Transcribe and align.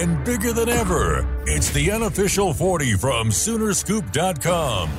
And 0.00 0.24
bigger 0.24 0.52
than 0.54 0.70
ever. 0.70 1.26
It's 1.46 1.70
the 1.70 1.90
unofficial 1.90 2.54
40 2.54 2.94
from 2.94 3.28
Soonerscoop.com. 3.28 4.90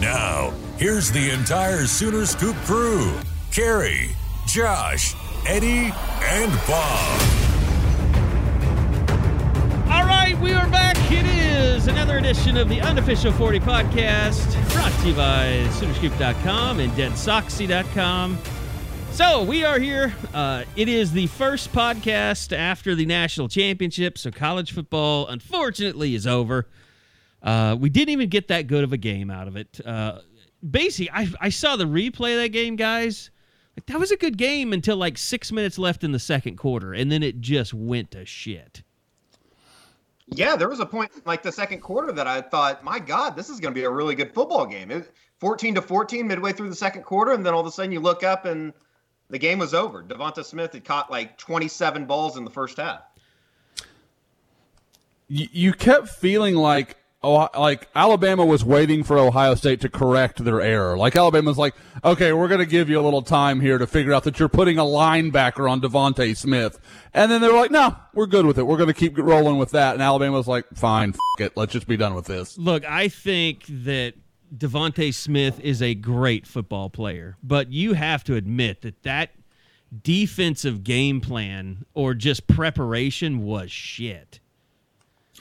Now, 0.00 0.52
here's 0.78 1.10
the 1.10 1.30
entire 1.30 1.86
Sooner 1.86 2.24
Scoop 2.24 2.54
crew 2.64 3.12
Carrie, 3.50 4.10
Josh, 4.46 5.16
Eddie, 5.46 5.92
and 6.22 6.52
Bob. 6.68 7.20
All 9.90 10.04
right, 10.04 10.38
we 10.40 10.52
are 10.52 10.68
back. 10.70 10.96
It 11.10 11.26
is 11.26 11.88
another 11.88 12.18
edition 12.18 12.56
of 12.56 12.68
the 12.68 12.80
unofficial 12.80 13.32
40 13.32 13.58
podcast 13.60 14.72
brought 14.72 14.92
to 15.00 15.08
you 15.08 15.14
by 15.14 15.66
Soonerscoop.com 15.72 16.78
and 16.78 16.92
DeadSoxy.com. 16.92 18.38
So 19.12 19.42
we 19.42 19.62
are 19.62 19.78
here. 19.78 20.14
Uh, 20.32 20.64
it 20.74 20.88
is 20.88 21.12
the 21.12 21.26
first 21.26 21.70
podcast 21.70 22.56
after 22.56 22.94
the 22.94 23.04
national 23.04 23.48
championship, 23.48 24.16
so 24.16 24.30
college 24.30 24.72
football, 24.72 25.28
unfortunately, 25.28 26.14
is 26.14 26.26
over. 26.26 26.66
Uh, 27.42 27.76
we 27.78 27.90
didn't 27.90 28.08
even 28.08 28.30
get 28.30 28.48
that 28.48 28.68
good 28.68 28.82
of 28.82 28.94
a 28.94 28.96
game 28.96 29.30
out 29.30 29.48
of 29.48 29.56
it. 29.56 29.78
Uh, 29.84 30.20
basically, 30.68 31.10
I, 31.10 31.30
I 31.42 31.50
saw 31.50 31.76
the 31.76 31.84
replay 31.84 32.36
of 32.36 32.40
that 32.40 32.52
game, 32.52 32.74
guys. 32.74 33.30
Like, 33.76 33.84
that 33.84 34.00
was 34.00 34.10
a 34.12 34.16
good 34.16 34.38
game 34.38 34.72
until 34.72 34.96
like 34.96 35.18
six 35.18 35.52
minutes 35.52 35.78
left 35.78 36.04
in 36.04 36.12
the 36.12 36.18
second 36.18 36.56
quarter, 36.56 36.94
and 36.94 37.12
then 37.12 37.22
it 37.22 37.42
just 37.42 37.74
went 37.74 38.12
to 38.12 38.24
shit. 38.24 38.82
Yeah, 40.26 40.56
there 40.56 40.70
was 40.70 40.80
a 40.80 40.86
point 40.86 41.10
like 41.26 41.42
the 41.42 41.52
second 41.52 41.80
quarter 41.80 42.12
that 42.12 42.26
I 42.26 42.40
thought, 42.40 42.82
my 42.82 42.98
God, 42.98 43.36
this 43.36 43.50
is 43.50 43.60
going 43.60 43.74
to 43.74 43.78
be 43.78 43.84
a 43.84 43.90
really 43.90 44.14
good 44.14 44.32
football 44.32 44.64
game. 44.64 44.90
It, 44.90 45.12
14 45.38 45.74
to 45.74 45.82
14 45.82 46.26
midway 46.26 46.52
through 46.52 46.70
the 46.70 46.74
second 46.74 47.02
quarter, 47.02 47.32
and 47.32 47.44
then 47.44 47.52
all 47.52 47.60
of 47.60 47.66
a 47.66 47.70
sudden 47.70 47.92
you 47.92 48.00
look 48.00 48.22
up 48.22 48.46
and 48.46 48.72
the 49.32 49.38
game 49.38 49.58
was 49.58 49.72
over. 49.72 50.02
Devonta 50.02 50.44
Smith 50.44 50.74
had 50.74 50.84
caught 50.84 51.10
like 51.10 51.38
27 51.38 52.04
balls 52.04 52.36
in 52.36 52.44
the 52.44 52.50
first 52.50 52.76
half. 52.76 53.00
You, 55.26 55.48
you 55.50 55.72
kept 55.72 56.08
feeling 56.08 56.54
like 56.54 56.98
oh, 57.22 57.48
like 57.58 57.88
Alabama 57.94 58.44
was 58.44 58.62
waiting 58.62 59.02
for 59.02 59.18
Ohio 59.18 59.54
State 59.54 59.80
to 59.80 59.88
correct 59.88 60.44
their 60.44 60.60
error. 60.60 60.98
Like 60.98 61.16
Alabama's 61.16 61.56
like, 61.56 61.74
okay, 62.04 62.34
we're 62.34 62.48
going 62.48 62.60
to 62.60 62.66
give 62.66 62.90
you 62.90 63.00
a 63.00 63.02
little 63.02 63.22
time 63.22 63.58
here 63.58 63.78
to 63.78 63.86
figure 63.86 64.12
out 64.12 64.24
that 64.24 64.38
you're 64.38 64.50
putting 64.50 64.76
a 64.76 64.84
linebacker 64.84 65.70
on 65.70 65.80
Devonta 65.80 66.36
Smith, 66.36 66.78
and 67.14 67.32
then 67.32 67.40
they're 67.40 67.54
like, 67.54 67.70
no, 67.70 67.96
we're 68.12 68.26
good 68.26 68.44
with 68.44 68.58
it. 68.58 68.64
We're 68.64 68.76
going 68.76 68.88
to 68.88 68.94
keep 68.94 69.16
rolling 69.16 69.56
with 69.56 69.70
that. 69.70 69.94
And 69.94 70.02
Alabama's 70.02 70.46
like, 70.46 70.66
fine, 70.74 71.10
f- 71.10 71.40
it, 71.40 71.56
let's 71.56 71.72
just 71.72 71.86
be 71.86 71.96
done 71.96 72.14
with 72.14 72.26
this. 72.26 72.58
Look, 72.58 72.84
I 72.84 73.08
think 73.08 73.64
that 73.84 74.12
Devonta 74.56 75.12
Smith 75.14 75.58
is 75.60 75.80
a 75.80 75.94
great 75.94 76.46
football 76.46 76.90
player, 76.90 77.36
but 77.42 77.72
you 77.72 77.94
have 77.94 78.22
to 78.24 78.34
admit 78.34 78.82
that 78.82 79.02
that 79.02 79.30
defensive 80.02 80.84
game 80.84 81.20
plan 81.20 81.84
or 81.94 82.14
just 82.14 82.46
preparation 82.46 83.44
was 83.44 83.70
shit. 83.70 84.40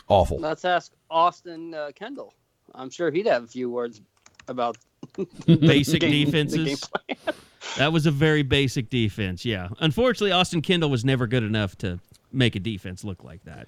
Awful. 0.07 0.39
Let's 0.39 0.65
ask 0.65 0.93
Austin 1.09 1.73
uh, 1.73 1.91
Kendall. 1.95 2.33
I'm 2.73 2.89
sure 2.89 3.11
he'd 3.11 3.27
have 3.27 3.43
a 3.43 3.47
few 3.47 3.69
words 3.69 4.01
about 4.47 4.77
Basic 5.45 6.01
game- 6.01 6.25
defenses. 6.25 6.89
That 7.77 7.93
was 7.93 8.05
a 8.05 8.11
very 8.11 8.43
basic 8.43 8.89
defense. 8.89 9.45
Yeah. 9.45 9.69
Unfortunately, 9.79 10.31
Austin 10.31 10.61
Kendall 10.61 10.89
was 10.89 11.05
never 11.05 11.27
good 11.27 11.43
enough 11.43 11.77
to 11.79 11.99
make 12.31 12.55
a 12.55 12.59
defense 12.59 13.03
look 13.03 13.23
like 13.23 13.43
that. 13.45 13.67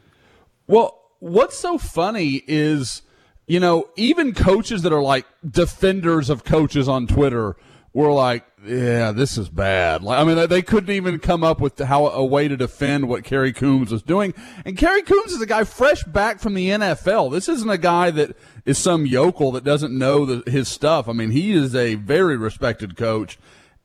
Well, 0.67 0.99
what's 1.19 1.57
so 1.57 1.77
funny 1.77 2.43
is, 2.47 3.01
you 3.47 3.59
know, 3.59 3.89
even 3.95 4.33
coaches 4.33 4.81
that 4.83 4.93
are 4.93 5.01
like 5.01 5.25
defenders 5.47 6.29
of 6.29 6.43
coaches 6.43 6.87
on 6.87 7.07
Twitter 7.07 7.55
were 7.93 8.11
like, 8.11 8.43
yeah, 8.65 9.11
this 9.11 9.37
is 9.37 9.49
bad. 9.49 10.01
Like, 10.01 10.19
I 10.19 10.23
mean, 10.23 10.47
they- 10.49 10.61
couldn't 10.61 10.89
even 10.95 11.19
come 11.19 11.43
up 11.43 11.59
with 11.59 11.77
how 11.79 12.07
a 12.07 12.25
way 12.25 12.47
to 12.47 12.55
defend 12.57 13.07
what 13.07 13.23
Kerry 13.23 13.53
Coombs 13.53 13.91
was 13.91 14.01
doing. 14.01 14.33
And 14.65 14.77
Kerry 14.77 15.01
Coombs 15.03 15.33
is 15.33 15.41
a 15.41 15.45
guy 15.45 15.63
fresh 15.65 16.03
back 16.05 16.39
from 16.39 16.53
the 16.53 16.69
NFL. 16.69 17.31
This 17.31 17.47
isn't 17.49 17.69
a 17.69 17.77
guy 17.77 18.09
that 18.11 18.35
is 18.65 18.77
some 18.77 19.05
yokel 19.05 19.51
that 19.51 19.63
doesn't 19.63 19.95
know 19.95 20.25
the, 20.25 20.49
his 20.49 20.69
stuff. 20.69 21.07
I 21.09 21.13
mean, 21.13 21.31
he 21.31 21.51
is 21.51 21.75
a 21.75 21.95
very 21.95 22.37
respected 22.37 22.95
coach. 22.95 23.37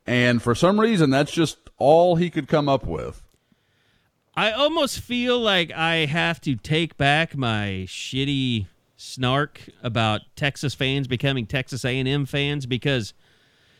And 0.07 0.41
for 0.41 0.55
some 0.55 0.79
reason, 0.79 1.09
that's 1.11 1.31
just 1.31 1.57
all 1.77 2.15
he 2.15 2.29
could 2.31 2.47
come 2.47 2.67
up 2.67 2.85
with. 2.85 3.21
I 4.35 4.51
almost 4.51 5.01
feel 5.01 5.37
like 5.39 5.71
I 5.73 6.05
have 6.05 6.39
to 6.41 6.55
take 6.55 6.97
back 6.97 7.35
my 7.35 7.83
shitty 7.87 8.67
snark 9.01 9.61
about 9.81 10.19
Texas 10.35 10.73
fans 10.75 11.07
becoming 11.07 11.45
Texas 11.45 11.85
A&M 11.85 12.25
fans 12.25 12.65
because 12.65 13.13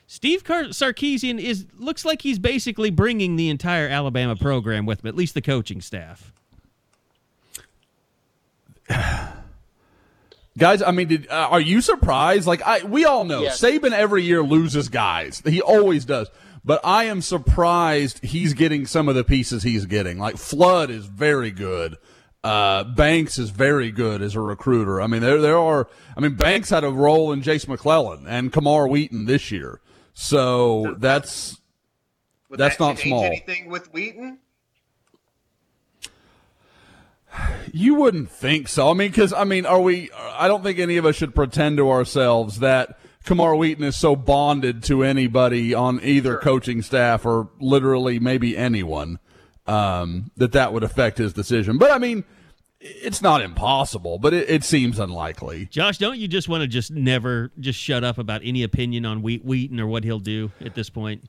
Steve 0.07 0.45
Car- 0.45 0.69
Sarkisian 0.69 1.37
is 1.39 1.65
looks 1.77 2.05
like 2.05 2.21
he's 2.21 2.39
basically 2.39 2.89
bringing 2.89 3.35
the 3.35 3.49
entire 3.49 3.89
Alabama 3.89 4.37
program 4.37 4.85
with 4.85 5.03
him, 5.03 5.09
at 5.09 5.15
least 5.15 5.33
the 5.33 5.41
coaching 5.41 5.81
staff. 5.81 6.31
Guys, 10.57 10.81
I 10.81 10.91
mean, 10.91 11.07
did, 11.09 11.27
uh, 11.29 11.49
are 11.51 11.61
you 11.61 11.81
surprised? 11.81 12.47
Like, 12.47 12.61
I 12.63 12.83
we 12.83 13.05
all 13.05 13.23
know 13.25 13.41
Yes. 13.41 13.61
Saban 13.61 13.91
every 13.91 14.23
year 14.23 14.41
loses 14.41 14.89
guys. 14.89 15.41
He 15.45 15.61
always 15.61 16.05
does. 16.05 16.29
But 16.65 16.81
I 16.83 17.05
am 17.05 17.21
surprised 17.21 18.23
he's 18.23 18.53
getting 18.53 18.85
some 18.85 19.07
of 19.07 19.15
the 19.15 19.23
pieces 19.23 19.63
he's 19.63 19.85
getting. 19.85 20.17
Like 20.17 20.37
Flood 20.37 20.89
is 20.89 21.05
very 21.05 21.51
good. 21.51 21.97
Uh, 22.43 22.85
Banks 22.85 23.37
is 23.37 23.49
very 23.49 23.91
good 23.91 24.21
as 24.21 24.33
a 24.35 24.39
recruiter. 24.39 25.01
I 25.01 25.07
mean, 25.07 25.21
there 25.21 25.41
there 25.41 25.57
are. 25.57 25.89
I 26.15 26.21
mean, 26.21 26.35
Banks 26.35 26.69
had 26.69 26.83
a 26.83 26.89
role 26.89 27.31
in 27.33 27.41
Jase 27.41 27.67
McClellan 27.67 28.25
and 28.27 28.53
Camar 28.53 28.87
Wheaton 28.87 29.25
this 29.25 29.51
year. 29.51 29.81
So 30.13 30.95
that's 30.99 31.57
Would 32.49 32.59
That's 32.59 32.77
that 32.77 32.83
not 32.83 32.99
small. 32.99 33.23
Anything 33.25 33.69
with 33.69 33.91
Wheaton? 33.93 34.39
You 37.71 37.95
wouldn't 37.95 38.31
think 38.31 38.67
so. 38.67 38.89
I 38.89 38.93
mean, 38.93 39.11
because 39.11 39.33
I 39.33 39.43
mean, 39.43 39.65
are 39.65 39.79
we? 39.79 40.09
I 40.13 40.47
don't 40.47 40.63
think 40.63 40.79
any 40.79 40.97
of 40.97 41.05
us 41.05 41.15
should 41.15 41.35
pretend 41.35 41.77
to 41.77 41.89
ourselves 41.91 42.59
that 42.59 42.97
Camar 43.25 43.55
Wheaton 43.55 43.83
is 43.83 43.95
so 43.95 44.15
bonded 44.15 44.81
to 44.83 45.03
anybody 45.03 45.73
on 45.73 45.99
either 46.01 46.37
coaching 46.37 46.81
staff 46.81 47.25
or 47.25 47.49
literally 47.59 48.17
maybe 48.17 48.57
anyone 48.57 49.19
um, 49.69 50.31
that 50.37 50.51
that 50.53 50.73
would 50.73 50.83
affect 50.83 51.17
his 51.17 51.31
decision. 51.31 51.77
But 51.77 51.91
I 51.91 51.99
mean, 51.99 52.23
it's 52.79 53.21
not 53.21 53.41
impossible, 53.41 54.17
but 54.17 54.33
it, 54.33 54.49
it 54.49 54.63
seems 54.63 54.99
unlikely. 54.99 55.65
Josh, 55.65 55.97
don't 55.97 56.17
you 56.17 56.27
just 56.27 56.49
want 56.49 56.61
to 56.61 56.67
just 56.67 56.91
never 56.91 57.51
just 57.59 57.79
shut 57.79 58.03
up 58.03 58.17
about 58.17 58.41
any 58.43 58.63
opinion 58.63 59.05
on 59.05 59.21
Wheat 59.21 59.45
Wheaton 59.45 59.79
or 59.79 59.87
what 59.87 60.03
he'll 60.03 60.19
do 60.19 60.51
at 60.59 60.75
this 60.75 60.89
point? 60.89 61.23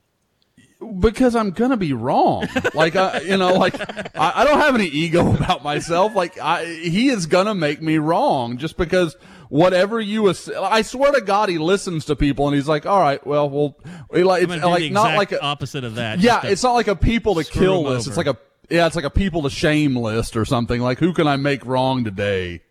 because 0.99 1.35
I'm 1.35 1.51
gonna 1.51 1.77
be 1.77 1.93
wrong. 1.93 2.47
Like 2.73 2.95
I, 2.95 3.21
you 3.21 3.37
know, 3.37 3.53
like 3.53 3.79
I, 4.17 4.31
I 4.37 4.43
don't 4.45 4.59
have 4.59 4.73
any 4.73 4.87
ego 4.87 5.31
about 5.35 5.63
myself. 5.63 6.15
Like 6.15 6.39
I, 6.39 6.65
he 6.65 7.09
is 7.09 7.27
gonna 7.27 7.53
make 7.53 7.81
me 7.81 7.97
wrong 7.97 8.57
just 8.57 8.77
because 8.77 9.15
whatever 9.51 9.99
you. 9.99 10.29
ass- 10.29 10.49
I 10.49 10.81
swear 10.81 11.11
to 11.11 11.21
God, 11.21 11.49
he 11.49 11.57
listens 11.57 12.05
to 12.05 12.15
people 12.15 12.47
and 12.47 12.55
he's 12.55 12.67
like, 12.67 12.85
all 12.85 12.99
right, 12.99 13.25
well, 13.27 13.49
we'll 13.49 13.77
like 14.09 14.43
it's 14.43 14.63
like 14.63 14.91
not 14.91 15.15
like 15.15 15.31
a 15.33 15.41
opposite 15.41 15.83
of 15.83 15.95
that. 15.95 16.19
yeah, 16.19 16.41
it's 16.45 16.63
not 16.63 16.73
like 16.73 16.87
a 16.87 16.95
people 16.95 17.35
to 17.35 17.43
kill 17.43 17.83
list. 17.83 18.07
It's 18.07 18.17
like 18.17 18.27
a 18.27 18.37
yeah, 18.69 18.87
it's 18.87 18.95
like 18.95 19.05
a 19.05 19.09
people 19.09 19.43
to 19.43 19.49
shame 19.49 19.95
list 19.95 20.37
or 20.37 20.45
something. 20.45 20.81
Like 20.81 20.97
who 20.99 21.13
can 21.13 21.27
I 21.27 21.35
make 21.35 21.65
wrong 21.65 22.03
today? 22.03 22.61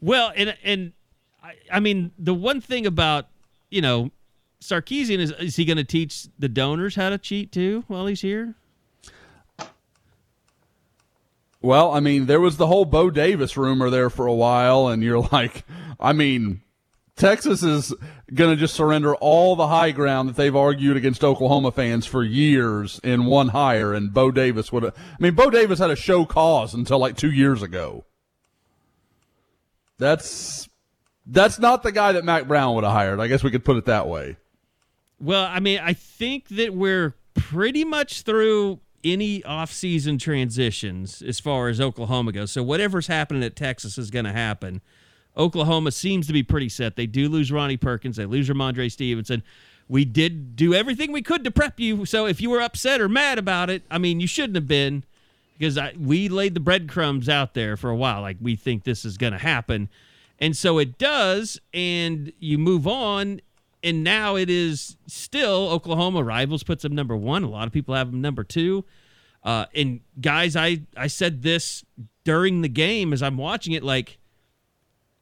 Well, 0.00 0.32
and 0.34 0.56
and 0.62 0.92
I, 1.42 1.54
I 1.70 1.80
mean 1.80 2.12
the 2.18 2.34
one 2.34 2.60
thing 2.60 2.86
about 2.86 3.26
you 3.68 3.82
know 3.82 4.12
Sarkisian 4.60 5.18
is 5.18 5.32
is 5.32 5.56
he 5.56 5.64
going 5.64 5.76
to 5.76 5.84
teach 5.84 6.28
the 6.38 6.48
donors 6.48 6.94
how 6.94 7.10
to 7.10 7.18
cheat 7.18 7.50
too 7.50 7.84
while 7.88 8.06
he's 8.06 8.20
here? 8.20 8.54
Well, 11.64 11.92
I 11.92 12.00
mean, 12.00 12.26
there 12.26 12.42
was 12.42 12.58
the 12.58 12.66
whole 12.66 12.84
Bo 12.84 13.08
Davis 13.08 13.56
rumor 13.56 13.88
there 13.88 14.10
for 14.10 14.26
a 14.26 14.34
while, 14.34 14.88
and 14.88 15.02
you're 15.02 15.20
like, 15.32 15.64
I 15.98 16.12
mean, 16.12 16.60
Texas 17.16 17.62
is 17.62 17.94
going 18.34 18.50
to 18.50 18.56
just 18.56 18.74
surrender 18.74 19.14
all 19.14 19.56
the 19.56 19.68
high 19.68 19.90
ground 19.90 20.28
that 20.28 20.36
they've 20.36 20.54
argued 20.54 20.94
against 20.94 21.24
Oklahoma 21.24 21.72
fans 21.72 22.04
for 22.04 22.22
years 22.22 23.00
in 23.02 23.24
one 23.24 23.48
hire, 23.48 23.94
and 23.94 24.12
Bo 24.12 24.30
Davis 24.30 24.72
would 24.72 24.82
have. 24.82 24.94
I 24.94 25.16
mean, 25.18 25.34
Bo 25.34 25.48
Davis 25.48 25.78
had 25.78 25.90
a 25.90 25.96
show 25.96 26.26
cause 26.26 26.74
until 26.74 26.98
like 26.98 27.16
two 27.16 27.30
years 27.30 27.62
ago. 27.62 28.04
That's 29.96 30.68
that's 31.24 31.58
not 31.58 31.82
the 31.82 31.92
guy 31.92 32.12
that 32.12 32.26
Mack 32.26 32.46
Brown 32.46 32.74
would 32.74 32.84
have 32.84 32.92
hired. 32.92 33.20
I 33.20 33.26
guess 33.26 33.42
we 33.42 33.50
could 33.50 33.64
put 33.64 33.78
it 33.78 33.86
that 33.86 34.06
way. 34.06 34.36
Well, 35.18 35.46
I 35.46 35.60
mean, 35.60 35.80
I 35.82 35.94
think 35.94 36.48
that 36.48 36.74
we're 36.74 37.14
pretty 37.32 37.84
much 37.84 38.20
through 38.20 38.80
any 39.04 39.40
offseason 39.42 40.18
transitions 40.18 41.22
as 41.22 41.38
far 41.38 41.68
as 41.68 41.80
Oklahoma 41.80 42.32
goes. 42.32 42.50
So 42.50 42.62
whatever's 42.62 43.06
happening 43.06 43.42
at 43.44 43.54
Texas 43.54 43.98
is 43.98 44.10
going 44.10 44.24
to 44.24 44.32
happen. 44.32 44.80
Oklahoma 45.36 45.90
seems 45.90 46.26
to 46.26 46.32
be 46.32 46.42
pretty 46.42 46.68
set. 46.68 46.96
They 46.96 47.06
do 47.06 47.28
lose 47.28 47.52
Ronnie 47.52 47.76
Perkins. 47.76 48.16
They 48.16 48.26
lose 48.26 48.48
Rhamondre 48.48 48.90
Stevenson. 48.90 49.42
We 49.88 50.04
did 50.04 50.56
do 50.56 50.74
everything 50.74 51.12
we 51.12 51.22
could 51.22 51.44
to 51.44 51.50
prep 51.50 51.78
you. 51.78 52.06
So 52.06 52.26
if 52.26 52.40
you 52.40 52.50
were 52.50 52.60
upset 52.60 53.00
or 53.00 53.08
mad 53.08 53.38
about 53.38 53.68
it, 53.68 53.82
I 53.90 53.98
mean, 53.98 54.20
you 54.20 54.26
shouldn't 54.26 54.54
have 54.54 54.68
been 54.68 55.04
because 55.58 55.76
I, 55.76 55.92
we 55.98 56.28
laid 56.28 56.54
the 56.54 56.60
breadcrumbs 56.60 57.28
out 57.28 57.54
there 57.54 57.76
for 57.76 57.90
a 57.90 57.96
while. 57.96 58.22
Like 58.22 58.38
we 58.40 58.56
think 58.56 58.84
this 58.84 59.04
is 59.04 59.18
going 59.18 59.32
to 59.32 59.38
happen. 59.38 59.88
And 60.38 60.56
so 60.56 60.78
it 60.78 60.98
does. 60.98 61.60
And 61.72 62.32
you 62.38 62.58
move 62.58 62.86
on. 62.86 63.40
And 63.84 64.02
now 64.02 64.36
it 64.36 64.48
is 64.48 64.96
still 65.06 65.68
Oklahoma 65.68 66.24
rivals 66.24 66.62
puts 66.62 66.82
them 66.82 66.94
number 66.94 67.14
one. 67.14 67.44
A 67.44 67.48
lot 67.50 67.66
of 67.66 67.72
people 67.72 67.94
have 67.94 68.10
them 68.10 68.22
number 68.22 68.42
two. 68.42 68.84
Uh, 69.44 69.66
and 69.74 70.00
guys, 70.18 70.56
I, 70.56 70.80
I 70.96 71.06
said 71.06 71.42
this 71.42 71.84
during 72.24 72.62
the 72.62 72.68
game 72.68 73.12
as 73.12 73.22
I'm 73.22 73.36
watching 73.36 73.74
it, 73.74 73.82
like, 73.82 74.18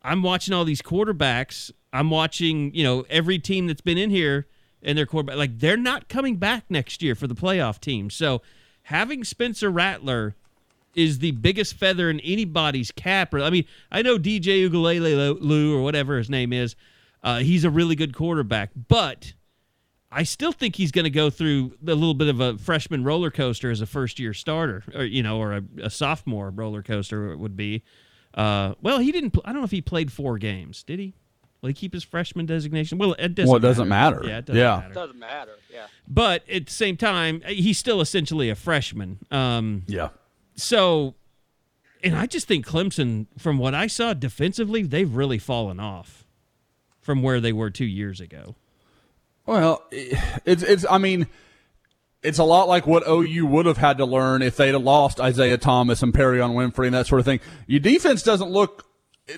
I'm 0.00 0.22
watching 0.22 0.54
all 0.54 0.64
these 0.64 0.80
quarterbacks. 0.80 1.72
I'm 1.92 2.08
watching, 2.08 2.72
you 2.72 2.84
know, 2.84 3.04
every 3.10 3.40
team 3.40 3.66
that's 3.66 3.80
been 3.80 3.98
in 3.98 4.10
here 4.10 4.46
and 4.80 4.96
their 4.96 5.06
quarterback, 5.06 5.36
like 5.36 5.58
they're 5.58 5.76
not 5.76 6.08
coming 6.08 6.36
back 6.36 6.64
next 6.68 7.02
year 7.02 7.16
for 7.16 7.26
the 7.26 7.34
playoff 7.34 7.80
team. 7.80 8.10
So 8.10 8.42
having 8.84 9.24
Spencer 9.24 9.70
Rattler 9.70 10.36
is 10.94 11.18
the 11.18 11.32
biggest 11.32 11.74
feather 11.74 12.10
in 12.10 12.20
anybody's 12.20 12.90
cap. 12.90 13.34
I 13.34 13.50
mean, 13.50 13.64
I 13.90 14.02
know 14.02 14.18
DJ 14.18 14.68
Uiagalelei 14.68 15.74
or 15.74 15.82
whatever 15.82 16.18
his 16.18 16.30
name 16.30 16.52
is. 16.52 16.76
Uh, 17.22 17.38
he's 17.38 17.64
a 17.64 17.70
really 17.70 17.94
good 17.94 18.14
quarterback, 18.14 18.70
but 18.88 19.34
I 20.10 20.24
still 20.24 20.52
think 20.52 20.76
he's 20.76 20.90
going 20.92 21.04
to 21.04 21.10
go 21.10 21.30
through 21.30 21.72
a 21.86 21.94
little 21.94 22.14
bit 22.14 22.28
of 22.28 22.40
a 22.40 22.58
freshman 22.58 23.04
roller 23.04 23.30
coaster 23.30 23.70
as 23.70 23.80
a 23.80 23.86
first 23.86 24.18
year 24.18 24.34
starter, 24.34 24.82
or 24.94 25.04
you 25.04 25.22
know, 25.22 25.38
or 25.40 25.52
a, 25.54 25.62
a 25.84 25.90
sophomore 25.90 26.50
roller 26.50 26.82
coaster 26.82 27.36
would 27.36 27.56
be. 27.56 27.82
Uh, 28.34 28.74
well, 28.82 28.98
he 28.98 29.12
didn't. 29.12 29.36
I 29.44 29.52
don't 29.52 29.60
know 29.60 29.64
if 29.64 29.70
he 29.70 29.80
played 29.80 30.10
four 30.12 30.38
games. 30.38 30.82
Did 30.82 30.98
he? 30.98 31.14
Will 31.60 31.68
he 31.68 31.74
keep 31.74 31.94
his 31.94 32.02
freshman 32.02 32.44
designation? 32.44 32.98
Well, 32.98 33.14
it 33.18 33.36
doesn't. 33.36 33.48
Well, 33.48 33.56
it 33.58 33.60
doesn't 33.60 33.88
matter. 33.88 34.16
matter. 34.16 34.28
Yeah, 34.28 34.38
it 34.38 34.44
doesn't 34.46 34.60
yeah. 34.60 34.76
matter. 34.76 34.90
It 34.90 34.94
doesn't 34.94 35.18
matter. 35.18 35.52
Yeah. 35.72 35.86
But 36.08 36.48
at 36.50 36.66
the 36.66 36.72
same 36.72 36.96
time, 36.96 37.40
he's 37.46 37.78
still 37.78 38.00
essentially 38.00 38.50
a 38.50 38.56
freshman. 38.56 39.18
Um, 39.30 39.84
Yeah. 39.86 40.08
so, 40.56 41.14
and 42.02 42.16
I 42.16 42.26
just 42.26 42.48
think 42.48 42.66
Clemson, 42.66 43.26
from 43.38 43.58
what 43.58 43.74
I 43.74 43.86
saw 43.86 44.12
defensively, 44.12 44.82
they've 44.82 45.14
really 45.14 45.38
fallen 45.38 45.78
off 45.78 46.21
from 47.02 47.22
where 47.22 47.40
they 47.40 47.52
were 47.52 47.68
two 47.70 47.84
years 47.84 48.20
ago. 48.20 48.54
Well, 49.46 49.82
it's 49.90 50.62
it's. 50.62 50.86
I 50.88 50.98
mean, 50.98 51.26
it's 52.22 52.38
a 52.38 52.44
lot 52.44 52.68
like 52.68 52.86
what 52.86 53.02
OU 53.08 53.46
would 53.46 53.66
have 53.66 53.76
had 53.78 53.98
to 53.98 54.04
learn 54.06 54.40
if 54.42 54.56
they'd 54.56 54.68
have 54.72 54.82
lost 54.82 55.20
Isaiah 55.20 55.58
Thomas 55.58 56.02
and 56.02 56.14
Perrion 56.14 56.54
Winfrey 56.54 56.86
and 56.86 56.94
that 56.94 57.06
sort 57.08 57.18
of 57.18 57.24
thing. 57.24 57.40
Your 57.66 57.80
defense 57.80 58.22
doesn't 58.22 58.50
look 58.50 58.86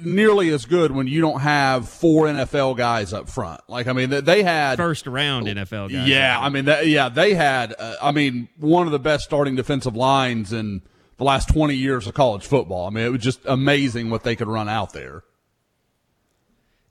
nearly 0.03 0.51
as 0.51 0.65
good 0.67 0.93
when 0.93 1.07
you 1.07 1.21
don't 1.21 1.41
have 1.41 1.89
four 1.89 2.27
NFL 2.27 2.77
guys 2.77 3.13
up 3.15 3.29
front. 3.31 3.61
Like 3.69 3.87
I 3.87 3.93
mean, 3.95 4.11
they- 4.11 4.21
they 4.21 4.43
had 4.43 4.77
First 4.77 5.07
round 5.07 5.47
NFL 5.47 5.91
guys. 5.91 6.07
Yeah, 6.09 6.39
I 6.39 6.49
mean, 6.51 6.67
that, 6.67 6.87
yeah, 6.87 7.09
they 7.09 7.35
had. 7.35 7.75
Uh, 7.79 7.95
I 8.03 8.13
mean, 8.13 8.49
one 8.59 8.87
of 8.87 8.93
the 8.93 8.99
best 8.99 9.25
starting 9.25 9.57
defensive 9.57 9.97
lines 9.97 10.53
in 10.53 10.83
the 11.17 11.25
last 11.25 11.49
twenty 11.49 11.77
years 11.77 12.07
of 12.07 12.13
college 12.15 12.45
football. 12.47 12.87
I 12.87 12.91
mean, 12.91 13.05
it 13.07 13.11
was 13.11 13.23
just 13.23 13.41
amazing 13.47 14.11
what 14.11 14.23
they 14.23 14.37
could 14.37 14.49
run 14.49 14.69
out 14.69 14.93
there. 14.93 15.23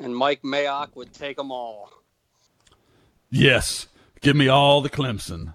And 0.04 0.16
Mike 0.16 0.42
Mayock 0.44 0.96
would 0.96 1.14
take 1.14 1.38
them 1.38 1.50
all. 1.52 1.90
Yes, 3.32 3.88
give 4.22 4.36
me 4.36 4.50
all 4.50 4.82
the 4.82 4.90
Clemson. 4.90 5.54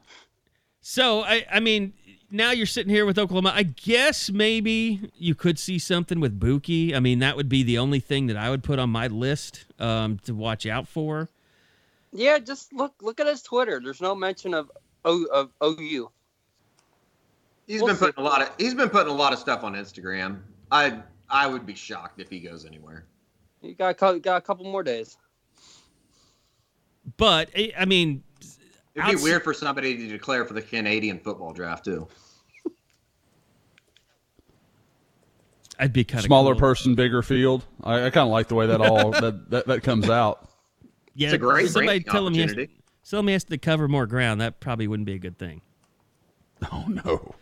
So 0.80 1.20
I, 1.22 1.44
I 1.52 1.60
mean, 1.60 1.92
now 2.30 2.50
you're 2.50 2.64
sitting 2.66 2.90
here 2.92 3.04
with 3.04 3.18
Oklahoma. 3.18 3.52
I 3.54 3.62
guess 3.64 4.30
maybe 4.30 5.10
you 5.16 5.34
could 5.34 5.58
see 5.58 5.78
something 5.78 6.18
with 6.18 6.40
Buki. 6.40 6.94
I 6.94 7.00
mean, 7.00 7.18
that 7.18 7.36
would 7.36 7.48
be 7.50 7.62
the 7.62 7.76
only 7.76 8.00
thing 8.00 8.26
that 8.28 8.38
I 8.38 8.48
would 8.48 8.62
put 8.64 8.78
on 8.78 8.88
my 8.90 9.06
list 9.06 9.66
um, 9.78 10.18
to 10.24 10.34
watch 10.34 10.64
out 10.64 10.88
for. 10.88 11.28
Yeah, 12.10 12.38
just 12.38 12.72
look 12.72 12.94
look 13.02 13.20
at 13.20 13.26
his 13.26 13.42
Twitter. 13.42 13.80
There's 13.84 14.00
no 14.00 14.14
mention 14.14 14.54
of 14.54 14.70
O 15.04 15.24
of 15.26 15.50
OU. 15.62 16.10
He's 17.66 17.82
We'll 17.82 17.88
been 17.88 17.96
see. 17.96 18.06
putting 18.06 18.24
a 18.24 18.26
lot 18.26 18.40
of 18.40 18.50
he's 18.58 18.74
been 18.74 18.88
putting 18.88 19.12
a 19.12 19.16
lot 19.16 19.34
of 19.34 19.38
stuff 19.38 19.62
on 19.62 19.74
Instagram. 19.74 20.40
I 20.72 21.02
I 21.28 21.46
would 21.46 21.66
be 21.66 21.74
shocked 21.74 22.18
if 22.18 22.30
he 22.30 22.40
goes 22.40 22.64
anywhere. 22.64 23.04
You 23.62 23.74
got 23.74 24.00
a 24.00 24.18
got 24.20 24.36
a 24.36 24.40
couple 24.40 24.64
more 24.64 24.82
days. 24.82 25.16
But 27.16 27.50
I 27.56 27.72
I 27.78 27.84
mean, 27.84 28.22
It'd 28.94 29.06
be 29.08 29.14
Outs- 29.14 29.22
weird 29.22 29.44
for 29.44 29.54
somebody 29.54 29.96
to 29.96 30.08
declare 30.08 30.44
for 30.44 30.54
the 30.54 30.62
Canadian 30.62 31.18
football 31.20 31.52
draft 31.52 31.84
too. 31.84 32.08
I'd 35.78 35.92
be 35.92 36.02
kind 36.04 36.18
of 36.20 36.24
Smaller 36.26 36.54
cool. 36.54 36.60
person, 36.60 36.94
bigger 36.96 37.22
field. 37.22 37.64
I, 37.84 38.06
I 38.06 38.10
kind 38.10 38.24
of 38.26 38.30
like 38.30 38.48
the 38.48 38.56
way 38.56 38.66
that 38.66 38.80
all 38.80 39.12
that, 39.12 39.48
that 39.50 39.66
that 39.68 39.82
comes 39.84 40.10
out. 40.10 40.48
Yeah, 41.14 41.28
It's 41.28 41.34
a 41.34 41.38
great 41.38 41.68
somebody 41.68 41.86
ranking 41.98 42.12
tell 42.12 42.26
him 42.26 42.34
he 42.34 42.40
has, 42.40 42.50
opportunity. 42.50 42.74
tell 43.08 43.20
him 43.20 43.26
he 43.28 43.32
has 43.34 43.44
to 43.44 43.58
cover 43.58 43.86
more 43.88 44.06
ground. 44.06 44.40
That 44.40 44.58
probably 44.60 44.88
wouldn't 44.88 45.06
be 45.06 45.14
a 45.14 45.18
good 45.18 45.38
thing. 45.38 45.62
Oh 46.72 46.84
no. 46.88 47.34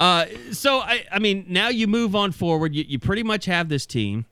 Uh, 0.00 0.26
so 0.50 0.80
I, 0.80 1.04
I 1.12 1.20
mean, 1.20 1.46
now 1.48 1.68
you 1.68 1.86
move 1.86 2.16
on 2.16 2.32
forward. 2.32 2.74
You, 2.74 2.84
you 2.88 2.98
pretty 2.98 3.22
much 3.22 3.44
have 3.44 3.68
this 3.68 3.86
team. 3.86 4.26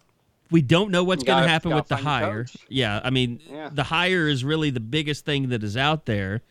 We 0.53 0.63
don't 0.63 0.91
know 0.91 1.03
what's 1.03 1.25
going 1.25 1.43
to 1.43 1.49
happen 1.49 1.75
with 1.75 1.89
the 1.89 1.97
hire. 1.97 2.45
coach. 2.45 2.57
Yeah, 2.69 3.01
I 3.03 3.11
mean, 3.11 3.41
Yeah. 3.51 3.71
the 3.73 3.83
hire 3.85 4.29
is 4.29 4.45
really 4.45 4.71
the 4.71 4.81
biggest 4.81 5.25
thing 5.25 5.49
that 5.49 5.65
is 5.65 5.77
out 5.77 6.07
there. 6.07 6.43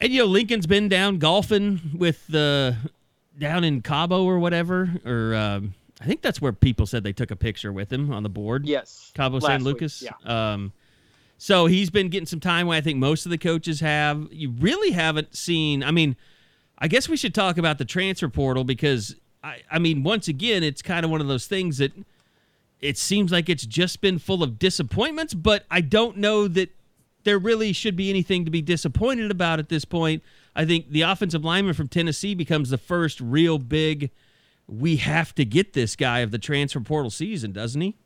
And 0.00 0.12
you 0.12 0.20
know, 0.20 0.26
Lincoln's 0.26 0.66
been 0.66 0.88
down 0.88 1.18
golfing 1.18 1.80
with 1.96 2.26
the 2.28 2.76
down 3.38 3.64
in 3.64 3.82
Cabo 3.82 4.24
or 4.24 4.38
whatever, 4.38 4.88
or 5.04 5.34
um, 5.34 5.74
I 6.00 6.06
think 6.06 6.22
that's 6.22 6.40
where 6.40 6.52
people 6.52 6.86
said 6.86 7.02
they 7.02 7.12
took 7.12 7.30
a 7.30 7.36
picture 7.36 7.72
with 7.72 7.92
him 7.92 8.12
on 8.12 8.22
the 8.22 8.28
board. 8.28 8.66
Yes. 8.66 9.10
Cabo 9.14 9.40
San 9.40 9.58
week, 9.60 9.64
Lucas. 9.74 10.02
Yeah. 10.02 10.12
Um, 10.52 10.72
so 11.36 11.66
he's 11.66 11.90
been 11.90 12.08
getting 12.08 12.26
some 12.26 12.40
time. 12.40 12.68
I 12.70 12.80
think 12.80 12.98
most 12.98 13.26
of 13.26 13.30
the 13.30 13.38
coaches 13.38 13.80
have. 13.80 14.28
You 14.32 14.50
really 14.50 14.92
haven't 14.92 15.36
seen. 15.36 15.82
I 15.82 15.90
mean, 15.90 16.16
I 16.78 16.86
guess 16.88 17.08
we 17.08 17.16
should 17.16 17.34
talk 17.34 17.58
about 17.58 17.78
the 17.78 17.84
transfer 17.84 18.28
portal 18.28 18.62
because 18.64 19.16
I, 19.42 19.58
I 19.70 19.78
mean, 19.80 20.02
once 20.04 20.28
again, 20.28 20.62
it's 20.62 20.82
kind 20.82 21.04
of 21.04 21.10
one 21.10 21.20
of 21.20 21.26
those 21.28 21.46
things 21.46 21.78
that 21.78 21.92
it 22.80 22.96
seems 22.96 23.32
like 23.32 23.48
it's 23.48 23.66
just 23.66 24.00
been 24.00 24.18
full 24.18 24.42
of 24.42 24.58
disappointments. 24.58 25.34
But 25.34 25.64
I 25.70 25.80
don't 25.80 26.18
know 26.18 26.48
that 26.48 26.70
there 27.24 27.38
really 27.38 27.72
should 27.72 27.96
be 27.96 28.10
anything 28.10 28.44
to 28.44 28.50
be 28.50 28.62
disappointed 28.62 29.30
about 29.30 29.58
at 29.58 29.68
this 29.68 29.84
point. 29.84 30.22
I 30.54 30.64
think 30.64 30.90
the 30.90 31.02
offensive 31.02 31.44
lineman 31.44 31.74
from 31.74 31.88
Tennessee 31.88 32.34
becomes 32.34 32.70
the 32.70 32.78
first 32.78 33.20
real 33.20 33.58
big. 33.58 34.10
We 34.66 34.96
have 34.96 35.34
to 35.36 35.44
get 35.44 35.72
this 35.72 35.96
guy 35.96 36.20
of 36.20 36.30
the 36.30 36.38
transfer 36.38 36.80
portal 36.80 37.10
season, 37.10 37.52
doesn't 37.52 37.80
he? 37.80 37.96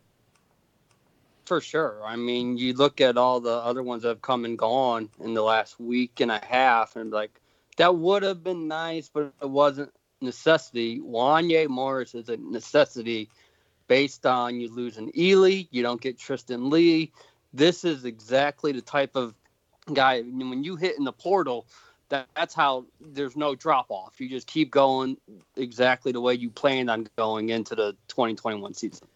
For 1.44 1.60
sure. 1.60 2.00
I 2.04 2.16
mean, 2.16 2.56
you 2.56 2.72
look 2.72 3.00
at 3.00 3.16
all 3.16 3.40
the 3.40 3.56
other 3.56 3.82
ones 3.82 4.02
that 4.02 4.08
have 4.08 4.22
come 4.22 4.44
and 4.44 4.56
gone 4.56 5.10
in 5.20 5.34
the 5.34 5.42
last 5.42 5.78
week 5.80 6.20
and 6.20 6.30
a 6.30 6.40
half, 6.44 6.96
and 6.96 7.10
like 7.10 7.40
that 7.78 7.96
would 7.96 8.22
have 8.22 8.44
been 8.44 8.68
nice, 8.68 9.10
but 9.12 9.32
it 9.42 9.50
wasn't 9.50 9.92
necessity. 10.20 11.00
Wanye 11.00 11.68
Morris 11.68 12.14
is 12.14 12.28
a 12.28 12.36
necessity 12.36 13.28
based 13.88 14.26
on 14.26 14.60
you 14.60 14.72
losing 14.72 15.10
Ealy, 15.12 15.68
you 15.70 15.82
don't 15.82 16.00
get 16.00 16.18
Tristan 16.18 16.70
Leigh. 16.70 17.12
This 17.52 17.84
is 17.84 18.04
exactly 18.04 18.72
the 18.72 18.80
type 18.80 19.16
of 19.16 19.34
guy 19.92 20.22
when 20.22 20.64
you 20.64 20.76
hit 20.76 20.98
in 20.98 21.04
the 21.04 21.12
portal. 21.12 21.66
That, 22.08 22.28
that's 22.36 22.54
how 22.54 22.84
there's 23.00 23.36
no 23.36 23.54
drop 23.54 23.86
off. 23.90 24.20
You 24.20 24.28
just 24.28 24.46
keep 24.46 24.70
going 24.70 25.16
exactly 25.56 26.12
the 26.12 26.20
way 26.20 26.34
you 26.34 26.50
planned 26.50 26.90
on 26.90 27.08
going 27.16 27.48
into 27.48 27.74
the 27.74 27.92
2021 28.08 28.74
season. 28.74 29.08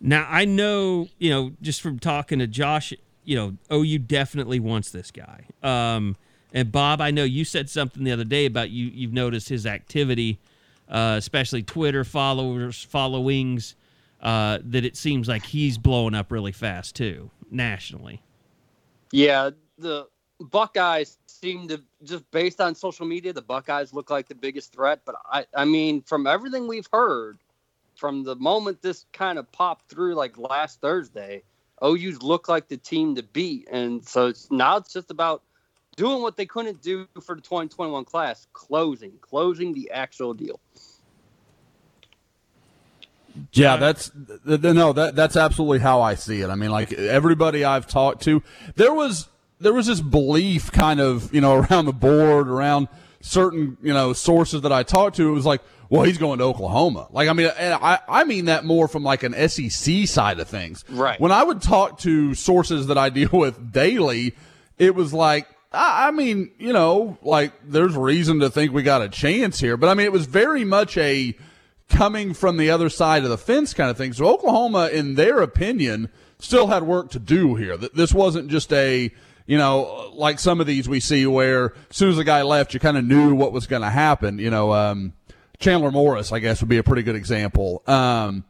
Now 0.00 0.26
I 0.28 0.44
know, 0.44 1.08
you 1.18 1.30
know, 1.30 1.52
just 1.62 1.80
from 1.80 1.98
talking 1.98 2.38
to 2.40 2.46
Josh, 2.46 2.92
you 3.24 3.36
know, 3.36 3.56
OU 3.72 4.00
definitely 4.00 4.60
wants 4.60 4.90
this 4.90 5.10
guy. 5.10 5.46
Um, 5.62 6.16
and 6.52 6.70
Bob, 6.70 7.00
I 7.00 7.10
know 7.10 7.24
you 7.24 7.44
said 7.44 7.68
something 7.68 8.04
the 8.04 8.12
other 8.12 8.24
day 8.24 8.46
about 8.46 8.70
you. 8.70 8.86
You've 8.86 9.12
noticed 9.12 9.48
his 9.48 9.66
activity, 9.66 10.38
uh, 10.88 11.16
especially 11.18 11.62
Twitter 11.62 12.04
followers, 12.04 12.82
followings. 12.82 13.74
Uh, 14.24 14.58
that 14.64 14.86
it 14.86 14.96
seems 14.96 15.28
like 15.28 15.44
he's 15.44 15.76
blowing 15.76 16.14
up 16.14 16.32
really 16.32 16.50
fast 16.50 16.96
too, 16.96 17.30
nationally. 17.50 18.22
Yeah, 19.12 19.50
the 19.76 20.08
Buckeyes 20.40 21.18
seem 21.26 21.68
to 21.68 21.82
just 22.02 22.28
based 22.30 22.58
on 22.58 22.74
social 22.74 23.04
media, 23.04 23.34
the 23.34 23.42
Buckeyes 23.42 23.92
look 23.92 24.08
like 24.08 24.28
the 24.28 24.34
biggest 24.34 24.72
threat. 24.72 25.02
But 25.04 25.16
I, 25.30 25.44
I 25.54 25.66
mean, 25.66 26.00
from 26.00 26.26
everything 26.26 26.66
we've 26.66 26.88
heard, 26.90 27.38
from 27.96 28.24
the 28.24 28.34
moment 28.36 28.80
this 28.80 29.04
kind 29.12 29.38
of 29.38 29.50
popped 29.52 29.90
through, 29.90 30.14
like 30.14 30.38
last 30.38 30.80
Thursday, 30.80 31.42
OU's 31.84 32.22
look 32.22 32.48
like 32.48 32.68
the 32.68 32.78
team 32.78 33.14
to 33.16 33.22
beat, 33.22 33.68
and 33.70 34.06
so 34.08 34.28
it's, 34.28 34.50
now 34.50 34.78
it's 34.78 34.92
just 34.92 35.10
about 35.10 35.42
doing 35.96 36.22
what 36.22 36.38
they 36.38 36.46
couldn't 36.46 36.82
do 36.82 37.06
for 37.22 37.34
the 37.34 37.42
2021 37.42 38.04
class, 38.04 38.46
closing, 38.54 39.12
closing 39.20 39.74
the 39.74 39.90
actual 39.90 40.34
deal. 40.34 40.58
Yeah, 43.52 43.76
that's 43.76 44.10
th- 44.10 44.62
th- 44.62 44.74
no, 44.74 44.92
that 44.92 45.16
that's 45.16 45.36
absolutely 45.36 45.80
how 45.80 46.00
I 46.02 46.14
see 46.14 46.40
it. 46.40 46.50
I 46.50 46.54
mean, 46.54 46.70
like 46.70 46.92
everybody 46.92 47.64
I've 47.64 47.86
talked 47.86 48.22
to, 48.24 48.42
there 48.76 48.92
was 48.92 49.28
there 49.60 49.72
was 49.72 49.86
this 49.86 50.00
belief 50.00 50.70
kind 50.72 51.00
of 51.00 51.32
you 51.34 51.40
know 51.40 51.54
around 51.70 51.86
the 51.86 51.92
board, 51.92 52.48
around 52.48 52.88
certain 53.20 53.76
you 53.82 53.92
know 53.92 54.12
sources 54.12 54.62
that 54.62 54.72
I 54.72 54.82
talked 54.82 55.16
to. 55.16 55.28
It 55.28 55.32
was 55.32 55.46
like, 55.46 55.62
well, 55.88 56.02
he's 56.02 56.18
going 56.18 56.38
to 56.38 56.44
Oklahoma. 56.44 57.08
Like, 57.10 57.28
I 57.28 57.32
mean, 57.32 57.50
and 57.58 57.74
I 57.74 57.98
I 58.08 58.24
mean 58.24 58.46
that 58.46 58.64
more 58.64 58.88
from 58.88 59.02
like 59.02 59.22
an 59.22 59.48
SEC 59.48 60.06
side 60.06 60.38
of 60.38 60.48
things. 60.48 60.84
Right. 60.88 61.18
When 61.20 61.32
I 61.32 61.42
would 61.42 61.60
talk 61.60 61.98
to 62.00 62.34
sources 62.34 62.86
that 62.86 62.98
I 62.98 63.08
deal 63.10 63.30
with 63.32 63.72
daily, 63.72 64.34
it 64.78 64.94
was 64.94 65.12
like. 65.12 65.48
I 65.72 66.06
I 66.06 66.10
mean, 66.12 66.52
you 66.58 66.72
know, 66.72 67.18
like 67.20 67.52
there's 67.66 67.96
reason 67.96 68.38
to 68.40 68.50
think 68.50 68.72
we 68.72 68.84
got 68.84 69.02
a 69.02 69.08
chance 69.08 69.58
here, 69.58 69.76
but 69.76 69.88
I 69.88 69.94
mean, 69.94 70.06
it 70.06 70.12
was 70.12 70.26
very 70.26 70.64
much 70.64 70.96
a 70.96 71.36
coming 71.88 72.34
from 72.34 72.56
the 72.56 72.70
other 72.70 72.88
side 72.88 73.24
of 73.24 73.30
the 73.30 73.38
fence 73.38 73.74
kind 73.74 73.90
of 73.90 73.96
thing. 73.96 74.12
So 74.12 74.26
Oklahoma, 74.26 74.88
in 74.92 75.14
their 75.14 75.40
opinion, 75.40 76.08
still 76.38 76.68
had 76.68 76.82
work 76.82 77.10
to 77.10 77.18
do 77.18 77.54
here. 77.54 77.76
This 77.76 78.12
wasn't 78.12 78.48
just 78.48 78.72
a 78.72 79.12
you 79.46 79.58
know 79.58 80.10
like 80.14 80.38
some 80.38 80.60
of 80.60 80.66
these 80.66 80.88
we 80.88 81.00
see 81.00 81.26
where 81.26 81.74
as 81.90 81.96
soon 81.96 82.10
as 82.10 82.16
the 82.16 82.24
guy 82.24 82.42
left, 82.42 82.74
you 82.74 82.80
kind 82.80 82.96
of 82.96 83.04
knew 83.04 83.34
what 83.34 83.52
was 83.52 83.66
going 83.66 83.82
to 83.82 83.90
happen. 83.90 84.38
You 84.38 84.50
know, 84.50 84.72
um, 84.72 85.12
Chandler 85.58 85.90
Morris, 85.90 86.32
I 86.32 86.38
guess, 86.38 86.60
would 86.60 86.68
be 86.68 86.78
a 86.78 86.82
pretty 86.82 87.02
good 87.02 87.16
example. 87.16 87.82
Um, 87.86 88.44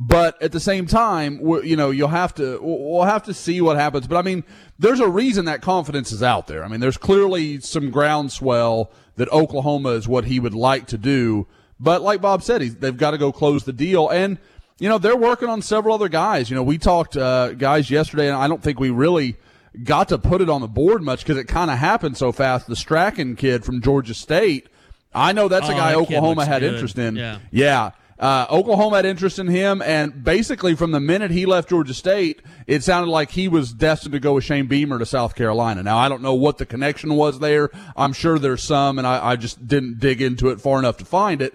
but 0.00 0.40
at 0.40 0.52
the 0.52 0.60
same 0.60 0.86
time, 0.86 1.40
you 1.64 1.74
know, 1.74 1.90
you'll 1.90 2.08
have 2.08 2.32
to 2.36 2.60
we'll 2.62 3.02
have 3.02 3.24
to 3.24 3.34
see 3.34 3.60
what 3.60 3.76
happens. 3.76 4.06
But 4.06 4.16
I 4.16 4.22
mean, 4.22 4.44
there's 4.78 5.00
a 5.00 5.08
reason 5.08 5.46
that 5.46 5.60
confidence 5.60 6.12
is 6.12 6.22
out 6.22 6.46
there. 6.46 6.64
I 6.64 6.68
mean, 6.68 6.78
there's 6.78 6.96
clearly 6.96 7.60
some 7.60 7.90
groundswell 7.90 8.92
that 9.16 9.28
Oklahoma 9.30 9.90
is 9.90 10.06
what 10.06 10.26
he 10.26 10.38
would 10.38 10.54
like 10.54 10.86
to 10.88 10.98
do. 10.98 11.48
But 11.80 12.02
like 12.02 12.20
Bob 12.20 12.42
said, 12.42 12.60
he's, 12.60 12.74
they've 12.76 12.96
got 12.96 13.12
to 13.12 13.18
go 13.18 13.30
close 13.32 13.64
the 13.64 13.72
deal, 13.72 14.08
and 14.08 14.38
you 14.78 14.88
know 14.88 14.98
they're 14.98 15.16
working 15.16 15.48
on 15.48 15.62
several 15.62 15.94
other 15.94 16.08
guys. 16.08 16.50
You 16.50 16.56
know, 16.56 16.62
we 16.62 16.78
talked 16.78 17.16
uh, 17.16 17.52
guys 17.52 17.90
yesterday, 17.90 18.26
and 18.28 18.36
I 18.36 18.48
don't 18.48 18.62
think 18.62 18.80
we 18.80 18.90
really 18.90 19.36
got 19.84 20.08
to 20.08 20.18
put 20.18 20.40
it 20.40 20.50
on 20.50 20.60
the 20.60 20.66
board 20.68 21.02
much 21.02 21.20
because 21.20 21.36
it 21.36 21.44
kind 21.44 21.70
of 21.70 21.78
happened 21.78 22.16
so 22.16 22.32
fast. 22.32 22.66
The 22.66 22.76
Strachan 22.76 23.36
kid 23.36 23.64
from 23.64 23.80
Georgia 23.80 24.14
State, 24.14 24.68
I 25.14 25.32
know 25.32 25.46
that's 25.48 25.68
a 25.68 25.72
Oh, 25.72 25.76
guy 25.76 25.92
that 25.92 25.98
Oklahoma 25.98 26.44
had 26.46 26.60
good. 26.62 26.74
interest 26.74 26.98
in. 26.98 27.16
Yeah. 27.16 27.38
Yeah. 27.52 27.90
Uh, 28.18 28.46
Oklahoma 28.50 28.96
had 28.96 29.06
interest 29.06 29.38
in 29.38 29.46
him, 29.46 29.80
and 29.80 30.24
basically 30.24 30.74
from 30.74 30.90
the 30.90 30.98
minute 30.98 31.30
he 31.30 31.46
left 31.46 31.68
Georgia 31.68 31.94
State, 31.94 32.42
it 32.66 32.82
sounded 32.82 33.08
like 33.08 33.30
he 33.30 33.46
was 33.46 33.72
destined 33.72 34.10
to 34.14 34.18
go 34.18 34.32
with 34.34 34.42
Shane 34.42 34.66
Beamer 34.66 34.98
to 34.98 35.06
South 35.06 35.36
Carolina. 35.36 35.84
Now, 35.84 35.98
I 35.98 36.08
don't 36.08 36.22
know 36.22 36.34
what 36.34 36.58
the 36.58 36.66
connection 36.66 37.14
was 37.14 37.38
there. 37.38 37.70
I'm 37.96 38.12
sure 38.12 38.40
there's 38.40 38.64
some, 38.64 38.98
and 38.98 39.06
I, 39.06 39.24
I 39.24 39.36
just 39.36 39.68
didn't 39.68 40.00
dig 40.00 40.20
into 40.20 40.48
it 40.48 40.60
far 40.60 40.80
enough 40.80 40.96
to 40.96 41.04
find 41.04 41.40
it. 41.40 41.54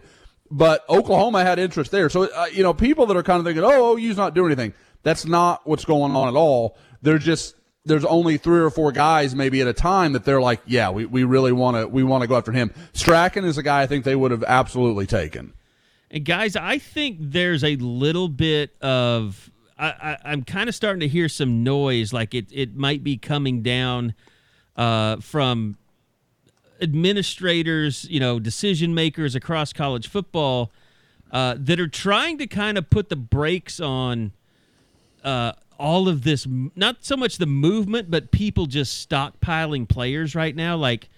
But 0.54 0.88
Oklahoma 0.88 1.44
had 1.44 1.58
interest 1.58 1.90
there. 1.90 2.12
So, 2.12 2.26
uh, 2.26 2.46
you 2.54 2.62
know, 2.62 2.76
people 2.76 3.08
that 3.08 3.18
are 3.18 3.24
kind 3.24 3.40
of 3.40 3.46
thinking, 3.46 3.64
oh, 3.66 3.98
OU's 3.98 4.18
not 4.18 4.36
doing 4.36 4.52
anything. 4.52 4.76
That's 5.02 5.26
not 5.26 5.66
what's 5.66 5.84
going 5.84 6.16
on 6.16 6.28
at 6.28 6.36
all. 6.36 6.78
There's 7.02 7.26
just, 7.26 7.56
there's 7.86 8.06
only 8.06 8.38
three 8.38 8.60
or 8.60 8.70
four 8.70 8.92
guys 8.92 9.34
maybe 9.34 9.62
at 9.62 9.68
a 9.68 9.74
time 9.74 10.14
that 10.14 10.26
they're 10.26 10.40
like, 10.40 10.62
yeah, 10.68 10.92
we, 10.92 11.06
we 11.06 11.24
really 11.24 11.52
want 11.52 11.78
to, 11.78 11.88
we 11.88 12.04
want 12.04 12.22
to 12.22 12.28
go 12.28 12.38
after 12.38 12.52
him. 12.52 12.72
Strachan 12.94 13.46
is 13.46 13.58
a 13.58 13.64
guy 13.64 13.82
I 13.82 13.88
think 13.88 14.06
they 14.06 14.16
would 14.16 14.30
have 14.30 14.44
absolutely 14.44 15.08
taken. 15.08 15.54
And 16.12 16.24
guys, 16.24 16.56
I 16.56 16.78
think 16.78 17.18
there's 17.20 17.64
a 17.64 17.76
little 17.78 18.30
bit 18.30 18.76
of 18.80 19.50
I, 19.76 19.88
I, 19.88 20.18
I'm 20.26 20.44
kind 20.44 20.70
of 20.70 20.76
starting 20.76 21.00
to 21.00 21.08
hear 21.08 21.28
some 21.28 21.64
noise, 21.64 22.14
like 22.14 22.36
it 22.36 22.46
it 22.52 22.76
might 22.76 23.04
be 23.04 23.18
coming 23.18 23.64
down 23.64 24.14
uh, 24.76 25.18
from 25.18 25.78
administrators, 26.84 28.06
you 28.10 28.20
know, 28.20 28.40
decision 28.40 28.94
makers 28.94 29.34
across 29.34 29.74
college 29.74 30.08
football 30.08 30.72
uh, 31.32 31.56
that 31.58 31.80
are 31.80 31.88
trying 31.88 32.38
to 32.38 32.46
kind 32.46 32.78
of 32.78 32.90
put 32.90 33.10
the 33.10 33.16
brakes 33.16 33.80
on 33.80 34.34
uh, 35.24 35.54
all 35.80 36.08
of 36.08 36.24
this. 36.24 36.46
Not 36.76 37.04
so 37.04 37.18
much 37.18 37.38
the 37.38 37.48
movement, 37.48 38.12
but 38.12 38.32
people 38.32 38.68
just 38.68 39.10
stockpiling 39.10 39.88
players 39.88 40.36
right 40.36 40.56
now, 40.56 40.76
like 40.76 41.10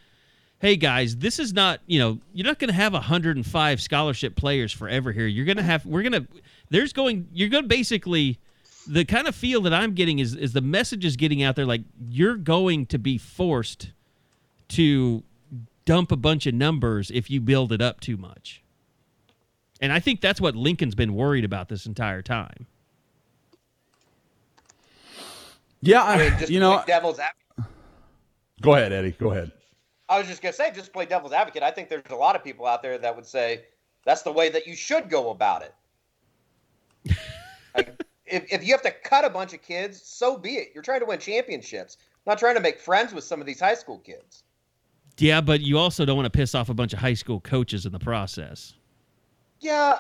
hey 0.60 0.75
guys, 0.75 1.17
this 1.17 1.38
is 1.38 1.53
not, 1.53 1.79
you 1.86 2.00
know, 2.00 2.17
you're 2.34 2.48
not 2.48 2.60
going 2.60 2.69
to 2.69 2.75
have 2.75 2.93
105 2.93 3.81
scholarship 3.81 4.36
players 4.36 4.72
forever 4.72 5.12
here. 5.12 5.27
You're 5.27 5.45
going 5.45 5.57
to 5.57 5.63
have, 5.63 5.86
we're 5.86 6.01
going 6.01 6.13
to, 6.13 6.27
there's 6.69 6.93
going, 6.93 7.27
you're 7.34 7.50
going 7.50 7.65
to 7.65 7.67
basically, 7.67 8.39
the 8.88 9.05
kind 9.05 9.27
of 9.27 9.36
feel 9.36 9.62
that 9.62 9.74
I'm 9.74 9.93
getting 9.93 10.19
is, 10.19 10.34
is 10.36 10.53
the 10.53 10.62
message 10.62 11.05
is 11.05 11.17
getting 11.17 11.43
out 11.43 11.55
there 11.55 11.65
like 11.65 11.81
you're 12.10 12.36
going 12.36 12.86
to 12.88 12.98
be 12.98 13.17
forced 13.17 13.91
to 14.69 15.24
dump 15.86 16.12
a 16.12 16.15
bunch 16.15 16.46
of 16.46 16.54
numbers 16.54 17.12
if 17.12 17.30
you 17.30 17.39
build 17.39 17.72
it 17.72 17.82
up 17.82 18.00
too 18.00 18.18
much. 18.18 18.63
And 19.82 19.92
I 19.92 20.00
think 20.00 20.22
that's 20.22 20.42
what 20.42 20.56
Lincoln's 20.56 20.96
been 20.96 21.13
worried 21.13 21.46
about 21.46 21.70
this 21.70 21.86
entire 21.86 22.22
time. 22.22 22.68
Yeah, 25.82 26.04
I 26.04 26.18
mean, 26.18 26.39
just 26.39 26.51
you 26.51 26.60
know, 26.60 26.84
devil's 26.88 27.20
advocate. 27.20 27.72
go 28.62 28.74
ahead, 28.74 28.92
Eddie. 28.92 29.12
Go 29.12 29.32
ahead. 29.32 29.51
I 30.10 30.18
was 30.18 30.27
just 30.27 30.42
gonna 30.42 30.54
say, 30.54 30.72
just 30.72 30.94
play 30.94 31.06
devil's 31.06 31.34
advocate. 31.34 31.62
I 31.62 31.72
think 31.72 31.89
there's 31.89 32.04
a 32.10 32.15
lot 32.15 32.36
of 32.36 32.44
people 32.44 32.65
out 32.65 32.82
there 32.82 32.98
that 32.98 33.15
would 33.15 33.25
say 33.25 33.65
that's 34.04 34.24
the 34.24 34.32
way 34.32 34.50
that 34.50 34.65
you 34.65 34.75
should 34.75 35.10
go 35.10 35.30
about 35.30 35.63
it. 35.63 37.15
like, 37.75 38.01
if, 38.25 38.51
if 38.51 38.65
you 38.65 38.72
have 38.74 38.82
to 38.84 38.92
cut 38.92 39.25
a 39.25 39.30
bunch 39.30 39.54
of 39.54 39.62
kids, 39.62 40.01
so 40.01 40.38
be 40.38 40.56
it. 40.56 40.70
You're 40.74 40.84
trying 40.84 41.01
to 41.01 41.06
win 41.06 41.20
championships, 41.20 41.98
not 42.25 42.39
trying 42.39 42.56
to 42.56 42.62
make 42.62 42.80
friends 42.80 43.13
with 43.13 43.24
some 43.24 43.39
of 43.39 43.46
these 43.46 43.60
high 43.60 43.75
school 43.75 44.00
kids. 44.00 44.44
Yeah, 45.17 45.41
but 45.41 45.62
you 45.62 45.77
also 45.77 46.05
don't 46.05 46.17
want 46.17 46.25
to 46.25 46.38
piss 46.38 46.55
off 46.55 46.69
a 46.69 46.74
bunch 46.74 46.93
of 46.93 47.00
high 47.00 47.13
school 47.13 47.39
coaches 47.39 47.86
in 47.86 47.91
the 47.91 48.00
process. 48.00 48.74
Yeah, 49.60 50.00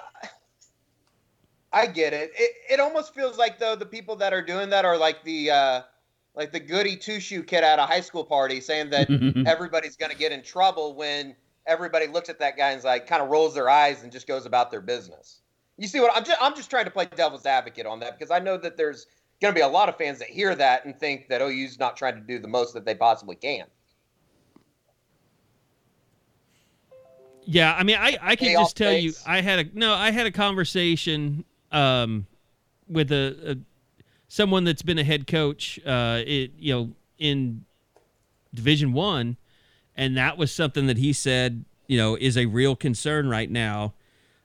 I 1.71 1.87
get 1.87 2.13
it. 2.13 2.31
It 2.35 2.51
it 2.73 2.79
almost 2.79 3.13
feels 3.13 3.37
like 3.37 3.57
though 3.57 3.75
the 3.75 3.85
people 3.85 4.15
that 4.17 4.33
are 4.33 4.41
doing 4.41 4.69
that 4.69 4.85
are 4.85 4.97
like 4.97 5.23
the 5.23 5.51
uh, 5.51 5.81
like 6.35 6.51
the 6.51 6.59
goody 6.59 6.95
two 6.97 7.19
shoe 7.19 7.43
kid 7.43 7.63
at 7.63 7.79
a 7.79 7.85
high 7.85 8.01
school 8.01 8.23
party 8.23 8.59
saying 8.59 8.89
that 8.89 9.09
everybody's 9.47 9.95
going 9.95 10.11
to 10.11 10.17
get 10.17 10.31
in 10.31 10.43
trouble 10.43 10.95
when 10.95 11.35
everybody 11.65 12.07
looks 12.07 12.29
at 12.29 12.39
that 12.39 12.57
guy 12.57 12.71
and 12.71 12.79
is 12.79 12.85
like 12.85 13.07
kind 13.07 13.21
of 13.21 13.29
rolls 13.29 13.53
their 13.53 13.69
eyes 13.69 14.03
and 14.03 14.11
just 14.11 14.27
goes 14.27 14.45
about 14.45 14.69
their 14.69 14.81
business. 14.81 15.41
You 15.77 15.87
see 15.87 15.99
what 15.99 16.11
I'm 16.15 16.23
just 16.23 16.41
I'm 16.41 16.55
just 16.55 16.69
trying 16.69 16.85
to 16.85 16.91
play 16.91 17.07
devil's 17.15 17.45
advocate 17.45 17.85
on 17.85 17.99
that 18.01 18.17
because 18.17 18.31
I 18.31 18.39
know 18.39 18.57
that 18.57 18.77
there's 18.77 19.07
going 19.41 19.53
to 19.53 19.57
be 19.57 19.63
a 19.63 19.67
lot 19.67 19.89
of 19.89 19.97
fans 19.97 20.19
that 20.19 20.29
hear 20.29 20.55
that 20.55 20.85
and 20.85 20.97
think 20.97 21.27
that 21.27 21.41
OU's 21.41 21.79
not 21.79 21.97
trying 21.97 22.15
to 22.15 22.21
do 22.21 22.39
the 22.39 22.47
most 22.47 22.73
that 22.73 22.85
they 22.85 22.95
possibly 22.95 23.35
can. 23.35 23.65
Yeah, 27.45 27.75
I 27.75 27.83
mean, 27.83 27.97
I, 27.99 28.17
I 28.21 28.35
can 28.35 28.53
just 28.53 28.75
tell 28.75 28.91
you. 28.93 29.13
I 29.25 29.41
had 29.41 29.59
a 29.59 29.65
no, 29.73 29.93
I 29.93 30.11
had 30.11 30.25
a 30.25 30.31
conversation 30.31 31.45
um, 31.71 32.25
with 32.87 33.11
a, 33.11 33.51
a 33.51 33.57
someone 34.27 34.63
that's 34.63 34.81
been 34.81 34.97
a 34.97 35.03
head 35.03 35.27
coach, 35.27 35.79
uh, 35.85 36.21
it 36.25 36.51
you 36.57 36.73
know 36.73 36.91
in 37.17 37.65
Division 38.53 38.93
One, 38.93 39.37
and 39.95 40.17
that 40.17 40.37
was 40.37 40.51
something 40.51 40.87
that 40.87 40.97
he 40.97 41.13
said, 41.13 41.65
you 41.87 41.97
know, 41.97 42.15
is 42.15 42.37
a 42.37 42.45
real 42.47 42.75
concern 42.75 43.29
right 43.29 43.49
now 43.49 43.93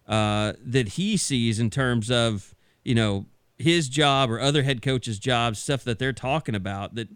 uh, 0.07 0.55
that 0.65 0.89
he 0.91 1.17
sees 1.17 1.59
in 1.59 1.71
terms 1.71 2.11
of 2.11 2.55
you 2.85 2.95
know 2.95 3.27
his 3.59 3.89
job 3.89 4.31
or 4.31 4.41
other 4.41 4.63
head 4.63 4.83
coaches' 4.83 5.19
jobs, 5.19 5.59
stuff 5.59 5.85
that 5.85 5.99
they're 5.99 6.13
talking 6.13 6.55
about. 6.55 6.95
That 6.95 7.09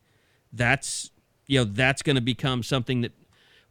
that's 0.53 1.11
you 1.47 1.59
know 1.59 1.65
that's 1.65 2.03
going 2.03 2.17
to 2.17 2.23
become 2.23 2.63
something 2.63 3.03
that 3.03 3.13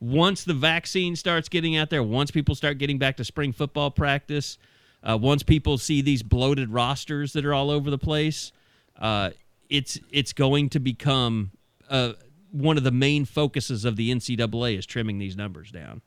once 0.03 0.43
the 0.43 0.53
vaccine 0.53 1.15
starts 1.15 1.47
getting 1.47 1.77
out 1.77 1.89
there, 1.89 2.03
once 2.03 2.29
people 2.29 2.55
start 2.55 2.77
getting 2.77 2.97
back 2.97 3.15
to 3.15 3.23
spring 3.23 3.53
football 3.53 3.89
practice, 3.89 4.57
uh, 5.01 5.17
once 5.19 5.43
people 5.43 5.77
see 5.77 6.01
these 6.01 6.21
bloated 6.21 6.69
rosters 6.69 7.31
that 7.31 7.45
are 7.45 7.53
all 7.53 7.71
over 7.71 7.89
the 7.89 7.97
place, 7.97 8.51
uh, 8.99 9.29
it's 9.69 9.97
it's 10.11 10.33
going 10.33 10.67
to 10.69 10.79
become 10.79 11.51
uh, 11.89 12.13
one 12.51 12.77
of 12.77 12.83
the 12.83 12.91
main 12.91 13.23
focuses 13.23 13.85
of 13.85 13.95
the 13.95 14.13
NCAA 14.13 14.77
is 14.77 14.85
trimming 14.85 15.19
these 15.19 15.37
numbers 15.37 15.71
down. 15.71 16.01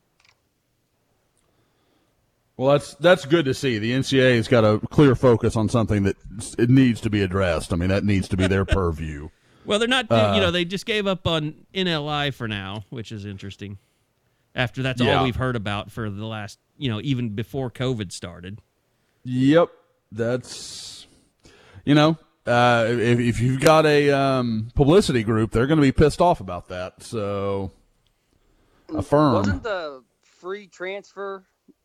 Well, 2.59 2.73
that's 2.73 2.95
that's 2.97 3.25
good 3.25 3.47
to 3.47 3.55
see. 3.55 3.79
The 3.79 3.93
NCAA 3.93 4.37
has 4.37 4.47
got 4.47 4.63
a 4.63 4.79
clear 4.89 5.15
focus 5.15 5.57
on 5.57 5.71
something 5.71 6.03
that 6.03 6.17
it 6.59 6.69
needs 6.69 7.01
to 7.01 7.09
be 7.09 7.23
addressed. 7.23 7.73
I 7.73 7.77
mean, 7.77 7.89
that 7.89 8.05
needs 8.05 8.29
to 8.29 8.37
be 8.37 8.47
their 8.47 8.67
purview. 8.67 9.31
Well, 9.65 9.79
they're 9.79 9.89
not. 9.89 10.11
Uh, 10.11 10.33
you 10.35 10.41
know, 10.43 10.51
they 10.51 10.67
just 10.67 10.85
gave 10.85 11.07
up 11.07 11.27
on 11.27 11.67
NLI 11.75 12.33
for 12.35 12.47
now, 12.47 12.85
which 12.91 13.11
is 13.11 13.25
interesting. 13.25 13.79
After 14.57 14.83
that's 14.83 15.01
Yeah. 15.01 15.19
all 15.19 15.25
we've 15.25 15.37
heard 15.37 15.55
about 15.55 15.93
for 15.93 16.11
the 16.11 16.25
last, 16.25 16.59
you 16.79 16.89
know, 16.91 17.01
even 17.05 17.35
before 17.37 17.71
COVID 17.71 18.11
started. 18.11 18.59
Yep, 19.25 19.71
that's 20.11 21.07
you 21.85 21.95
know, 21.95 22.17
uh, 22.47 22.87
if 22.89 23.21
if 23.21 23.41
you've 23.41 23.61
got 23.61 23.85
a 23.87 24.11
um, 24.11 24.69
publicity 24.75 25.23
group, 25.23 25.51
they're 25.53 25.67
going 25.67 25.79
to 25.79 25.83
be 25.83 25.93
pissed 25.93 26.21
off 26.23 26.41
about 26.41 26.69
that. 26.69 27.03
So, 27.03 27.71
affirm. 28.95 29.35
Wasn't 29.35 29.63
the 29.63 30.03
free 30.23 30.67
transfer 30.69 31.45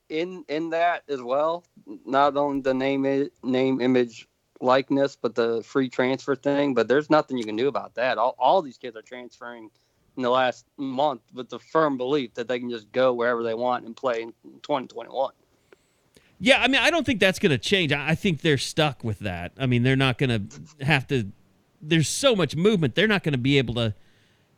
in 0.10 0.46
in 0.48 0.70
that 0.70 1.04
as 1.10 1.22
well? 1.22 1.66
Not 2.06 2.38
only 2.38 2.62
the 2.62 2.74
name 2.74 3.06
i- 3.06 3.30
name 3.44 3.82
image 3.82 4.28
likeness, 4.62 5.18
but 5.20 5.36
the 5.36 5.62
free 5.64 5.90
transfer 5.90 6.36
thing. 6.36 6.74
But 6.74 6.88
there's 6.88 7.10
nothing 7.10 7.38
you 7.38 7.44
can 7.44 7.56
do 7.56 7.68
about 7.68 7.96
that. 7.96 8.18
All, 8.18 8.36
all 8.40 8.62
these 8.62 8.78
kids 8.78 8.96
are 8.96 9.02
transferring 9.02 9.72
in 10.18 10.24
the 10.24 10.30
last 10.30 10.66
month 10.78 11.22
with 11.34 11.50
the 11.50 11.60
firm 11.60 11.98
belief 11.98 12.34
that 12.34 12.48
they 12.48 12.60
can 12.60 12.70
just 12.70 12.92
go 12.92 13.14
wherever 13.14 13.44
they 13.44 13.54
want 13.54 13.86
and 13.86 13.96
play 13.96 14.22
in 14.22 14.34
2021. 14.62 15.34
Yeah, 16.40 16.62
I 16.62 16.68
mean, 16.68 16.82
I 16.82 16.90
don't 16.90 17.06
think 17.06 17.20
that's 17.20 17.38
going 17.38 17.52
to 17.52 17.58
change. 17.58 17.94
I 17.94 18.16
think 18.16 18.42
they're 18.42 18.58
stuck 18.58 19.04
with 19.04 19.20
that. 19.20 19.52
I 19.60 19.68
mean, 19.68 19.84
they're 19.84 19.96
not 19.96 20.18
going 20.18 20.50
to 20.50 20.86
have 20.86 21.06
to. 21.08 21.32
There's 21.82 22.08
so 22.08 22.36
much 22.36 22.56
movement. 22.56 22.96
They're 22.96 23.08
not 23.08 23.24
going 23.24 23.34
to 23.34 23.38
be 23.38 23.60
able 23.60 23.76
to 23.76 23.94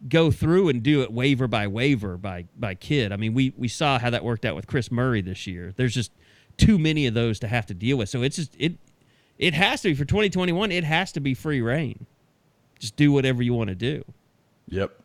go 0.07 0.31
through 0.31 0.69
and 0.69 0.81
do 0.81 1.01
it 1.01 1.11
waiver 1.11 1.47
by 1.47 1.67
waiver 1.67 2.17
by 2.17 2.45
by 2.57 2.75
kid. 2.75 3.11
I 3.11 3.17
mean, 3.17 3.33
we 3.33 3.53
we 3.57 3.67
saw 3.67 3.99
how 3.99 4.09
that 4.09 4.23
worked 4.23 4.45
out 4.45 4.55
with 4.55 4.65
Chris 4.65 4.91
Murray 4.91 5.21
this 5.21 5.45
year. 5.45 5.73
There's 5.75 5.93
just 5.93 6.11
too 6.57 6.77
many 6.77 7.05
of 7.05 7.13
those 7.13 7.39
to 7.39 7.47
have 7.47 7.65
to 7.67 7.73
deal 7.73 7.97
with. 7.97 8.09
So 8.09 8.21
it's 8.21 8.37
just 8.37 8.55
it 8.57 8.77
it 9.37 9.53
has 9.53 9.81
to 9.81 9.89
be 9.89 9.95
for 9.95 10.05
2021. 10.05 10.71
It 10.71 10.85
has 10.85 11.11
to 11.13 11.19
be 11.19 11.33
free 11.33 11.61
reign. 11.61 12.05
Just 12.79 12.95
do 12.95 13.11
whatever 13.11 13.43
you 13.43 13.53
want 13.53 13.69
to 13.69 13.75
do. 13.75 14.03
Yep. 14.69 15.02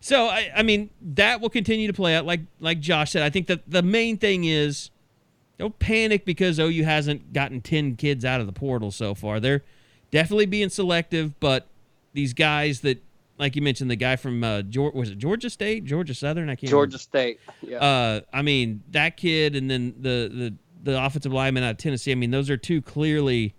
So 0.00 0.26
I, 0.26 0.50
I 0.56 0.62
mean 0.62 0.90
that 1.00 1.40
will 1.40 1.50
continue 1.50 1.86
to 1.86 1.92
play 1.92 2.14
out 2.14 2.24
like 2.24 2.40
like 2.60 2.80
Josh 2.80 3.12
said. 3.12 3.22
I 3.22 3.30
think 3.30 3.46
that 3.48 3.68
the 3.68 3.82
main 3.82 4.16
thing 4.16 4.44
is 4.44 4.90
don't 5.58 5.76
panic 5.78 6.24
because 6.24 6.58
OU 6.58 6.84
hasn't 6.84 7.32
gotten 7.32 7.60
ten 7.60 7.96
kids 7.96 8.24
out 8.24 8.40
of 8.40 8.46
the 8.46 8.52
portal 8.52 8.90
so 8.90 9.14
far. 9.14 9.40
They're 9.40 9.64
definitely 10.10 10.46
being 10.46 10.68
selective, 10.68 11.38
but 11.40 11.66
these 12.12 12.32
guys 12.32 12.80
that 12.82 13.02
like 13.38 13.54
you 13.56 13.62
mentioned 13.62 13.90
the 13.90 13.96
guy 13.96 14.16
from 14.16 14.42
uh, 14.42 14.62
Georgia, 14.62 14.96
was 14.96 15.10
it 15.10 15.18
Georgia 15.18 15.48
State, 15.50 15.84
Georgia 15.84 16.14
Southern? 16.14 16.48
I 16.48 16.56
can't. 16.56 16.70
Georgia 16.70 16.90
remember. 16.90 16.98
State. 16.98 17.40
Yeah. 17.62 17.78
Uh, 17.78 18.20
I 18.32 18.42
mean 18.42 18.82
that 18.90 19.16
kid, 19.16 19.56
and 19.56 19.70
then 19.70 19.94
the 19.98 20.30
the 20.32 20.54
the 20.92 21.04
offensive 21.04 21.32
lineman 21.32 21.64
out 21.64 21.72
of 21.72 21.76
Tennessee. 21.78 22.12
I 22.12 22.14
mean 22.14 22.30
those 22.30 22.50
are 22.50 22.56
two 22.56 22.82
clearly 22.82 23.54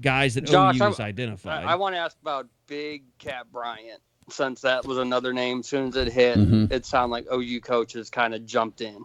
guys 0.00 0.34
that 0.34 0.44
Josh, 0.44 0.76
OU 0.80 0.84
has 0.84 1.00
I- 1.00 1.06
identified. 1.06 1.64
I, 1.64 1.72
I 1.72 1.74
want 1.74 1.94
to 1.94 1.98
ask 1.98 2.16
about 2.20 2.46
Big 2.66 3.04
Kat 3.18 3.50
Bryant, 3.52 4.00
since 4.32 4.60
that 4.62 4.84
was 4.84 4.98
another 4.98 5.32
name. 5.32 5.60
As 5.60 5.68
soon 5.68 5.88
as 5.88 5.96
it 5.96 6.12
hit, 6.12 6.38
Mm-hmm. 6.38 6.72
it 6.72 6.84
sounded 6.86 7.12
like 7.12 7.26
OU 7.32 7.60
coaches 7.60 8.10
kind 8.10 8.34
of 8.34 8.44
jumped 8.46 8.80
in. 8.80 9.04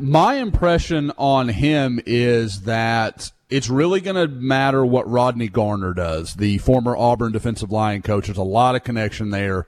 My 0.00 0.34
impression 0.36 1.12
on 1.18 1.48
him 1.48 2.00
is 2.06 2.62
that 2.62 3.30
it's 3.50 3.68
really 3.68 4.00
going 4.00 4.16
to 4.16 4.26
matter 4.26 4.84
what 4.84 5.08
Rodney 5.08 5.48
Garner 5.48 5.92
does, 5.92 6.34
the 6.34 6.58
former 6.58 6.96
Auburn 6.96 7.32
defensive 7.32 7.70
line 7.70 8.02
coach. 8.02 8.26
There's 8.26 8.38
a 8.38 8.42
lot 8.42 8.74
of 8.74 8.82
connection 8.84 9.30
there. 9.30 9.66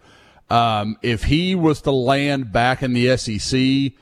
Um, 0.48 0.96
if 1.02 1.24
he 1.24 1.54
was 1.54 1.82
to 1.82 1.90
land 1.90 2.52
back 2.52 2.82
in 2.82 2.94
the 2.94 3.16
SEC, 3.16 3.92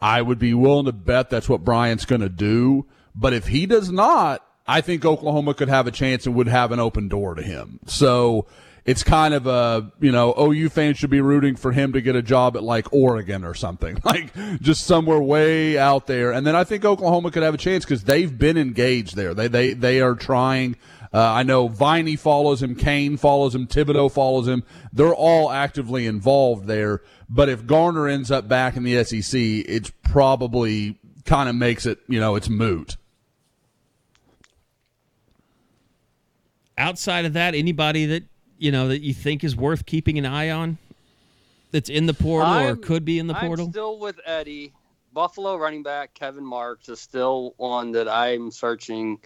I 0.00 0.22
would 0.22 0.38
be 0.38 0.54
willing 0.54 0.86
to 0.86 0.92
bet 0.92 1.28
that's 1.28 1.48
what 1.48 1.64
Bryant's 1.64 2.04
going 2.04 2.20
to 2.20 2.28
do. 2.28 2.86
But 3.14 3.32
if 3.34 3.48
he 3.48 3.66
does 3.66 3.90
not, 3.90 4.46
I 4.66 4.80
think 4.80 5.04
Oklahoma 5.04 5.54
could 5.54 5.68
have 5.68 5.86
a 5.88 5.90
chance 5.90 6.24
and 6.24 6.34
would 6.36 6.46
have 6.46 6.70
an 6.70 6.78
open 6.78 7.08
door 7.08 7.34
to 7.34 7.42
him. 7.42 7.80
So 7.86 8.46
it's 8.84 9.02
kind 9.02 9.34
of 9.34 9.46
a, 9.46 9.92
you 10.00 10.12
know, 10.12 10.34
OU 10.38 10.70
fans 10.70 10.98
should 10.98 11.10
be 11.10 11.20
rooting 11.20 11.56
for 11.56 11.72
him 11.72 11.92
to 11.92 12.00
get 12.00 12.16
a 12.16 12.22
job 12.22 12.56
at 12.56 12.62
like 12.62 12.92
Oregon 12.92 13.44
or 13.44 13.54
something, 13.54 13.98
like 14.04 14.32
just 14.60 14.86
somewhere 14.86 15.20
way 15.20 15.78
out 15.78 16.06
there. 16.06 16.32
And 16.32 16.46
then 16.46 16.56
I 16.56 16.64
think 16.64 16.84
Oklahoma 16.84 17.30
could 17.30 17.42
have 17.42 17.54
a 17.54 17.58
chance 17.58 17.84
because 17.84 18.04
they've 18.04 18.36
been 18.36 18.56
engaged 18.56 19.16
there. 19.16 19.34
They, 19.34 19.48
they, 19.48 19.72
they 19.74 20.00
are 20.00 20.14
trying. 20.14 20.76
Uh, 21.12 21.18
I 21.20 21.42
know 21.42 21.66
Viney 21.66 22.16
follows 22.16 22.62
him, 22.62 22.76
Cain 22.76 23.16
follows 23.16 23.54
him, 23.54 23.66
Thibodeaux 23.66 24.12
follows 24.12 24.46
him. 24.46 24.62
They're 24.92 25.14
all 25.14 25.50
actively 25.50 26.06
involved 26.06 26.66
there. 26.66 27.02
But 27.28 27.48
if 27.48 27.66
Garner 27.66 28.06
ends 28.08 28.30
up 28.30 28.48
back 28.48 28.76
in 28.76 28.84
the 28.84 29.02
SEC, 29.04 29.40
it's 29.40 29.90
probably 30.04 30.98
kind 31.24 31.48
of 31.48 31.54
makes 31.54 31.84
it, 31.84 31.98
you 32.08 32.20
know, 32.20 32.36
it's 32.36 32.48
moot. 32.48 32.96
Outside 36.78 37.24
of 37.24 37.34
that, 37.34 37.54
anybody 37.54 38.06
that 38.06 38.24
you 38.60 38.70
know 38.70 38.88
that 38.88 39.00
you 39.00 39.14
think 39.14 39.42
is 39.42 39.56
worth 39.56 39.86
keeping 39.86 40.18
an 40.18 40.26
eye 40.26 40.50
on, 40.50 40.78
that's 41.70 41.88
in 41.88 42.06
the 42.06 42.14
portal 42.14 42.52
or 42.52 42.56
I'm- 42.56 42.82
could 42.82 43.04
be 43.04 43.18
in 43.18 43.26
the 43.26 43.34
portal. 43.34 43.66
I'm 43.66 43.72
still 43.72 43.98
with 43.98 44.20
Eddie. 44.24 44.72
Buffalo 45.12 45.56
running 45.56 45.82
back 45.82 46.14
Kevin 46.14 46.44
Marks 46.44 46.88
is 46.88 47.00
still 47.00 47.54
one 47.56 47.92
that 47.92 48.08
I'm 48.08 48.52
searching 48.52 49.18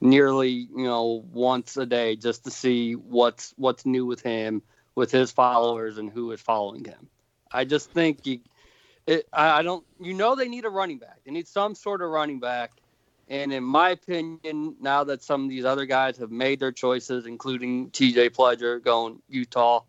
nearly, 0.00 0.50
you 0.50 0.84
know, 0.84 1.24
once 1.32 1.76
a 1.76 1.86
day 1.86 2.16
just 2.16 2.44
to 2.44 2.50
see 2.50 2.94
what's 2.94 3.54
what's 3.56 3.86
new 3.86 4.04
with 4.06 4.20
him, 4.20 4.62
with 4.96 5.12
his 5.12 5.30
followers, 5.30 5.98
and 5.98 6.10
who 6.10 6.32
is 6.32 6.40
following 6.40 6.84
him. 6.84 7.08
I 7.52 7.64
just 7.64 7.90
think 7.92 8.26
you, 8.26 8.40
it, 9.06 9.28
I 9.32 9.58
I 9.60 9.62
don't, 9.62 9.84
you 10.00 10.14
know, 10.14 10.34
they 10.34 10.48
need 10.48 10.64
a 10.64 10.70
running 10.70 10.98
back. 10.98 11.20
They 11.24 11.30
need 11.30 11.46
some 11.46 11.74
sort 11.74 12.02
of 12.02 12.10
running 12.10 12.40
back. 12.40 12.72
And 13.28 13.52
in 13.52 13.62
my 13.62 13.90
opinion, 13.90 14.76
now 14.80 15.04
that 15.04 15.22
some 15.22 15.44
of 15.44 15.50
these 15.50 15.64
other 15.64 15.84
guys 15.84 16.16
have 16.16 16.30
made 16.30 16.60
their 16.60 16.72
choices, 16.72 17.26
including 17.26 17.90
T.J. 17.90 18.30
Pledger 18.30 18.82
going 18.82 19.20
Utah, 19.28 19.82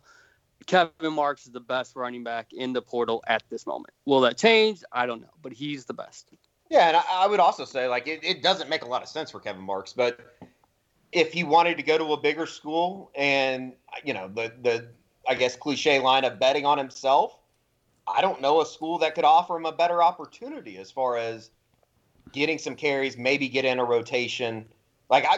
Kevin 0.66 1.14
Marks 1.14 1.46
is 1.46 1.52
the 1.52 1.60
best 1.60 1.96
running 1.96 2.24
back 2.24 2.52
in 2.52 2.74
the 2.74 2.82
portal 2.82 3.24
at 3.28 3.44
this 3.50 3.66
moment. 3.66 3.94
Will 4.06 4.22
that 4.22 4.38
change? 4.38 4.84
I 4.92 5.06
don't 5.06 5.22
know, 5.22 5.34
but 5.42 5.54
he's 5.54 5.86
the 5.86 5.94
best. 5.94 6.34
Yeah, 6.70 6.90
and 6.90 6.98
I, 6.98 7.04
I 7.10 7.28
would 7.28 7.40
also 7.40 7.66
say 7.66 7.88
like 7.88 8.08
it, 8.08 8.20
it 8.24 8.44
doesn't 8.44 8.70
make 8.70 8.84
a 8.84 8.88
lot 8.88 9.02
of 9.02 9.08
sense 9.08 9.32
for 9.32 9.40
Kevin 9.40 9.64
Marks, 9.64 9.94
but 9.94 10.38
if 11.12 11.34
he 11.34 11.44
wanted 11.44 11.78
to 11.78 11.84
go 11.84 11.98
to 11.98 12.14
a 12.14 12.18
bigger 12.18 12.46
school 12.46 13.10
and 13.16 13.74
you 14.04 14.14
know 14.14 14.28
the 14.28 14.54
the 14.62 14.88
I 15.28 15.36
guess 15.36 15.56
cliche 15.56 16.00
line 16.00 16.26
of 16.26 16.40
betting 16.40 16.66
on 16.66 16.78
himself, 16.78 17.40
I 18.08 18.22
don't 18.22 18.42
know 18.42 18.62
a 18.62 18.66
school 18.66 19.00
that 19.00 19.16
could 19.16 19.26
offer 19.26 19.56
him 19.56 19.66
a 19.66 19.72
better 19.72 20.04
opportunity 20.04 20.78
as 20.78 20.92
far 20.92 21.18
as 21.18 21.50
getting 22.32 22.58
some 22.58 22.76
carries, 22.76 23.18
maybe 23.18 23.50
get 23.50 23.66
in 23.66 23.80
a 23.80 23.86
rotation. 23.86 24.66
Like 25.10 25.26
I 25.26 25.38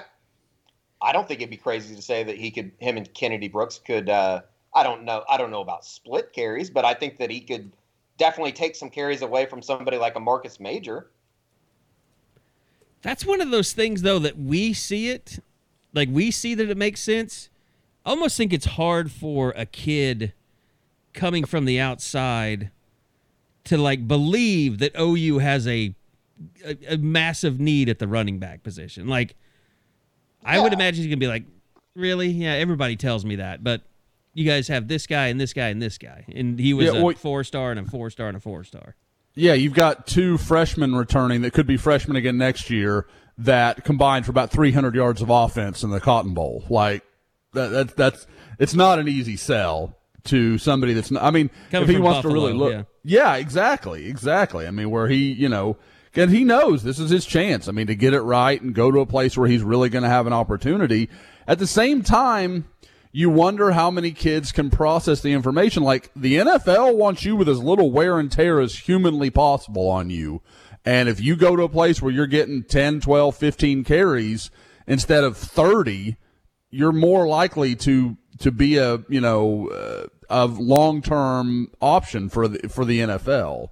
I 1.01 1.11
don't 1.13 1.27
think 1.27 1.39
it'd 1.39 1.49
be 1.49 1.57
crazy 1.57 1.95
to 1.95 2.01
say 2.01 2.23
that 2.23 2.37
he 2.37 2.51
could 2.51 2.71
him 2.79 2.97
and 2.97 3.11
Kennedy 3.13 3.47
Brooks 3.47 3.79
could 3.83 4.09
uh 4.09 4.41
I 4.73 4.83
don't 4.83 5.03
know 5.03 5.23
I 5.29 5.37
don't 5.37 5.51
know 5.51 5.61
about 5.61 5.85
split 5.85 6.33
carries, 6.33 6.69
but 6.69 6.85
I 6.85 6.93
think 6.93 7.17
that 7.19 7.29
he 7.29 7.41
could 7.41 7.71
definitely 8.17 8.51
take 8.51 8.75
some 8.75 8.89
carries 8.89 9.23
away 9.23 9.47
from 9.47 9.61
somebody 9.61 9.97
like 9.97 10.15
a 10.15 10.19
Marcus 10.19 10.59
Major. 10.59 11.09
That's 13.01 13.25
one 13.25 13.41
of 13.41 13.49
those 13.49 13.73
things, 13.73 14.03
though, 14.03 14.19
that 14.19 14.37
we 14.37 14.73
see 14.73 15.09
it, 15.09 15.39
like 15.91 16.07
we 16.11 16.29
see 16.29 16.53
that 16.53 16.69
it 16.69 16.77
makes 16.77 17.01
sense. 17.01 17.49
I 18.05 18.11
almost 18.11 18.37
think 18.37 18.53
it's 18.53 18.65
hard 18.65 19.11
for 19.11 19.53
a 19.55 19.65
kid 19.65 20.33
coming 21.13 21.45
from 21.45 21.65
the 21.65 21.79
outside 21.79 22.69
to 23.63 23.77
like 23.77 24.07
believe 24.07 24.77
that 24.79 24.95
OU 24.99 25.39
has 25.39 25.67
a 25.67 25.95
a, 26.65 26.93
a 26.93 26.97
massive 26.97 27.59
need 27.59 27.89
at 27.89 27.99
the 27.99 28.07
running 28.07 28.39
back 28.39 28.63
position. 28.63 29.07
Like, 29.07 29.35
I 30.43 30.59
would 30.59 30.73
imagine 30.73 31.03
he's 31.03 31.07
gonna 31.07 31.17
be 31.17 31.27
like, 31.27 31.43
really? 31.95 32.27
Yeah, 32.29 32.53
everybody 32.53 32.95
tells 32.95 33.25
me 33.25 33.37
that, 33.37 33.63
but 33.63 33.81
you 34.33 34.45
guys 34.45 34.67
have 34.69 34.87
this 34.87 35.07
guy 35.07 35.27
and 35.27 35.39
this 35.39 35.53
guy 35.53 35.67
and 35.69 35.81
this 35.81 35.97
guy, 35.97 36.25
and 36.33 36.57
he 36.59 36.73
was 36.73 36.87
Yeah, 36.87 36.99
a 36.99 37.03
well- 37.03 37.15
four 37.15 37.43
star 37.43 37.71
and 37.71 37.79
a 37.79 37.85
four 37.89 38.09
star 38.09 38.27
and 38.27 38.37
a 38.37 38.39
four 38.39 38.63
star. 38.63 38.95
Yeah, 39.33 39.53
you've 39.53 39.73
got 39.73 40.07
two 40.07 40.37
freshmen 40.37 40.93
returning 40.95 41.41
that 41.41 41.53
could 41.53 41.67
be 41.67 41.77
freshmen 41.77 42.17
again 42.17 42.37
next 42.37 42.69
year 42.69 43.07
that 43.37 43.85
combined 43.85 44.25
for 44.25 44.31
about 44.31 44.51
300 44.51 44.93
yards 44.93 45.21
of 45.21 45.29
offense 45.29 45.83
in 45.83 45.89
the 45.89 46.01
Cotton 46.01 46.33
Bowl. 46.33 46.65
Like 46.69 47.03
that, 47.53 47.69
that's 47.69 47.93
that's 47.93 48.27
it's 48.59 48.73
not 48.73 48.99
an 48.99 49.07
easy 49.07 49.37
sell 49.37 49.97
to 50.25 50.57
somebody 50.57 50.93
that's 50.93 51.11
not. 51.11 51.23
I 51.23 51.31
mean, 51.31 51.49
Coming 51.71 51.89
if 51.89 51.95
he 51.95 52.01
wants 52.01 52.21
to 52.21 52.27
really 52.27 52.51
Buffalo, 52.51 52.77
look, 52.79 52.87
yeah. 53.03 53.35
exactly, 53.35 54.07
exactly. 54.07 54.67
I 54.67 54.71
mean, 54.71 54.89
where 54.89 55.07
he, 55.07 55.31
you 55.31 55.47
know, 55.49 55.77
and 56.15 56.31
he 56.31 56.43
knows 56.43 56.83
this 56.83 56.99
is 56.99 57.09
his 57.09 57.25
chance. 57.25 57.67
I 57.67 57.71
mean, 57.71 57.87
to 57.87 57.95
get 57.95 58.13
it 58.13 58.21
right 58.21 58.61
and 58.61 58.75
go 58.75 58.91
to 58.91 58.99
a 58.99 59.05
place 59.05 59.37
where 59.37 59.47
he's 59.47 59.63
really 59.63 59.89
going 59.89 60.03
to 60.03 60.09
have 60.09 60.27
an 60.27 60.33
opportunity. 60.33 61.09
At 61.47 61.59
the 61.59 61.67
same 61.67 62.01
time, 62.01 62.67
you 63.11 63.29
wonder 63.29 63.71
how 63.71 63.91
many 63.91 64.11
kids 64.11 64.51
can 64.51 64.69
process 64.69 65.21
the 65.21 65.33
information. 65.33 65.83
Like 65.83 66.11
the 66.15 66.35
NFL 66.35 66.95
wants 66.95 67.25
you 67.25 67.35
with 67.35 67.49
as 67.49 67.61
little 67.61 67.91
wear 67.91 68.19
and 68.19 68.31
tear 68.31 68.59
as 68.59 68.79
humanly 68.79 69.29
possible 69.29 69.89
on 69.89 70.09
you. 70.09 70.41
And 70.85 71.09
if 71.09 71.19
you 71.19 71.35
go 71.35 71.55
to 71.55 71.63
a 71.63 71.69
place 71.69 72.01
where 72.01 72.11
you're 72.11 72.27
getting 72.27 72.63
10, 72.63 73.01
12, 73.01 73.35
15 73.35 73.83
carries 73.83 74.49
instead 74.87 75.23
of 75.23 75.37
30, 75.37 76.17
you're 76.69 76.91
more 76.91 77.27
likely 77.27 77.75
to 77.75 78.17
to 78.39 78.51
be 78.51 78.77
a, 78.77 79.03
you 79.07 79.21
know, 79.21 80.09
uh, 80.31 80.47
long-term 80.47 81.69
option 81.81 82.29
for 82.29 82.47
the 82.47 82.69
for 82.69 82.85
the 82.85 82.99
NFL. 82.99 83.69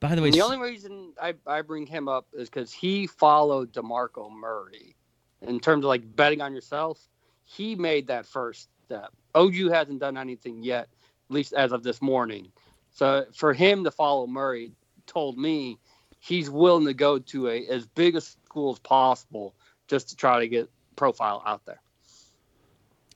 By 0.00 0.14
the 0.14 0.22
way, 0.22 0.28
And 0.28 0.34
the 0.34 0.40
only 0.40 0.58
reason 0.58 1.12
I, 1.20 1.34
I 1.46 1.60
bring 1.60 1.86
him 1.86 2.08
up 2.08 2.26
is 2.32 2.48
because 2.48 2.72
he 2.72 3.06
followed 3.06 3.72
DeMarco 3.72 4.32
Murray. 4.32 4.96
In 5.42 5.60
terms 5.60 5.84
of 5.84 5.88
like 5.88 6.16
betting 6.16 6.40
on 6.40 6.54
yourself, 6.54 6.98
he 7.44 7.74
made 7.74 8.06
that 8.08 8.26
first 8.26 8.68
step. 8.86 9.12
OU 9.36 9.70
hasn't 9.70 10.00
done 10.00 10.16
anything 10.16 10.62
yet, 10.62 10.88
at 11.28 11.34
least 11.34 11.52
as 11.52 11.72
of 11.72 11.82
this 11.82 12.00
morning. 12.00 12.50
So 12.92 13.26
for 13.34 13.52
him 13.52 13.84
to 13.84 13.90
follow 13.90 14.26
Murray 14.26 14.72
told 15.06 15.38
me 15.38 15.78
he's 16.18 16.50
willing 16.50 16.86
to 16.86 16.94
go 16.94 17.18
to 17.18 17.48
a 17.48 17.66
as 17.66 17.86
big 17.86 18.16
a 18.16 18.20
school 18.20 18.72
as 18.72 18.78
possible 18.78 19.54
just 19.88 20.08
to 20.10 20.16
try 20.16 20.40
to 20.40 20.48
get 20.48 20.70
profile 20.96 21.42
out 21.46 21.64
there. 21.66 21.80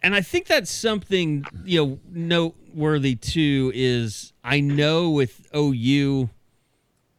and 0.03 0.14
I 0.14 0.20
think 0.20 0.47
that's 0.47 0.70
something 0.70 1.44
you 1.64 1.87
know 1.87 1.99
noteworthy 2.11 3.14
too. 3.16 3.73
Is 3.75 4.33
I 4.42 4.61
know 4.61 5.11
with 5.11 5.47
OU, 5.55 6.31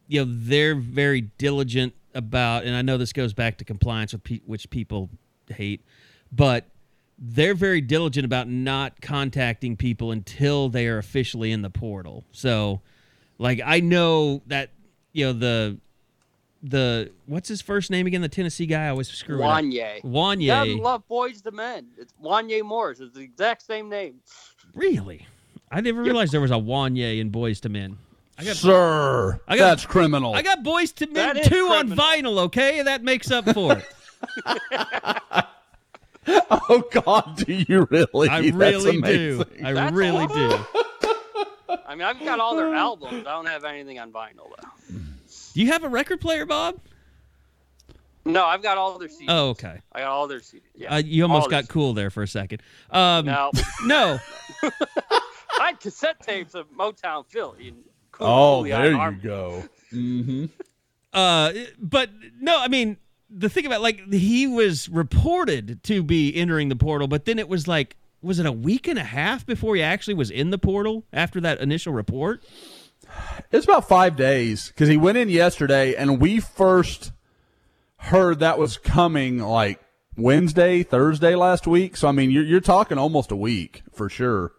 you 0.07 0.23
know 0.23 0.31
they're 0.31 0.75
very 0.75 1.21
diligent 1.21 1.93
about, 2.13 2.63
and 2.63 2.75
I 2.75 2.81
know 2.81 2.97
this 2.97 3.13
goes 3.13 3.33
back 3.33 3.57
to 3.57 3.65
compliance, 3.65 4.13
with 4.13 4.23
pe- 4.23 4.41
which 4.45 4.69
people 4.69 5.09
hate, 5.49 5.81
but 6.31 6.65
they're 7.17 7.55
very 7.55 7.81
diligent 7.81 8.25
about 8.25 8.47
not 8.47 9.01
contacting 9.01 9.77
people 9.77 10.11
until 10.11 10.69
they 10.69 10.87
are 10.87 10.97
officially 10.97 11.51
in 11.51 11.61
the 11.61 11.69
portal. 11.69 12.25
So, 12.31 12.81
like, 13.37 13.61
I 13.65 13.79
know 13.79 14.41
that 14.47 14.71
you 15.13 15.25
know 15.25 15.33
the 15.33 15.77
the 16.63 17.11
what's 17.25 17.47
his 17.47 17.61
first 17.61 17.91
name 17.91 18.07
again? 18.07 18.21
The 18.21 18.29
Tennessee 18.29 18.65
guy 18.65 18.85
I 18.85 18.89
always 18.89 19.09
screw 19.09 19.39
it 19.39 19.45
up. 19.45 19.63
Wanye. 19.63 20.01
Wanye. 20.03 20.47
Doesn't 20.47 20.79
love 20.79 21.03
Boyz 21.09 21.45
II 21.45 21.51
Men. 21.53 21.87
It's 21.97 22.13
Wanye 22.21 22.63
Morris. 22.63 22.99
It's 22.99 23.13
the 23.13 23.21
exact 23.21 23.61
same 23.61 23.89
name. 23.89 24.15
Really? 24.73 25.25
I 25.71 25.81
never 25.81 26.01
realized 26.01 26.31
there 26.31 26.41
was 26.41 26.51
a 26.51 26.55
Wanye 26.55 27.19
in 27.19 27.31
Boyz 27.31 27.63
II 27.65 27.71
Men. 27.71 27.97
I 28.38 28.43
got 28.43 28.56
Sir, 28.58 29.39
I 29.48 29.58
got- 29.58 29.69
that's 29.69 29.86
criminal. 29.86 30.34
I 30.34 30.41
got 30.41 30.63
Boyz 30.63 31.00
II 31.02 31.08
Men 31.13 31.36
That 31.36 31.38
is 31.38 31.48
two 31.48 31.67
on 31.67 31.89
vinyl. 31.89 32.38
Okay, 32.45 32.82
that 32.82 33.04
makes 33.04 33.32
up 33.32 33.50
for 33.50 33.78
it. 33.78 33.86
oh 36.28 36.84
God, 36.91 37.38
do 37.38 37.54
you 37.54 37.88
really? 37.89 38.30
I 38.30 38.41
That's 38.41 38.56
really 38.56 39.02
do. 39.02 39.43
I 39.63 39.74
That's 39.74 39.93
really 39.93 40.28
do. 40.28 40.60
I 41.88 41.95
mean, 41.95 42.02
I've 42.02 42.19
got 42.19 42.39
all 42.39 42.56
their 42.56 42.74
albums. 42.74 43.26
I 43.26 43.32
don't 43.32 43.48
have 43.48 43.63
anything 43.63 44.00
on 44.00 44.12
vinyl 44.12 44.50
though. 44.60 44.98
Do 45.54 45.62
you 45.62 45.67
have 45.67 45.84
a 45.84 45.89
record 45.89 46.19
player, 46.19 46.45
Bob? 46.45 46.80
No, 48.26 48.43
I've 48.45 48.63
got 48.63 48.78
all 48.78 48.98
their 48.98 49.08
CDs. 49.08 49.26
Oh, 49.28 49.50
okay. 49.50 49.80
I 49.91 50.00
got 50.00 50.10
all 50.10 50.28
their 50.28 50.39
CDs. 50.39 50.62
Yeah. 50.74 50.95
Uh, 50.95 50.98
you 50.98 51.24
almost 51.24 51.43
all 51.43 51.50
their 51.50 51.62
got 51.62 51.69
cool 51.69 51.93
there 51.93 52.10
for 52.10 52.24
a 52.24 52.28
second. 52.28 52.63
Um, 52.89 53.26
No, 53.26 53.52
no. 53.86 54.19
I 54.63 55.67
had 55.67 55.80
cassette 55.80 56.21
tapes 56.21 56.56
of 56.56 56.69
Motown 56.71 57.26
Philly. 57.28 57.74
And 58.19 58.28
Cool- 58.28 58.28
Oh, 58.28 58.63
there 58.63 58.91
you 58.91 58.97
Harmony. 58.97 59.23
go. 59.23 59.63
Mm-hmm. 59.93 60.45
Uh, 61.13 61.54
but 61.80 62.10
no, 62.41 62.60
I 62.60 62.67
mean 62.67 62.97
the 63.30 63.49
thing 63.49 63.65
about 63.65 63.82
like 63.82 64.12
he 64.13 64.47
was 64.47 64.89
reported 64.89 65.82
to 65.84 66.04
be 66.04 66.36
entering 66.36 66.69
the 66.69 66.75
portal, 66.75 67.08
but 67.08 67.25
then 67.25 67.39
it 67.39 67.47
was 67.49 67.67
like, 67.67 67.95
was 68.21 68.39
it 68.39 68.45
a 68.45 68.51
week 68.51 68.88
and 68.88 68.97
a 68.99 69.04
half 69.04 69.45
before 69.45 69.75
he 69.75 69.82
actually 69.82 70.13
was 70.15 70.30
in 70.32 70.49
the 70.49 70.58
portal 70.58 71.06
after 71.13 71.39
that 71.41 71.60
initial 71.62 71.93
report? 71.93 72.43
It's 73.51 73.65
about 73.65 73.88
five 73.88 74.15
days 74.15 74.67
because 74.69 74.89
he 74.89 74.97
went 74.97 75.17
in 75.17 75.30
yesterday, 75.30 75.95
and 75.95 76.19
we 76.19 76.39
first 76.39 77.12
heard 77.97 78.39
that 78.39 78.58
was 78.60 78.78
coming 78.78 79.39
like 79.39 79.80
Wednesday, 80.17 80.84
Thursday 80.84 81.36
last 81.36 81.65
week. 81.67 81.95
So 81.97 82.08
I 82.08 82.12
mean, 82.12 82.32
you're 82.32 82.43
you're 82.43 82.60
talking 82.62 82.97
almost 82.97 83.32
a 83.32 83.36
week 83.36 83.84
for 83.93 84.10
sure. 84.10 84.51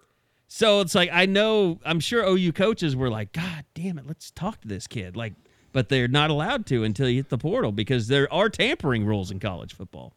So 0.48 0.80
it's 0.80 0.94
like 0.94 1.11
I 1.12 1.26
know 1.26 1.78
I'm 1.85 2.00
sure 2.00 2.24
OU 2.24 2.52
coaches 2.52 2.94
were 2.96 3.11
like, 3.11 3.32
God 3.32 3.64
damn 3.74 3.98
it, 3.98 4.06
let's 4.06 4.30
talk 4.30 4.61
to 4.62 4.68
this 4.68 4.87
kid. 4.87 5.16
Like, 5.16 5.35
but 5.72 5.88
they're 5.88 6.09
not 6.09 6.30
allowed 6.30 6.66
to 6.66 6.85
until 6.85 7.09
you 7.09 7.16
hit 7.16 7.28
the 7.28 7.38
portal 7.38 7.72
because 7.72 8.09
there 8.09 8.32
are 8.32 8.48
tampering 8.48 9.04
rules 9.04 9.30
in 9.30 9.40
college 9.40 9.74
football. 9.74 10.14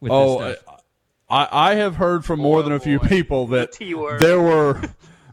With 0.00 0.12
Oh, 0.12 0.42
this 0.44 0.60
stuff. 0.60 0.84
I, 1.28 1.48
I 1.50 1.74
have 1.76 1.96
heard 1.96 2.24
from 2.24 2.40
more 2.40 2.62
than 2.62 2.72
a 2.72 2.76
oh, 2.76 2.80
few 2.80 2.98
boy. 2.98 3.06
people 3.08 3.46
that 3.48 3.72
The 3.78 4.16
there 4.20 4.40
were 4.40 4.82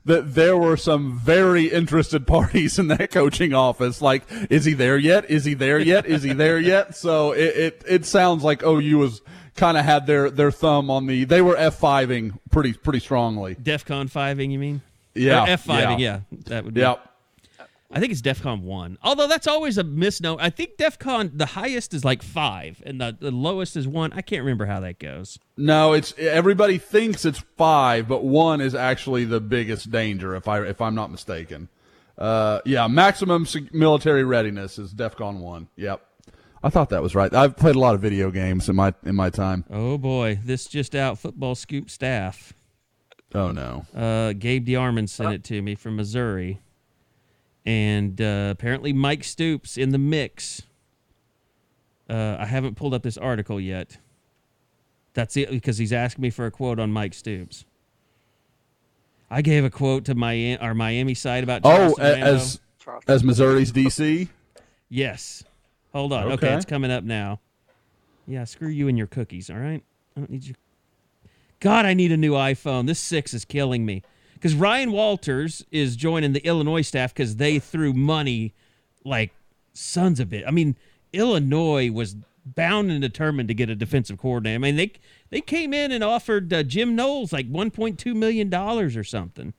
that 0.06 0.36
there 0.36 0.56
were 0.58 0.78
some 0.78 1.20
very 1.20 1.66
interested 1.66 2.26
parties 2.28 2.80
in 2.80 2.88
that 2.88 3.12
coaching 3.12 3.54
office. 3.54 4.02
Like, 4.02 4.24
is 4.50 4.64
he 4.64 4.74
there 4.74 4.98
yet? 4.98 5.30
Is 5.30 5.44
he 5.44 5.54
there 5.54 5.80
yet? 5.80 6.06
Is 6.06 6.24
he 6.24 6.32
there 6.34 6.60
yet? 6.60 6.96
So 6.96 7.34
it 7.34 7.40
it, 7.58 7.84
it 7.88 8.06
sounds 8.06 8.44
like 8.44 8.64
OU 8.64 8.98
was 8.98 9.22
kind 9.58 9.78
of 9.78 9.84
had 9.84 10.08
their 10.08 10.30
their 10.30 10.52
thumb 10.52 10.90
on 10.90 11.08
the. 11.08 11.26
They 11.26 11.42
were 11.42 11.58
F 11.58 11.80
fiving 11.80 12.40
pretty 12.52 12.74
pretty 12.74 13.00
strongly. 13.00 13.56
DEFCON 13.56 14.10
fiving, 14.10 14.52
you 14.52 14.60
mean? 14.60 14.82
Yeah, 15.14 15.46
F 15.48 15.66
fiving, 15.66 16.00
yeah. 16.00 16.22
yeah. 16.32 16.40
That 16.46 16.66
would 16.66 16.74
be. 16.74 16.82
Yep. 16.82 17.04
I 17.90 18.00
think 18.02 18.12
it's 18.12 18.22
DEFCON 18.22 18.62
one. 18.64 18.98
Although 19.02 19.28
that's 19.28 19.48
always 19.48 19.78
a 19.78 19.84
misnomer. 19.84 20.42
I 20.42 20.50
think 20.50 20.78
DEFCON 20.78 21.38
the 21.38 21.46
highest 21.46 21.94
is 21.94 22.04
like 22.04 22.22
five, 22.22 22.82
and 22.86 23.00
the, 23.00 23.16
the 23.18 23.32
lowest 23.32 23.78
is 23.78 23.88
one. 23.88 24.12
I 24.14 24.22
can't 24.22 24.42
remember 24.42 24.66
how 24.66 24.82
that 24.82 25.00
goes. 25.00 25.40
No, 25.56 25.94
it's 25.94 26.14
everybody 26.18 26.78
thinks 26.78 27.24
it's 27.24 27.40
five, 27.58 28.08
but 28.08 28.24
one 28.24 28.60
is 28.60 28.76
actually 28.76 29.24
the 29.26 29.40
biggest 29.40 29.90
danger. 29.90 30.36
If 30.36 30.48
I 30.48 30.64
if 30.64 30.82
I'm 30.82 30.96
not 30.96 31.12
mistaken, 31.12 31.70
uh, 32.18 32.60
yeah, 32.66 32.88
maximum 32.88 33.48
military 33.72 34.26
readiness 34.26 34.78
is 34.78 34.94
DEFCON 34.94 35.40
one. 35.40 35.70
Yep, 35.78 36.06
I 36.68 36.70
thought 36.70 36.90
that 36.90 37.02
was 37.02 37.16
right. 37.16 37.34
I've 37.34 37.56
played 37.56 37.78
a 37.78 37.80
lot 37.80 37.96
of 37.96 38.02
video 38.02 38.30
games 38.30 38.68
in 38.68 38.76
my 38.76 38.94
in 39.06 39.16
my 39.16 39.30
time. 39.30 39.64
Oh 39.70 39.98
boy, 39.98 40.38
this 40.44 40.68
just 40.68 40.96
out 40.96 41.18
football 41.18 41.56
scoop 41.56 41.90
staff. 41.90 42.52
Oh 43.34 43.52
no, 43.52 43.86
Uh, 43.96 44.34
Gabe 44.34 44.68
DeArmond 44.68 45.08
sent 45.08 45.32
it 45.32 45.46
to 45.46 45.62
me 45.62 45.76
from 45.76 45.96
Missouri, 45.96 46.60
and 47.66 48.20
uh, 48.20 48.50
apparently 48.52 48.92
Mike 48.92 49.24
Stoops 49.24 49.78
in 49.78 49.92
the 49.92 49.98
mix. 49.98 50.64
Uh, 52.10 52.36
I 52.38 52.46
haven't 52.46 52.76
pulled 52.76 52.94
up 52.94 53.02
this 53.02 53.18
article 53.18 53.62
yet. 53.62 54.00
That's 55.14 55.38
it 55.38 55.50
because 55.50 55.78
he's 55.78 55.94
asking 55.94 56.22
me 56.22 56.30
for 56.30 56.48
a 56.48 56.52
quote 56.52 56.82
on 56.82 56.92
Mike 56.92 57.14
Stoops. 57.14 57.64
I 59.32 59.42
gave 59.42 59.64
a 59.64 59.70
quote 59.70 60.04
to 60.06 60.16
my 60.16 60.58
our 60.58 60.74
Miami 60.74 61.14
side 61.14 61.46
about 61.46 61.62
oh, 61.64 61.96
Charleston 61.96 62.24
as 62.24 62.60
as 63.08 63.24
Missouri's 63.24 63.72
DC. 63.72 64.28
Yes. 64.90 65.46
Hold 65.98 66.14
on. 66.14 66.24
Okay. 66.26 66.34
Okay. 66.34 66.54
it's 66.54 66.66
coming 66.66 66.92
up 66.92 67.04
now. 67.04 67.40
Yeah, 68.28 68.44
screw 68.44 68.68
you 68.68 68.88
and 68.88 68.98
your 68.98 69.08
cookies, 69.08 69.50
all 69.50 69.58
right? 69.58 69.82
I 70.16 70.20
don't 70.20 70.30
need 70.30 70.44
you. 70.44 70.54
God, 71.60 71.88
I 71.88 71.96
need 71.96 72.12
a 72.12 72.18
new 72.18 72.34
iPhone. 72.34 72.86
This 72.86 73.00
6 73.00 73.34
is 73.34 73.46
killing 73.46 73.84
me. 73.84 74.04
Because 74.36 74.54
Ryan 74.54 74.92
Walters 74.92 75.66
is 75.72 75.96
joining 75.96 76.34
the 76.34 76.46
Illinois 76.46 76.84
staff 76.84 77.16
because 77.16 77.38
they 77.38 77.58
threw 77.58 77.94
money 77.94 78.54
like 79.04 79.32
sons 79.74 80.20
of 80.20 80.32
it. 80.34 80.44
I 80.48 80.52
mean, 80.52 80.76
Illinois 81.14 81.90
was 81.90 82.16
bound 82.46 82.92
and 82.92 83.02
determined 83.02 83.48
to 83.48 83.56
get 83.56 83.72
a 83.72 83.76
defensive 83.76 84.20
coordinator. 84.20 84.56
I 84.56 84.60
mean, 84.60 84.76
they 84.76 84.92
they 85.32 85.42
came 85.42 85.74
in 85.74 85.92
and 85.92 86.04
offered 86.04 86.54
uh, 86.54 86.62
Jim 86.62 86.96
Knowles 86.96 87.34
like 87.34 87.52
1.2 87.52 88.16
million 88.16 88.50
dollars 88.50 88.96
or 88.96 89.04
something. 89.04 89.56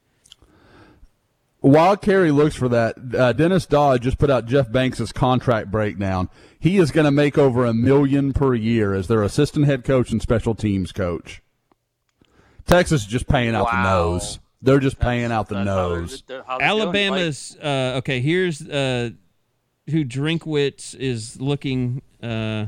While 1.60 1.96
Kerry 1.96 2.30
looks 2.30 2.54
for 2.54 2.68
that, 2.68 2.96
uh, 3.18 3.32
Dennis 3.32 3.66
Dodd 3.66 4.02
just 4.02 4.18
put 4.18 4.30
out 4.30 4.46
Jeff 4.46 4.70
Banks' 4.70 5.10
contract 5.10 5.70
breakdown. 5.72 6.28
He 6.60 6.76
is 6.78 6.92
going 6.92 7.04
to 7.04 7.10
make 7.10 7.36
over 7.36 7.64
a 7.64 7.74
million 7.74 8.32
per 8.32 8.54
year 8.54 8.94
as 8.94 9.08
their 9.08 9.22
assistant 9.22 9.66
head 9.66 9.84
coach 9.84 10.12
and 10.12 10.22
special 10.22 10.54
teams 10.54 10.92
coach. 10.92 11.42
Texas 12.66 13.02
is 13.02 13.06
just 13.08 13.26
paying 13.26 13.54
out 13.54 13.70
the 13.70 13.82
nose. 13.82 14.38
They're 14.62 14.78
just 14.80 14.98
paying 14.98 15.32
out 15.32 15.48
the 15.48 15.54
That's 15.56 15.68
how 15.68 15.88
they're- 15.88 16.00
nose. 16.00 16.22
they're- 16.26 16.42
how 16.46 16.58
they're 16.58 16.68
doing 16.68 16.78
it. 16.80 16.84
Like, 16.84 16.94
Alabama's 16.96 17.56
uh, 17.62 17.94
okay. 17.98 18.20
Here's 18.20 18.60
uh, 18.68 19.10
who 19.90 20.04
Drinkwitz 20.04 20.94
is 20.94 21.40
looking 21.40 22.02
uh, 22.22 22.66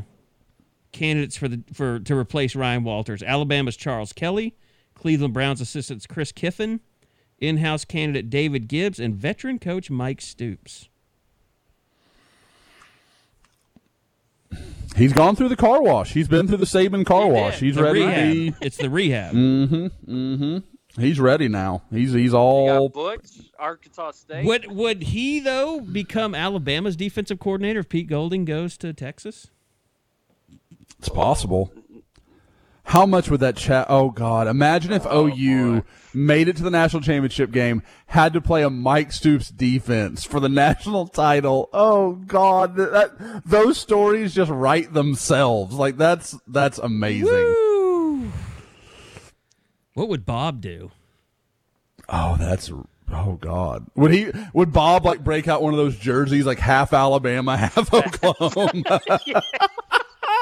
candidates 0.93 1.37
for 1.37 1.49
the 1.49 1.63
for 1.73 1.99
to 2.01 2.17
replace 2.17 2.57
Ryan 2.57 2.83
Walters. 2.85 3.23
Alabama's 3.23 3.77
Charles 3.77 4.13
Kelly, 4.13 4.55
Cleveland 4.95 5.35
Browns 5.35 5.61
assistants 5.61 6.07
Chris 6.07 6.33
Kiffin, 6.33 6.81
in-house 7.41 7.85
candidate 7.85 8.31
David 8.31 8.69
Gibbs, 8.69 8.99
and 9.01 9.15
veteran 9.15 9.59
coach 9.59 9.91
Mike 9.91 10.21
Stoops. 10.21 10.89
He's 14.97 15.13
gone 15.13 15.37
through 15.37 15.49
the 15.49 15.57
car 15.57 15.81
wash. 15.81 16.13
He's 16.13 16.29
been 16.29 16.49
through 16.49 16.57
the 16.59 16.65
Saban 16.67 17.07
car 17.07 17.27
He 17.27 17.33
wash. 17.33 17.61
did. 17.61 17.67
He's 17.67 17.77
The 17.77 17.83
ready 17.85 18.01
rehab. 18.01 18.25
to 18.25 18.33
be. 18.35 18.55
It's 18.67 18.77
the 18.77 18.91
rehab. 18.91 19.35
Mm-hmm. 19.35 19.87
Mm-hmm. 20.13 21.01
He's 21.01 21.21
ready 21.21 21.47
now. 21.49 21.83
He's 21.93 22.13
he's 22.13 22.33
you 22.33 22.37
all. 22.39 22.89
got 22.89 22.95
Butch, 22.95 23.29
Arkansas 23.59 24.11
State. 24.13 24.45
Would 24.45 24.67
would 24.73 25.03
he 25.05 25.39
though 25.39 25.81
become 25.81 26.35
Alabama's 26.35 26.97
defensive 26.97 27.39
coordinator 27.39 27.79
if 27.81 27.89
Pete 27.89 28.09
Golding 28.09 28.45
goes 28.45 28.77
to 28.79 28.93
Texas? 28.93 29.47
It's 30.99 31.09
possible. 31.09 31.73
How 32.85 33.07
much 33.07 33.31
would 33.31 33.39
that 33.41 33.57
chat? 33.57 33.87
Oh 33.89 34.11
God! 34.11 34.49
Imagine 34.49 34.91
if 34.93 35.07
OU 35.07 35.85
made 36.15 36.49
it 36.49 36.57
to 36.57 36.63
the 36.63 36.71
national 36.71 37.03
championship 37.03 37.51
game, 37.51 37.83
had 38.07 38.33
to 38.33 38.41
play 38.41 38.63
a 38.63 38.71
Mike 38.71 39.13
Stoops 39.13 39.49
defense 39.49 40.25
for 40.25 40.41
the 40.41 40.49
national 40.51 41.07
title. 41.07 41.69
Oh 41.73 42.13
God! 42.13 42.77
That, 42.77 43.43
those 43.45 43.79
stories 43.79 44.35
just 44.35 44.51
write 44.51 44.93
themselves. 44.93 45.75
Like 45.75 45.97
that's 45.97 46.39
that's 46.47 46.79
amazing. 46.79 47.27
Woo! 47.29 48.33
What 49.95 50.09
would 50.09 50.25
Bob 50.25 50.61
do? 50.61 50.91
Oh, 52.09 52.37
that's 52.39 52.71
oh 53.13 53.39
God. 53.41 53.87
Would 53.95 54.13
he? 54.13 54.31
Would 54.53 54.73
Bob 54.73 55.05
like 55.05 55.23
break 55.23 55.49
out 55.49 55.63
one 55.63 55.73
of 55.73 55.79
those 55.79 55.97
jerseys 55.97 56.47
like 56.47 56.59
half 56.59 56.93
Alabama, 56.93 57.57
half 57.57 57.93
Oklahoma? 57.95 59.01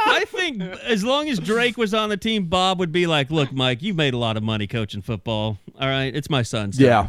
I 0.06 0.24
think 0.26 0.62
as 0.62 1.04
long 1.04 1.28
as 1.28 1.38
Drake 1.38 1.76
was 1.76 1.94
on 1.94 2.08
the 2.08 2.16
team, 2.16 2.46
Bob 2.46 2.78
would 2.78 2.92
be 2.92 3.06
like, 3.06 3.30
"Look, 3.30 3.52
Mike, 3.52 3.82
you've 3.82 3.96
made 3.96 4.14
a 4.14 4.18
lot 4.18 4.36
of 4.36 4.42
money 4.42 4.66
coaching 4.66 5.02
football. 5.02 5.58
All 5.78 5.88
right, 5.88 6.14
it's 6.14 6.30
my 6.30 6.42
son's. 6.42 6.78
yeah, 6.78 7.08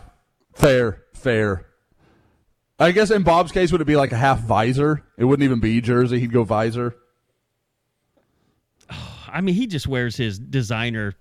fair, 0.53 1.03
fair. 1.13 1.65
I 2.79 2.91
guess 2.91 3.11
in 3.11 3.23
Bob's 3.23 3.51
case, 3.51 3.71
would 3.71 3.81
it 3.81 3.85
be 3.85 3.97
like 3.97 4.11
a 4.11 4.17
half 4.17 4.39
visor? 4.39 5.03
It 5.17 5.25
wouldn't 5.25 5.43
even 5.43 5.59
be 5.59 5.81
jersey. 5.81 6.19
He'd 6.19 6.31
go 6.31 6.43
visor. 6.43 6.95
I 9.27 9.41
mean, 9.41 9.55
he 9.55 9.67
just 9.67 9.87
wears 9.87 10.15
his 10.15 10.39
designer 10.39 11.15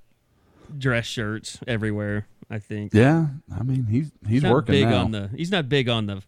dress 0.76 1.06
shirts 1.06 1.58
everywhere. 1.66 2.26
I 2.50 2.58
think. 2.58 2.94
Yeah, 2.94 3.26
I 3.54 3.62
mean 3.62 3.84
he's 3.84 4.10
he's 4.26 4.42
not 4.42 4.52
working 4.52 4.72
big 4.72 4.88
now. 4.88 5.04
on 5.04 5.10
the. 5.10 5.30
He's 5.36 5.50
not 5.50 5.68
big 5.68 5.88
on 5.88 6.06
the, 6.06 6.22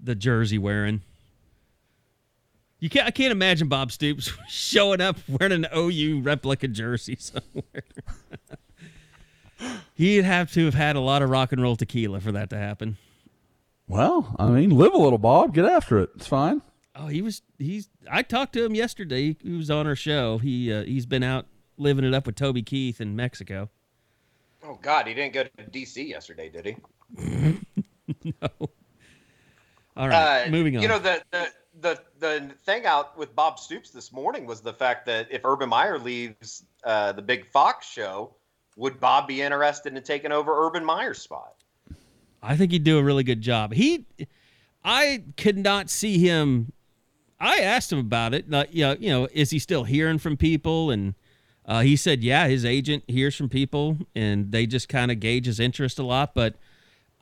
the 0.00 0.14
jersey 0.14 0.58
wearing. 0.58 1.02
You 2.82 2.90
can't. 2.90 3.06
I 3.06 3.12
can't 3.12 3.30
imagine 3.30 3.68
Bob 3.68 3.92
Stoops 3.92 4.32
showing 4.48 5.00
up 5.00 5.16
wearing 5.28 5.52
an 5.52 5.68
OU 5.72 6.22
replica 6.22 6.66
jersey 6.66 7.16
somewhere. 7.16 7.84
He'd 9.94 10.24
have 10.24 10.50
to 10.54 10.64
have 10.64 10.74
had 10.74 10.96
a 10.96 11.00
lot 11.00 11.22
of 11.22 11.30
rock 11.30 11.52
and 11.52 11.62
roll 11.62 11.76
tequila 11.76 12.18
for 12.18 12.32
that 12.32 12.50
to 12.50 12.58
happen. 12.58 12.96
Well, 13.86 14.34
I 14.36 14.48
mean, 14.48 14.70
live 14.70 14.94
a 14.94 14.98
little, 14.98 15.18
Bob. 15.18 15.54
Get 15.54 15.64
after 15.64 16.00
it. 16.00 16.10
It's 16.16 16.26
fine. 16.26 16.60
Oh, 16.96 17.06
he 17.06 17.22
was. 17.22 17.42
He's. 17.56 17.88
I 18.10 18.22
talked 18.22 18.52
to 18.54 18.64
him 18.64 18.74
yesterday. 18.74 19.36
He 19.40 19.52
was 19.52 19.70
on 19.70 19.86
our 19.86 19.94
show. 19.94 20.38
He 20.38 20.72
uh, 20.72 20.82
he's 20.82 21.06
been 21.06 21.22
out 21.22 21.46
living 21.76 22.04
it 22.04 22.12
up 22.12 22.26
with 22.26 22.34
Toby 22.34 22.62
Keith 22.64 23.00
in 23.00 23.14
Mexico. 23.14 23.70
Oh 24.64 24.76
God, 24.82 25.06
he 25.06 25.14
didn't 25.14 25.34
go 25.34 25.44
to 25.44 25.50
DC 25.70 26.08
yesterday, 26.08 26.48
did 26.48 26.66
he? 26.66 27.60
no. 28.42 28.48
All 29.96 30.08
right, 30.08 30.48
Uh, 30.48 30.50
moving 30.50 30.76
on. 30.76 30.82
You 30.82 30.88
know 30.88 30.98
the, 30.98 31.22
the 31.30 31.48
the 31.82 32.00
the 32.18 32.50
thing 32.64 32.86
out 32.86 33.16
with 33.18 33.34
Bob 33.34 33.58
Stoops 33.58 33.90
this 33.90 34.12
morning 34.12 34.46
was 34.46 34.60
the 34.60 34.72
fact 34.72 35.04
that 35.06 35.28
if 35.30 35.44
Urban 35.44 35.68
Meyer 35.68 35.98
leaves 35.98 36.64
uh, 36.84 37.12
the 37.12 37.22
Big 37.22 37.46
Fox 37.46 37.86
show, 37.86 38.34
would 38.76 38.98
Bob 39.00 39.28
be 39.28 39.42
interested 39.42 39.94
in 39.94 40.02
taking 40.02 40.32
over 40.32 40.66
Urban 40.66 40.84
Meyer's 40.84 41.20
spot? 41.20 41.54
I 42.42 42.56
think 42.56 42.72
he'd 42.72 42.84
do 42.84 42.98
a 42.98 43.02
really 43.02 43.22
good 43.22 43.40
job. 43.40 43.72
He, 43.72 44.06
I 44.84 45.22
could 45.36 45.58
not 45.58 45.90
see 45.90 46.18
him. 46.18 46.72
I 47.38 47.58
asked 47.58 47.92
him 47.92 47.98
about 47.98 48.34
it. 48.34 48.50
Like, 48.50 48.74
you 48.74 48.82
know, 48.82 48.96
you 48.98 49.10
know, 49.10 49.28
is 49.32 49.50
he 49.50 49.58
still 49.58 49.84
hearing 49.84 50.18
from 50.18 50.36
people? 50.36 50.90
And 50.90 51.14
uh, 51.66 51.80
he 51.82 51.96
said, 51.96 52.22
yeah, 52.22 52.48
his 52.48 52.64
agent 52.64 53.04
hears 53.06 53.36
from 53.36 53.48
people, 53.48 53.98
and 54.14 54.50
they 54.50 54.66
just 54.66 54.88
kind 54.88 55.10
of 55.10 55.20
gauge 55.20 55.46
his 55.46 55.60
interest 55.60 55.98
a 55.98 56.02
lot. 56.02 56.34
But 56.34 56.56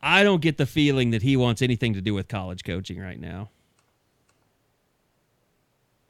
I 0.03 0.23
don't 0.23 0.41
get 0.41 0.57
the 0.57 0.67
feeling 0.67 1.11
that 1.11 1.23
he 1.23 1.37
wants 1.37 1.61
anything 1.61 1.95
to 1.95 2.01
do 2.01 2.15
with 2.15 2.29
college 2.29 2.65
coaching 2.65 2.99
right 2.99 3.21
now. 3.21 3.51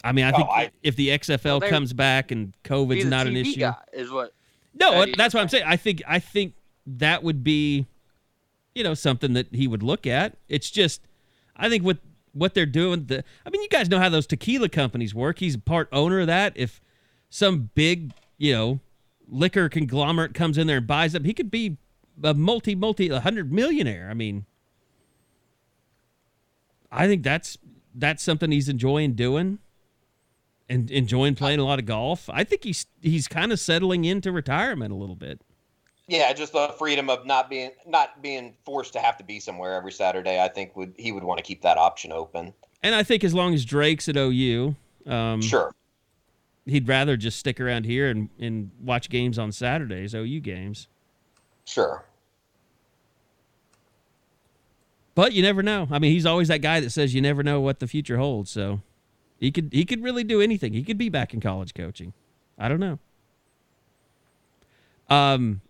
I 0.02 0.12
mean, 0.12 0.24
I 0.24 0.30
Oh, 0.32 0.36
think 0.36 0.48
I- 0.50 0.70
if 0.82 0.96
the 0.96 1.10
XFL 1.10 1.60
Well, 1.60 1.68
comes 1.70 1.92
back 1.92 2.30
and 2.30 2.54
COVID's 2.64 3.04
not 3.04 3.26
an 3.26 3.36
issue, 3.36 3.70
is 3.92 4.10
what. 4.10 4.32
no, 4.74 5.04
That 5.04 5.16
that's 5.16 5.34
what 5.34 5.40
I'm 5.42 5.48
saying. 5.48 5.64
I 5.66 5.76
think 5.76 6.02
I 6.06 6.18
think 6.18 6.54
that 6.86 7.22
would 7.22 7.44
be, 7.44 7.86
you 8.74 8.82
know, 8.82 8.94
something 8.94 9.34
that 9.34 9.54
he 9.54 9.66
would 9.68 9.82
look 9.82 10.06
at. 10.06 10.36
It's 10.48 10.70
just, 10.70 11.02
I 11.56 11.68
think 11.68 11.84
what 11.84 11.98
what 12.32 12.54
they're 12.54 12.64
doing. 12.66 13.06
The 13.06 13.24
I 13.44 13.50
mean, 13.50 13.60
you 13.62 13.68
guys 13.68 13.88
know 13.90 13.98
how 13.98 14.08
those 14.08 14.26
tequila 14.26 14.68
companies 14.68 15.14
work. 15.14 15.38
He's 15.40 15.56
part 15.56 15.88
owner 15.92 16.20
of 16.20 16.26
that. 16.28 16.52
If 16.56 16.80
some 17.28 17.70
big, 17.74 18.12
you 18.38 18.52
know, 18.54 18.80
liquor 19.28 19.68
conglomerate 19.68 20.32
comes 20.34 20.56
in 20.56 20.66
there 20.66 20.78
and 20.78 20.86
buys 20.86 21.14
up, 21.14 21.24
he 21.24 21.34
could 21.34 21.50
be 21.50 21.76
a 22.22 22.32
multi 22.34 22.74
multi 22.74 23.08
a 23.08 23.20
hundred 23.20 23.52
millionaire. 23.52 24.08
I 24.10 24.14
mean, 24.14 24.46
I 26.90 27.06
think 27.06 27.22
that's 27.22 27.58
that's 27.94 28.22
something 28.22 28.50
he's 28.50 28.68
enjoying 28.68 29.14
doing. 29.14 29.58
And 30.70 30.88
enjoying 30.90 31.34
playing 31.34 31.58
a 31.58 31.64
lot 31.64 31.80
of 31.80 31.84
golf. 31.84 32.30
I 32.32 32.44
think 32.44 32.62
he's 32.62 32.86
he's 33.02 33.26
kind 33.26 33.50
of 33.50 33.58
settling 33.58 34.04
into 34.04 34.30
retirement 34.30 34.92
a 34.92 34.94
little 34.94 35.16
bit. 35.16 35.40
Yeah, 36.06 36.32
just 36.32 36.52
the 36.52 36.68
freedom 36.78 37.10
of 37.10 37.26
not 37.26 37.50
being 37.50 37.72
not 37.86 38.22
being 38.22 38.54
forced 38.64 38.92
to 38.92 39.00
have 39.00 39.16
to 39.18 39.24
be 39.24 39.40
somewhere 39.40 39.74
every 39.74 39.90
Saturday. 39.90 40.40
I 40.40 40.46
think 40.46 40.76
would 40.76 40.94
he 40.96 41.10
would 41.10 41.24
want 41.24 41.38
to 41.38 41.44
keep 41.44 41.62
that 41.62 41.76
option 41.76 42.12
open. 42.12 42.54
And 42.84 42.94
I 42.94 43.02
think 43.02 43.24
as 43.24 43.34
long 43.34 43.52
as 43.52 43.64
Drake's 43.64 44.08
at 44.08 44.16
OU, 44.16 44.76
um, 45.06 45.42
Sure. 45.42 45.74
he'd 46.66 46.86
rather 46.86 47.16
just 47.16 47.38
stick 47.38 47.60
around 47.60 47.84
here 47.84 48.08
and, 48.08 48.28
and 48.38 48.70
watch 48.80 49.10
games 49.10 49.38
on 49.40 49.50
Saturdays, 49.52 50.14
OU 50.14 50.40
games. 50.40 50.86
Sure. 51.64 52.04
But 55.14 55.32
you 55.32 55.42
never 55.42 55.62
know. 55.62 55.88
I 55.90 55.98
mean, 55.98 56.12
he's 56.12 56.24
always 56.26 56.48
that 56.48 56.62
guy 56.62 56.80
that 56.80 56.90
says 56.90 57.12
you 57.12 57.20
never 57.20 57.42
know 57.42 57.60
what 57.60 57.80
the 57.80 57.86
future 57.86 58.16
holds. 58.16 58.50
So 58.50 58.80
he 59.40 59.50
could 59.50 59.70
he 59.72 59.84
could 59.84 60.02
really 60.02 60.22
do 60.22 60.40
anything. 60.40 60.72
He 60.74 60.84
could 60.84 60.98
be 60.98 61.08
back 61.08 61.34
in 61.34 61.40
college 61.40 61.74
coaching. 61.74 62.12
I 62.58 62.68
don't 62.68 62.80
know. 62.80 62.98
Um. 65.08 65.62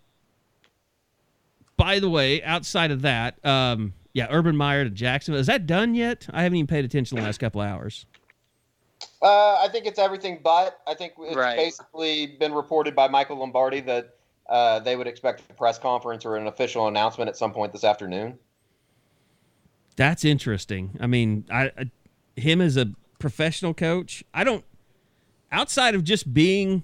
By 1.77 1.99
the 1.99 2.11
way, 2.11 2.43
outside 2.43 2.91
of 2.91 3.01
that, 3.03 3.43
um, 3.43 3.95
yeah, 4.13 4.27
Urban 4.29 4.55
Meyer 4.55 4.85
to 4.85 4.91
Jacksonville. 4.91 5.41
Is 5.41 5.47
that 5.47 5.67
done 5.67 5.95
yet? 5.95 6.27
I 6.31 6.43
haven't 6.43 6.57
even 6.57 6.67
paid 6.67 6.85
attention 6.85 7.17
the 7.17 7.23
last 7.23 7.39
couple 7.39 7.63
hours. 7.63 8.05
Uh, 9.23 9.55
I 9.55 9.69
think 9.73 9.87
it's 9.87 9.99
everything 9.99 10.41
but. 10.45 10.79
I 10.87 10.93
think 10.93 11.15
it's 11.19 11.35
Right. 11.35 11.57
basically 11.57 12.27
been 12.39 12.53
reported 12.53 12.95
by 12.95 13.09
Michael 13.09 13.39
Lombardi 13.39 13.81
that 13.81 14.15
uh, 14.47 14.81
they 14.81 14.95
would 14.95 15.07
expect 15.07 15.43
a 15.49 15.55
press 15.55 15.79
conference 15.79 16.27
or 16.27 16.37
an 16.37 16.49
official 16.49 16.87
announcement 16.87 17.31
at 17.31 17.37
some 17.39 17.51
point 17.51 17.73
this 17.73 17.85
afternoon. 17.85 18.39
That's 19.97 20.23
interesting. 20.23 20.99
I 21.01 21.07
mean, 21.07 21.47
I, 21.51 21.73
I 21.79 21.91
him 22.39 22.61
as 22.61 22.77
a 22.77 22.91
professional 23.21 23.73
coach, 23.73 24.25
I 24.35 24.43
don't 24.43 24.65
outside 25.53 25.95
of 25.95 26.03
just 26.03 26.35
being, 26.35 26.83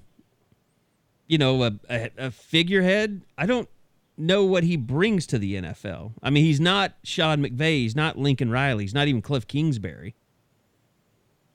you 1.26 1.38
know, 1.38 1.64
a, 1.64 1.72
a, 1.90 2.10
a 2.16 2.30
figurehead. 2.30 3.22
I 3.36 3.46
don't 3.46 3.68
know 4.16 4.44
what 4.44 4.62
he 4.62 4.76
brings 4.76 5.26
to 5.28 5.38
the 5.38 5.54
NFL. 5.56 6.12
I 6.22 6.30
mean, 6.30 6.44
he's 6.44 6.60
not 6.60 6.94
Sean 7.02 7.42
McVay. 7.42 7.78
He's 7.78 7.96
not 7.96 8.16
Lincoln 8.16 8.50
Riley. 8.50 8.84
He's 8.84 8.94
not 8.94 9.08
even 9.08 9.22
Cliff 9.22 9.46
Kingsbury. 9.46 10.14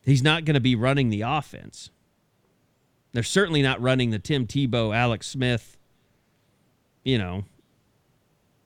He's 0.03 0.23
not 0.23 0.45
going 0.45 0.55
to 0.55 0.59
be 0.59 0.75
running 0.75 1.09
the 1.09 1.21
offense. 1.21 1.91
They're 3.13 3.23
certainly 3.23 3.61
not 3.61 3.81
running 3.81 4.09
the 4.09 4.19
Tim 4.19 4.47
Tebow, 4.47 4.95
Alex 4.95 5.27
Smith, 5.27 5.77
you 7.03 7.17
know, 7.17 7.43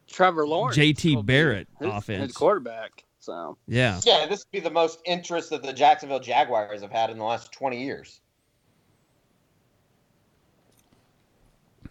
Trevor 0.07 0.47
Lawrence. 0.47 0.77
JT 0.77 1.25
Barrett 1.25 1.67
his, 1.79 1.87
offense. 1.91 2.23
His 2.27 2.31
quarterback. 2.33 3.04
So 3.25 3.57
yeah. 3.67 3.99
Yeah, 4.05 4.27
this 4.27 4.45
would 4.45 4.51
be 4.51 4.59
the 4.59 4.69
most 4.69 4.99
interest 5.03 5.49
that 5.49 5.63
the 5.63 5.73
Jacksonville 5.73 6.19
Jaguars 6.19 6.81
have 6.81 6.91
had 6.91 7.09
in 7.09 7.17
the 7.17 7.23
last 7.23 7.51
20 7.51 7.83
years. 7.83 8.21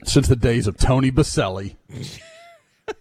Since 0.04 0.28
the 0.28 0.36
days 0.36 0.68
of 0.68 0.76
Tony 0.76 1.10
Boselli. 1.10 1.74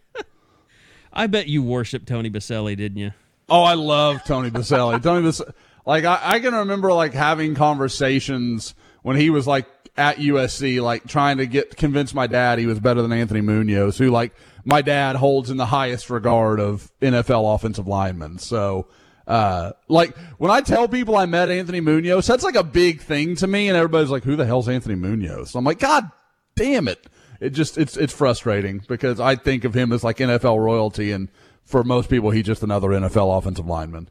I 1.14 1.28
bet 1.28 1.48
you 1.48 1.62
worship 1.62 2.08
Tony 2.08 2.32
Boselli, 2.32 2.76
didn't 2.76 2.98
you? 2.98 3.12
Oh, 3.50 3.62
I 3.62 3.76
love 3.76 4.24
Tony 4.24 4.50
Boselli. 4.50 5.04
Tony 5.04 5.28
Boselli. 5.28 5.54
Like 5.86 6.06
I, 6.06 6.20
I 6.24 6.40
can 6.40 6.56
remember 6.56 6.92
like 6.92 7.14
having 7.14 7.54
conversations 7.54 8.74
when 9.04 9.16
he 9.16 9.30
was 9.30 9.46
like 9.46 9.68
at 9.96 10.18
USC, 10.18 10.82
like 10.82 11.06
trying 11.06 11.38
to 11.38 11.46
get 11.46 11.78
convince 11.78 12.16
my 12.16 12.26
dad 12.26 12.58
he 12.58 12.66
was 12.66 12.80
better 12.80 13.04
than 13.04 13.12
Anthony 13.12 13.42
Munoz, 13.42 13.98
who 13.98 14.10
like 14.10 14.34
my 14.66 14.82
dad 14.82 15.16
holds 15.16 15.50
in 15.50 15.58
the 15.58 15.66
highest 15.66 16.10
regard 16.10 16.60
of 16.60 16.92
NFL 17.02 17.56
offensive 17.56 17.88
linemen. 17.88 18.38
So, 18.40 18.88
uh, 19.28 19.72
like 19.88 20.18
when 20.38 20.52
I 20.52 20.62
tell 20.62 20.88
people 20.88 21.16
I 21.16 21.26
met 21.26 21.50
Anthony 21.50 21.82
Munoz, 21.82 22.28
that's 22.28 22.44
like 22.44 22.56
a 22.56 22.64
big 22.64 23.02
thing 23.02 23.36
to 23.38 23.48
me, 23.48 23.68
and 23.68 23.78
everybody's 23.78 24.10
like, 24.10 24.24
"Who 24.24 24.36
the 24.36 24.46
hell's 24.46 24.70
Anthony 24.70 24.96
Munoz?" 24.96 25.52
So 25.52 25.60
I'm 25.60 25.66
like, 25.66 25.80
"God 25.80 26.10
damn 26.56 26.88
it!" 26.88 27.08
It 27.40 27.52
just 27.52 27.78
it's 27.78 27.98
it's 27.98 28.14
frustrating 28.14 28.82
because 28.88 29.20
I 29.20 29.36
think 29.36 29.64
of 29.66 29.74
him 29.74 29.92
as 29.92 30.04
like 30.04 30.18
NFL 30.18 30.60
royalty, 30.60 31.12
and 31.12 31.30
for 31.66 31.84
most 31.84 32.10
people, 32.10 32.32
he's 32.32 32.46
just 32.46 32.64
another 32.64 32.90
NFL 32.90 33.38
offensive 33.38 33.66
lineman. 33.68 34.10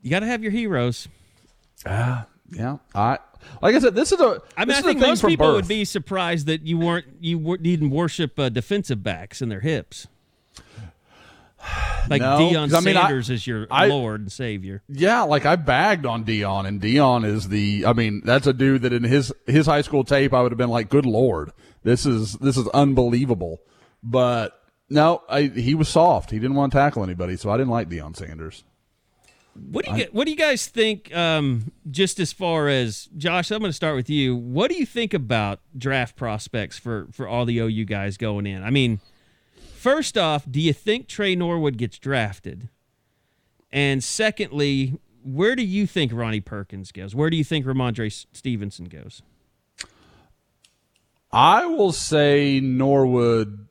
You 0.00 0.10
got 0.10 0.20
to 0.20 0.26
have 0.26 0.42
your 0.42 0.52
heroes. 0.52 1.08
Yeah, 2.50 2.78
I 2.94 3.18
like 3.62 3.74
I 3.74 3.78
said, 3.78 3.94
this 3.94 4.12
is 4.12 4.20
a. 4.20 4.40
I 4.56 4.64
mean, 4.64 4.76
I 4.76 4.82
think 4.82 5.00
most 5.00 5.24
people 5.24 5.46
birth. 5.46 5.54
would 5.56 5.68
be 5.68 5.84
surprised 5.84 6.46
that 6.46 6.62
you 6.66 6.78
weren't 6.78 7.06
you 7.20 7.38
were, 7.38 7.56
didn't 7.56 7.90
worship 7.90 8.38
uh, 8.38 8.48
defensive 8.48 9.02
backs 9.02 9.40
in 9.42 9.48
their 9.48 9.60
hips. 9.60 10.06
Like 12.08 12.22
No, 12.22 12.38
'cause 12.52 12.72
I 12.72 12.80
mean, 12.80 12.96
I- 12.96 13.02
Sanders 13.02 13.30
is 13.30 13.46
your 13.46 13.66
I- 13.70 13.88
Lord 13.88 14.20
and 14.20 14.32
Savior. 14.32 14.82
Yeah, 14.88 15.22
like 15.22 15.44
I 15.44 15.56
bagged 15.56 16.06
on 16.06 16.24
Deion, 16.24 16.66
and 16.66 16.80
Deion 16.80 17.26
is 17.26 17.48
the. 17.48 17.84
I 17.86 17.92
mean, 17.92 18.22
that's 18.24 18.46
a 18.46 18.52
dude 18.52 18.82
that 18.82 18.92
in 18.92 19.02
his 19.02 19.32
his 19.46 19.66
high 19.66 19.82
school 19.82 20.04
tape, 20.04 20.32
I 20.32 20.40
would 20.40 20.52
have 20.52 20.58
been 20.58 20.70
like, 20.70 20.88
"Good 20.88 21.04
lord, 21.04 21.50
this 21.82 22.06
is 22.06 22.34
this 22.34 22.56
is 22.56 22.66
unbelievable." 22.68 23.60
But 24.02 24.58
no, 24.88 25.22
I, 25.28 25.42
he 25.42 25.74
was 25.74 25.88
soft. 25.88 26.30
He 26.30 26.38
didn't 26.38 26.54
want 26.56 26.72
to 26.72 26.78
tackle 26.78 27.02
anybody, 27.02 27.36
so 27.36 27.50
I 27.50 27.56
didn't 27.58 27.70
like 27.70 27.88
Deion 27.90 28.16
Sanders. 28.16 28.62
What 29.70 29.84
do 29.84 29.90
you 29.92 29.96
get, 29.96 30.14
what 30.14 30.24
do 30.24 30.30
you 30.30 30.36
guys 30.36 30.66
think? 30.66 31.14
Um, 31.14 31.72
just 31.90 32.20
as 32.20 32.32
far 32.32 32.68
as 32.68 33.08
Josh, 33.16 33.50
I'm 33.50 33.60
going 33.60 33.70
to 33.70 33.74
start 33.74 33.96
with 33.96 34.08
you. 34.10 34.36
What 34.36 34.70
do 34.70 34.76
you 34.76 34.86
think 34.86 35.14
about 35.14 35.60
draft 35.76 36.16
prospects 36.16 36.78
for 36.78 37.08
for 37.12 37.28
all 37.28 37.44
the 37.44 37.58
OU 37.58 37.84
guys 37.84 38.16
going 38.16 38.46
in? 38.46 38.62
I 38.62 38.70
mean, 38.70 39.00
first 39.76 40.16
off, 40.16 40.44
do 40.50 40.60
you 40.60 40.72
think 40.72 41.08
Tre 41.08 41.34
Norwood 41.34 41.76
gets 41.76 41.98
drafted? 41.98 42.68
And 43.70 44.02
secondly, 44.02 44.98
where 45.22 45.54
do 45.54 45.62
you 45.62 45.86
think 45.86 46.12
Ronnie 46.12 46.40
Perkins 46.40 46.92
goes? 46.92 47.14
Where 47.14 47.30
do 47.30 47.36
you 47.36 47.44
think 47.44 47.66
Rhamondre 47.66 48.26
Stevenson 48.32 48.86
goes? 48.86 49.22
I 51.30 51.66
will 51.66 51.92
say 51.92 52.60
Norwood 52.60 53.68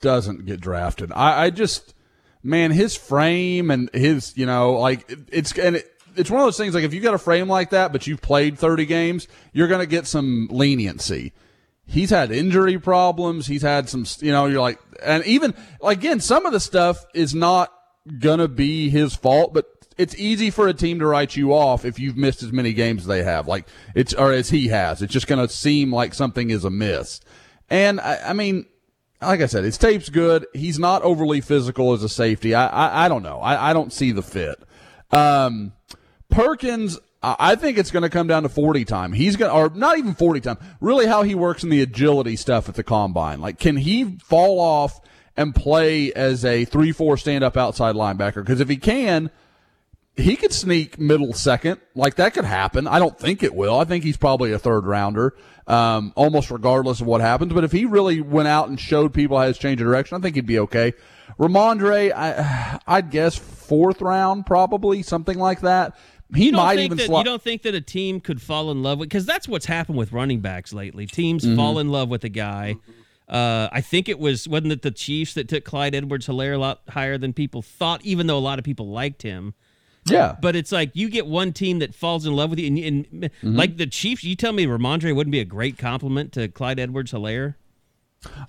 doesn't 0.00 0.46
get 0.46 0.60
drafted. 0.60 1.10
I, 1.12 1.44
I 1.44 1.50
just, 1.50 1.94
man, 2.42 2.70
his 2.70 2.96
frame 2.96 3.70
and 3.70 3.90
his, 3.92 4.36
you 4.36 4.46
know, 4.46 4.72
like 4.72 5.10
it, 5.10 5.18
it's 5.30 5.56
and 5.58 5.76
it, 5.76 5.86
it's 6.16 6.30
one 6.30 6.40
of 6.40 6.46
those 6.46 6.56
things. 6.56 6.74
Like 6.74 6.84
if 6.84 6.94
you 6.94 7.00
got 7.00 7.14
a 7.14 7.18
frame 7.18 7.48
like 7.48 7.70
that, 7.70 7.92
but 7.92 8.06
you've 8.06 8.20
played 8.20 8.58
thirty 8.58 8.86
games, 8.86 9.28
you're 9.52 9.68
going 9.68 9.80
to 9.80 9.86
get 9.86 10.06
some 10.06 10.48
leniency. 10.50 11.32
He's 11.86 12.10
had 12.10 12.30
injury 12.30 12.78
problems. 12.78 13.48
He's 13.48 13.62
had 13.62 13.88
some, 13.88 14.06
you 14.20 14.30
know, 14.30 14.46
you're 14.46 14.60
like, 14.60 14.78
and 15.02 15.24
even 15.26 15.54
again, 15.82 16.20
some 16.20 16.46
of 16.46 16.52
the 16.52 16.60
stuff 16.60 17.04
is 17.14 17.34
not 17.34 17.72
gonna 18.18 18.48
be 18.48 18.90
his 18.90 19.14
fault, 19.14 19.52
but 19.52 19.66
it's 19.98 20.14
easy 20.16 20.50
for 20.50 20.68
a 20.68 20.72
team 20.72 21.00
to 21.00 21.06
write 21.06 21.36
you 21.36 21.52
off 21.52 21.84
if 21.84 21.98
you've 21.98 22.16
missed 22.16 22.42
as 22.42 22.52
many 22.52 22.72
games 22.72 23.02
as 23.02 23.06
they 23.06 23.22
have, 23.22 23.48
like 23.48 23.66
it's 23.94 24.14
or 24.14 24.32
as 24.32 24.50
he 24.50 24.68
has. 24.68 25.02
It's 25.02 25.12
just 25.12 25.26
gonna 25.26 25.48
seem 25.48 25.92
like 25.92 26.14
something 26.14 26.50
is 26.50 26.64
amiss. 26.64 27.20
And 27.68 28.00
I, 28.00 28.30
I 28.30 28.32
mean, 28.32 28.66
like 29.22 29.40
I 29.40 29.46
said, 29.46 29.64
his 29.64 29.78
tape's 29.78 30.08
good. 30.08 30.46
He's 30.52 30.78
not 30.78 31.02
overly 31.02 31.40
physical 31.40 31.92
as 31.92 32.02
a 32.02 32.08
safety. 32.08 32.54
I 32.54 32.66
I, 32.66 33.04
I 33.06 33.08
don't 33.08 33.22
know. 33.22 33.38
I, 33.40 33.70
I 33.70 33.72
don't 33.72 33.92
see 33.92 34.12
the 34.12 34.22
fit. 34.22 34.62
Um, 35.10 35.72
Perkins, 36.30 36.98
I 37.22 37.54
think 37.56 37.76
it's 37.76 37.90
going 37.90 38.02
to 38.02 38.08
come 38.08 38.28
down 38.28 38.44
to 38.44 38.48
40 38.48 38.84
time. 38.86 39.12
He's 39.12 39.36
going 39.36 39.50
to, 39.50 39.56
or 39.56 39.70
not 39.76 39.98
even 39.98 40.14
40 40.14 40.40
time, 40.40 40.58
really 40.80 41.06
how 41.06 41.22
he 41.22 41.34
works 41.34 41.62
in 41.62 41.68
the 41.68 41.82
agility 41.82 42.36
stuff 42.36 42.68
at 42.68 42.76
the 42.76 42.82
combine. 42.82 43.40
Like, 43.40 43.58
can 43.58 43.76
he 43.76 44.16
fall 44.18 44.58
off 44.58 45.00
and 45.36 45.54
play 45.54 46.12
as 46.14 46.44
a 46.44 46.64
3 46.64 46.92
4 46.92 47.16
stand 47.18 47.44
up 47.44 47.56
outside 47.56 47.94
linebacker? 47.94 48.36
Because 48.36 48.60
if 48.60 48.68
he 48.68 48.76
can, 48.76 49.30
he 50.20 50.36
could 50.36 50.52
sneak 50.52 50.98
middle 50.98 51.32
second. 51.32 51.80
Like, 51.94 52.16
that 52.16 52.34
could 52.34 52.44
happen. 52.44 52.86
I 52.86 52.98
don't 52.98 53.18
think 53.18 53.42
it 53.42 53.54
will. 53.54 53.78
I 53.78 53.84
think 53.84 54.04
he's 54.04 54.16
probably 54.16 54.52
a 54.52 54.58
third 54.58 54.86
rounder, 54.86 55.34
um, 55.66 56.12
almost 56.16 56.50
regardless 56.50 57.00
of 57.00 57.06
what 57.06 57.20
happens. 57.20 57.52
But 57.52 57.64
if 57.64 57.72
he 57.72 57.84
really 57.84 58.20
went 58.20 58.48
out 58.48 58.68
and 58.68 58.78
showed 58.78 59.12
people 59.14 59.38
how 59.38 59.46
his 59.46 59.58
change 59.58 59.80
of 59.80 59.86
direction, 59.86 60.16
I 60.16 60.20
think 60.20 60.36
he'd 60.36 60.46
be 60.46 60.58
okay. 60.60 60.92
Rhamondre, 61.38 62.12
I, 62.12 62.80
I'd 62.86 63.10
guess 63.10 63.36
fourth 63.36 64.00
round, 64.02 64.46
probably 64.46 65.02
something 65.02 65.38
like 65.38 65.60
that. 65.60 65.96
He 66.34 66.46
you 66.46 66.52
might 66.52 66.78
even 66.78 66.96
that, 66.98 67.06
slot. 67.06 67.24
You 67.24 67.30
don't 67.32 67.42
think 67.42 67.62
that 67.62 67.74
a 67.74 67.80
team 67.80 68.20
could 68.20 68.40
fall 68.40 68.70
in 68.70 68.82
love 68.84 69.00
with 69.00 69.08
because 69.08 69.26
that's 69.26 69.48
what's 69.48 69.66
happened 69.66 69.98
with 69.98 70.12
running 70.12 70.40
backs 70.40 70.72
lately. 70.72 71.06
Teams 71.06 71.44
Mm-hmm. 71.44 71.56
fall 71.56 71.78
in 71.80 71.88
love 71.88 72.08
with 72.08 72.22
a 72.22 72.28
guy. 72.28 72.76
Uh, 73.28 73.68
I 73.72 73.80
think 73.80 74.08
it 74.08 74.18
was 74.18 74.48
wasn't 74.48 74.72
it 74.72 74.82
the 74.82 74.90
Chiefs 74.90 75.34
that 75.34 75.48
took 75.48 75.64
Clyde 75.64 75.94
Edwards-Helaire 75.94 76.54
a 76.54 76.58
lot 76.58 76.82
higher 76.88 77.16
than 77.18 77.32
people 77.32 77.62
thought, 77.62 78.00
even 78.04 78.26
though 78.26 78.38
a 78.38 78.40
lot 78.40 78.58
of 78.58 78.64
people 78.64 78.88
liked 78.88 79.22
him. 79.22 79.54
Yeah, 80.10 80.36
But 80.40 80.56
it's 80.56 80.72
like 80.72 80.90
you 80.94 81.08
get 81.08 81.26
one 81.26 81.52
team 81.52 81.78
that 81.80 81.94
falls 81.94 82.26
in 82.26 82.34
love 82.34 82.50
with 82.50 82.58
you, 82.58 82.66
and, 82.66 82.78
and 82.78 83.06
Mm-hmm. 83.22 83.56
like 83.56 83.76
the 83.76 83.86
Chiefs, 83.86 84.24
you 84.24 84.34
tell 84.36 84.52
me 84.52 84.66
Rhamondre 84.66 85.14
wouldn't 85.14 85.32
be 85.32 85.40
a 85.40 85.44
great 85.44 85.78
compliment 85.78 86.32
to 86.32 86.48
Clyde 86.48 86.78
Edwards 86.78 87.12
Helaire? 87.12 87.54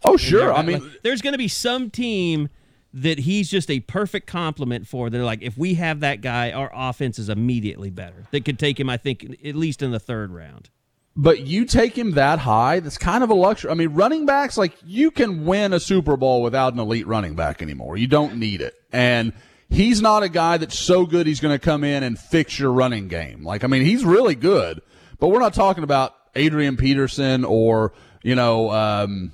oh 0.04 0.18
sure. 0.18 0.52
I 0.52 0.58
Like, 0.58 0.66
mean, 0.66 0.92
there's 1.04 1.22
going 1.22 1.34
to 1.34 1.38
be 1.38 1.48
some 1.48 1.90
team 1.90 2.50
that 2.94 3.20
he's 3.20 3.50
just 3.50 3.70
a 3.72 3.80
perfect 3.82 4.28
compliment 4.28 4.86
for. 4.86 5.10
They're 5.10 5.24
like, 5.24 5.42
if 5.42 5.58
we 5.58 5.76
have 5.76 6.02
that 6.02 6.20
guy, 6.20 6.52
our 6.52 6.70
offense 6.74 7.18
is 7.20 7.30
immediately 7.30 7.90
better. 7.90 8.26
That 8.32 8.44
could 8.44 8.60
take 8.60 8.78
him, 8.80 8.90
I 8.90 8.98
think, 8.98 9.38
at 9.46 9.56
least 9.56 9.82
in 9.82 9.92
the 9.92 10.00
third 10.00 10.32
round. 10.32 10.70
But 11.16 11.42
you 11.42 11.64
take 11.66 11.98
him 11.98 12.12
that 12.12 12.40
high, 12.40 12.80
that's 12.82 12.98
kind 12.98 13.24
of 13.24 13.30
a 13.30 13.34
luxury. 13.34 13.72
I 13.72 13.76
mean, 13.76 13.90
running 13.94 14.26
backs, 14.26 14.58
like, 14.58 14.74
you 14.86 15.10
can 15.12 15.46
win 15.46 15.72
a 15.74 15.80
Super 15.80 16.18
Bowl 16.18 16.42
without 16.42 16.74
an 16.74 16.80
elite 16.80 17.08
running 17.08 17.36
back 17.36 17.62
anymore. 17.62 17.96
You 17.98 18.08
don't 18.08 18.36
need 18.38 18.60
it. 18.62 18.74
And 18.92 19.32
he's 19.72 20.02
not 20.02 20.22
a 20.22 20.30
guy 20.30 20.58
that's 20.58 20.78
so 20.78 21.06
good 21.06 21.26
he's 21.26 21.40
going 21.40 21.58
to 21.58 21.64
come 21.64 21.84
in 21.84 22.04
and 22.04 22.20
fix 22.20 22.60
your 22.60 22.72
running 22.72 23.08
game. 23.08 23.44
Like, 23.44 23.64
I 23.64 23.68
mean, 23.68 23.84
he's 23.84 24.06
really 24.06 24.36
good, 24.36 24.82
but 25.20 25.30
we're 25.30 25.40
not 25.40 25.54
talking 25.54 25.84
about 25.84 26.14
Adrian 26.36 26.78
Peterson 26.78 27.44
or, 27.46 27.94
you 28.22 28.36
know, 28.36 28.70
um, 28.72 29.32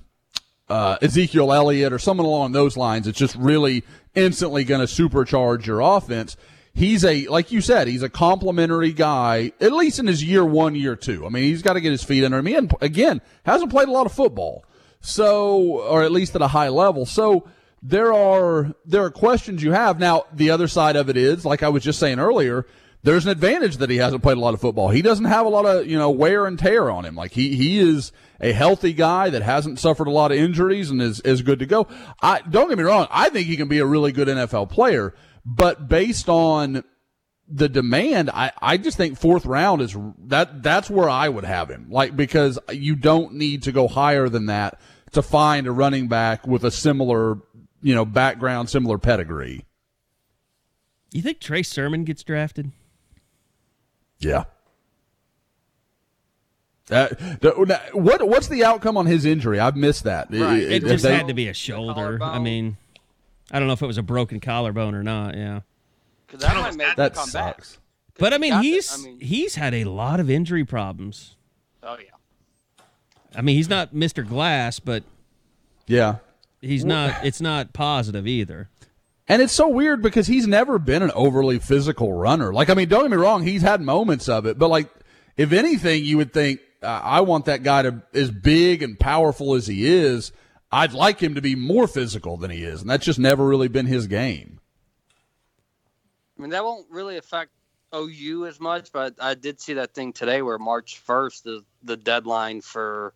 uh, 0.69 0.97
Ezekiel 1.01 1.51
Elliott 1.51 1.91
or 1.91 1.99
someone 1.99 2.25
along 2.25 2.51
those 2.51 2.77
lines. 2.77 3.07
It's 3.07 3.17
just 3.17 3.35
really 3.35 3.83
instantly 4.15 4.63
going 4.63 4.85
to 4.85 4.87
supercharge 4.87 5.65
your 5.65 5.81
offense. 5.81 6.37
He's 6.73 7.03
a, 7.03 7.25
like 7.27 7.51
you 7.51 7.59
said, 7.59 7.87
he's 7.87 8.03
a 8.03 8.09
complimentary 8.09 8.93
guy, 8.93 9.51
at 9.59 9.71
least 9.71 9.97
in 9.97 10.05
his 10.05 10.23
year 10.23 10.45
one, 10.45 10.75
year 10.75 10.95
two. 10.95 11.25
I 11.25 11.29
mean, 11.29 11.43
he's 11.43 11.63
got 11.63 11.73
to 11.73 11.81
get 11.81 11.91
his 11.91 12.03
feet 12.03 12.23
under 12.23 12.37
him. 12.37 12.47
And 12.47 12.73
again, 12.81 13.21
hasn't 13.43 13.71
played 13.71 13.87
a 13.87 13.91
lot 13.91 14.05
of 14.05 14.11
football. 14.11 14.63
So, 14.99 15.81
or 15.81 16.03
at 16.03 16.11
least 16.11 16.35
at 16.35 16.41
a 16.43 16.47
high 16.47 16.69
level. 16.69 17.07
So 17.07 17.47
there 17.81 18.13
are, 18.13 18.73
there 18.85 19.03
are 19.03 19.11
questions 19.11 19.63
you 19.63 19.71
have. 19.71 19.99
Now, 19.99 20.25
the 20.33 20.49
other 20.49 20.67
side 20.67 20.95
of 20.95 21.09
it 21.09 21.17
is, 21.17 21.45
like 21.45 21.63
I 21.63 21.69
was 21.69 21.83
just 21.83 21.99
saying 21.99 22.19
earlier, 22.19 22.65
there's 23.03 23.25
an 23.25 23.31
advantage 23.31 23.77
that 23.77 23.89
he 23.89 23.97
hasn't 23.97 24.23
played 24.23 24.37
a 24.37 24.41
lot 24.41 24.53
of 24.53 24.61
football. 24.61 24.89
He 24.89 25.01
doesn't 25.01 25.25
have 25.25 25.45
a 25.45 25.49
lot 25.49 25.65
of, 25.65 25.87
you 25.87 25.97
know, 25.97 26.09
wear 26.09 26.45
and 26.45 26.57
tear 26.57 26.89
on 26.89 27.05
him. 27.05 27.15
Like 27.15 27.31
he, 27.31 27.55
he 27.55 27.79
is 27.79 28.11
a 28.41 28.51
healthy 28.51 28.93
guy 28.93 29.29
that 29.29 29.43
hasn't 29.43 29.79
suffered 29.79 30.07
a 30.07 30.11
lot 30.11 30.31
of 30.31 30.37
injuries 30.37 30.89
and 30.89 31.01
is, 31.01 31.19
is 31.21 31.41
good 31.41 31.59
to 31.59 31.65
go. 31.65 31.87
I, 32.21 32.41
don't 32.41 32.69
get 32.69 32.77
me 32.77 32.83
wrong. 32.83 33.07
I 33.11 33.29
think 33.29 33.47
he 33.47 33.57
can 33.57 33.67
be 33.67 33.79
a 33.79 33.85
really 33.85 34.11
good 34.11 34.27
NFL 34.27 34.69
player, 34.69 35.13
but 35.45 35.87
based 35.87 36.27
on 36.27 36.83
the 37.47 37.69
demand, 37.69 38.29
I, 38.31 38.51
I 38.61 38.77
just 38.77 38.97
think 38.97 39.17
fourth 39.17 39.45
round 39.45 39.81
is 39.81 39.95
that, 40.25 40.61
that's 40.61 40.89
where 40.89 41.09
I 41.09 41.29
would 41.29 41.45
have 41.45 41.69
him. 41.69 41.87
Like, 41.89 42.15
because 42.15 42.59
you 42.71 42.95
don't 42.95 43.35
need 43.35 43.63
to 43.63 43.71
go 43.71 43.87
higher 43.87 44.27
than 44.27 44.47
that 44.47 44.81
to 45.11 45.21
find 45.21 45.67
a 45.67 45.71
running 45.71 46.09
back 46.09 46.45
with 46.45 46.65
a 46.65 46.71
similar, 46.71 47.37
you 47.87 47.95
know, 47.95 48.03
background, 48.03 48.69
similar 48.69 48.97
pedigree. 48.97 49.63
You 51.13 51.21
think 51.21 51.39
Trey 51.39 51.63
Sermon 51.63 52.03
gets 52.03 52.21
drafted? 52.21 52.71
Yeah. 54.19 54.43
Uh, 56.91 57.07
the- 57.39 57.53
what 57.93 58.27
what's 58.27 58.49
the 58.49 58.65
outcome 58.65 58.97
on 58.97 59.05
his 59.05 59.23
injury? 59.23 59.57
I've 59.57 59.77
missed 59.77 60.03
that. 60.03 60.27
Right. 60.31 60.61
It 60.61 60.83
If 60.83 60.89
just 60.89 61.03
they- 61.05 61.15
had 61.15 61.29
to 61.29 61.33
be 61.33 61.47
a 61.47 61.53
shoulder. 61.53 62.19
I 62.21 62.39
mean, 62.39 62.75
I 63.51 63.59
don't 63.59 63.67
know 63.69 63.73
if 63.73 63.81
it 63.81 63.87
was 63.87 63.97
a 63.97 64.03
broken 64.03 64.41
collarbone 64.41 64.93
or 64.93 65.03
not. 65.03 65.35
Yeah. 65.37 65.61
Because 66.25 66.41
that 66.41 66.55
might 66.57 66.75
make 66.75 66.87
him 66.89 66.93
that 66.97 67.13
come 67.13 67.31
back. 67.31 67.55
sucks. 67.63 67.77
But 68.19 68.33
I 68.33 68.37
mean, 68.37 68.51
got 68.51 68.65
it. 68.65 68.67
he's 68.67 68.93
I 68.93 68.97
mean- 68.97 69.19
he's 69.21 69.55
had 69.55 69.73
a 69.73 69.85
lot 69.85 70.19
of 70.19 70.29
injury 70.29 70.65
problems. 70.65 71.37
Oh 71.83 71.95
yeah. 71.97 72.85
I 73.33 73.41
mean, 73.41 73.55
he's 73.55 73.69
not 73.69 73.93
Mr. 73.93 74.27
Glass, 74.27 74.81
but 74.81 75.03
Yeah. 75.87 76.17
He's 76.67 76.85
not. 76.85 77.25
It's 77.25 77.41
not 77.41 77.73
positive 77.73 78.27
either. 78.27 78.69
And 79.27 79.41
it's 79.41 79.53
so 79.53 79.67
weird 79.67 80.01
because 80.01 80.27
he's 80.27 80.47
never 80.47 80.79
been 80.79 81.03
an 81.03 81.11
overly 81.11 81.59
physical 81.59 82.13
runner. 82.13 82.53
Like, 82.53 82.69
I 82.69 82.75
mean, 82.75 82.87
don't 82.87 83.03
get 83.03 83.11
me 83.11 83.17
wrong, 83.17 83.43
he's 83.43 83.61
had 83.61 83.81
moments 83.81 84.29
of 84.29 84.45
it, 84.45 84.57
but 84.57 84.69
like, 84.69 84.89
if 85.35 85.51
anything, 85.51 86.05
you 86.05 86.17
would 86.17 86.33
think, 86.33 86.61
uh, 86.81 87.01
I 87.03 87.21
want 87.21 87.45
that 87.45 87.63
guy 87.63 87.81
to, 87.81 88.03
as 88.13 88.31
big 88.31 88.81
and 88.83 88.97
powerful 88.97 89.55
as 89.55 89.67
he 89.67 89.85
is, 89.85 90.31
I'd 90.71 90.93
like 90.93 91.19
him 91.19 91.35
to 91.35 91.41
be 91.41 91.55
more 91.55 91.87
physical 91.87 92.37
than 92.37 92.51
he 92.51 92.63
is. 92.63 92.81
And 92.81 92.89
that's 92.89 93.05
just 93.05 93.19
never 93.19 93.45
really 93.45 93.67
been 93.67 93.85
his 93.85 94.07
game. 94.07 94.59
I 96.37 96.41
mean, 96.41 96.51
that 96.51 96.63
won't 96.63 96.87
really 96.89 97.17
affect 97.17 97.51
OU 97.93 98.45
as 98.45 98.59
much, 98.59 98.91
but 98.91 99.15
I 99.19 99.33
did 99.33 99.59
see 99.59 99.73
that 99.73 99.93
thing 99.93 100.13
today 100.13 100.41
where 100.41 100.57
March 100.57 101.01
1st 101.05 101.47
is 101.47 101.61
the 101.83 101.97
deadline 101.97 102.61
for 102.61 103.13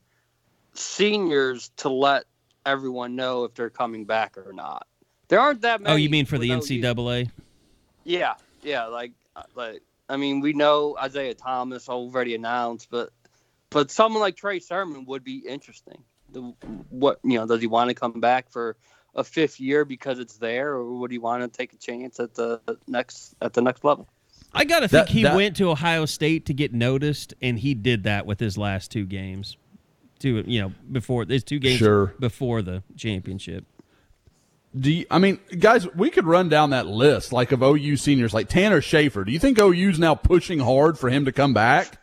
seniors 0.73 1.69
to 1.77 1.89
let 1.89 2.25
everyone 2.65 3.15
know 3.15 3.43
if 3.45 3.53
they're 3.53 3.69
coming 3.69 4.05
back 4.05 4.37
or 4.37 4.53
not. 4.53 4.87
There 5.27 5.39
aren't 5.39 5.61
that 5.61 5.81
many. 5.81 5.93
Oh, 5.93 5.95
you 5.97 6.09
mean 6.09 6.25
for 6.25 6.37
the 6.37 6.49
with 6.53 6.69
OU. 6.69 6.81
NCAA? 6.81 7.31
Yeah, 8.03 8.33
yeah. 8.63 8.85
Like, 8.87 9.11
like 9.55 9.81
I 10.09 10.17
mean, 10.17 10.41
we 10.41 10.53
know 10.53 10.97
Isaiah 11.01 11.33
Thomas 11.33 11.87
already 11.87 12.35
announced, 12.35 12.87
but 12.91 13.11
but 13.69 13.89
someone 13.91 14.21
like 14.21 14.35
Trey 14.35 14.59
Sermon 14.59 15.05
would 15.05 15.23
be 15.23 15.37
interesting. 15.37 16.03
The, 16.33 16.41
what 16.89 17.19
you 17.23 17.37
know, 17.37 17.45
does 17.45 17.61
he 17.61 17.67
want 17.67 17.89
to 17.89 17.93
come 17.93 18.19
back 18.19 18.49
for 18.49 18.75
a 19.15 19.23
fifth 19.23 19.59
year 19.59 19.85
because 19.85 20.19
it's 20.19 20.37
there, 20.37 20.71
or 20.73 20.93
would 20.99 21.11
he 21.11 21.17
want 21.17 21.43
to 21.43 21.47
take 21.57 21.73
a 21.73 21.77
chance 21.77 22.19
at 22.19 22.33
the 22.35 22.59
next 22.87 23.35
at 23.41 23.53
the 23.53 23.61
next 23.61 23.83
level? 23.83 24.07
I 24.53 24.65
gotta 24.65 24.89
think 24.89 25.07
That- 25.07 25.13
he 25.13 25.23
that- 25.23 25.35
went 25.35 25.55
to 25.57 25.69
Ohio 25.69 26.05
State 26.05 26.45
to 26.47 26.53
get 26.53 26.73
noticed, 26.73 27.33
and 27.41 27.59
he 27.59 27.73
did 27.73 28.03
that 28.03 28.25
with 28.25 28.41
his 28.41 28.57
last 28.57 28.91
two 28.91 29.05
games. 29.05 29.55
Two, 30.21 30.43
you 30.45 30.61
know, 30.61 30.71
before 30.91 31.25
his 31.25 31.43
two 31.43 31.59
games 31.59 31.79
Sure. 31.79 32.13
before 32.19 32.61
the 32.61 32.83
championship. 32.95 33.65
Do 34.79 34.89
you, 34.91 35.05
I 35.11 35.19
mean, 35.19 35.39
guys, 35.59 35.91
we 35.95 36.09
could 36.09 36.25
run 36.25 36.47
down 36.47 36.69
that 36.69 36.87
list 36.87 37.33
like 37.33 37.51
of 37.51 37.61
OU 37.61 37.97
seniors, 37.97 38.33
like 38.33 38.47
Tanner 38.47 38.79
Schaefer. 38.81 39.23
Do 39.25 39.31
you 39.31 39.39
think 39.39 39.59
OU's 39.59 39.99
now 39.99 40.15
pushing 40.15 40.59
hard 40.59 40.97
for 40.97 41.09
him 41.09 41.25
to 41.25 41.31
come 41.33 41.53
back? 41.53 41.97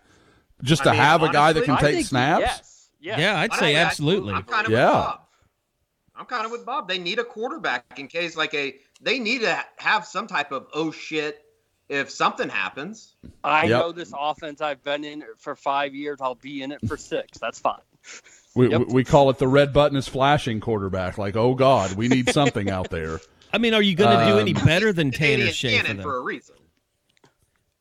Just 0.63 0.83
to 0.83 0.91
I 0.91 0.93
mean, 0.93 1.01
have 1.01 1.23
a 1.23 1.33
guy 1.33 1.53
that 1.53 1.65
can 1.65 1.77
I 1.77 1.81
take 1.81 1.95
think 1.95 2.07
snaps? 2.09 2.41
Yes. 2.43 2.89
yes. 3.01 3.19
Yeah, 3.21 3.39
I'd 3.41 3.53
I 3.53 3.57
say 3.59 3.73
don't- 3.73 3.81
I- 3.81 3.85
absolutely. 3.87 4.35
I'm 4.35 4.43
kind 4.43 4.67
of 4.67 4.73
Yeah. 4.73 4.87
with 4.87 4.93
Bob. 5.07 5.21
I'm 6.17 6.27
kind 6.27 6.45
of 6.45 6.51
with 6.51 6.67
Bob. 6.67 6.89
They 6.89 6.99
need 6.99 7.21
a 7.21 7.25
quarterback 7.25 7.85
in 7.97 8.09
case 8.09 8.37
like 8.37 8.53
a 8.55 8.75
they 9.01 9.21
need 9.21 9.43
to 9.43 9.65
have 9.77 10.05
some 10.05 10.27
type 10.27 10.51
of 10.51 10.67
oh 10.75 10.91
shit 10.91 11.41
if 11.89 12.11
something 12.11 12.49
happens. 12.49 13.15
I 13.45 13.63
Yep. 13.67 13.71
know 13.71 13.93
this 13.93 14.13
offense. 14.19 14.61
I've 14.61 14.83
been 14.83 15.05
in 15.05 15.23
it 15.23 15.29
for 15.39 15.55
five 15.55 15.95
years. 15.95 16.19
I'll 16.21 16.35
be 16.35 16.61
in 16.63 16.73
it 16.73 16.81
for 16.89 16.97
six. 16.97 17.39
That's 17.39 17.61
fine. 17.61 17.79
We, 18.55 18.71
Yep. 18.71 18.81
we, 18.89 18.95
we 18.95 19.05
call 19.05 19.31
it 19.31 19.39
the 19.39 19.49
red 19.49 19.73
button 19.73 19.97
is 19.97 20.09
flashing 20.09 20.61
quarterback. 20.61 21.19
Like, 21.19 21.37
oh 21.37 21.55
God, 21.55 21.95
we 21.95 22.09
need 22.09 22.31
something 22.31 22.71
out 22.71 22.91
there. 22.91 23.21
I 23.53 23.59
mean, 23.59 23.73
are 23.75 23.83
you 23.83 23.95
going 23.95 24.19
to 24.19 24.25
do 24.27 24.33
Um, 24.35 24.39
any 24.41 24.53
better 24.53 24.93
than 24.93 25.11
Tanner 25.11 25.47
Schaefer? 25.51 26.03
for 26.03 26.17
a 26.17 26.21
reason. 26.23 26.57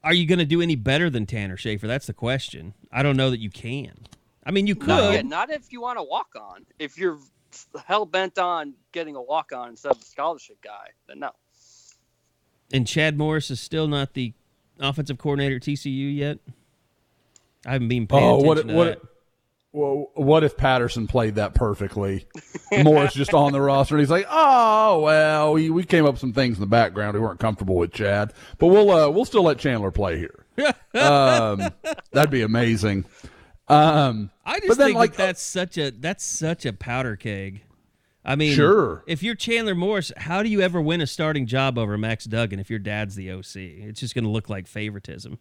Are 0.04 0.14
you 0.14 0.26
going 0.26 0.40
to 0.40 0.46
do 0.46 0.62
any 0.62 0.76
better 0.76 1.10
than 1.10 1.26
Tanner 1.26 1.58
Schaefer? 1.58 1.88
That's 1.88 2.08
the 2.08 2.14
question. 2.14 2.74
I 2.92 3.04
don't 3.04 3.18
know 3.18 3.30
that 3.32 3.40
you 3.40 3.50
can. 3.50 3.92
I 4.46 4.52
mean, 4.52 4.66
you 4.68 4.76
could. 4.76 4.88
Not, 4.88 5.12
yet. 5.14 5.26
not 5.26 5.50
if 5.50 5.74
you 5.74 5.82
want 5.82 5.98
to 6.00 6.04
walk 6.04 6.30
on. 6.40 6.66
If 6.80 6.98
you're 6.98 7.18
hell 7.86 8.06
bent 8.06 8.38
on 8.38 8.76
getting 8.94 9.16
a 9.16 9.22
walk 9.22 9.52
on 9.54 9.70
instead 9.70 9.92
of 9.92 10.00
a 10.02 10.06
scholarship 10.06 10.62
guy, 10.62 10.90
then 11.08 11.20
no. 11.20 11.32
And 12.72 12.88
Chad 12.88 13.18
Morris 13.18 13.50
is 13.52 13.60
still 13.60 13.88
not 13.88 14.14
the 14.14 14.34
offensive 14.80 15.18
coordinator 15.18 15.56
at 15.58 15.64
TCU 15.64 16.16
yet. 16.16 16.38
I 17.66 17.74
haven't 17.74 17.88
been 17.90 18.08
paying 18.08 18.24
Oh, 18.24 18.40
attention 18.40 18.48
what 18.48 18.68
to 18.68 18.74
what 18.74 19.02
that. 19.02 19.10
Well, 19.78 20.12
what 20.16 20.44
if 20.44 20.58
Patterson 20.58 21.08
played 21.08 21.36
that 21.36 21.54
perfectly? 21.54 22.28
Morris 22.84 23.14
just 23.14 23.34
on 23.34 23.52
the 23.52 23.62
roster, 23.62 23.96
and 23.96 24.02
he's 24.02 24.10
like, 24.10 24.26
"Oh 24.30 25.02
well, 25.02 25.54
we, 25.54 25.70
we 25.70 25.84
came 25.84 26.06
up 26.06 26.14
with 26.14 26.22
some 26.22 26.34
things 26.34 26.58
in 26.58 26.62
the 26.62 26.68
background 26.68 27.14
we 27.14 27.20
weren't 27.20 27.40
comfortable 27.40 27.76
with, 27.76 27.94
Chad, 27.94 28.34
but 28.58 28.68
we'll 28.68 28.90
uh, 28.90 29.10
we'll 29.10 29.26
still 29.26 29.44
let 29.44 29.60
Chandler 29.60 29.92
play 29.92 30.18
here. 30.18 30.46
um, 31.02 31.70
that'd 32.12 32.32
be 32.32 32.42
amazing." 32.42 33.06
Um, 33.70 34.32
I 34.46 34.60
just 34.60 34.78
then, 34.78 34.88
think 34.88 34.98
like, 34.98 35.12
that 35.12 35.28
that's 35.28 35.42
such 35.42 35.78
a 35.78 35.92
that's 35.92 36.24
such 36.24 36.66
a 36.66 36.74
powder 36.74 37.16
keg. 37.16 37.62
I 38.24 38.36
mean, 38.36 38.54
Sure. 38.54 39.04
If 39.08 39.24
you're 39.24 39.36
Chandler 39.36 39.74
Morris, 39.74 40.12
how 40.18 40.44
do 40.44 40.50
you 40.50 40.60
ever 40.60 40.82
win 40.82 41.00
a 41.00 41.08
starting 41.08 41.46
job 41.46 41.78
over 41.78 41.98
Max 41.98 42.26
Duggan 42.26 42.60
if 42.60 42.70
your 42.70 42.80
dad's 42.80 43.16
the 43.16 43.32
OC? 43.32 43.56
It's 43.56 44.02
just 44.02 44.14
going 44.14 44.26
to 44.26 44.30
look 44.30 44.50
like 44.50 44.68
favoritism. 44.68 45.40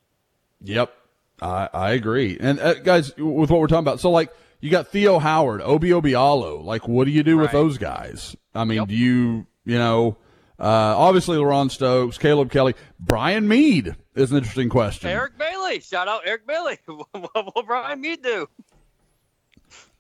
Yep, 0.63 0.95
I, 1.41 1.69
I 1.73 1.91
agree. 1.93 2.37
And 2.41 2.59
uh, 2.59 2.75
guys, 2.75 3.15
with 3.17 3.51
what 3.51 3.61
we're 3.61 3.67
talking 3.67 3.85
about, 3.85 4.01
so 4.01 4.11
like 4.11 4.31
you 4.61 4.71
got 4.71 4.89
Theo 4.89 5.19
Howard, 5.19 5.61
Obi 5.63 5.91
Obialo. 5.91 6.65
Like, 6.65 6.89
what 6.89 7.05
do 7.05 7.11
you 7.11 7.23
do 7.23 7.37
with 7.37 7.53
those 7.53 7.79
guys? 7.79 8.37
I 8.55 8.65
mean, 8.65 8.85
do 8.87 8.95
you 8.95 9.47
you 9.65 9.79
know? 9.79 10.17
Uh, 10.59 10.97
obviously, 10.97 11.37
LaRon 11.37 11.71
Stokes, 11.71 12.17
Caleb 12.17 12.51
Kelly, 12.51 12.75
Brian 12.99 13.47
Mead 13.47 13.95
is 14.15 14.31
an 14.31 14.39
interesting 14.39 14.71
question. 14.71 15.11
Eric 15.11 15.37
Bailey. 15.37 15.81
Shout 15.81 16.09
out 16.09 16.23
Eric 16.25 16.47
Bailey. 16.47 16.79
what 16.87 17.55
will 17.55 17.63
Brian 17.63 18.01
Mead 18.01 18.23
do? 18.23 18.49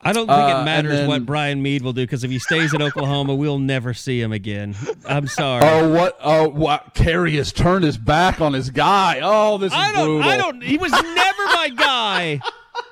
I 0.00 0.12
don't 0.12 0.26
think 0.26 0.38
Uh, 0.38 0.58
it 0.60 0.64
matters 0.64 0.92
then- 0.98 1.08
what 1.08 1.26
Brian 1.26 1.62
Mead 1.62 1.82
will 1.82 1.92
do 1.92 2.02
because 2.02 2.22
if 2.22 2.30
he 2.30 2.38
stays 2.38 2.72
in 2.74 2.82
Oklahoma, 2.82 3.34
we'll 3.34 3.58
never 3.58 3.94
see 3.94 4.20
him 4.20 4.30
again. 4.32 4.76
I'm 5.06 5.26
sorry. 5.26 5.64
Oh, 5.66 5.88
what? 5.92 6.18
Oh, 6.22 6.48
what? 6.48 6.94
Kerry 6.94 7.36
has 7.36 7.52
turned 7.52 7.84
his 7.84 7.96
back 7.98 8.40
on 8.40 8.52
his 8.52 8.70
guy. 8.70 9.20
Oh, 9.22 9.58
this 9.58 9.72
is 9.72 9.78
I 9.78 9.92
don't. 9.92 10.06
brutal. 10.06 10.30
I 10.30 10.36
don't. 10.36 10.62
He 10.62 10.76
was 10.78 10.92
never 10.92 11.44
my 11.46 11.70
guy. 11.74 12.40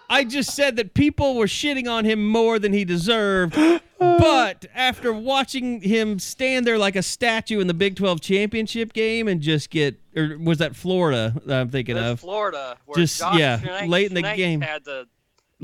I 0.08 0.24
just 0.24 0.54
said 0.54 0.76
that 0.76 0.94
people 0.94 1.34
were 1.36 1.46
shitting 1.46 1.88
on 1.90 2.04
him 2.04 2.26
more 2.26 2.58
than 2.58 2.72
he 2.72 2.84
deserved. 2.84 3.54
But 3.98 4.66
after 4.74 5.12
watching 5.12 5.80
him 5.80 6.18
stand 6.18 6.66
there 6.66 6.78
like 6.78 6.94
a 6.96 7.02
statue 7.02 7.60
in 7.60 7.66
the 7.68 7.74
Big 7.74 7.96
12 7.96 8.20
championship 8.20 8.92
game 8.92 9.28
and 9.28 9.40
just 9.40 9.70
get, 9.70 9.98
or 10.16 10.36
was 10.38 10.58
that 10.58 10.76
Florida 10.76 11.34
that 11.46 11.60
I'm 11.60 11.68
thinking 11.70 11.94
That's 11.94 12.12
of? 12.12 12.20
Florida. 12.20 12.76
Where 12.86 12.96
Just- 12.96 13.18
Josh 13.18 13.38
yeah, 13.38 13.58
Schneck- 13.58 13.88
late 13.88 14.08
in 14.08 14.14
the 14.14 14.22
Schneck 14.22 14.36
game. 14.36 14.60
Had 14.60 14.84
to, 14.84 15.06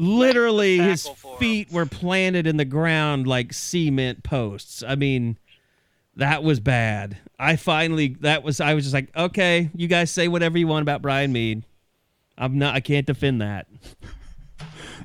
Literally, 0.01 0.79
his 0.79 1.07
for 1.07 1.33
him. 1.33 1.39
feet 1.39 1.71
were 1.73 1.87
planted 1.87 2.47
in 2.47 2.57
the 2.57 2.65
ground 2.65 3.27
like 3.27 3.53
cement 3.53 4.23
posts. 4.23 4.83
I 4.87 4.95
mean, 4.95 5.39
that 6.17 6.43
was 6.43 6.59
bad. 6.61 7.19
I 7.39 7.57
finally, 7.57 8.17
that 8.21 8.43
was, 8.43 8.61
I 8.61 8.75
was 8.75 8.85
just 8.85 8.95
like, 8.95 9.15
okay, 9.17 9.71
you 9.75 9.89
guys 9.89 10.11
say 10.11 10.29
whatever 10.29 10.59
you 10.59 10.67
want 10.67 10.83
about 10.83 11.03
Brian 11.03 11.33
Mead. 11.33 11.65
I'm 12.39 12.59
not, 12.59 12.75
I 12.75 12.81
can't 12.81 13.07
defend 13.07 13.41
that. 13.43 13.67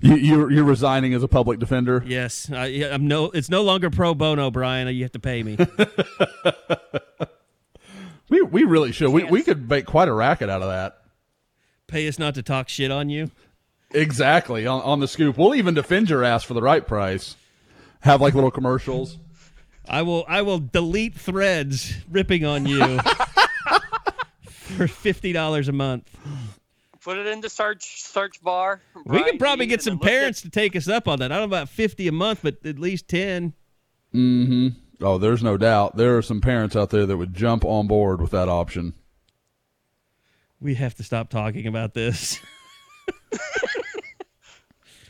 You, 0.02 0.16
you're 0.16 0.52
you're 0.52 0.64
resigning 0.66 1.14
as 1.14 1.24
a 1.24 1.28
public 1.28 1.58
defender. 1.58 2.04
Yes, 2.06 2.52
I, 2.52 2.66
I'm 2.92 3.08
no. 3.08 3.32
It's 3.32 3.50
no 3.50 3.64
longer 3.64 3.90
pro 3.90 4.14
bono, 4.14 4.52
Brian. 4.52 4.94
You 4.94 5.04
have 5.04 5.14
to 5.14 5.20
pay 5.20 5.42
me. 5.42 5.58
We 8.28 8.42
we 8.42 8.64
really 8.64 8.92
should. 8.92 9.10
We 9.12 9.24
we 9.24 9.44
could 9.44 9.70
make 9.70 9.86
quite 9.86 10.08
a 10.08 10.14
racket 10.14 10.50
out 10.50 10.62
of 10.64 10.70
that. 10.70 10.98
pay 11.88 12.08
us 12.08 12.18
not 12.18 12.34
to 12.36 12.44
talk 12.44 12.70
shit 12.70 12.90
on 12.92 13.10
you. 13.10 13.30
Exactly 13.92 14.66
on, 14.68 14.82
on 14.82 15.00
the 15.00 15.08
scoop. 15.08 15.38
We'll 15.38 15.56
even 15.56 15.74
defend 15.74 16.10
your 16.10 16.24
ass 16.24 16.44
for 16.44 16.54
the 16.54 16.62
right 16.62 16.86
price. 16.86 17.36
Have 18.02 18.22
like 18.22 18.34
little 18.34 18.52
commercials. 18.52 19.18
I 19.88 20.02
will. 20.02 20.26
I 20.28 20.42
will 20.42 20.60
delete 20.60 21.16
threads 21.16 21.94
ripping 22.10 22.44
on 22.46 22.66
you 22.66 23.00
for 24.50 24.88
fifty 24.88 25.32
dollars 25.32 25.68
a 25.68 25.72
month. 25.72 26.10
put 27.02 27.18
it 27.18 27.28
in 27.28 27.42
the 27.42 27.50
search 27.50 28.02
search 28.04 28.42
bar. 28.42 28.82
we 28.96 29.04
Brian 29.06 29.24
could 29.26 29.40
probably 29.40 29.66
get 29.68 29.82
some 29.82 29.94
then 29.94 30.00
look 30.00 30.08
at- 30.08 30.12
parents 30.12 30.42
to 30.42 30.50
take 30.50 30.76
us 30.76 30.88
up 30.88 31.08
on 31.08 31.20
that. 31.20 31.32
I 31.32 31.38
don't 31.38 31.50
know 31.50 31.56
about 31.58 31.70
fifty 31.70 32.08
a 32.08 32.12
month, 32.12 32.40
but 32.44 32.66
at 32.66 32.80
least 32.80 33.08
ten. 33.08 33.54
Hmm. 34.12 34.70
Oh, 35.02 35.18
there's 35.18 35.44
no 35.44 35.58
doubt. 35.58 35.98
There 35.98 36.18
are 36.18 36.22
some 36.22 36.42
parents 36.42 36.76
out 36.76 36.90
there 36.90 37.06
that 37.06 37.18
would 37.18 37.34
jump 37.34 37.64
on 37.66 37.86
board 37.88 38.22
with 38.22 38.32
that 38.32 38.48
option. 38.50 38.94
We 40.60 40.76
have 40.76 40.96
to 40.96 41.04
stop 41.04 41.30
talking 41.30 41.68
about 41.68 41.94
this. 41.94 42.40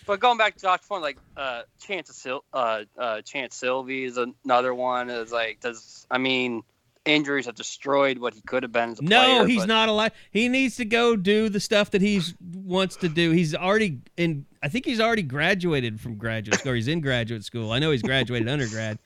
But 0.08 0.20
going 0.20 0.38
back 0.38 0.56
to 0.56 0.62
Josh's 0.62 0.86
point, 0.88 1.02
like 1.02 1.18
uh, 1.36 1.64
Chance 1.82 2.14
Sil- 2.14 2.46
uh, 2.54 2.84
uh, 2.98 3.22
Chanse 3.24 3.54
Sylvie 3.54 4.04
is 4.04 4.18
another 4.18 4.72
one. 4.74 5.10
Is 5.10 5.32
like, 5.32 5.62
does 5.62 6.06
I 6.12 6.20
mean, 6.20 6.62
injuries 7.06 7.48
have 7.48 7.56
destroyed 7.56 8.20
what 8.20 8.36
he 8.36 8.41
could 8.41 8.62
have 8.62 8.72
been 8.72 8.91
as 8.91 9.00
a 9.00 9.04
No, 9.04 9.20
player. 9.38 9.48
he's 9.48 9.62
but 9.64 9.68
not 9.68 9.89
alive. 9.89 10.12
He 10.30 10.48
needs 10.48 10.76
to 10.78 10.86
go 10.86 11.16
do 11.16 11.50
the 11.50 11.60
stuff 11.60 11.89
that 11.91 12.02
he's 12.04 12.36
wants 12.54 12.98
to 12.98 13.10
do. 13.10 13.32
He's 13.32 13.56
already 13.56 14.00
in. 14.16 14.46
I 14.62 14.68
think 14.68 14.86
he's 14.86 15.00
already 15.00 15.24
graduated 15.24 16.00
from 16.00 16.18
graduate 16.18 16.60
school. 16.60 16.74
Or 16.74 16.76
he's 16.76 16.88
in 16.88 17.02
graduate 17.02 17.43
school. 17.43 17.72
I 17.72 17.80
know 17.80 17.89
he's 17.89 18.04
graduated 18.04 18.48
undergrad. 18.48 19.00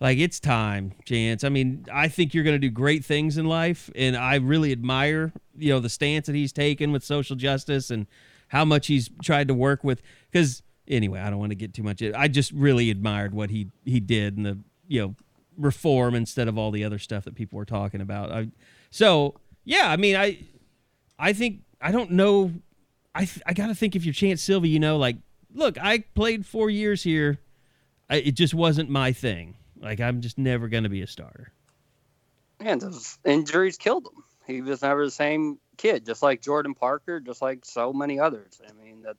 Like 0.00 0.18
it's 0.18 0.40
time, 0.40 0.94
Chanse. 1.04 1.44
I 1.44 1.50
mean, 1.50 1.84
I 1.92 2.08
think 2.08 2.32
you're 2.32 2.44
going 2.44 2.58
to 2.58 2.66
do 2.66 2.70
great 2.70 3.04
things 3.04 3.36
in 3.36 3.44
life, 3.44 3.90
and 3.94 4.16
I 4.16 4.36
really 4.36 4.72
admire 4.72 5.32
you 5.56 5.70
know 5.70 5.80
the 5.80 5.90
stance 5.90 6.26
that 6.26 6.34
he's 6.34 6.52
taken 6.52 6.90
with 6.90 7.04
social 7.04 7.36
justice 7.36 7.90
and 7.90 8.06
how 8.48 8.64
much 8.64 8.86
he's 8.86 9.10
tried 9.22 9.48
to 9.48 9.54
work 9.54 9.84
with. 9.84 10.00
Because 10.30 10.62
anyway, 10.88 11.20
I 11.20 11.28
don't 11.28 11.38
want 11.38 11.50
to 11.50 11.56
get 11.56 11.74
too 11.74 11.82
much. 11.82 12.02
I 12.02 12.28
just 12.28 12.50
really 12.52 12.90
admired 12.90 13.34
what 13.34 13.50
he 13.50 13.68
he 13.84 14.00
did 14.00 14.38
and 14.38 14.46
the 14.46 14.58
you 14.88 15.02
know 15.02 15.14
reform 15.58 16.14
instead 16.14 16.48
of 16.48 16.56
all 16.56 16.70
the 16.70 16.82
other 16.82 16.98
stuff 16.98 17.24
that 17.24 17.34
people 17.34 17.58
were 17.58 17.66
talking 17.66 18.00
about. 18.00 18.32
I, 18.32 18.48
so 18.90 19.34
yeah, 19.64 19.90
I 19.90 19.98
mean, 19.98 20.16
I 20.16 20.38
I 21.18 21.34
think 21.34 21.60
I 21.78 21.92
don't 21.92 22.12
know. 22.12 22.52
I 23.14 23.26
th- 23.26 23.42
I 23.44 23.52
got 23.52 23.66
to 23.66 23.74
think 23.74 23.94
if 23.94 24.06
you're 24.06 24.14
Chanse 24.14 24.38
Sylvie, 24.38 24.70
you 24.70 24.80
know, 24.80 24.96
like 24.96 25.16
look, 25.52 25.76
I 25.78 26.04
played 26.14 26.46
four 26.46 26.70
years 26.70 27.02
here. 27.02 27.38
I, 28.08 28.16
it 28.16 28.32
just 28.32 28.54
wasn't 28.54 28.88
my 28.88 29.12
thing. 29.12 29.56
Like 29.80 30.00
I'm 30.00 30.20
just 30.20 30.38
never 30.38 30.68
going 30.68 30.84
to 30.84 30.90
be 30.90 31.02
a 31.02 31.06
starter. 31.06 31.52
man, 32.60 32.78
those 32.78 33.18
injuries 33.24 33.76
killed 33.78 34.06
him. 34.06 34.22
He 34.46 34.60
was 34.62 34.82
never 34.82 35.04
the 35.04 35.10
same 35.10 35.58
kid, 35.76 36.04
just 36.04 36.22
like 36.22 36.42
Jordan 36.42 36.74
Parker, 36.74 37.20
just 37.20 37.40
like 37.40 37.64
so 37.64 37.92
many 37.92 38.18
others. 38.20 38.60
I 38.68 38.72
mean, 38.84 39.02
that 39.02 39.16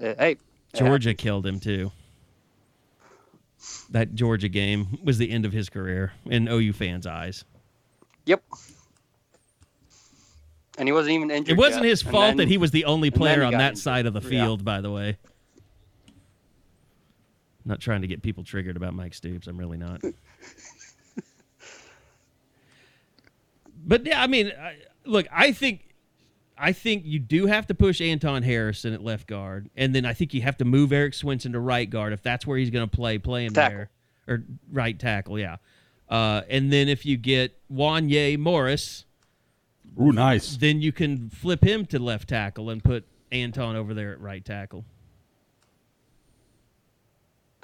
uh, 0.00 0.14
hey, 0.18 0.36
Georgia 0.74 1.10
happens. 1.10 1.22
killed 1.22 1.46
him 1.46 1.58
too. 1.60 1.90
That 3.90 4.14
Georgia 4.14 4.48
game 4.48 4.98
was 5.02 5.16
the 5.18 5.30
end 5.30 5.46
of 5.46 5.52
his 5.52 5.68
career 5.70 6.12
in 6.26 6.48
OU 6.48 6.74
fans' 6.74 7.06
eyes. 7.06 7.44
Yep. 8.26 8.42
And 10.76 10.88
he 10.88 10.92
wasn't 10.92 11.14
even 11.14 11.30
injured. 11.30 11.56
It 11.56 11.58
wasn't 11.58 11.84
yet. 11.84 11.90
his 11.90 12.02
fault 12.02 12.14
then- 12.14 12.36
that 12.38 12.48
he 12.48 12.58
was 12.58 12.72
the 12.72 12.84
only 12.84 13.08
and 13.08 13.16
player 13.16 13.42
on 13.42 13.52
that 13.52 13.70
injured. 13.70 13.78
side 13.78 14.06
of 14.06 14.12
the 14.12 14.20
Yeah. 14.20 14.28
field, 14.28 14.64
by 14.64 14.80
the 14.80 14.90
way. 14.90 15.16
Not 17.64 17.80
trying 17.80 18.02
to 18.02 18.06
get 18.06 18.22
people 18.22 18.44
triggered 18.44 18.76
about 18.76 18.94
Mike 18.94 19.14
Stoops. 19.14 19.46
I'm 19.46 19.56
really 19.56 19.78
not. 19.78 20.02
but 23.86 24.04
yeah, 24.06 24.22
I 24.22 24.26
mean, 24.26 24.52
I, 24.58 24.76
look, 25.04 25.26
I 25.32 25.52
think 25.52 25.94
I 26.56 26.72
think 26.72 27.04
you 27.06 27.18
do 27.18 27.46
have 27.46 27.66
to 27.68 27.74
push 27.74 28.00
Anton 28.00 28.42
Harrison 28.42 28.92
at 28.92 29.02
left 29.02 29.26
guard, 29.26 29.70
and 29.76 29.94
then 29.94 30.04
I 30.04 30.12
think 30.12 30.34
you 30.34 30.42
have 30.42 30.58
to 30.58 30.64
move 30.64 30.92
Erik 30.92 31.14
Swenson 31.14 31.52
to 31.52 31.60
right 31.60 31.88
guard 31.88 32.12
if 32.12 32.22
that's 32.22 32.46
where 32.46 32.58
he's 32.58 32.70
going 32.70 32.88
to 32.88 32.96
play, 32.96 33.18
playing 33.18 33.52
Tackle. 33.52 33.76
there 33.76 33.90
or 34.26 34.42
right 34.70 34.98
tackle, 34.98 35.38
yeah. 35.38 35.56
Uh, 36.08 36.42
and 36.48 36.72
then 36.72 36.88
if 36.88 37.04
you 37.06 37.16
get 37.16 37.58
Wanye 37.72 38.38
Morris, 38.38 39.04
Ooh, 40.00 40.12
nice. 40.12 40.56
then 40.56 40.80
you 40.80 40.92
can 40.92 41.30
flip 41.30 41.64
him 41.64 41.86
to 41.86 41.98
left 41.98 42.28
tackle 42.28 42.70
and 42.70 42.82
put 42.82 43.04
Anton 43.32 43.76
over 43.76 43.94
there 43.94 44.12
at 44.12 44.20
right 44.20 44.44
tackle. 44.44 44.84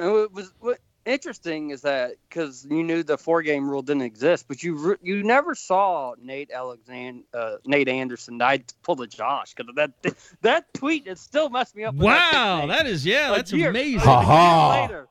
And 0.01 0.12
what 0.12 0.32
was 0.32 0.53
what 0.59 0.78
interesting 1.07 1.70
is 1.70 1.82
that 1.82 2.12
because 2.28 2.66
you 2.68 2.82
knew 2.82 3.03
the 3.03 3.16
four 3.18 3.42
game 3.42 3.68
rule 3.68 3.82
didn't 3.82 4.03
exist, 4.03 4.46
but 4.48 4.62
you 4.62 4.74
re- 4.76 4.96
you 5.03 5.22
never 5.22 5.55
saw 5.55 6.14
Nate 6.20 6.51
Alexander, 6.51 7.22
uh, 7.34 7.57
Nate 7.64 7.88
Anderson. 7.88 8.40
I 8.42 8.64
pulled 8.82 9.01
a 9.01 9.07
Josh 9.07 9.55
because 9.55 9.74
that 9.76 9.92
that 10.42 10.72
tweet 10.74 11.07
it 11.07 11.18
still 11.18 11.51
messed 11.51 11.76
me 11.76 11.84
up. 11.84 11.94
with 11.94 12.07
that 12.07 12.32
Wow, 12.32 12.66
that 12.66 12.86
is 12.86 13.05
yeah, 13.07 13.32
A 13.32 13.36
that's 13.36 13.53
year- 13.53 13.70
amazing. 13.70 14.01
Ha 14.01 14.22
ha. 14.22 14.80
later, 14.82 15.09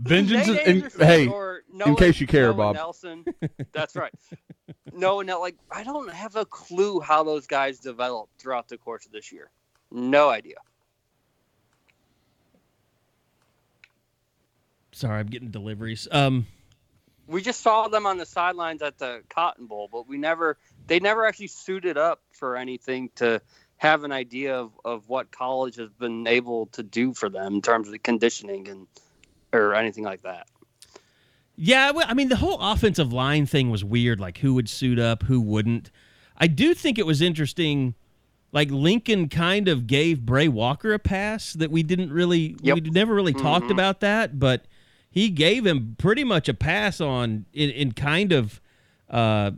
Vengeance 0.00 0.48
Nate 0.48 0.60
in, 0.66 0.76
Anderson 0.76 1.00
hey. 1.06 1.26
or 1.28 1.62
in 1.86 1.94
case 1.96 2.20
you 2.20 2.26
care, 2.26 2.46
Noah 2.48 2.54
Bob. 2.54 2.74
Nelson. 2.74 3.24
That's 3.72 3.94
right. 3.96 4.12
No, 4.92 5.22
no, 5.22 5.40
like 5.40 5.56
I 5.70 5.82
don't 5.84 6.10
have 6.12 6.36
a 6.36 6.44
clue 6.44 7.00
how 7.00 7.22
those 7.24 7.46
guys 7.46 7.78
developed 7.80 8.32
throughout 8.40 8.68
the 8.68 8.78
course 8.78 9.06
of 9.06 9.12
this 9.12 9.30
year. 9.32 9.50
No 9.90 10.28
idea. 10.28 10.56
Sorry, 14.94 15.18
I'm 15.20 15.26
getting 15.26 15.50
deliveries. 15.50 16.06
Um, 16.10 16.46
we 17.26 17.42
just 17.42 17.60
saw 17.62 17.88
them 17.88 18.06
on 18.06 18.16
the 18.18 18.26
sidelines 18.26 18.80
at 18.82 18.98
the 18.98 19.22
Cotton 19.28 19.66
Bowl, 19.66 19.88
but 19.90 20.06
we 20.08 20.16
never 20.18 20.56
they 20.86 21.00
never 21.00 21.24
actually 21.26 21.48
suited 21.48 21.96
up 21.98 22.20
for 22.32 22.56
anything 22.56 23.10
to 23.16 23.40
have 23.78 24.04
an 24.04 24.12
idea 24.12 24.54
of, 24.56 24.70
of 24.84 25.08
what 25.08 25.30
college 25.32 25.76
has 25.76 25.90
been 25.98 26.26
able 26.26 26.66
to 26.66 26.82
do 26.82 27.12
for 27.12 27.28
them 27.28 27.54
in 27.56 27.62
terms 27.62 27.88
of 27.88 27.92
the 27.92 27.98
conditioning 27.98 28.68
and 28.68 28.86
or 29.52 29.74
anything 29.74 30.04
like 30.04 30.22
that. 30.22 30.46
yeah, 31.56 31.90
well, 31.92 32.06
I 32.08 32.14
mean, 32.14 32.28
the 32.28 32.36
whole 32.36 32.58
offensive 32.60 33.12
line 33.12 33.46
thing 33.46 33.70
was 33.70 33.84
weird. 33.84 34.20
Like, 34.20 34.38
who 34.38 34.54
would 34.54 34.68
suit 34.68 34.98
up, 34.98 35.22
who 35.24 35.40
wouldn't. 35.40 35.90
I 36.36 36.46
do 36.48 36.74
think 36.74 36.98
it 36.98 37.06
was 37.06 37.20
interesting. 37.20 37.94
like 38.52 38.70
Lincoln 38.70 39.28
kind 39.28 39.66
of 39.66 39.88
gave 39.88 40.24
Bray 40.24 40.46
Walker 40.46 40.92
a 40.94 40.98
pass 41.00 41.54
that 41.54 41.72
we 41.72 41.82
didn't 41.82 42.12
really 42.12 42.54
Yep. 42.62 42.74
we 42.74 42.90
never 42.90 43.12
really 43.12 43.32
talked 43.34 43.66
Mhm. 43.66 43.72
about 43.72 43.98
that, 43.98 44.38
but 44.38 44.64
he 45.14 45.30
gave 45.30 45.64
him 45.64 45.94
pretty 45.96 46.24
much 46.24 46.48
a 46.48 46.54
pass 46.54 47.00
on 47.00 47.46
in, 47.54 47.70
in 47.70 47.92
kind 47.92 48.32
of 48.32 48.60
uh, 49.08 49.52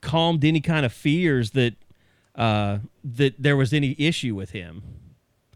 calmed 0.00 0.44
any 0.44 0.60
kind 0.60 0.84
of 0.84 0.92
fears 0.92 1.52
that 1.52 1.74
uh, 2.34 2.78
that 3.04 3.34
there 3.38 3.56
was 3.56 3.72
any 3.72 3.94
issue 3.96 4.34
with 4.34 4.50
him. 4.50 4.82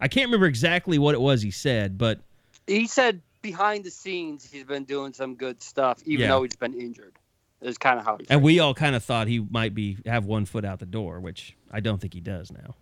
I 0.01 0.07
can't 0.07 0.27
remember 0.29 0.47
exactly 0.47 0.97
what 1.01 1.17
it 1.17 1.21
was 1.21 1.43
he 1.43 1.51
said, 1.51 1.99
but 1.99 2.21
He 2.69 2.87
said 2.87 3.21
behind 3.43 3.83
the 3.83 3.91
scenes 3.91 4.49
he's 4.49 4.63
been 4.63 4.85
doing 4.85 5.13
some 5.13 5.35
good 5.35 5.61
stuff, 5.61 6.01
even 6.07 6.21
Yeah. 6.23 6.29
though 6.29 6.45
he's 6.45 6.55
been 6.55 6.75
injured. 6.81 7.15
Is 7.61 7.77
kind 7.77 7.99
of 7.99 8.05
how 8.05 8.19
and 8.31 8.41
we 8.41 8.61
all 8.61 8.73
kind 8.73 8.95
of 8.95 9.03
thought 9.03 9.27
he 9.27 9.41
might 9.41 9.75
be 9.75 9.97
have 10.07 10.27
one 10.27 10.45
foot 10.45 10.65
out 10.65 10.79
the 10.79 10.87
door, 10.87 11.19
which 11.19 11.57
I 11.73 11.81
don't 11.81 12.01
think 12.01 12.15
he 12.15 12.21
does 12.21 12.53
now. 12.53 12.77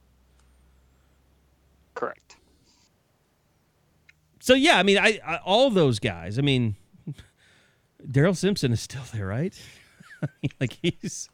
correct. 1.95 2.37
So 4.47 4.55
yeah, 4.55 4.79
I 4.79 4.85
mean, 4.85 4.97
I, 4.97 5.19
I 5.27 5.37
all 5.45 5.71
those 5.71 5.99
guys. 5.99 6.39
I 6.39 6.43
mean, 6.43 6.77
Daryl 8.09 8.37
Simpson 8.37 8.71
is 8.73 8.81
still 8.81 9.03
there, 9.13 9.27
right? 9.27 9.61
Like 10.61 10.79
he's 10.81 11.29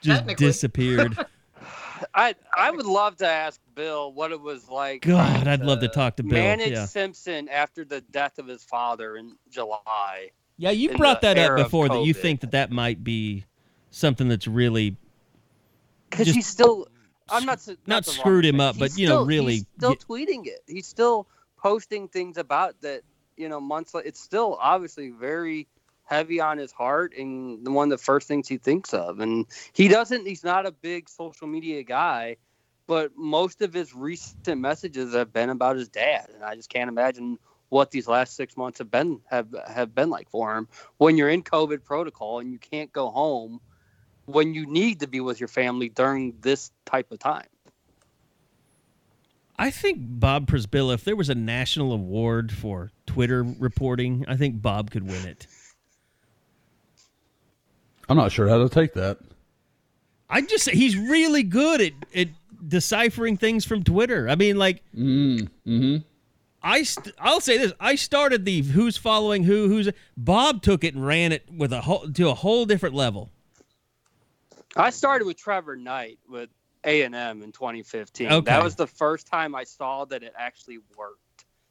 just 0.00 0.26
disappeared. 0.36 1.16
I 2.14 2.34
I 2.56 2.70
would 2.70 2.86
love 2.86 3.16
to 3.16 3.26
ask 3.26 3.60
Bill 3.74 4.12
what 4.12 4.30
it 4.30 4.40
was 4.40 4.68
like. 4.68 5.02
God, 5.02 5.48
I'd 5.48 5.60
love 5.62 5.80
to 5.80 5.88
talk 5.88 6.16
to 6.16 6.22
Bill. 6.22 6.32
Manage 6.38 6.70
Yeah, 6.72 6.86
Simpson 6.86 7.48
after 7.48 7.84
the 7.84 8.00
death 8.00 8.38
of 8.38 8.46
his 8.46 8.62
father 8.62 9.16
in 9.16 9.36
July. 9.50 10.30
yeah, 10.56 10.70
you 10.70 10.96
brought 10.96 11.22
that 11.22 11.36
up 11.38 11.56
before 11.56 11.88
that 11.88 12.04
you 12.04 12.14
think 12.14 12.40
that 12.42 12.52
that 12.52 12.70
might 12.70 13.02
be 13.02 13.44
something 13.90 14.28
that's 14.28 14.46
really 14.46 14.96
Because 16.08 16.28
he's 16.28 16.46
still. 16.46 16.86
I'm 17.28 17.44
not 17.44 17.58
s- 17.58 17.76
not 17.86 18.06
screwed 18.06 18.44
him 18.44 18.54
thing. 18.56 18.60
up, 18.62 18.78
but, 18.78 18.90
He's 18.90 19.00
you 19.00 19.08
know, 19.08 19.16
still- 19.16 19.26
really 19.26 19.52
he's 19.54 19.66
still 19.76 19.90
get- 19.90 20.00
tweeting 20.08 20.46
it. 20.46 20.62
He's 20.66 20.86
still 20.86 21.26
posting 21.64 22.08
things 22.08 22.36
about 22.36 22.80
that. 22.82 23.02
You 23.36 23.48
know, 23.48 23.60
months. 23.60 23.94
Like, 23.94 24.06
it's 24.06 24.20
still 24.20 24.56
obviously 24.60 25.10
very 25.10 25.66
heavy 26.04 26.40
on 26.40 26.58
his 26.58 26.70
heart 26.70 27.14
and 27.18 27.66
one 27.74 27.90
of 27.90 27.98
the 27.98 28.04
first 28.04 28.28
things 28.28 28.46
he 28.46 28.58
thinks 28.58 28.94
of. 28.94 29.18
And 29.18 29.46
he 29.72 29.88
doesn't. 29.88 30.26
He's 30.26 30.44
not 30.44 30.66
a 30.66 30.70
big 30.70 31.08
social 31.08 31.48
media 31.48 31.82
guy, 31.82 32.36
but 32.86 33.10
most 33.16 33.62
of 33.62 33.72
his 33.72 33.94
recent 33.94 34.60
messages 34.60 35.14
have 35.14 35.32
been 35.32 35.50
about 35.50 35.76
his 35.76 35.88
dad, 35.88 36.28
and 36.32 36.44
I 36.44 36.54
just 36.54 36.68
can't 36.68 36.88
imagine 36.88 37.38
what 37.70 37.90
these 37.90 38.06
last 38.06 38.36
six 38.36 38.56
months 38.56 38.78
have 38.78 38.90
been 38.90 39.20
have 39.28 39.48
have 39.66 39.94
been 39.94 40.10
like 40.10 40.30
for 40.30 40.56
him 40.56 40.68
when 40.98 41.16
you're 41.16 41.30
in 41.30 41.42
COVID 41.42 41.82
protocol 41.82 42.38
and 42.38 42.52
you 42.52 42.58
can't 42.58 42.92
go 42.92 43.10
home 43.10 43.58
when 44.26 44.54
you 44.54 44.66
need 44.66 45.00
to 45.00 45.08
be 45.08 45.20
with 45.20 45.40
your 45.40 45.48
family 45.48 45.88
during 45.88 46.36
this 46.40 46.70
type 46.86 47.10
of 47.10 47.18
time. 47.18 47.48
I 49.56 49.70
think 49.70 49.98
Bob 50.00 50.48
Prisbilla, 50.48 50.94
if 50.94 51.04
there 51.04 51.16
was 51.16 51.28
a 51.28 51.34
national 51.34 51.92
award 51.92 52.52
for 52.52 52.90
Twitter 53.06 53.42
reporting, 53.42 54.24
I 54.26 54.36
think 54.36 54.60
Bob 54.60 54.90
could 54.90 55.04
win 55.04 55.24
it. 55.26 55.46
I'm 58.08 58.16
not 58.16 58.32
sure 58.32 58.48
how 58.48 58.58
to 58.58 58.68
take 58.68 58.94
that. 58.94 59.18
I 60.28 60.40
just 60.40 60.64
say 60.64 60.72
he's 60.72 60.96
really 60.96 61.42
good 61.42 61.80
at, 61.80 61.92
at 62.14 62.28
deciphering 62.66 63.36
things 63.36 63.64
from 63.64 63.84
Twitter. 63.84 64.28
I 64.28 64.34
mean, 64.34 64.56
like, 64.58 64.82
Mm, 64.94 65.48
hmm 65.64 65.96
I 66.62 66.82
st- 66.82 67.14
I'll 67.18 67.42
say 67.42 67.58
this: 67.58 67.72
I 67.78 67.94
started 67.94 68.46
the 68.46 68.62
who's 68.62 68.96
following 68.96 69.44
who, 69.44 69.68
who's 69.68 69.90
Bob 70.16 70.62
took 70.62 70.82
it 70.82 70.94
and 70.94 71.06
ran 71.06 71.30
it 71.30 71.44
with 71.54 71.74
a 71.74 71.82
whole 71.82 72.10
to 72.10 72.28
a 72.30 72.34
whole 72.34 72.64
different 72.64 72.94
level. 72.94 73.30
I 74.74 74.88
started 74.88 75.26
with 75.26 75.36
Trevor 75.36 75.76
Knight 75.76 76.18
with 76.26 76.48
A 76.84 77.02
and 77.02 77.14
M 77.14 77.42
in 77.42 77.52
2015. 77.52 78.30
Okay. 78.32 78.44
That 78.44 78.62
was 78.62 78.74
the 78.76 78.86
first 78.86 79.26
time 79.26 79.54
I 79.54 79.64
saw 79.64 80.04
that 80.06 80.22
it 80.22 80.32
actually 80.38 80.78
worked. 80.96 81.20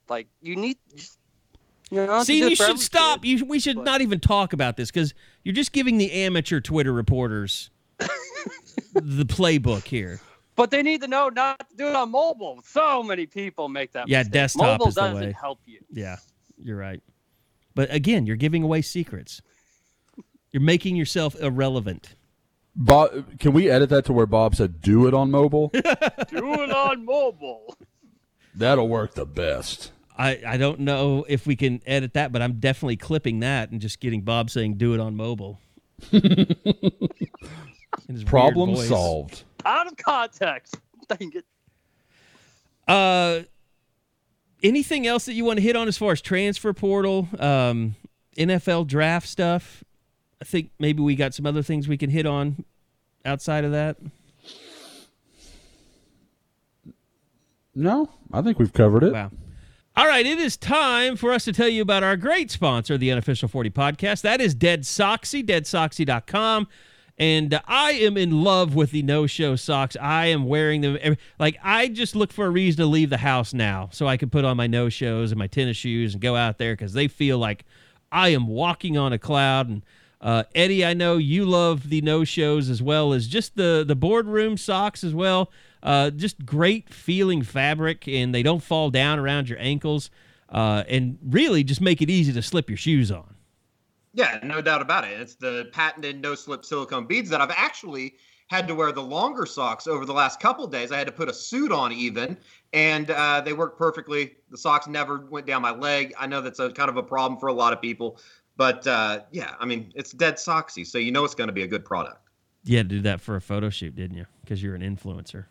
Like 0.09 0.27
you 0.41 0.55
need, 0.55 0.77
just, 0.95 1.17
you 1.89 2.05
know, 2.05 2.23
See, 2.23 2.39
you 2.39 2.55
should 2.55 2.79
stop. 2.79 3.21
kid. 3.21 3.27
You 3.39 3.45
we 3.45 3.59
should 3.59 3.77
but- 3.77 3.85
not 3.85 4.01
even 4.01 4.19
talk 4.19 4.53
about 4.53 4.75
this 4.77 4.89
because 4.91 5.13
you're 5.43 5.55
just 5.55 5.71
giving 5.71 5.97
the 5.97 6.11
amateur 6.11 6.59
Twitter 6.59 6.91
reporters 6.93 7.69
the 7.99 9.25
playbook 9.25 9.85
here. 9.85 10.19
But 10.55 10.69
they 10.69 10.83
need 10.83 11.01
to 11.01 11.07
know 11.07 11.29
not 11.29 11.67
to 11.69 11.75
do 11.75 11.87
it 11.87 11.95
on 11.95 12.11
mobile. 12.11 12.61
So 12.65 13.01
many 13.01 13.25
people 13.25 13.69
make 13.69 13.91
that. 13.93 14.07
Yeah, 14.07 14.19
mistake. 14.19 14.33
desktop 14.33 14.65
Mobile 14.79 14.87
is 14.89 14.95
doesn't 14.95 15.15
way. 15.19 15.35
help 15.39 15.59
you. 15.65 15.79
Yeah, 15.91 16.17
you're 16.61 16.77
right. 16.77 17.01
But 17.75 17.91
again, 17.91 18.27
you're 18.27 18.35
giving 18.35 18.61
away 18.61 18.81
secrets. 18.83 19.41
You're 20.51 20.61
making 20.61 20.95
yourself 20.95 21.35
irrelevant. 21.41 22.13
Bob, 22.75 23.39
can 23.39 23.53
we 23.53 23.69
edit 23.69 23.89
that 23.89 24.05
to 24.05 24.13
where 24.13 24.25
Bob 24.25 24.55
said, 24.55 24.81
"Do 24.81 25.07
it 25.07 25.13
on 25.13 25.29
mobile"? 25.29 25.67
do 25.69 25.81
it 25.83 26.71
on 26.71 27.05
mobile. 27.05 27.75
That'll 28.55 28.87
work 28.87 29.13
the 29.13 29.25
best. 29.25 29.91
I, 30.17 30.41
I 30.45 30.57
don't 30.57 30.81
know 30.81 31.25
if 31.27 31.47
we 31.47 31.55
can 31.55 31.81
edit 31.85 32.13
that, 32.13 32.31
but 32.31 32.41
I'm 32.41 32.59
definitely 32.59 32.97
clipping 32.97 33.39
that 33.39 33.71
and 33.71 33.81
just 33.81 33.99
getting 33.99 34.21
Bob 34.21 34.49
saying 34.49 34.75
"do 34.75 34.93
it 34.93 34.99
on 34.99 35.15
mobile." 35.15 35.59
In 36.11 38.15
his 38.15 38.23
Problem 38.23 38.75
solved. 38.75 39.43
Out 39.65 39.87
of 39.87 39.97
context. 39.97 40.75
Dang 41.07 41.31
it. 41.33 41.45
Uh, 42.87 43.41
anything 44.61 45.07
else 45.07 45.25
that 45.25 45.33
you 45.33 45.45
want 45.45 45.57
to 45.57 45.63
hit 45.63 45.75
on 45.75 45.87
as 45.87 45.97
far 45.97 46.11
as 46.11 46.21
transfer 46.21 46.73
portal, 46.73 47.27
um, 47.39 47.95
NFL 48.37 48.87
draft 48.87 49.27
stuff? 49.27 49.83
I 50.43 50.45
think 50.45 50.71
maybe 50.77 51.01
we 51.01 51.15
got 51.15 51.33
some 51.33 51.45
other 51.45 51.63
things 51.63 51.87
we 51.87 51.95
can 51.95 52.09
hit 52.09 52.25
on 52.25 52.65
outside 53.23 53.63
of 53.63 53.71
that. 53.71 53.95
No, 57.73 58.09
I 58.33 58.41
think 58.41 58.59
we've 58.59 58.73
covered 58.73 59.05
it. 59.05 59.13
Wow. 59.13 59.31
All 59.95 60.05
right, 60.05 60.25
it 60.25 60.39
is 60.39 60.57
time 60.57 61.15
for 61.15 61.31
us 61.31 61.45
to 61.45 61.53
tell 61.53 61.69
you 61.69 61.81
about 61.81 62.03
our 62.03 62.17
great 62.17 62.51
sponsor, 62.51 62.97
the 62.97 63.09
Unofficial 63.09 63.47
40 63.47 63.69
Podcast. 63.69 64.19
That 64.23 64.41
is 64.41 64.53
Dead 64.53 64.81
Soxy, 64.81 65.45
deadsoxy.com. 65.45 66.67
And 67.17 67.53
uh, 67.53 67.61
I 67.65 67.93
am 67.93 68.17
in 68.17 68.43
love 68.43 68.75
with 68.75 68.91
the 68.91 69.01
no 69.01 69.25
show 69.25 69.55
socks. 69.55 69.95
I 70.01 70.25
am 70.25 70.43
wearing 70.43 70.81
them. 70.81 70.97
Every, 70.99 71.17
like, 71.39 71.57
I 71.63 71.87
just 71.87 72.17
look 72.17 72.33
for 72.33 72.47
a 72.47 72.49
reason 72.49 72.81
to 72.81 72.85
leave 72.85 73.09
the 73.11 73.17
house 73.17 73.53
now 73.53 73.87
so 73.93 74.07
I 74.07 74.17
can 74.17 74.29
put 74.29 74.43
on 74.43 74.57
my 74.57 74.67
no 74.67 74.89
shows 74.89 75.31
and 75.31 75.39
my 75.39 75.47
tennis 75.47 75.77
shoes 75.77 76.13
and 76.13 76.21
go 76.21 76.35
out 76.35 76.57
there 76.57 76.73
because 76.73 76.91
they 76.91 77.07
feel 77.07 77.37
like 77.37 77.63
I 78.11 78.29
am 78.29 78.47
walking 78.47 78.97
on 78.97 79.13
a 79.13 79.17
cloud. 79.17 79.69
And 79.69 79.83
uh, 80.23 80.43
Eddie, 80.55 80.85
I 80.85 80.93
know 80.93 81.17
you 81.17 81.45
love 81.45 81.89
the 81.89 82.01
no 82.01 82.23
shows 82.23 82.69
as 82.69 82.81
well 82.81 83.11
as 83.11 83.27
just 83.27 83.57
the, 83.57 83.83
the 83.85 83.95
boardroom 83.95 84.55
socks 84.55 85.03
as 85.03 85.13
well. 85.13 85.51
Uh, 85.83 86.09
just 86.11 86.45
great 86.45 86.89
feeling 86.89 87.41
fabric, 87.43 88.07
and 88.07 88.33
they 88.33 88.41
don't 88.41 88.63
fall 88.63 88.89
down 88.89 89.19
around 89.19 89.49
your 89.49 89.59
ankles, 89.59 90.09
uh, 90.47 90.85
and 90.87 91.19
really 91.21 91.61
just 91.61 91.81
make 91.81 92.01
it 92.01 92.09
easy 92.09 92.31
to 92.31 92.41
slip 92.41 92.69
your 92.69 92.77
shoes 92.77 93.11
on. 93.11 93.35
Yeah, 94.13 94.39
no 94.43 94.61
doubt 94.61 94.81
about 94.81 95.03
it. 95.03 95.19
It's 95.19 95.35
the 95.35 95.69
patented 95.73 96.21
no 96.21 96.35
slip 96.35 96.63
silicone 96.63 97.05
beads 97.05 97.29
that 97.29 97.41
I've 97.41 97.51
actually 97.51 98.15
had 98.47 98.67
to 98.67 98.75
wear 98.75 98.91
the 98.91 99.01
longer 99.01 99.45
socks 99.45 99.87
over 99.87 100.05
the 100.05 100.13
last 100.13 100.39
couple 100.39 100.67
days. 100.67 100.91
I 100.91 100.97
had 100.97 101.07
to 101.07 101.13
put 101.13 101.27
a 101.27 101.33
suit 101.33 101.71
on 101.71 101.91
even, 101.91 102.37
and 102.71 103.09
uh, 103.09 103.41
they 103.41 103.53
worked 103.53 103.77
perfectly. 103.77 104.35
The 104.51 104.57
socks 104.57 104.87
never 104.87 105.25
went 105.29 105.47
down 105.47 105.61
my 105.61 105.71
leg. 105.71 106.13
I 106.17 106.27
know 106.27 106.39
that's 106.39 106.59
a 106.59 106.71
kind 106.71 106.89
of 106.89 106.97
a 106.97 107.03
problem 107.03 107.39
for 107.39 107.47
a 107.47 107.53
lot 107.53 107.73
of 107.73 107.81
people, 107.81 108.19
but 108.57 108.85
uh, 108.87 109.21
yeah, 109.31 109.55
I 109.59 109.65
mean 109.65 109.91
it's 109.95 110.11
dead 110.11 110.35
socksy, 110.35 110.85
so 110.85 110.97
you 110.97 111.11
know 111.11 111.23
it's 111.23 111.35
going 111.35 111.47
to 111.47 111.53
be 111.53 111.63
a 111.63 111.67
good 111.67 111.85
product. 111.85 112.29
You 112.63 112.77
had 112.77 112.89
to 112.89 112.95
do 112.95 113.01
that 113.01 113.19
for 113.19 113.35
a 113.35 113.41
photo 113.41 113.69
shoot, 113.69 113.95
didn't 113.95 114.17
you? 114.17 114.25
Because 114.41 114.63
you're 114.63 114.75
an 114.75 114.81
influencer. 114.81 115.45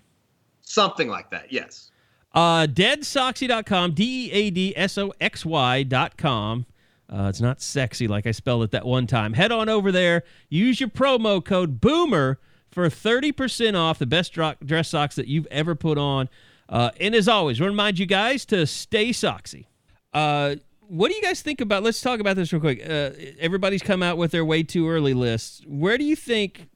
Something 0.63 1.09
like 1.09 1.31
that, 1.31 1.53
yes. 1.53 1.91
Uh, 2.35 2.67
deadsoxy.com, 2.67 3.93
D 3.93 4.29
E 4.29 4.33
A 4.33 4.51
D 4.51 4.73
S 4.77 4.97
O 4.97 5.13
X 5.21 5.45
Y.com. 5.45 6.67
Uh, 7.13 7.29
it's 7.29 7.43
not 7.43 7.61
sexy 7.61 8.09
like 8.09 8.27
I 8.27 8.31
spelled 8.31 8.63
it 8.63 8.71
that 8.71 8.87
one 8.87 9.07
time. 9.07 9.35
Head 9.35 9.53
on 9.53 9.69
over 9.69 9.93
there. 9.93 10.23
Use 10.49 10.81
your 10.81 10.89
promo 10.89 11.45
code 11.45 11.79
BOOMER 11.79 12.39
for 12.71 12.89
30% 12.89 13.75
off 13.79 13.99
the 13.99 14.07
best 14.07 14.33
dress 14.33 14.89
socks 14.89 15.17
that 15.17 15.29
you've 15.29 15.47
ever 15.51 15.75
put 15.75 15.99
on. 15.99 16.31
Uh, 16.71 16.91
and 16.99 17.15
as 17.15 17.29
always, 17.29 17.61
we 17.61 17.67
remind 17.67 17.99
you 17.99 18.07
guys 18.07 18.47
to 18.47 18.67
stay 18.67 19.11
soxy. 19.11 19.67
Uh, 20.15 20.57
what 20.95 21.09
do 21.11 21.15
you 21.17 21.23
guys 21.23 21.41
think 21.41 21.61
about? 21.63 21.83
Let's 21.83 22.03
talk 22.03 22.21
about 22.21 22.37
this 22.37 22.53
real 22.53 22.61
quick. 22.61 22.81
Uh, 22.87 23.11
everybody's 23.39 23.81
come 23.83 24.03
out 24.03 24.19
with 24.19 24.31
their 24.31 24.45
way 24.45 24.63
too 24.63 24.89
early 24.91 25.15
lists. 25.15 25.63
Where 25.67 25.97
do 25.97 26.05
you 26.05 26.15
think 26.15 26.69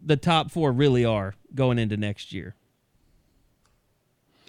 the 0.00 0.16
top 0.16 0.50
four 0.50 0.72
really 0.72 1.04
are 1.04 1.34
going 1.54 1.78
into 1.78 1.98
next 1.98 2.32
year? 2.32 2.54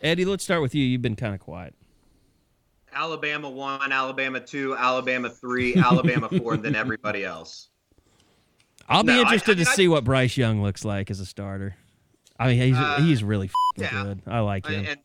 Eddie, 0.02 0.24
let's 0.26 0.44
start 0.44 0.62
with 0.62 0.74
you. 0.74 0.84
You've 0.86 1.02
been 1.02 1.16
kind 1.18 1.34
of 1.34 1.42
quiet. 1.42 1.76
Alabama 2.94 3.50
one, 3.50 3.92
Alabama 3.92 4.40
two, 4.40 4.76
Alabama 4.78 5.30
three, 5.30 5.76
Alabama 5.76 6.30
four, 6.40 6.54
and 6.54 6.64
then 6.64 6.76
everybody 6.76 7.24
else. 7.24 7.68
I'll 8.90 9.04
be 9.04 9.14
No, 9.14 9.20
interested 9.22 9.52
I 9.52 9.56
mean, 9.56 9.66
to 9.66 9.72
I- 9.72 9.76
see 9.76 9.88
what 9.88 10.04
Bryce 10.04 10.38
Young 10.38 10.64
looks 10.64 10.84
like 10.84 11.12
as 11.12 11.20
a 11.20 11.26
starter. 11.26 11.76
I 12.40 12.48
mean, 12.48 12.62
he's 12.62 12.78
Uh, 12.78 13.02
he's 13.02 13.24
really 13.24 13.50
yeah. 13.78 13.92
good. 14.04 14.22
I 14.26 14.40
like 14.40 14.66
him. 14.66 14.80
And, 14.80 14.88
and 14.88 15.00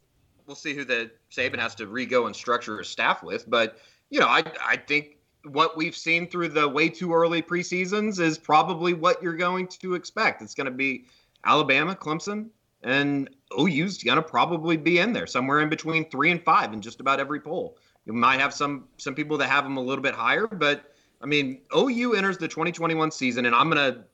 we'll 0.46 0.56
see 0.56 0.74
who 0.74 0.84
the 0.84 1.10
Saban 1.30 1.58
has 1.58 1.74
to 1.76 1.86
re-go 1.86 2.26
and 2.26 2.34
structure 2.34 2.78
his 2.78 2.88
staff 2.88 3.22
with. 3.22 3.48
But 3.48 3.78
you 4.10 4.20
know, 4.20 4.26
I 4.26 4.44
I 4.64 4.76
think 4.76 5.18
what 5.44 5.76
we've 5.76 5.96
seen 5.96 6.28
through 6.28 6.48
the 6.48 6.68
way 6.68 6.88
too 6.88 7.14
early 7.14 7.42
preseasons 7.42 8.20
is 8.20 8.38
probably 8.38 8.94
what 8.94 9.22
you're 9.22 9.36
going 9.36 9.68
to 9.68 9.94
expect. 9.94 10.42
It's 10.42 10.54
going 10.54 10.66
to 10.66 10.70
be 10.70 11.06
Alabama, 11.44 11.94
Clemson, 11.94 12.48
and 12.82 13.30
OU's 13.58 14.02
going 14.02 14.16
to 14.16 14.22
probably 14.22 14.76
be 14.76 14.98
in 14.98 15.12
there 15.12 15.26
somewhere 15.26 15.60
in 15.60 15.68
between 15.68 16.08
three 16.10 16.30
and 16.30 16.42
five 16.42 16.72
in 16.72 16.80
just 16.80 17.00
about 17.00 17.20
every 17.20 17.40
poll. 17.40 17.78
You 18.04 18.12
might 18.12 18.40
have 18.40 18.54
some 18.54 18.84
some 18.96 19.14
people 19.14 19.38
that 19.38 19.48
have 19.48 19.64
them 19.64 19.76
a 19.76 19.82
little 19.82 20.02
bit 20.02 20.14
higher, 20.14 20.46
but 20.46 20.92
I 21.20 21.26
mean, 21.26 21.62
OU 21.76 22.14
enters 22.14 22.38
the 22.38 22.48
2021 22.48 23.10
season, 23.10 23.46
and 23.46 23.54
I'm 23.54 23.68
gonna 23.68 24.04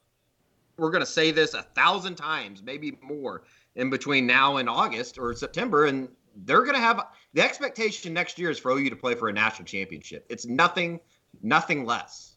we're 0.78 0.90
gonna 0.90 1.07
say 1.07 1.30
this 1.30 1.55
a 1.55 1.62
thousand 1.62 2.16
times, 2.16 2.62
maybe 2.62 2.99
more, 3.03 3.43
in 3.76 3.90
between 3.90 4.26
now 4.26 4.57
and 4.57 4.68
August 4.68 5.18
or 5.18 5.34
September, 5.34 5.86
and 5.86 6.09
they're 6.45 6.64
gonna 6.64 6.78
have 6.78 7.07
the 7.35 7.43
expectation 7.43 8.12
next 8.12 8.39
year 8.39 8.51
is 8.51 8.59
for 8.59 8.72
OU 8.72 8.91
to 8.91 8.97
play 8.97 9.14
for 9.14 9.28
a 9.28 9.33
national 9.33 9.66
championship. 9.66 10.26
It's 10.28 10.47
nothing, 10.47 11.01
nothing 11.43 11.85
less. 11.85 12.37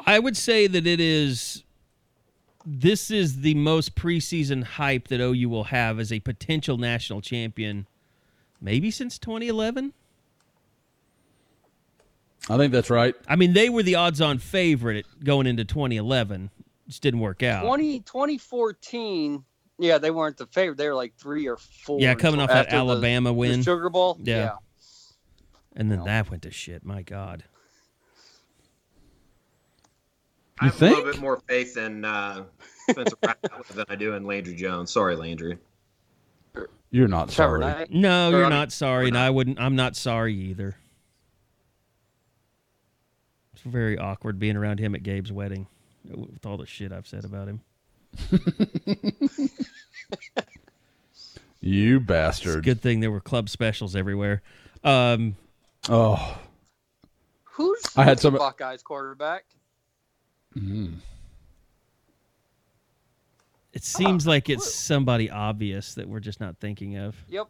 I 0.00 0.18
would 0.18 0.36
say 0.36 0.66
that 0.66 0.86
it 0.86 1.00
is. 1.00 1.64
This 2.64 3.10
is 3.10 3.40
the 3.40 3.54
most 3.54 3.96
preseason 3.96 4.62
hype 4.62 5.08
that 5.08 5.20
OU 5.20 5.48
will 5.48 5.64
have 5.64 5.98
as 5.98 6.12
a 6.12 6.20
potential 6.20 6.78
national 6.78 7.20
champion, 7.20 7.88
maybe 8.60 8.90
since 8.90 9.18
2011. 9.18 9.92
I 12.48 12.56
think 12.56 12.72
that's 12.72 12.90
right. 12.90 13.14
I 13.28 13.36
mean, 13.36 13.52
they 13.52 13.68
were 13.68 13.82
the 13.82 13.96
odds-on 13.96 14.38
favorite 14.38 15.06
going 15.24 15.46
into 15.46 15.64
2011. 15.64 16.50
Just 16.88 17.02
didn't 17.02 17.20
work 17.20 17.42
out. 17.42 17.64
20, 17.64 18.00
2014, 18.00 19.44
yeah, 19.82 19.98
they 19.98 20.10
weren't 20.10 20.36
the 20.36 20.46
favorite. 20.46 20.78
They 20.78 20.88
were 20.88 20.94
like 20.94 21.14
three 21.16 21.48
or 21.48 21.56
four. 21.56 22.00
Yeah, 22.00 22.14
coming 22.14 22.40
off 22.40 22.48
that 22.48 22.66
after 22.66 22.70
the- 22.70 22.76
Alabama 22.76 23.30
the 23.30 23.34
win. 23.34 23.62
Sugar 23.62 23.90
Bowl. 23.90 24.16
Yeah. 24.22 24.36
Yeah. 24.36 24.56
And 25.74 25.90
then 25.90 26.04
that 26.04 26.30
went 26.30 26.42
to 26.44 26.50
shit. 26.50 26.84
My 26.84 27.02
God. 27.02 27.44
I 30.60 30.66
You 30.66 30.70
have 30.70 30.82
a 30.82 30.86
little 30.86 31.04
bit 31.12 31.20
more 31.20 31.40
faith 31.48 31.76
in 31.76 32.04
uh, 32.04 32.44
Spencer 32.90 33.16
than 33.74 33.84
I 33.88 33.96
do 33.96 34.12
in 34.14 34.24
Landry 34.24 34.54
Jones. 34.54 34.92
Sorry, 34.92 35.16
Landry. 35.16 35.58
You're 36.90 37.08
not 37.08 37.30
Trevor 37.30 37.60
sorry. 37.60 37.74
Knight. 37.74 37.90
No, 37.90 38.28
Or, 38.28 38.32
you're 38.32 38.40
I 38.44 38.48
mean, 38.50 38.50
not 38.58 38.70
sorry, 38.72 39.08
and 39.08 39.16
I 39.16 39.30
wouldn't. 39.30 39.58
I'm 39.58 39.74
not 39.76 39.96
sorry 39.96 40.34
either. 40.34 40.76
It's 43.54 43.62
very 43.62 43.96
awkward 43.98 44.38
being 44.38 44.56
around 44.56 44.78
him 44.78 44.94
at 44.94 45.02
Gabe's 45.02 45.32
wedding 45.32 45.66
with 46.04 46.44
all 46.44 46.58
the 46.58 46.66
shit 46.66 46.92
I've 46.92 47.06
said 47.06 47.24
about 47.24 47.48
him. 47.48 47.62
You 51.64 51.98
It's 51.98 52.04
a 52.04 52.06
bastard. 52.06 52.64
good 52.64 52.80
thing 52.80 52.98
there 52.98 53.12
were 53.12 53.20
club 53.20 53.48
specials 53.48 53.94
everywhere. 53.94 54.42
Um, 54.82 55.36
Oh, 55.88 56.38
Who's 57.44 57.80
I 57.96 58.02
had 58.04 58.18
the 58.18 58.22
some- 58.22 58.34
Buckeyes 58.36 58.82
quarterback? 58.82 59.44
it 60.56 60.90
seems 63.84 64.26
like 64.26 64.48
it's 64.50 64.74
somebody 64.74 65.30
obvious 65.30 65.94
that 65.94 66.08
we're 66.08 66.18
just 66.20 66.40
not 66.40 66.56
thinking 66.58 66.96
of. 66.96 67.14
Yep. 67.28 67.46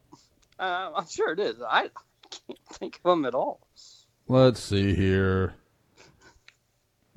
Uh, 0.59 0.91
I'm 0.95 1.07
sure 1.09 1.33
it 1.33 1.41
is. 1.41 1.57
I 1.67 1.89
can't 2.31 2.59
think 2.75 3.01
of 3.05 3.13
him 3.13 3.25
at 3.25 3.35
all. 3.35 3.61
let's 4.29 4.61
see 4.63 4.95
here. 4.95 5.55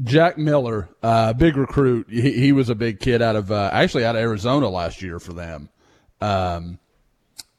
Jack 0.03 0.37
Miller, 0.37 0.89
uh, 1.01 1.33
big 1.33 1.55
recruit. 1.55 2.07
He, 2.09 2.31
he 2.31 2.51
was 2.51 2.69
a 2.69 2.75
big 2.75 2.99
kid 2.99 3.21
out 3.21 3.35
of 3.35 3.51
uh, 3.51 3.69
actually 3.71 4.05
out 4.05 4.15
of 4.15 4.21
Arizona 4.21 4.69
last 4.69 5.01
year 5.01 5.19
for 5.19 5.33
them. 5.33 5.69
Um, 6.21 6.79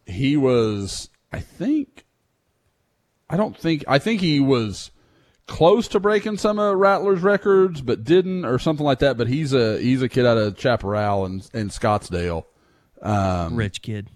he 0.05 0.37
was, 0.37 1.09
I 1.33 1.41
think, 1.41 2.05
I 3.29 3.37
don't 3.37 3.57
think, 3.57 3.85
I 3.89 3.99
think 3.99 4.21
he 4.21 4.41
was 4.41 4.91
close 5.47 5.89
to 5.89 6.01
breaking 6.01 6.37
some 6.37 6.59
of 6.59 6.77
Rattler's 6.77 7.23
records, 7.23 7.81
but 7.81 8.05
didn't, 8.05 8.45
or 8.45 8.59
something 8.59 8.85
like 8.85 8.99
that. 9.01 9.17
But 9.17 9.29
he's 9.29 9.53
a 9.53 9.81
he's 9.81 10.03
a 10.03 10.09
kid 10.09 10.27
out 10.27 10.39
of 10.39 10.59
Chaparral 10.59 11.25
and 11.25 11.49
in 11.55 11.69
Scottsdale. 11.71 12.45
Um, 13.03 13.57
Rich 13.57 13.83
kid. 13.83 14.11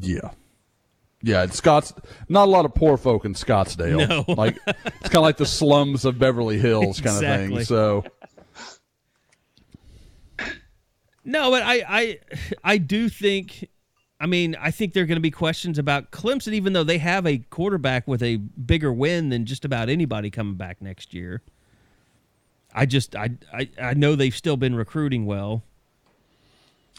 Yeah. 0.00 0.30
Yeah, 1.22 1.42
it's 1.42 1.56
Scott's 1.56 1.92
not 2.28 2.46
a 2.46 2.50
lot 2.50 2.64
of 2.64 2.74
poor 2.74 2.96
folk 2.96 3.24
in 3.24 3.34
Scottsdale. 3.34 4.08
No. 4.08 4.24
like 4.36 4.56
it's 4.66 5.08
kind 5.08 5.16
of 5.16 5.22
like 5.22 5.36
the 5.36 5.46
slums 5.46 6.04
of 6.04 6.18
Beverly 6.18 6.58
Hills 6.58 7.00
kind 7.00 7.16
of 7.16 7.22
thing. 7.22 7.64
So 7.64 8.04
No, 11.24 11.50
but 11.50 11.62
I, 11.62 11.82
I, 11.86 12.18
I 12.64 12.78
do 12.78 13.08
think. 13.08 13.68
I 14.20 14.26
mean, 14.26 14.56
I 14.60 14.72
think 14.72 14.94
there 14.94 15.04
are 15.04 15.06
going 15.06 15.16
to 15.16 15.20
be 15.20 15.30
questions 15.30 15.78
about 15.78 16.10
Clemson, 16.10 16.52
even 16.52 16.72
though 16.72 16.82
they 16.82 16.98
have 16.98 17.24
a 17.24 17.38
quarterback 17.38 18.08
with 18.08 18.20
a 18.22 18.36
bigger 18.36 18.92
win 18.92 19.28
than 19.28 19.44
just 19.44 19.64
about 19.64 19.88
anybody 19.88 20.28
coming 20.30 20.54
back 20.56 20.82
next 20.82 21.14
year. 21.14 21.40
I 22.74 22.84
just, 22.84 23.14
I, 23.14 23.30
I, 23.52 23.68
I 23.80 23.94
know 23.94 24.16
they've 24.16 24.34
still 24.34 24.56
been 24.56 24.74
recruiting 24.74 25.24
well. 25.24 25.62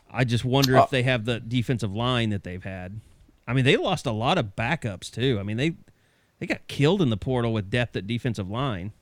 I 0.09 0.23
just 0.23 0.45
wonder 0.45 0.77
Uh, 0.77 0.83
if 0.83 0.91
they 0.91 1.03
have 1.03 1.25
the 1.25 1.41
defensive 1.41 1.93
line 1.93 2.29
that 2.29 2.43
they've 2.43 2.63
had. 2.63 3.01
I 3.49 3.53
mean, 3.53 3.65
they 3.65 3.77
lost 3.77 4.05
a 4.05 4.11
lot 4.11 4.37
of 4.37 4.55
backups 4.55 5.09
too. 5.09 5.39
I 5.39 5.43
mean, 5.43 5.57
they, 5.57 5.73
they 6.37 6.45
got 6.45 6.67
killed 6.67 7.01
in 7.01 7.09
the 7.09 7.17
portal 7.17 7.51
with 7.51 7.71
depth 7.71 7.95
at 7.95 8.05
defensive 8.05 8.47
line. 8.47 8.93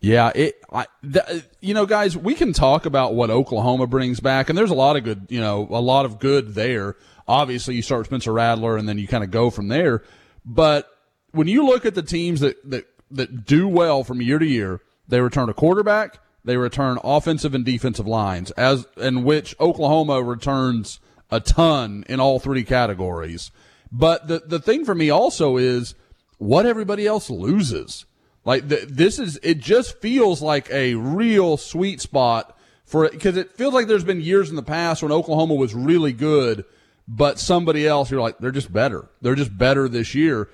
yeah, 0.00 0.32
it. 0.34 0.60
I, 0.72 0.86
th- 1.02 1.44
you 1.60 1.72
know, 1.72 1.86
guys, 1.86 2.16
we 2.16 2.34
can 2.34 2.52
talk 2.52 2.84
about 2.84 3.14
what 3.14 3.30
Oklahoma 3.30 3.86
brings 3.86 4.18
back, 4.18 4.48
and 4.48 4.58
there's 4.58 4.72
a 4.72 4.74
lot 4.74 4.96
of 4.96 5.04
good. 5.04 5.26
You 5.28 5.40
know, 5.40 5.68
a 5.70 5.80
lot 5.80 6.04
of 6.04 6.18
good 6.18 6.54
there. 6.56 6.96
Obviously, 7.28 7.76
you 7.76 7.82
start 7.82 8.00
with 8.00 8.06
Spencer 8.08 8.32
Rattler, 8.32 8.76
and 8.76 8.88
then 8.88 8.98
you 8.98 9.06
kind 9.06 9.22
of 9.22 9.30
go 9.30 9.50
from 9.50 9.68
there. 9.68 10.02
But 10.44 10.88
when 11.30 11.46
you 11.46 11.64
look 11.64 11.86
at 11.86 11.94
the 11.94 12.02
teams 12.02 12.40
that 12.40 12.56
that 12.68 12.86
that 13.12 13.44
do 13.44 13.68
well 13.68 14.02
from 14.02 14.20
year 14.20 14.40
to 14.40 14.46
year, 14.46 14.80
they 15.06 15.20
return 15.20 15.48
a 15.48 15.54
quarterback, 15.54 16.18
they 16.44 16.56
return 16.56 16.98
offensive 17.04 17.54
and 17.54 17.64
defensive 17.64 18.06
lines, 18.08 18.50
as 18.52 18.84
in 18.96 19.22
which 19.22 19.54
Oklahoma 19.60 20.22
returns 20.24 20.98
a 21.30 21.40
ton 21.40 22.04
in 22.08 22.20
all 22.20 22.38
three 22.38 22.64
categories. 22.64 23.50
But 23.90 24.28
the 24.28 24.40
the 24.40 24.58
thing 24.58 24.84
for 24.84 24.94
me 24.94 25.10
also 25.10 25.56
is 25.56 25.94
what 26.38 26.66
everybody 26.66 27.06
else 27.06 27.30
loses. 27.30 28.04
Like 28.44 28.68
th- 28.68 28.88
this 28.88 29.18
is 29.18 29.38
it 29.42 29.58
just 29.58 29.98
feels 30.00 30.40
like 30.40 30.70
a 30.70 30.94
real 30.94 31.56
sweet 31.56 32.00
spot 32.00 32.56
for 32.84 33.04
it 33.04 33.12
because 33.12 33.36
it 33.36 33.52
feels 33.52 33.74
like 33.74 33.86
there's 33.86 34.04
been 34.04 34.20
years 34.20 34.50
in 34.50 34.56
the 34.56 34.62
past 34.62 35.02
when 35.02 35.12
Oklahoma 35.12 35.54
was 35.54 35.74
really 35.74 36.12
good, 36.12 36.64
but 37.06 37.38
somebody 37.38 37.86
else 37.86 38.10
you're 38.10 38.20
like 38.20 38.38
they're 38.38 38.50
just 38.50 38.72
better. 38.72 39.08
They're 39.20 39.34
just 39.34 39.56
better 39.56 39.88
this 39.88 40.14
year. 40.14 40.48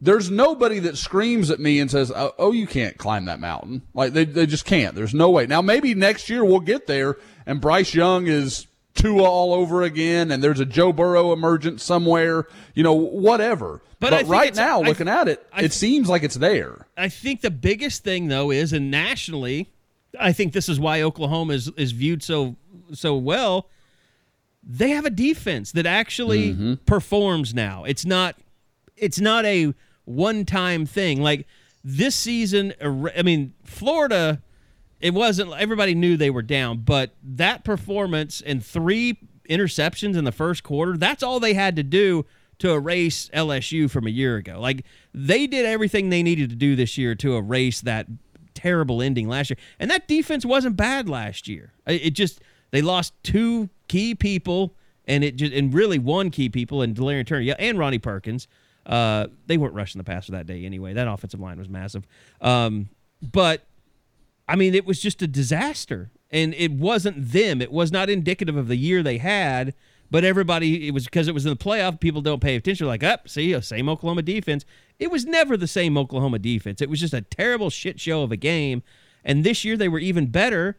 There's 0.00 0.30
nobody 0.30 0.80
that 0.80 0.98
screams 0.98 1.48
at 1.48 1.60
me 1.60 1.78
and 1.78 1.88
says, 1.88 2.10
"Oh, 2.14 2.32
oh 2.36 2.52
you 2.52 2.66
can't 2.66 2.98
climb 2.98 3.26
that 3.26 3.38
mountain." 3.38 3.82
Like 3.94 4.12
they 4.12 4.24
they 4.24 4.46
just 4.46 4.64
can't. 4.64 4.94
There's 4.94 5.14
no 5.14 5.30
way. 5.30 5.46
Now 5.46 5.62
maybe 5.62 5.94
next 5.94 6.28
year 6.28 6.44
we'll 6.44 6.60
get 6.60 6.86
there 6.86 7.16
and 7.46 7.60
Bryce 7.60 7.94
Young 7.94 8.26
is 8.26 8.66
Tua 8.94 9.22
all 9.22 9.54
over 9.54 9.82
again 9.82 10.30
and 10.30 10.42
there's 10.42 10.60
a 10.60 10.66
Joe 10.66 10.92
Burrow 10.92 11.32
emergent 11.32 11.80
somewhere, 11.80 12.46
you 12.74 12.82
know, 12.82 12.92
whatever. 12.92 13.80
But 14.00 14.10
But, 14.10 14.26
right 14.26 14.54
now 14.54 14.82
I- 14.82 14.86
looking 14.86 15.08
at 15.08 15.28
it, 15.28 15.46
I- 15.52 15.62
it 15.62 15.72
seems 15.72 16.08
like 16.08 16.22
it's 16.22 16.34
there. 16.34 16.86
I 16.96 17.08
think 17.08 17.40
the 17.40 17.50
biggest 17.50 18.04
thing 18.04 18.28
though 18.28 18.50
is, 18.50 18.72
and 18.72 18.90
nationally, 18.90 19.70
I 20.18 20.32
think 20.32 20.52
this 20.52 20.68
is 20.68 20.78
why 20.78 21.02
Oklahoma 21.02 21.54
is, 21.54 21.70
is 21.76 21.92
viewed 21.92 22.22
so 22.22 22.56
so 22.92 23.16
well. 23.16 23.68
They 24.62 24.90
have 24.90 25.06
a 25.06 25.10
defense 25.10 25.72
that 25.72 25.86
actually 25.86 26.52
mm-hmm. 26.52 26.74
performs 26.86 27.54
now. 27.54 27.84
It's 27.84 28.04
not 28.04 28.36
it's 28.96 29.20
not 29.20 29.44
a 29.44 29.74
one 30.04 30.44
time 30.44 30.86
thing. 30.86 31.22
Like 31.22 31.46
this 31.82 32.14
season, 32.14 32.74
I 32.80 33.22
mean, 33.22 33.54
Florida, 33.64 34.42
it 35.02 35.12
wasn't 35.12 35.52
everybody 35.52 35.94
knew 35.94 36.16
they 36.16 36.30
were 36.30 36.42
down, 36.42 36.78
but 36.78 37.10
that 37.22 37.64
performance 37.64 38.40
and 38.40 38.64
three 38.64 39.18
interceptions 39.50 40.16
in 40.16 40.24
the 40.24 40.32
first 40.32 40.62
quarter, 40.62 40.96
that's 40.96 41.22
all 41.22 41.40
they 41.40 41.54
had 41.54 41.76
to 41.76 41.82
do 41.82 42.24
to 42.60 42.72
erase 42.72 43.28
LSU 43.34 43.90
from 43.90 44.06
a 44.06 44.10
year 44.10 44.36
ago. 44.36 44.60
Like 44.60 44.86
they 45.12 45.48
did 45.48 45.66
everything 45.66 46.08
they 46.08 46.22
needed 46.22 46.50
to 46.50 46.56
do 46.56 46.76
this 46.76 46.96
year 46.96 47.16
to 47.16 47.36
erase 47.36 47.80
that 47.80 48.06
terrible 48.54 49.02
ending 49.02 49.28
last 49.28 49.50
year. 49.50 49.56
And 49.80 49.90
that 49.90 50.06
defense 50.06 50.46
wasn't 50.46 50.76
bad 50.76 51.08
last 51.08 51.48
year. 51.48 51.72
It 51.86 52.10
just 52.10 52.40
they 52.70 52.80
lost 52.80 53.12
two 53.24 53.68
key 53.88 54.14
people 54.14 54.76
and 55.06 55.24
it 55.24 55.34
just 55.34 55.52
and 55.52 55.74
really 55.74 55.98
one 55.98 56.30
key 56.30 56.48
people 56.48 56.80
and 56.80 56.94
Delarian 56.94 57.26
Turner 57.26 57.42
yeah, 57.42 57.56
and 57.58 57.76
Ronnie 57.76 57.98
Perkins. 57.98 58.46
Uh, 58.86 59.26
they 59.46 59.56
weren't 59.56 59.74
rushing 59.74 59.98
the 59.98 60.04
passer 60.04 60.32
that 60.32 60.46
day 60.46 60.64
anyway. 60.64 60.92
That 60.92 61.08
offensive 61.08 61.40
line 61.40 61.58
was 61.58 61.68
massive. 61.68 62.06
Um, 62.40 62.88
but 63.20 63.66
I 64.52 64.54
mean, 64.54 64.74
it 64.74 64.84
was 64.84 65.00
just 65.00 65.22
a 65.22 65.26
disaster, 65.26 66.10
and 66.30 66.52
it 66.52 66.72
wasn't 66.72 67.32
them. 67.32 67.62
It 67.62 67.72
was 67.72 67.90
not 67.90 68.10
indicative 68.10 68.54
of 68.54 68.68
the 68.68 68.76
year 68.76 69.02
they 69.02 69.16
had. 69.16 69.72
But 70.10 70.24
everybody, 70.24 70.88
it 70.88 70.90
was 70.90 71.06
because 71.06 71.26
it 71.26 71.32
was 71.32 71.46
in 71.46 71.50
the 71.50 71.56
playoff. 71.56 71.98
People 71.98 72.20
don't 72.20 72.42
pay 72.42 72.54
attention. 72.54 72.86
Like, 72.86 73.02
up, 73.02 73.30
see, 73.30 73.54
uh, 73.54 73.62
same 73.62 73.88
Oklahoma 73.88 74.20
defense. 74.20 74.66
It 74.98 75.10
was 75.10 75.24
never 75.24 75.56
the 75.56 75.66
same 75.66 75.96
Oklahoma 75.96 76.38
defense. 76.38 76.82
It 76.82 76.90
was 76.90 77.00
just 77.00 77.14
a 77.14 77.22
terrible 77.22 77.70
shit 77.70 77.98
show 77.98 78.22
of 78.22 78.30
a 78.30 78.36
game. 78.36 78.82
And 79.24 79.42
this 79.42 79.64
year 79.64 79.74
they 79.74 79.88
were 79.88 79.98
even 79.98 80.26
better. 80.26 80.78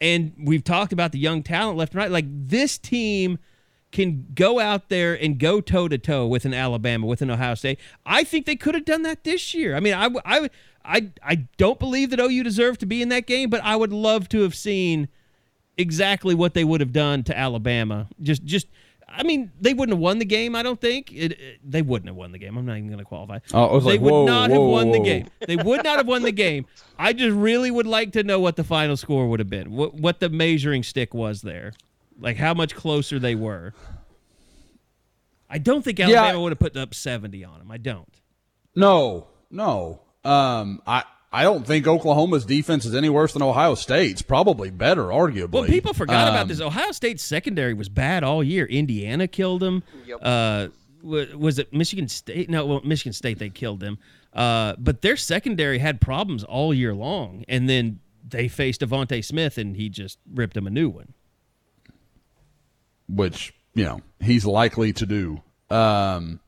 And 0.00 0.32
we've 0.38 0.62
talked 0.62 0.92
about 0.92 1.10
the 1.10 1.18
young 1.18 1.42
talent 1.42 1.78
left 1.78 1.94
and 1.94 1.98
right. 1.98 2.12
Like 2.12 2.26
this 2.28 2.78
team 2.78 3.40
can 3.90 4.28
go 4.34 4.60
out 4.60 4.88
there 4.88 5.20
and 5.20 5.36
go 5.36 5.60
toe 5.60 5.88
to 5.88 5.98
toe 5.98 6.28
with 6.28 6.44
an 6.44 6.54
Alabama, 6.54 7.06
with 7.06 7.22
an 7.22 7.30
Ohio 7.30 7.56
State. 7.56 7.80
I 8.06 8.22
think 8.22 8.46
they 8.46 8.54
could 8.54 8.76
have 8.76 8.84
done 8.84 9.02
that 9.02 9.24
this 9.24 9.52
year. 9.52 9.74
I 9.74 9.80
mean, 9.80 9.94
I, 9.94 10.10
I, 10.24 10.48
I, 10.84 11.10
I 11.22 11.46
don't 11.56 11.78
believe 11.78 12.10
that 12.10 12.20
OU 12.20 12.42
deserved 12.42 12.80
to 12.80 12.86
be 12.86 13.02
in 13.02 13.10
that 13.10 13.26
game, 13.26 13.50
but 13.50 13.62
I 13.62 13.76
would 13.76 13.92
love 13.92 14.28
to 14.30 14.40
have 14.42 14.54
seen 14.54 15.08
exactly 15.76 16.34
what 16.34 16.54
they 16.54 16.64
would 16.64 16.80
have 16.80 16.92
done 16.92 17.22
to 17.24 17.36
Alabama. 17.38 18.08
Just 18.22 18.44
just 18.44 18.66
I 19.12 19.24
mean, 19.24 19.50
they 19.60 19.74
wouldn't 19.74 19.96
have 19.96 20.00
won 20.00 20.18
the 20.18 20.24
game. 20.24 20.54
I 20.54 20.62
don't 20.62 20.80
think 20.80 21.12
it, 21.12 21.32
it- 21.32 21.60
they 21.68 21.82
wouldn't 21.82 22.08
have 22.08 22.16
won 22.16 22.32
the 22.32 22.38
game. 22.38 22.56
I'm 22.56 22.64
not 22.64 22.76
even 22.76 22.86
going 22.88 22.98
to 23.00 23.04
qualify. 23.04 23.40
Oh, 23.52 23.80
they 23.80 23.92
like, 23.92 24.00
would 24.00 24.10
whoa, 24.10 24.26
not 24.26 24.50
whoa, 24.50 24.62
have 24.62 24.70
won 24.72 24.92
the 24.92 25.00
game. 25.00 25.26
They 25.46 25.56
would 25.56 25.82
not 25.82 25.98
have 25.98 26.06
won 26.06 26.22
the 26.22 26.32
game. 26.32 26.66
I 26.98 27.12
just 27.12 27.34
really 27.34 27.70
would 27.70 27.86
like 27.86 28.12
to 28.12 28.22
know 28.22 28.38
what 28.38 28.56
the 28.56 28.64
final 28.64 28.96
score 28.96 29.28
would 29.28 29.40
have 29.40 29.50
been. 29.50 29.72
What 29.72 29.94
what 29.94 30.20
the 30.20 30.28
measuring 30.28 30.82
stick 30.82 31.12
was 31.12 31.42
there, 31.42 31.72
like 32.20 32.36
how 32.36 32.54
much 32.54 32.74
closer 32.74 33.18
they 33.18 33.34
were. 33.34 33.74
I 35.52 35.58
don't 35.58 35.82
think 35.82 35.98
Alabama 35.98 36.40
would 36.40 36.52
have 36.52 36.60
put 36.60 36.76
up 36.76 36.94
70 36.94 37.42
on 37.44 37.58
them. 37.58 37.70
I 37.72 37.76
don't. 37.76 38.08
No, 38.76 39.26
no. 39.50 40.00
Um, 40.24 40.82
I 40.86 41.04
I 41.32 41.44
don't 41.44 41.66
think 41.66 41.86
Oklahoma's 41.86 42.44
defense 42.44 42.84
is 42.84 42.94
any 42.94 43.08
worse 43.08 43.32
than 43.32 43.42
Ohio 43.42 43.74
State's. 43.74 44.20
Probably 44.22 44.70
better, 44.70 45.04
arguably. 45.04 45.52
Well, 45.52 45.64
people 45.64 45.92
forgot 45.94 46.28
about 46.28 46.42
Um, 46.42 46.48
this. 46.48 46.60
Ohio 46.60 46.90
State's 46.92 47.22
secondary 47.22 47.72
was 47.74 47.88
bad 47.88 48.24
all 48.24 48.42
year. 48.42 48.66
Indiana 48.66 49.28
killed 49.28 49.60
them. 49.60 49.82
Yep. 50.06 50.18
Uh, 50.22 50.68
was 51.02 51.58
it 51.58 51.72
Michigan 51.72 52.08
State? 52.08 52.50
No, 52.50 52.66
well, 52.66 52.80
Michigan 52.84 53.12
State 53.12 53.38
they 53.38 53.48
killed 53.48 53.80
them. 53.80 53.98
Uh, 54.34 54.74
but 54.78 55.02
their 55.02 55.16
secondary 55.16 55.78
had 55.78 56.00
problems 56.00 56.44
all 56.44 56.74
year 56.74 56.94
long, 56.94 57.44
and 57.48 57.68
then 57.68 58.00
they 58.28 58.46
faced 58.48 58.80
Devonta 58.82 59.24
Smith, 59.24 59.56
and 59.56 59.76
he 59.76 59.88
just 59.88 60.18
ripped 60.32 60.54
them 60.54 60.66
a 60.66 60.70
new 60.70 60.88
one. 60.88 61.14
which 63.08 63.52
you 63.74 63.84
know 63.84 64.00
he's 64.20 64.44
likely 64.44 64.92
to 64.92 65.06
do. 65.06 65.40
Um, 65.70 66.40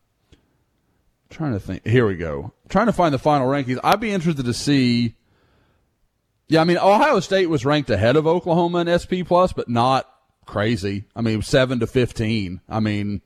trying 1.31 1.53
to 1.55 1.61
think. 1.61 1.87
Here 1.87 2.07
we 2.07 2.17
go. 2.17 2.53
Trying 2.73 2.87
to 2.87 2.93
find 2.95 3.13
the 3.13 3.19
final 3.19 3.47
rankings. 3.47 3.79
I'd 3.85 4.01
be 4.01 4.13
interested 4.13 4.47
to 4.47 4.55
see. 4.55 5.15
Yeah, 6.49 6.63
I 6.63 6.65
mean 6.65 6.79
Ohio 6.79 7.21
State 7.21 7.51
was 7.51 7.67
ranked 7.67 7.91
ahead 7.91 8.17
of 8.17 8.27
Oklahoma 8.27 8.79
in 8.79 8.99
SP 8.99 9.29
plus, 9.29 9.53
but 9.53 9.69
not 9.69 10.11
crazy. 10.47 11.05
I 11.15 11.21
mean 11.21 11.43
seven 11.43 11.81
to 11.81 11.87
fifteen. 11.87 12.63
I 12.71 12.81
mean 12.81 13.21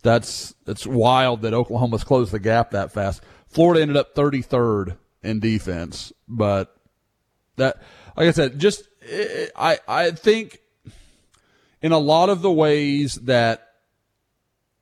that's 0.00 0.54
that's 0.64 0.86
wild 0.86 1.42
that 1.42 1.52
Oklahoma's 1.52 2.04
closed 2.04 2.32
the 2.32 2.38
gap 2.38 2.70
that 2.70 2.90
fast. 2.90 3.22
Florida 3.48 3.82
ended 3.82 3.98
up 3.98 4.14
thirty 4.14 4.40
third 4.40 4.96
in 5.22 5.40
defense, 5.40 6.14
but 6.26 6.74
that 7.56 7.82
like 8.16 8.28
I 8.28 8.30
said, 8.30 8.58
just 8.58 8.88
I 9.54 9.78
I 9.86 10.12
think 10.12 10.60
in 11.82 11.92
a 11.92 11.98
lot 11.98 12.30
of 12.30 12.40
the 12.40 12.50
ways 12.50 13.16
that 13.24 13.68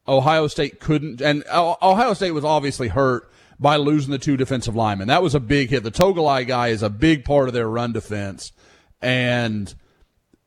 Ohio 0.07 0.47
State 0.47 0.79
couldn't, 0.79 1.21
and 1.21 1.43
Ohio 1.53 2.15
State 2.15 2.31
was 2.31 2.45
obviously 2.45 2.87
hurt 2.87 3.29
by 3.63 3.77
losing 3.77 4.11
the 4.11 4.19
two 4.19 4.37
defensive 4.37 4.75
linemen. 4.75 5.09
That 5.09 5.23
was 5.23 5.35
a 5.35 5.41
big 5.41 5.71
hit. 5.71 5.85
The 5.85 5.91
Togiai 5.91 6.47
guy 6.47 6.69
is 6.69 6.83
a 6.83 6.91
big 6.91 7.25
part 7.25 7.49
of 7.49 7.55
their 7.55 7.69
run 7.69 7.93
defense, 7.93 8.53
and 9.01 9.75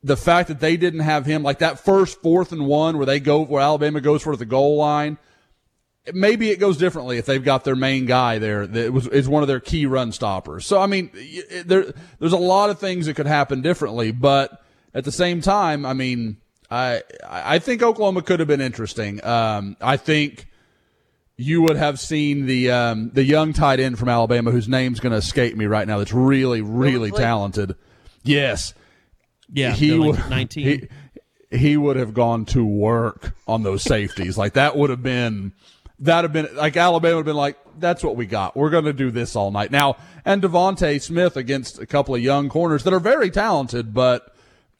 the 0.03 0.17
fact 0.17 0.49
that 0.49 0.59
they 0.59 0.77
didn't 0.77 0.99
have 0.99 1.25
him, 1.25 1.41
like 1.41 1.59
that 1.59 1.79
first 1.79 2.21
fourth 2.21 2.51
and 2.51 2.67
one 2.67 2.97
where 2.97 3.07
they 3.07 3.19
go, 3.19 3.41
where 3.41 3.61
Alabama 3.61 3.99
goes 3.99 4.21
for 4.21 4.35
the 4.35 4.45
goal 4.45 4.77
line. 4.77 5.17
Maybe 6.13 6.51
it 6.51 6.59
goes 6.59 6.77
differently 6.77 7.17
if 7.17 7.25
they've 7.25 7.43
got 7.43 7.63
their 7.63 7.75
main 7.75 8.05
guy 8.05 8.37
there 8.37 8.67
that 8.67 8.93
was 8.93 9.07
is 9.07 9.27
one 9.27 9.41
of 9.41 9.47
their 9.47 9.59
key 9.59 9.87
run 9.87 10.11
stoppers. 10.11 10.67
So 10.67 10.79
I 10.79 10.85
mean, 10.85 11.09
there 11.65 11.91
there's 12.19 12.33
a 12.33 12.37
lot 12.37 12.69
of 12.69 12.77
things 12.77 13.07
that 13.07 13.15
could 13.15 13.25
happen 13.25 13.63
differently, 13.63 14.11
but 14.11 14.63
at 14.93 15.03
the 15.03 15.11
same 15.11 15.41
time, 15.41 15.83
I 15.83 15.93
mean, 15.93 16.37
I 16.69 17.01
I 17.27 17.57
think 17.57 17.81
Oklahoma 17.81 18.21
could 18.21 18.39
have 18.39 18.47
been 18.47 18.61
interesting. 18.61 19.25
Um, 19.25 19.77
I 19.81 19.97
think 19.97 20.47
you 21.37 21.61
would 21.61 21.77
have 21.77 21.99
seen 21.99 22.45
the 22.45 22.71
um, 22.71 23.09
the 23.11 23.23
young 23.23 23.53
tight 23.53 23.79
end 23.79 23.99
from 23.99 24.09
Alabama, 24.09 24.51
whose 24.51 24.67
name's 24.67 24.99
going 24.99 25.11
to 25.11 25.17
escape 25.17 25.55
me 25.55 25.65
right 25.65 25.87
now. 25.87 25.97
That's 25.97 26.13
really 26.13 26.61
really 26.61 27.11
talented. 27.11 27.75
Yes, 28.23 28.73
Yeah, 29.51 29.73
he 29.73 29.97
would 29.97 30.17
19. 30.29 30.89
He, 31.51 31.57
he 31.57 31.77
would 31.77 31.95
have 31.95 32.13
gone 32.13 32.45
to 32.45 32.65
work 32.65 33.35
on 33.47 33.63
those 33.63 33.83
safeties. 33.83 34.37
like 34.37 34.53
that 34.53 34.75
would 34.75 34.89
have 34.89 35.03
been 35.03 35.53
that 35.99 36.23
have 36.23 36.33
been 36.33 36.49
like 36.55 36.75
Alabama 36.75 37.15
would 37.15 37.19
have 37.21 37.25
been 37.25 37.35
like, 37.35 37.57
that's 37.77 38.03
what 38.03 38.15
we 38.15 38.25
got. 38.25 38.55
We're 38.55 38.69
going 38.69 38.85
to 38.85 38.93
do 38.93 39.11
this 39.11 39.35
all 39.35 39.51
night 39.51 39.71
now. 39.71 39.97
And 40.23 40.41
Devonta 40.41 41.01
Smith 41.01 41.37
against 41.37 41.79
a 41.79 41.85
couple 41.85 42.15
of 42.15 42.21
young 42.21 42.49
corners 42.49 42.83
that 42.83 42.93
are 42.93 42.99
very 42.99 43.29
talented, 43.29 43.93
but 43.93 44.35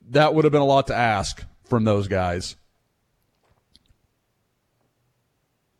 that 0.10 0.34
would 0.34 0.43
have 0.45 0.51
been 0.51 0.62
a 0.62 0.66
lot 0.66 0.88
to 0.88 0.95
ask 0.95 1.43
from 1.64 1.84
those 1.84 2.08
guys. 2.08 2.56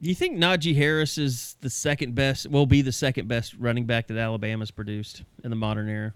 You 0.02 0.16
think 0.16 0.38
Najee 0.38 0.76
Harris 0.76 1.18
is 1.18 1.56
the 1.62 1.70
second 1.70 2.16
best? 2.16 2.50
Will 2.50 2.66
be 2.66 2.82
the 2.82 2.91
second 2.91 3.28
best 3.28 3.56
running 3.58 3.86
back 3.86 4.08
that 4.08 4.18
Alabama's 4.18 4.72
produced 4.72 5.24
in 5.43 5.50
the 5.50 5.56
modern 5.56 5.89
era. 5.89 6.14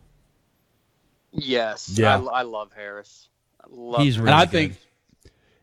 Yes. 1.32 1.90
Yeah. 1.98 2.18
I, 2.20 2.40
I 2.40 2.42
love 2.42 2.72
Harris. 2.74 3.30
I 3.62 3.68
love 3.70 4.02
He's 4.02 4.16
him. 4.16 4.24
really 4.24 4.32
and 4.34 4.42
I 4.42 4.46
good. 4.46 4.52
think 4.52 4.78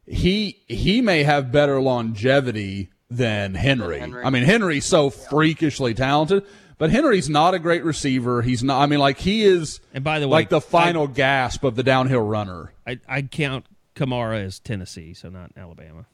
he 0.07 0.63
he 0.67 1.01
may 1.01 1.23
have 1.25 1.51
better 1.51 1.81
longevity 1.81 2.91
than 3.11 3.55
Henry. 3.55 3.99
Henry. 3.99 4.25
I 4.25 4.31
mean, 4.31 4.45
Henry's 4.45 4.85
so 4.85 5.11
freakishly 5.11 5.95
talented, 5.95 6.45
but 6.79 6.91
Henry's 6.91 7.29
not 7.29 7.55
a 7.55 7.59
great 7.59 7.85
receiver. 7.85 8.43
He's 8.43 8.63
not. 8.63 8.81
I 8.81 8.87
mean, 8.87 8.99
like 9.01 9.19
he 9.19 9.45
is. 9.45 9.81
And 9.93 10.05
by 10.05 10.21
the 10.21 10.29
way, 10.29 10.33
like 10.33 10.49
the 10.49 10.61
final 10.61 11.07
gasp 11.07 11.65
of 11.65 11.77
the 11.77 11.83
downhill 11.83 12.23
runner 12.23 12.73
I, 12.87 13.01
I 13.09 13.23
count 13.23 13.67
Kamara 13.95 14.45
as 14.45 14.61
Tennessee, 14.61 15.15
so 15.15 15.29
not 15.29 15.51
Alabama. 15.57 16.07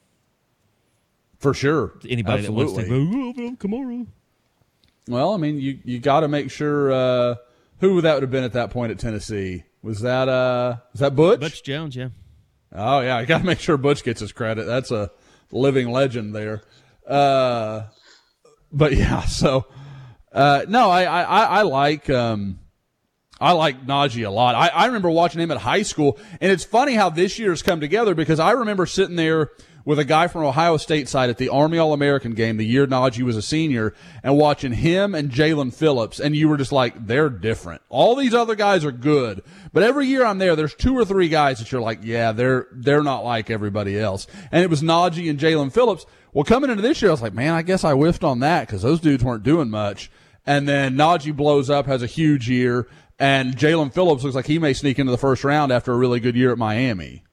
For 1.43 1.53
sure. 1.53 1.93
Anybody 2.09 2.39
Absolutely. 2.39 2.83
that 2.85 2.89
wants 2.89 3.37
to 3.37 3.43
go, 3.43 3.43
oh, 3.45 3.55
Kamara. 3.57 4.07
Well, 5.07 5.33
I 5.33 5.37
mean, 5.37 5.59
you 5.59 5.77
you 5.83 5.99
got 5.99 6.21
to 6.21 6.27
make 6.27 6.49
sure 6.49 6.91
uh, 6.91 7.35
who 7.79 8.01
that 8.01 8.13
would 8.15 8.23
have 8.23 8.31
been 8.31 8.45
at 8.45 8.53
that 8.53 8.71
point 8.71 8.91
at 8.91 8.99
Tennessee. 8.99 9.65
Was 9.83 9.99
that 9.99 10.29
uh 10.29 10.77
was 10.93 11.01
that 11.01 11.15
Butch? 11.15 11.41
Butch 11.41 11.61
Jones, 11.61 11.95
yeah. 11.95 12.09
Oh 12.73 13.01
yeah, 13.01 13.19
you 13.19 13.25
got 13.27 13.39
to 13.39 13.45
make 13.45 13.59
sure 13.59 13.77
Butch 13.77 14.03
gets 14.03 14.21
his 14.21 14.31
credit. 14.31 14.65
That's 14.65 14.89
a 14.89 15.11
living 15.51 15.91
legend 15.91 16.33
there. 16.33 16.63
Uh, 17.05 17.83
but 18.71 18.93
yeah, 18.95 19.23
so 19.23 19.67
uh, 20.31 20.65
no, 20.69 20.89
I, 20.89 21.03
I 21.03 21.21
I 21.21 21.43
I 21.43 21.61
like 21.63 22.09
um 22.09 22.59
I 23.41 23.51
like 23.51 23.85
Najee 23.85 24.25
a 24.25 24.29
lot. 24.29 24.55
I, 24.55 24.69
I 24.69 24.85
remember 24.85 25.09
watching 25.09 25.41
him 25.41 25.51
at 25.51 25.57
high 25.57 25.81
school, 25.81 26.17
and 26.39 26.49
it's 26.49 26.63
funny 26.63 26.93
how 26.93 27.09
this 27.09 27.37
year's 27.37 27.61
come 27.61 27.81
together 27.81 28.15
because 28.15 28.39
I 28.39 28.51
remember 28.51 28.85
sitting 28.85 29.17
there 29.17 29.51
with 29.85 29.99
a 29.99 30.05
guy 30.05 30.27
from 30.27 30.43
Ohio 30.43 30.77
State 30.77 31.09
side 31.09 31.29
at 31.29 31.37
the 31.37 31.49
Army 31.49 31.77
All 31.77 31.93
American 31.93 32.33
game 32.33 32.57
the 32.57 32.65
year 32.65 32.87
Najee 32.87 33.23
was 33.23 33.35
a 33.35 33.41
senior, 33.41 33.93
and 34.23 34.37
watching 34.37 34.73
him 34.73 35.13
and 35.15 35.29
Jaelan 35.29 35.73
Phillips, 35.73 36.19
and 36.19 36.35
you 36.35 36.49
were 36.49 36.57
just 36.57 36.71
like, 36.71 37.07
they're 37.07 37.29
different. 37.29 37.81
All 37.89 38.15
these 38.15 38.33
other 38.33 38.55
guys 38.55 38.85
are 38.85 38.91
good, 38.91 39.43
but 39.71 39.83
every 39.83 40.07
year 40.07 40.25
I'm 40.25 40.37
there, 40.37 40.55
there's 40.55 40.75
two 40.75 40.97
or 40.97 41.05
three 41.05 41.29
guys 41.29 41.59
that 41.59 41.71
you're 41.71 41.81
like, 41.81 41.99
yeah, 42.03 42.31
they're 42.31 42.67
they're 42.71 43.03
not 43.03 43.23
like 43.23 43.49
everybody 43.49 43.99
else. 43.99 44.27
And 44.51 44.63
it 44.63 44.69
was 44.69 44.81
Najee 44.81 45.29
and 45.29 45.39
Jaelan 45.39 45.71
Phillips. 45.71 46.05
Well, 46.33 46.43
coming 46.43 46.69
into 46.69 46.81
this 46.81 47.01
year, 47.01 47.11
I 47.11 47.13
was 47.13 47.21
like, 47.21 47.33
man, 47.33 47.53
I 47.53 47.61
guess 47.61 47.83
I 47.83 47.93
whiffed 47.93 48.23
on 48.23 48.39
that 48.39 48.67
because 48.67 48.81
those 48.81 48.99
dudes 48.99 49.23
weren't 49.23 49.43
doing 49.43 49.69
much. 49.69 50.09
And 50.45 50.67
then 50.67 50.95
Najee 50.95 51.35
blows 51.35 51.69
up, 51.69 51.85
has 51.85 52.03
a 52.03 52.07
huge 52.07 52.49
year, 52.49 52.87
and 53.19 53.55
Jaelan 53.55 53.93
Phillips 53.93 54.23
looks 54.23 54.35
like 54.35 54.47
he 54.47 54.59
may 54.59 54.73
sneak 54.73 54.99
into 54.99 55.11
the 55.11 55.17
first 55.17 55.43
round 55.43 55.71
after 55.71 55.93
a 55.93 55.97
really 55.97 56.19
good 56.19 56.35
year 56.35 56.51
at 56.51 56.57
Miami. 56.57 57.23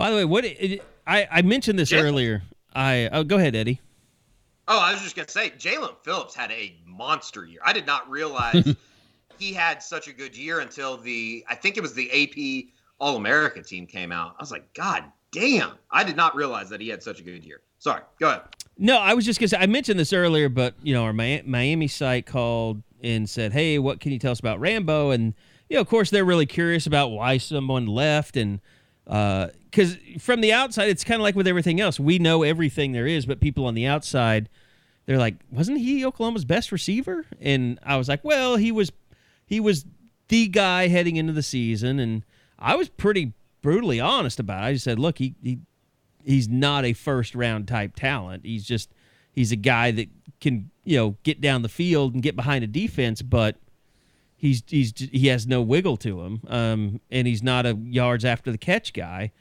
By 0.00 0.08
the 0.08 0.16
way, 0.16 0.24
what 0.24 0.46
it, 0.46 0.82
I, 1.06 1.28
I 1.30 1.42
mentioned 1.42 1.78
this 1.78 1.92
Yeah. 1.92 2.00
earlier. 2.00 2.42
I 2.74 3.10
oh, 3.12 3.22
go 3.22 3.36
ahead, 3.36 3.54
Eddie. 3.54 3.82
Oh, 4.66 4.78
I 4.78 4.92
was 4.94 5.02
just 5.02 5.14
gonna 5.14 5.28
say, 5.28 5.50
Jaelan 5.50 5.94
Phillips 6.02 6.34
had 6.34 6.50
a 6.52 6.74
monster 6.86 7.44
year. 7.44 7.60
I 7.62 7.74
did 7.74 7.84
not 7.84 8.08
realize 8.08 8.74
he 9.38 9.52
had 9.52 9.82
such 9.82 10.08
a 10.08 10.14
good 10.14 10.34
year 10.34 10.60
until 10.60 10.96
the 10.96 11.44
I 11.50 11.54
think 11.54 11.76
it 11.76 11.82
was 11.82 11.92
the 11.92 12.10
AP 12.10 12.72
All 12.98 13.16
America 13.16 13.62
team 13.62 13.86
came 13.86 14.10
out. 14.10 14.36
I 14.38 14.42
was 14.42 14.50
like, 14.50 14.72
God 14.72 15.04
damn! 15.32 15.72
I 15.90 16.02
did 16.02 16.16
not 16.16 16.34
realize 16.34 16.70
that 16.70 16.80
he 16.80 16.88
had 16.88 17.02
such 17.02 17.20
a 17.20 17.22
good 17.22 17.44
year. 17.44 17.60
Sorry, 17.78 18.00
go 18.18 18.28
ahead. 18.30 18.40
No, 18.78 18.96
I 18.96 19.12
was 19.12 19.26
just 19.26 19.38
gonna 19.38 19.48
say 19.48 19.58
I 19.58 19.66
mentioned 19.66 20.00
this 20.00 20.14
earlier, 20.14 20.48
but 20.48 20.72
you 20.82 20.94
know, 20.94 21.04
our 21.04 21.12
Miami 21.12 21.88
site 21.88 22.24
called 22.24 22.82
and 23.02 23.28
said, 23.28 23.52
"Hey, 23.52 23.78
what 23.78 24.00
can 24.00 24.12
you 24.12 24.18
tell 24.18 24.32
us 24.32 24.40
about 24.40 24.60
Rambo?" 24.60 25.10
And 25.10 25.34
you 25.68 25.74
know, 25.74 25.82
of 25.82 25.88
course, 25.88 26.08
they're 26.08 26.24
really 26.24 26.46
curious 26.46 26.86
about 26.86 27.08
why 27.08 27.36
someone 27.36 27.84
left, 27.84 28.38
and 28.38 28.60
uh, 29.06 29.48
because 29.70 29.96
from 30.18 30.40
the 30.40 30.52
outside, 30.52 30.88
it's 30.88 31.04
kind 31.04 31.20
of 31.20 31.22
like 31.22 31.36
with 31.36 31.46
everything 31.46 31.80
else, 31.80 32.00
we 32.00 32.18
know 32.18 32.42
everything 32.42 32.92
there 32.92 33.06
is, 33.06 33.26
but 33.26 33.40
people 33.40 33.66
on 33.66 33.74
the 33.74 33.86
outside, 33.86 34.48
they're 35.06 35.18
like, 35.18 35.36
"Wasn't 35.50 35.78
he 35.78 36.04
Oklahoma's 36.04 36.44
best 36.44 36.72
receiver?" 36.72 37.24
And 37.40 37.78
I 37.84 37.96
was 37.96 38.08
like, 38.08 38.24
"Well, 38.24 38.56
he 38.56 38.72
was, 38.72 38.90
he 39.46 39.60
was 39.60 39.84
the 40.28 40.48
guy 40.48 40.88
heading 40.88 41.16
into 41.16 41.32
the 41.32 41.42
season," 41.42 41.98
and 41.98 42.24
I 42.58 42.76
was 42.76 42.88
pretty 42.88 43.32
brutally 43.62 44.00
honest 44.00 44.40
about 44.40 44.62
it. 44.62 44.66
I 44.66 44.72
just 44.72 44.84
said, 44.84 44.98
"Look, 44.98 45.18
he 45.18 45.34
he 45.42 45.60
he's 46.24 46.48
not 46.48 46.84
a 46.84 46.92
first 46.92 47.34
round 47.34 47.68
type 47.68 47.94
talent. 47.96 48.44
He's 48.44 48.64
just 48.64 48.90
he's 49.32 49.52
a 49.52 49.56
guy 49.56 49.90
that 49.92 50.08
can 50.40 50.70
you 50.84 50.96
know 50.96 51.16
get 51.22 51.40
down 51.40 51.62
the 51.62 51.68
field 51.68 52.14
and 52.14 52.22
get 52.22 52.36
behind 52.36 52.64
a 52.64 52.66
defense, 52.66 53.22
but 53.22 53.56
he's 54.36 54.62
he's 54.66 54.92
he 54.96 55.28
has 55.28 55.46
no 55.46 55.62
wiggle 55.62 55.96
to 55.98 56.22
him, 56.22 56.40
um, 56.48 57.00
and 57.10 57.26
he's 57.26 57.42
not 57.42 57.66
a 57.66 57.76
yards 57.84 58.24
after 58.24 58.50
the 58.50 58.58
catch 58.58 58.92
guy. 58.92 59.32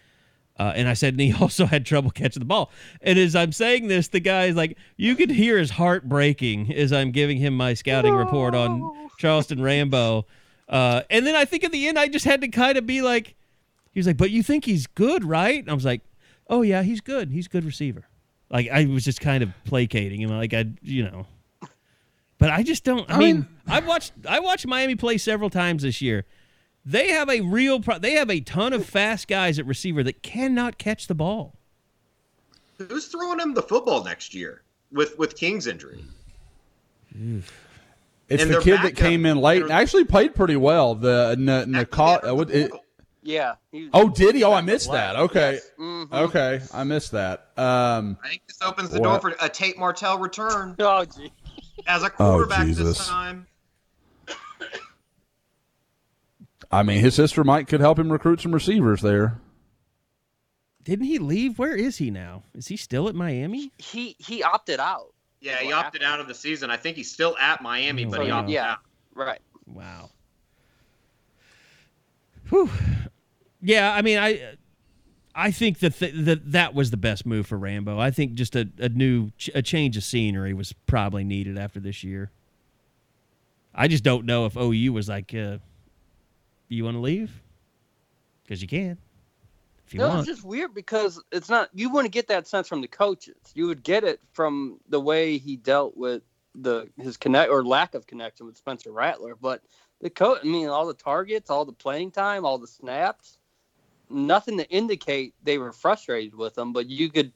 Uh, 0.60 0.74
and 0.76 0.90
I 0.90 0.94
said, 0.94 1.14
and 1.14 1.22
he 1.22 1.34
also 1.42 1.66
had 1.66 1.86
trouble 1.86 2.12
catching 2.12 2.42
the 2.42 2.46
ball. 2.46 2.70
And 3.02 3.18
as 3.18 3.36
I'm 3.36 3.54
saying 3.54 3.88
this, 3.88 4.10
the 4.10 4.20
guy 4.20 4.46
is 4.46 4.56
like, 4.56 4.78
you 4.98 5.16
could 5.16 5.32
hear 5.32 5.58
his 5.58 5.72
heart 5.72 6.08
breaking 6.08 6.74
as 6.74 6.92
I'm 6.92 7.12
giving 7.12 7.38
him 7.38 7.56
my 7.56 7.74
scouting 7.74 8.14
report 8.14 8.54
on 8.54 9.10
Charleston 9.18 9.62
Rambo. 9.64 10.26
Uh, 10.68 11.02
and 11.10 11.26
then 11.26 11.36
I 11.36 11.46
think 11.46 11.64
at 11.64 11.72
the 11.72 11.88
end, 11.88 11.98
I 11.98 12.10
just 12.10 12.26
had 12.26 12.42
to 12.42 12.50
kind 12.50 12.78
of 12.78 12.86
be 12.86 13.02
like, 13.02 13.36
he 13.92 14.00
was 14.00 14.06
like, 14.06 14.18
but 14.18 14.30
you 14.32 14.44
think 14.44 14.66
he's 14.66 14.86
good, 14.86 15.24
right? 15.24 15.60
And 15.60 15.72
I 15.72 15.74
was 15.74 15.86
like, 15.86 16.02
oh 16.50 16.62
yeah, 16.62 16.84
he's 16.84 17.02
good. 17.02 17.32
He's 17.32 17.46
a 17.48 17.50
good 17.50 17.64
receiver. 17.64 18.08
Like 18.52 18.70
I 18.70 18.86
was 18.86 19.06
just 19.06 19.22
kind 19.22 19.44
of 19.44 19.50
placating 19.66 20.22
him, 20.22 20.30
like 20.30 20.54
I, 20.54 20.66
you 20.82 21.04
know. 21.04 21.26
But 22.38 22.52
I 22.52 22.64
just 22.64 22.84
don't. 22.84 23.10
I, 23.10 23.16
I 23.16 23.18
mean, 23.20 23.36
mean- 23.36 23.48
I 23.68 23.80
watched 23.82 24.14
I 24.28 24.40
watched 24.40 24.66
Miami 24.66 24.96
play 24.96 25.18
several 25.18 25.50
times 25.50 25.84
this 25.84 26.02
year. 26.02 26.26
They 26.90 27.10
have 27.10 27.30
a 27.30 27.42
real. 27.42 27.80
Pro- 27.82 28.00
they 28.00 28.14
have 28.14 28.32
a 28.32 28.40
ton 28.40 28.74
of 28.74 28.84
fast 28.84 29.28
guys 29.28 29.60
at 29.60 29.68
receiver 29.68 30.02
that 30.02 30.24
cannot 30.24 30.80
catch 30.80 31.06
the 31.06 31.14
ball. 31.14 31.54
Who's 32.80 33.06
throwing 33.06 33.40
him 33.40 33.54
the 33.54 33.62
football 33.62 34.04
next 34.04 34.34
year 34.34 34.64
with 34.92 35.16
with 35.20 35.36
King's 35.36 35.68
injury? 35.68 36.04
It's 37.14 38.42
And 38.44 38.52
the 38.52 38.60
kid 38.62 38.80
that 38.82 38.96
came 38.96 39.28
in 39.28 39.38
late 39.38 39.62
and 39.62 39.72
actually 39.72 40.06
played 40.06 40.34
pretty 40.34 40.56
well. 40.56 40.96
The 40.96 41.36
N- 41.38 41.46
That's 41.46 41.68
Nicole. 41.68 42.20
the 42.24 42.34
Uh, 42.36 42.42
it. 42.42 42.72
Yeah. 43.22 43.56
he- 43.72 43.90
oh, 43.94 44.10
did 44.10 44.34
he? 44.34 44.44
Oh, 44.44 44.54
I 44.54 44.62
missed 44.62 44.92
that. 44.92 45.16
Okay, 45.16 45.60
Mhm. 45.80 46.12
okay, 46.12 46.62
I 46.74 46.84
missed 46.86 47.12
that. 47.12 47.50
Um, 47.56 48.18
I 48.24 48.30
think 48.30 48.42
this 48.48 48.58
opens 48.64 48.90
the 48.90 49.00
What? 49.00 49.22
door 49.22 49.32
for 49.32 49.46
a 49.46 49.50
Tate 49.50 49.78
Martell 49.78 50.18
return 50.18 50.76
Oh, 50.80 51.06
gee. 51.06 51.32
as 51.86 52.02
a 52.02 52.10
quarterback 52.10 52.66
Jesus. 52.66 52.98
this 52.98 53.08
time. 53.08 53.46
I 56.72 56.84
mean, 56.84 57.00
his 57.00 57.16
sister 57.16 57.44
Mike 57.44 57.68
could 57.68 57.80
help 57.80 57.98
him 57.98 58.12
recruit 58.12 58.42
some 58.42 58.54
receivers 58.54 59.02
there. 59.02 59.40
Didn't 60.84 61.06
he 61.06 61.18
leave? 61.20 61.58
Where 61.60 61.76
is 61.76 61.98
he 61.98 62.10
now? 62.12 62.44
Is 62.56 62.68
he 62.68 62.78
still 62.78 63.10
at 63.10 63.16
Miami? 63.16 63.72
He 63.78 64.16
he 64.20 64.44
opted 64.44 64.80
out. 64.80 65.14
Yeah, 65.42 65.58
he 65.58 65.68
What 65.68 65.86
opted 65.86 66.04
out 66.04 66.20
of 66.20 66.28
the 66.28 66.34
season. 66.36 66.70
I 66.70 66.78
think 66.78 66.98
he's 66.98 67.12
still 67.12 67.36
at 67.40 67.62
Miami, 67.62 68.06
but 68.06 68.22
he 68.24 68.32
Oh, 68.32 68.36
opted 68.36 68.54
yeah. 68.54 68.72
out. 68.74 68.78
Right. 69.14 69.40
Wow. 69.66 70.10
Whew. 72.50 72.70
Yeah, 73.62 73.94
I 73.94 74.02
mean, 74.02 74.18
I 74.18 74.56
I 75.36 75.52
think 75.52 75.80
that 75.80 75.96
th- 76.00 76.14
that 76.16 76.52
that 76.52 76.74
was 76.74 76.92
the 76.92 76.98
best 76.98 77.26
move 77.26 77.46
for 77.48 77.58
Rambo. 77.58 78.00
I 78.00 78.12
think 78.12 78.34
just 78.34 78.56
a, 78.56 78.70
a 78.80 78.90
new 78.90 79.32
ch- 79.38 79.50
a 79.54 79.62
change 79.62 79.98
of 79.98 80.04
scenery 80.04 80.54
was 80.54 80.74
probably 80.88 81.24
needed 81.24 81.58
after 81.58 81.80
this 81.80 82.04
year. 82.04 82.32
I 83.74 83.88
just 83.88 84.04
don't 84.04 84.26
know 84.26 84.46
if 84.46 84.58
OU 84.58 84.94
was 84.94 85.08
like, 85.08 85.34
uh, 85.36 85.58
"You 86.70 86.86
want 86.86 86.96
to 86.96 87.02
leave?" 87.02 87.42
Because 88.44 88.62
you 88.62 88.68
can, 88.68 88.98
if 89.86 89.94
you 89.94 90.00
No, 90.00 90.08
want. 90.10 90.20
it's 90.20 90.28
just 90.28 90.44
weird 90.44 90.74
because 90.74 91.22
it's 91.32 91.50
not. 91.50 91.70
You 91.74 91.90
wouldn't 91.92 92.14
get 92.14 92.28
that 92.30 92.48
sense 92.48 92.68
from 92.68 92.82
the 92.82 92.88
coaches. 92.88 93.38
You 93.54 93.68
would 93.68 93.84
get 93.84 94.04
it 94.04 94.22
from 94.34 94.80
the 94.88 95.00
way 95.00 95.38
he 95.38 95.56
dealt 95.58 95.98
with 95.98 96.24
the 96.56 96.90
his 96.98 97.18
connect 97.18 97.52
or 97.52 97.64
lack 97.64 97.94
of 97.96 98.08
connection 98.08 98.46
with 98.46 98.58
Spencer 98.58 98.92
Rattler. 98.92 99.36
But 99.36 99.62
the 100.02 100.10
coach, 100.10 100.40
I 100.44 100.48
mean, 100.48 100.68
all 100.70 100.88
the 100.88 100.94
targets, 100.94 101.50
all 101.50 101.66
the 101.66 101.74
playing 101.74 102.12
time, 102.12 102.46
all 102.46 102.58
the 102.58 102.68
snaps, 102.68 103.38
nothing 104.10 104.58
to 104.58 104.70
indicate 104.70 105.36
they 105.44 105.58
were 105.58 105.72
frustrated 105.72 106.36
with 106.36 106.58
him. 106.58 106.74
But 106.74 106.88
you 106.88 107.10
could 107.10 107.34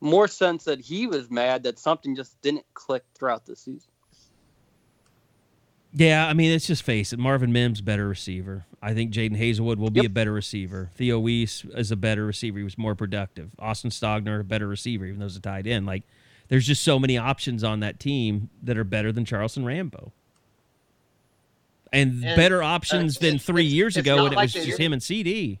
more 0.00 0.28
sense 0.28 0.64
that 0.64 0.80
he 0.80 1.06
was 1.06 1.30
mad 1.30 1.64
that 1.64 1.78
something 1.78 2.16
just 2.16 2.40
didn't 2.42 2.66
click 2.74 3.04
throughout 3.14 3.46
the 3.46 3.56
season. 3.56 3.90
Yeah, 5.96 6.26
I 6.26 6.32
mean, 6.34 6.50
let's 6.50 6.66
just 6.66 6.82
face 6.82 7.12
it. 7.12 7.20
Marvin 7.20 7.52
Mims 7.52 7.80
better 7.80 8.08
receiver. 8.08 8.66
I 8.82 8.94
think 8.94 9.12
Jadon 9.12 9.38
Haselwood 9.38 9.76
will 9.76 9.90
be 9.90 10.00
Yep. 10.00 10.06
a 10.06 10.08
better 10.10 10.32
receiver. 10.32 10.90
Theo 10.96 11.20
Wease 11.20 11.64
is 11.76 11.92
a 11.92 11.96
better 11.96 12.26
receiver. 12.26 12.58
He 12.58 12.64
was 12.64 12.76
more 12.76 12.96
productive. 12.96 13.50
Austin 13.60 13.90
Stogner, 13.90 14.46
better 14.46 14.66
receiver, 14.66 15.06
even 15.06 15.20
though 15.20 15.26
he's 15.26 15.36
a 15.36 15.40
tight 15.40 15.68
end. 15.68 15.86
Like, 15.86 16.02
there's 16.48 16.66
just 16.66 16.82
so 16.82 16.98
many 16.98 17.16
options 17.16 17.62
on 17.62 17.78
that 17.80 18.00
team 18.00 18.50
that 18.64 18.76
are 18.76 18.82
better 18.84 19.12
than 19.12 19.24
Charleston 19.24 19.64
Rambo. 19.64 20.12
And, 21.92 22.24
And, 22.24 22.36
better 22.36 22.60
uh, 22.60 22.66
options 22.66 23.18
than 23.18 23.38
three 23.38 23.62
it's- 23.66 23.72
years 23.74 23.96
it's 23.96 24.04
ago 24.04 24.24
when 24.24 24.32
it 24.32 24.36
was 24.36 24.52
just 24.52 24.66
didn't- 24.66 24.80
him 24.80 24.92
and 24.94 25.00
CeeDee. 25.02 25.60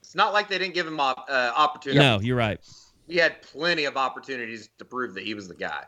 It's 0.00 0.14
not 0.14 0.32
like 0.32 0.48
they 0.48 0.56
didn't 0.56 0.72
give 0.74 0.86
him 0.86 0.98
op- 1.00 1.26
uh, 1.28 1.52
opportunity. 1.54 1.98
No, 2.00 2.18
you're 2.20 2.36
right. 2.36 2.58
He 3.06 3.16
had 3.18 3.42
plenty 3.42 3.84
of 3.84 3.98
opportunities 3.98 4.70
to 4.78 4.86
prove 4.86 5.12
that 5.14 5.24
he 5.24 5.34
was 5.34 5.48
the 5.48 5.54
guy. 5.54 5.84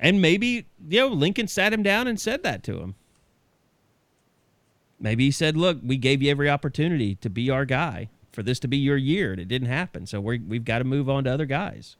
And 0.00 0.22
maybe, 0.22 0.66
you 0.88 1.00
know, 1.00 1.08
Lincoln 1.08 1.46
sat 1.46 1.72
him 1.72 1.82
down 1.82 2.08
and 2.08 2.18
said 2.18 2.42
that 2.42 2.62
to 2.64 2.78
him. 2.78 2.94
Maybe 4.98 5.26
he 5.26 5.30
said, 5.30 5.56
look, 5.56 5.78
we 5.84 5.98
gave 5.98 6.22
you 6.22 6.30
every 6.30 6.48
opportunity 6.48 7.14
to 7.16 7.30
be 7.30 7.50
our 7.50 7.66
guy 7.66 8.08
for 8.32 8.42
this 8.42 8.58
to 8.60 8.68
be 8.68 8.78
your 8.78 8.96
year, 8.96 9.32
and 9.32 9.40
it 9.40 9.48
didn't 9.48 9.68
happen. 9.68 10.06
So 10.06 10.20
we're, 10.20 10.38
we've 10.46 10.64
got 10.64 10.78
to 10.78 10.84
move 10.84 11.08
on 11.08 11.24
to 11.24 11.32
other 11.32 11.46
guys. 11.46 11.96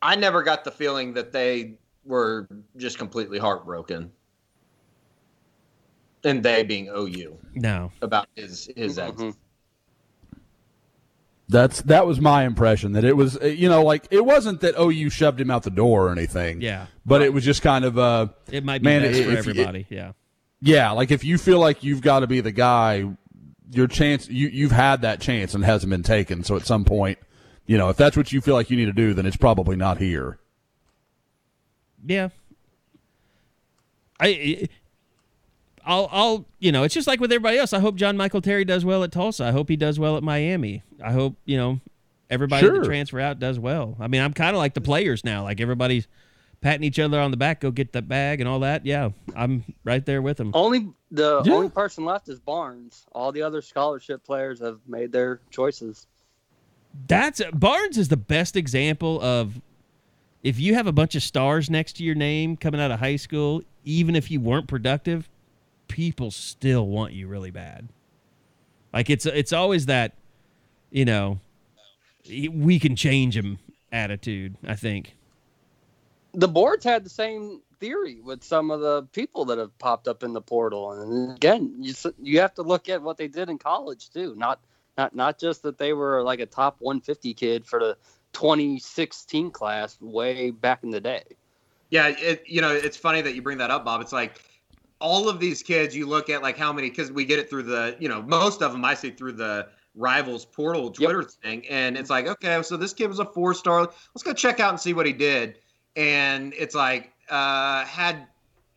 I 0.00 0.16
never 0.16 0.42
got 0.42 0.64
the 0.64 0.70
feeling 0.70 1.12
that 1.14 1.32
they 1.32 1.74
were 2.04 2.48
just 2.76 2.98
completely 2.98 3.38
heartbroken. 3.38 4.10
And 6.24 6.42
they 6.42 6.62
being 6.62 6.88
OU 6.88 7.36
No. 7.54 7.90
about 8.00 8.28
his 8.36 8.70
his 8.76 8.96
mm-hmm. 8.98 9.08
exit. 9.08 9.34
That's 11.52 11.82
that 11.82 12.06
was 12.06 12.20
my 12.20 12.44
impression 12.44 12.92
that 12.92 13.04
it 13.04 13.16
was 13.16 13.38
you 13.42 13.68
know 13.68 13.82
like 13.84 14.08
it 14.10 14.24
wasn't 14.24 14.60
that 14.62 14.74
OU 14.80 15.10
shoved 15.10 15.40
him 15.40 15.50
out 15.50 15.62
the 15.62 15.70
door 15.70 16.08
or 16.08 16.10
anything. 16.12 16.60
Yeah. 16.60 16.86
but 17.06 17.22
it 17.22 17.32
was 17.32 17.44
just 17.44 17.62
kind 17.62 17.84
of 17.84 17.98
uh 17.98 18.28
It 18.50 18.64
might 18.64 18.80
be 18.82 18.86
Man, 18.86 19.02
best 19.02 19.22
for 19.22 19.30
everybody. 19.36 19.86
yeah. 19.90 20.12
yeah 20.60 20.90
like 20.90 21.10
if 21.10 21.24
you 21.24 21.38
feel 21.38 21.58
like 21.60 21.84
you've 21.84 22.00
got 22.02 22.20
to 22.20 22.26
be 22.26 22.40
the 22.40 22.52
guy, 22.52 23.04
your 23.70 23.86
chance 23.86 24.28
you 24.28 24.48
you've 24.48 24.72
had 24.72 25.02
that 25.02 25.20
chance 25.20 25.54
and 25.54 25.64
hasn't 25.64 25.90
been 25.90 26.02
taken. 26.02 26.42
So 26.42 26.56
at 26.56 26.66
some 26.66 26.84
point, 26.84 27.18
you 27.66 27.78
know 27.78 27.88
if 27.90 27.96
that's 27.96 28.16
what 28.16 28.32
you 28.32 28.40
feel 28.40 28.54
like 28.54 28.70
you 28.70 28.76
need 28.76 28.86
to 28.86 28.92
do, 28.92 29.14
then 29.14 29.26
it's 29.26 29.36
probably 29.36 29.76
not 29.76 29.98
here. 29.98 30.38
Yeah. 32.04 32.30
I. 34.18 34.68
I'll, 35.84 36.08
I'll, 36.12 36.46
you 36.58 36.70
know, 36.72 36.84
it's 36.84 36.94
just 36.94 37.06
like 37.06 37.20
with 37.20 37.32
everybody 37.32 37.58
else. 37.58 37.72
I 37.72 37.80
hope 37.80 37.96
John 37.96 38.16
Michael 38.16 38.40
Terry 38.40 38.64
does 38.64 38.84
well 38.84 39.02
at 39.04 39.12
Tulsa. 39.12 39.44
I 39.44 39.50
hope 39.50 39.68
he 39.68 39.76
does 39.76 39.98
well 39.98 40.16
at 40.16 40.22
Miami. 40.22 40.82
I 41.02 41.12
hope, 41.12 41.36
you 41.44 41.56
know, 41.56 41.80
everybody 42.30 42.64
Sure. 42.66 42.78
that 42.80 42.84
transfer 42.84 43.18
out 43.20 43.38
does 43.38 43.58
well. 43.58 43.96
I 44.00 44.06
mean, 44.08 44.20
I'm 44.22 44.32
kind 44.32 44.54
of 44.54 44.58
like 44.58 44.74
the 44.74 44.80
players 44.80 45.24
now. 45.24 45.42
Like 45.44 45.60
everybody's 45.60 46.06
patting 46.60 46.84
each 46.84 47.00
other 47.00 47.18
on 47.20 47.32
the 47.32 47.36
back, 47.36 47.60
go 47.60 47.72
get 47.72 47.92
that 47.92 48.08
bag 48.08 48.40
and 48.40 48.48
all 48.48 48.60
that. 48.60 48.86
Yeah, 48.86 49.10
I'm 49.34 49.64
right 49.84 50.04
there 50.06 50.22
with 50.22 50.36
them. 50.36 50.52
Only 50.54 50.88
the 51.10 51.42
Yeah. 51.44 51.54
only 51.54 51.68
person 51.68 52.04
left 52.04 52.28
is 52.28 52.38
Barnes. 52.38 53.04
All 53.12 53.32
the 53.32 53.42
other 53.42 53.60
scholarship 53.60 54.24
players 54.24 54.60
have 54.60 54.78
made 54.86 55.10
their 55.10 55.40
choices. 55.50 56.06
That's 57.08 57.40
Barnes 57.52 57.98
is 57.98 58.08
the 58.08 58.16
best 58.16 58.54
example 58.56 59.20
of 59.20 59.60
if 60.42 60.60
you 60.60 60.74
have 60.74 60.86
a 60.86 60.92
bunch 60.92 61.14
of 61.14 61.22
stars 61.22 61.70
next 61.70 61.94
to 61.94 62.04
your 62.04 62.14
name 62.14 62.56
coming 62.56 62.80
out 62.80 62.90
of 62.90 63.00
high 63.00 63.16
school, 63.16 63.62
even 63.84 64.14
if 64.14 64.30
you 64.30 64.40
weren't 64.40 64.68
productive, 64.68 65.28
people 65.92 66.32
still 66.32 66.88
want 66.88 67.14
you 67.14 67.28
really 67.28 67.52
bad. 67.52 67.88
Like 68.92 69.10
it's 69.10 69.26
it's 69.26 69.52
always 69.52 69.86
that, 69.86 70.14
you 70.90 71.04
know, 71.04 71.40
we 72.50 72.78
can 72.80 72.96
change 72.96 73.36
him 73.36 73.58
attitude. 73.92 74.56
I 74.66 74.74
think. 74.76 75.16
the 76.34 76.48
boards 76.48 76.84
had 76.84 77.04
the 77.04 77.10
same 77.10 77.60
theory 77.80 78.20
with 78.20 78.44
some 78.44 78.70
of 78.70 78.80
the 78.80 79.02
people 79.12 79.44
that 79.46 79.58
have 79.58 79.76
popped 79.78 80.08
up 80.08 80.22
in 80.22 80.32
the 80.32 80.40
portal 80.40 80.92
and 80.92 81.36
again 81.36 81.74
you 81.80 81.94
you 82.22 82.40
have 82.40 82.54
to 82.54 82.62
look 82.62 82.88
at 82.88 83.02
what 83.02 83.16
they 83.18 83.28
did 83.28 83.50
in 83.50 83.58
college 83.58 84.10
too 84.10 84.34
not 84.36 84.60
not 84.98 85.14
not 85.14 85.38
just 85.38 85.62
that 85.62 85.78
they 85.78 85.92
were 85.92 86.22
like 86.22 86.40
a 86.40 86.46
top 86.46 86.76
150 86.80 87.34
kid 87.34 87.66
for 87.66 87.80
the 87.80 87.96
2016 88.32 89.50
class 89.50 90.00
way 90.00 90.50
back 90.50 90.84
in 90.84 90.90
the 90.90 91.00
day 91.00 91.24
Yeah, 91.90 92.08
it, 92.08 92.44
you 92.46 92.62
know, 92.62 92.72
it's 92.72 92.96
funny 92.96 93.20
that 93.22 93.34
you 93.34 93.42
bring 93.42 93.58
that 93.58 93.70
up, 93.70 93.84
Bob. 93.84 94.00
It's 94.00 94.12
like 94.12 94.40
all 95.02 95.28
of 95.28 95.40
these 95.40 95.62
kids, 95.62 95.94
you 95.96 96.06
look 96.06 96.30
at 96.30 96.42
like 96.42 96.56
how 96.56 96.72
many, 96.72 96.88
because 96.88 97.10
we 97.10 97.24
get 97.24 97.40
it 97.40 97.50
through 97.50 97.64
the, 97.64 97.96
you 97.98 98.08
know, 98.08 98.22
most 98.22 98.62
of 98.62 98.72
them 98.72 98.84
I 98.84 98.94
see 98.94 99.10
through 99.10 99.32
the 99.32 99.68
rivals 99.96 100.44
portal 100.44 100.90
Twitter 100.90 101.24
thing. 101.24 101.66
And 101.68 101.96
it's 101.98 102.08
like, 102.08 102.28
okay, 102.28 102.62
so 102.62 102.76
this 102.76 102.94
kid 102.94 103.08
was 103.08 103.18
a 103.18 103.24
four 103.24 103.52
star. 103.52 103.80
Let's 103.80 104.22
go 104.22 104.32
check 104.32 104.60
out 104.60 104.70
and 104.70 104.80
see 104.80 104.94
what 104.94 105.04
he 105.04 105.12
did. 105.12 105.58
And 105.96 106.54
it's 106.56 106.74
like, 106.74 107.12
uh, 107.28 107.84
had 107.84 108.28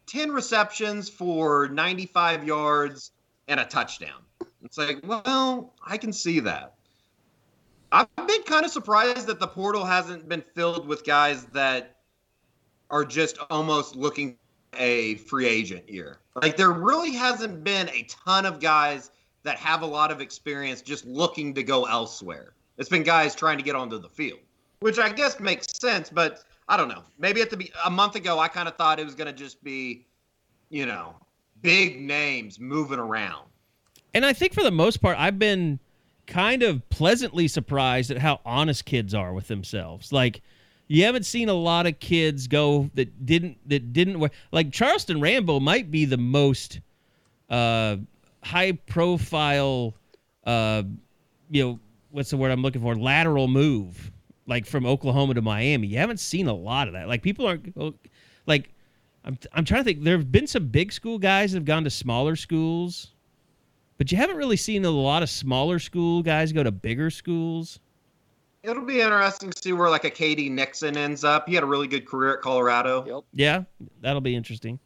10 0.08 0.32
receptions 0.32 1.10
for 1.10 1.70
95 1.70 2.44
yards 2.44 3.12
and 3.48 3.60
a 3.60 3.66
touchdown. 3.66 4.24
It's 4.64 4.80
like, 4.80 5.00
well, 5.06 5.74
I 5.86 5.98
can 5.98 6.12
see 6.12 6.40
that. 6.42 6.74
I've 7.92 8.08
been 8.16 8.44
kind 8.44 8.66
of 8.66 8.72
surprised 8.72 9.28
that 9.28 9.40
the 9.40 9.48
portal 9.48 9.86
hasn't 9.86 10.28
been 10.28 10.44
filled 10.56 10.88
with 10.88 11.06
guys 11.06 11.46
that 11.54 11.98
are 12.90 13.06
just 13.06 13.38
almost 13.50 13.96
looking 13.96 14.38
a 14.78 15.16
free 15.16 15.48
agent 15.48 15.90
year. 15.90 16.18
Like 16.42 16.58
there 16.58 16.72
really 16.72 17.14
hasn't 17.14 17.64
been 17.64 17.90
a 17.90 18.04
ton 18.04 18.46
of 18.46 18.60
guys 18.60 19.12
that 19.44 19.58
have 19.58 19.82
a 19.82 19.86
lot 19.86 20.12
of 20.12 20.22
experience 20.22 20.82
just 20.82 21.06
looking 21.06 21.54
to 21.54 21.64
go 21.64 21.86
elsewhere. 21.86 22.54
It's 22.78 22.90
been 22.90 23.04
guys 23.04 23.36
trying 23.36 23.58
to 23.58 23.64
get 23.64 23.76
onto 23.76 23.98
the 23.98 24.10
field, 24.10 24.40
which 24.80 25.00
I 25.00 25.10
guess 25.10 25.40
makes 25.40 25.68
sense, 25.80 26.10
but 26.10 26.44
I 26.68 26.78
don't 26.78 26.90
know. 26.90 27.04
Maybe 27.20 27.42
at 27.42 27.50
the 27.50 27.58
be- 27.58 27.72
a 27.86 27.90
month 27.90 28.16
ago 28.16 28.40
I 28.40 28.48
kind 28.48 28.68
of 28.68 28.76
thought 28.76 29.00
it 29.00 29.06
was 29.06 29.16
going 29.16 29.28
to 29.28 29.34
just 29.34 29.64
be, 29.64 30.06
you 30.70 30.86
know, 30.86 31.16
big 31.62 32.02
names 32.02 32.60
moving 32.60 33.00
around. 33.00 33.46
And 34.14 34.26
I 34.26 34.34
think 34.34 34.54
for 34.54 34.64
the 34.64 34.72
most 34.72 34.98
part, 35.02 35.18
I've 35.20 35.40
been 35.40 35.80
kind 36.26 36.64
of 36.64 36.88
pleasantly 36.90 37.48
surprised 37.48 38.12
at 38.12 38.18
how 38.18 38.40
honest 38.46 38.86
kids 38.86 39.14
are 39.14 39.34
with 39.34 39.48
themselves. 39.48 40.12
Like, 40.12 40.42
You 40.88 41.06
haven't 41.06 41.26
seen 41.26 41.50
a 41.50 41.54
lot 41.54 41.88
of 41.88 42.00
kids 42.00 42.48
go 42.48 42.90
that 42.94 43.26
didn't 43.26 43.58
that 43.70 43.92
didn't 43.94 44.20
wear 44.20 44.32
like 44.52 44.72
Charleston 44.72 45.20
Rambo 45.20 45.60
might 45.60 45.90
be 45.90 46.06
the 46.06 46.18
most 46.18 46.80
uh, 47.50 47.98
high 48.44 48.74
profile 48.74 49.96
uh, 50.44 50.84
you 51.50 51.64
know 51.64 51.80
what's 52.12 52.30
the 52.30 52.38
word 52.38 52.52
I'm 52.52 52.62
looking 52.62 52.82
for 52.82 52.96
lateral 52.96 53.48
move 53.48 54.12
like 54.48 54.66
from 54.66 54.86
Oklahoma 54.86 55.34
to 55.34 55.42
Miami. 55.42 55.88
You 55.88 55.98
haven't 55.98 56.20
seen 56.20 56.48
a 56.48 56.54
lot 56.54 56.88
of 56.88 56.94
that. 56.94 57.08
Like 57.08 57.22
people 57.22 57.48
aren't 57.48 57.74
oh, 57.78 57.94
like 58.46 58.70
I'm 59.24 59.38
I'm 59.54 59.66
trying 59.66 59.82
to 59.82 59.86
think. 59.86 60.04
There 60.04 60.18
have 60.18 60.32
been 60.32 60.48
some 60.48 60.68
big 60.68 60.92
school 60.92 61.18
guys 61.18 61.52
that 61.52 61.58
have 61.58 61.66
gone 61.66 61.84
to 61.84 61.90
smaller 61.90 62.36
schools, 62.36 63.12
but 63.98 64.12
you 64.12 64.18
haven't 64.18 64.38
really 64.38 64.58
seen 64.58 64.86
a 64.86 64.92
lot 64.92 65.24
of 65.24 65.30
smaller 65.30 65.80
school 65.80 66.22
guys 66.22 66.52
go 66.52 66.64
to 66.64 66.72
bigger 66.72 67.10
schools. 67.10 67.80
It'll 68.66 68.84
be 68.84 69.02
interesting 69.02 69.52
to 69.52 69.62
see 69.62 69.74
where 69.74 69.90
like 69.90 70.06
a 70.06 70.12
KD 70.12 70.50
Nixon 70.52 70.98
ends 70.98 71.24
up. 71.24 71.48
He 71.48 71.56
had 71.56 71.64
a 71.64 71.68
really 71.68 71.88
good 71.88 72.06
career 72.06 72.34
at 72.36 72.42
Colorado. 72.42 73.06
Yep. 73.06 73.24
Yeah, 73.34 73.64
that'll 74.02 74.22
be 74.22 74.36
interesting. 74.36 74.80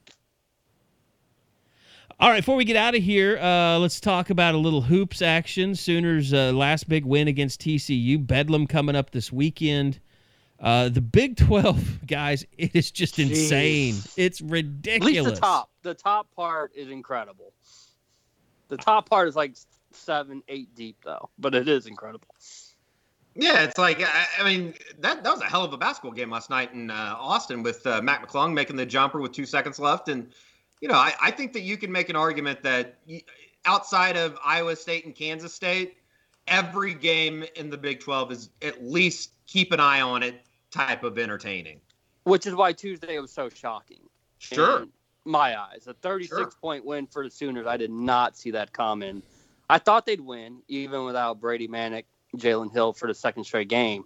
All 2.19 2.30
right, 2.30 2.39
before 2.39 2.57
we 2.57 2.65
get 2.65 2.75
out 2.75 2.95
of 2.95 3.01
here, 3.01 3.38
uh, 3.38 3.77
let's 3.80 4.01
talk 4.01 4.30
about 4.30 4.53
a 4.53 4.57
little 4.57 4.82
hoops 4.82 5.21
action. 5.21 5.73
Sooners' 5.73 6.34
uh, 6.34 6.51
last 6.51 6.89
big 6.89 7.05
win 7.05 7.30
against 7.30 7.61
TCU. 7.61 8.25
Bedlam 8.25 8.67
coming 8.67 8.95
up 8.95 9.11
this 9.11 9.32
weekend. 9.32 10.01
Uh, 10.59 10.89
the 10.89 10.99
Big 10.99 11.38
12, 11.38 12.05
guys, 12.05 12.45
it 12.57 12.75
is 12.75 12.91
just 12.91 13.15
Jeez. 13.15 13.30
insane. 13.30 13.95
It's 14.17 14.41
ridiculous. 14.41 14.49
At 14.49 14.51
ridiculous. 14.51 15.30
least 15.30 15.36
the 15.36 15.39
top. 15.39 15.69
The 15.84 15.93
top 15.93 16.36
part 16.36 16.73
is 16.75 16.89
incredible. 16.89 17.53
The 18.67 18.75
top 18.75 19.09
part 19.09 19.30
is 19.30 19.38
like 19.38 19.55
seven, 19.91 20.43
eight 20.49 20.75
deep 20.75 20.97
though, 21.05 21.30
but 21.39 21.55
it 21.55 21.69
is 21.69 21.88
incredible. 21.88 22.27
Yeah, 23.36 23.63
it's 23.63 23.77
like 23.77 24.01
I, 24.01 24.25
I 24.39 24.43
mean 24.43 24.73
that 24.99 25.23
that 25.23 25.32
was 25.32 25.41
a 25.41 25.45
hell 25.45 25.63
of 25.63 25.71
a 25.71 25.77
basketball 25.77 26.11
game 26.11 26.30
last 26.30 26.49
night 26.49 26.73
in 26.73 26.89
uh, 26.89 27.15
Austin 27.17 27.63
with 27.63 27.86
uh, 27.86 28.01
Mac 28.01 28.27
McClung 28.27 28.53
making 28.53 28.75
the 28.75 28.86
jumper 28.86 29.19
with 29.21 29.32
two 29.32 29.45
seconds 29.45 29.80
left, 29.80 30.09
and 30.09 30.32
you 30.82 30.88
know 30.88 30.95
I, 30.95 31.13
I 31.21 31.32
think 31.32 31.53
that 31.53 31.61
you 31.61 31.77
can 31.77 31.91
make 31.91 32.09
an 32.09 32.15
argument 32.15 32.63
that 32.63 32.99
outside 33.65 34.17
of 34.17 34.38
Iowa 34.43 34.75
State 34.75 35.05
and 35.05 35.15
Kansas 35.15 35.53
State, 35.53 35.97
every 36.47 36.93
game 36.93 37.45
in 37.55 37.69
the 37.69 37.77
Big 37.77 37.99
Twelve 37.99 38.32
is 38.32 38.49
at 38.61 38.84
least 38.84 39.34
keep 39.47 39.71
an 39.71 39.80
eye 39.80 40.01
on 40.01 40.23
it 40.23 40.41
type 40.71 41.03
of 41.03 41.17
entertaining. 41.17 41.80
Which 42.23 42.45
is 42.45 42.55
why 42.55 42.73
Tuesday 42.73 43.17
was 43.19 43.32
so 43.32 43.49
shocking. 43.49 44.01
Sure. 44.39 44.84
In 44.84 44.89
my 45.25 45.59
eyes, 45.59 45.88
a 45.88 45.93
36 45.93 46.38
Sure. 46.38 46.51
point 46.61 46.86
win 46.86 47.07
for 47.07 47.23
the 47.23 47.32
Sooners. 47.32 47.65
I 47.65 47.77
did 47.77 47.91
not 47.91 48.38
see 48.38 48.51
that 48.51 48.71
coming. 48.71 49.23
I 49.69 49.80
thought 49.80 50.05
they'd 50.05 50.21
win, 50.21 50.61
even 50.67 51.05
without 51.05 51.39
Brady 51.39 51.67
Manek, 51.67 52.05
Jalen 52.36 52.71
Hill 52.71 52.93
for 52.93 53.07
the 53.07 53.13
second 53.13 53.43
straight 53.45 53.69
game. 53.69 54.05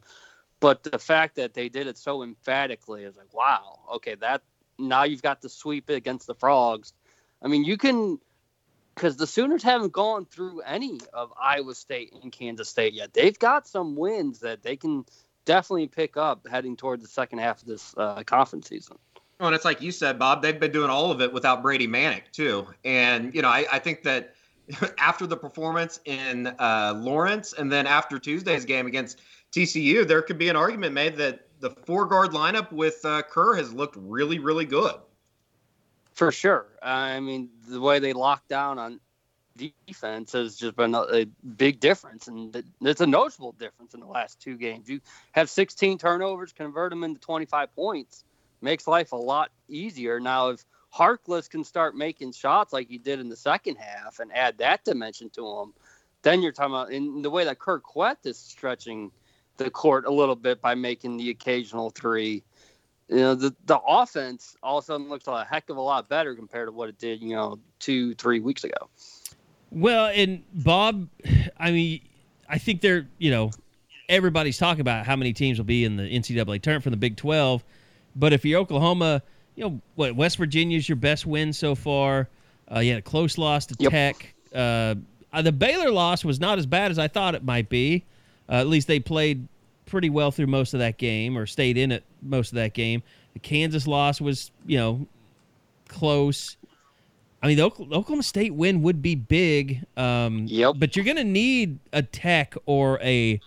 But 0.59 0.83
the 0.83 0.97
fact 0.97 1.35
that 1.35 1.53
they 1.53 1.67
did 1.67 1.87
it 1.87 1.97
so 1.97 2.23
emphatically 2.23 3.03
is 3.03 3.17
like, 3.17 3.33
wow, 3.33 3.79
okay, 3.95 4.15
that 4.15 4.43
now 4.79 5.03
you've 5.03 5.21
got 5.21 5.41
to 5.41 5.49
sweep 5.49 5.89
it 5.89 5.95
against 5.95 6.25
the 6.25 6.35
Frogs. 6.35 6.93
I 7.41 7.47
mean, 7.49 7.65
you 7.65 7.77
can, 7.77 8.17
because 8.95 9.17
the 9.17 9.27
Sooners 9.27 9.61
haven't 9.61 9.91
gone 9.91 10.25
through 10.25 10.61
any 10.61 10.99
of 11.11 11.33
Iowa 11.37 11.75
State 11.75 12.13
and 12.23 12.31
Kansas 12.31 12.69
State 12.69 12.93
yet. 12.93 13.13
They've 13.13 13.37
got 13.37 13.67
some 13.67 13.95
wins 13.95 14.39
that 14.39 14.63
they 14.63 14.77
can 14.77 15.05
definitely 15.43 15.87
pick 15.87 16.15
up 16.15 16.47
heading 16.47 16.77
toward 16.77 17.01
the 17.01 17.07
second 17.07 17.39
half 17.39 17.61
of 17.61 17.67
this 17.67 17.93
uh, 17.97 18.23
conference 18.23 18.69
season. 18.69 18.97
Well, 19.39 19.47
and 19.47 19.55
it's 19.55 19.65
like 19.65 19.81
you 19.81 19.91
said, 19.91 20.17
Bob, 20.17 20.41
they've 20.41 20.57
been 20.57 20.71
doing 20.71 20.89
all 20.89 21.11
of 21.11 21.19
it 21.19 21.33
without 21.33 21.61
Brady 21.61 21.87
Manek, 21.87 22.31
too. 22.31 22.67
And, 22.85 23.35
you 23.35 23.41
know, 23.41 23.49
I, 23.49 23.65
I 23.69 23.79
think 23.79 24.03
that 24.03 24.32
after 24.97 25.27
the 25.27 25.37
performance 25.37 25.99
in 26.05 26.47
uh, 26.47 26.93
Lawrence 26.95 27.53
and 27.53 27.71
then 27.71 27.87
after 27.87 28.19
Tuesday's 28.19 28.65
game 28.65 28.87
against 28.87 29.21
TCU, 29.51 30.07
there 30.07 30.21
could 30.21 30.37
be 30.37 30.49
an 30.49 30.55
argument 30.55 30.93
made 30.93 31.17
that 31.17 31.47
the 31.59 31.69
four 31.69 32.05
guard 32.05 32.31
lineup 32.31 32.71
with 32.71 33.03
uh, 33.05 33.21
Kur 33.23 33.55
has 33.55 33.73
looked 33.73 33.95
really, 33.97 34.39
really 34.39 34.65
good. 34.65 34.95
For 36.13 36.31
sure. 36.31 36.67
I 36.81 37.19
mean, 37.19 37.49
the 37.67 37.81
way 37.81 37.99
they 37.99 38.13
lock 38.13 38.47
down 38.47 38.77
on 38.77 38.99
defense 39.87 40.31
has 40.33 40.55
just 40.55 40.75
been 40.75 40.95
a, 40.95 41.01
a 41.11 41.25
big 41.57 41.79
difference, 41.79 42.27
and 42.27 42.63
it's 42.81 43.01
a 43.01 43.07
noticeable 43.07 43.53
difference 43.53 43.93
in 43.93 43.99
the 43.99 44.05
last 44.05 44.39
two 44.39 44.57
games. 44.57 44.89
You 44.89 45.01
have 45.31 45.49
16 45.49 45.97
turnovers, 45.97 46.53
convert 46.53 46.89
them 46.91 47.03
into 47.03 47.19
25 47.19 47.75
points, 47.75 48.23
makes 48.61 48.87
life 48.87 49.11
a 49.11 49.17
lot 49.17 49.51
easier. 49.67 50.19
Now, 50.19 50.49
if 50.49 50.65
Harkless 50.93 51.49
can 51.49 51.63
start 51.63 51.95
making 51.95 52.33
shots 52.33 52.73
like 52.73 52.87
he 52.87 52.97
did 52.97 53.19
in 53.19 53.29
the 53.29 53.35
second 53.35 53.77
half 53.77 54.19
and 54.19 54.31
add 54.33 54.57
that 54.59 54.83
dimension 54.83 55.29
to 55.31 55.47
him, 55.47 55.73
then 56.21 56.41
you're 56.41 56.51
talking 56.51 56.73
about 56.73 56.91
in 56.91 57.21
the 57.21 57.29
way 57.29 57.43
that 57.45 57.59
Kur 57.59 57.79
Kuath 57.79 58.25
is 58.25 58.37
stretching 58.37 59.11
the 59.57 59.69
court 59.69 60.05
a 60.05 60.11
little 60.11 60.35
bit 60.35 60.61
by 60.61 60.75
making 60.75 61.17
the 61.17 61.29
occasional 61.29 61.89
three 61.91 62.43
you 63.09 63.17
know 63.17 63.35
the 63.35 63.53
the 63.65 63.77
offense 63.79 64.55
all 64.63 64.79
of 64.79 64.83
a 64.83 64.85
sudden 64.85 65.09
looks 65.09 65.27
a 65.27 65.43
heck 65.43 65.69
of 65.69 65.77
a 65.77 65.81
lot 65.81 66.09
better 66.09 66.33
compared 66.33 66.67
to 66.67 66.71
what 66.71 66.89
it 66.89 66.97
did 66.97 67.21
you 67.21 67.35
know 67.35 67.59
two 67.77 68.15
three 68.15 68.39
weeks 68.39 68.63
ago 68.63 68.89
Well, 69.73 70.11
and 70.13 70.43
Bob, 70.53 71.09
I 71.57 71.71
mean, 71.71 72.01
I 72.47 72.59
think 72.59 72.81
they're, 72.81 73.07
you 73.17 73.31
know, 73.31 73.51
everybody's 74.07 74.57
talking 74.57 74.81
about 74.81 75.05
how 75.05 75.15
many 75.15 75.33
teams 75.33 75.57
will 75.57 75.65
be 75.65 75.83
in 75.83 75.97
the 75.97 76.03
NCAA 76.03 76.61
tournament 76.61 76.83
from 76.83 76.91
the 76.91 76.97
Big 76.97 77.17
12. 77.17 77.63
But 78.15 78.33
if 78.33 78.45
you're 78.45 78.59
Oklahoma, 78.59 79.23
you 79.55 79.63
know, 79.63 79.81
what, 79.95 80.15
West 80.15 80.37
Virginia's 80.37 80.87
your 80.87 80.95
best 80.95 81.25
win 81.25 81.53
so 81.53 81.75
far. 81.75 82.27
Uh, 82.73 82.79
you 82.79 82.89
had 82.91 82.99
a 82.99 83.03
close 83.03 83.37
loss 83.37 83.65
to 83.67 83.75
Yep. 83.79 83.91
Tech. 83.91 84.33
Uh, 84.53 84.95
the 85.41 85.51
Baylor 85.51 85.91
loss 85.91 86.23
was 86.23 86.39
not 86.39 86.59
as 86.59 86.65
bad 86.65 86.91
as 86.91 86.99
I 86.99 87.07
thought 87.07 87.35
it 87.35 87.43
might 87.43 87.69
be. 87.69 88.03
Uh, 88.49 88.53
at 88.53 88.67
least 88.67 88.87
they 88.87 88.99
played 88.99 89.47
pretty 89.85 90.09
well 90.09 90.31
through 90.31 90.47
most 90.47 90.73
of 90.73 90.79
that 90.79 90.97
game 90.97 91.37
or 91.37 91.45
stayed 91.45 91.77
in 91.77 91.91
it 91.91 92.03
most 92.21 92.51
of 92.51 92.55
that 92.55 92.73
game. 92.73 93.01
The 93.33 93.39
Kansas 93.39 93.87
loss 93.87 94.21
was, 94.21 94.51
you 94.65 94.77
know, 94.77 95.07
close. 95.87 96.57
I 97.41 97.47
mean, 97.47 97.57
the 97.57 97.63
Oklahoma 97.63 98.23
State 98.23 98.53
win 98.53 98.81
would 98.83 99.01
be 99.01 99.15
big. 99.15 99.83
Um, 99.97 100.45
Yep. 100.47 100.75
But 100.77 100.95
you're 100.95 101.05
going 101.05 101.17
to 101.17 101.23
need 101.23 101.79
a 101.91 102.01
Tech 102.01 102.55
or 102.65 102.99
a 103.01 103.39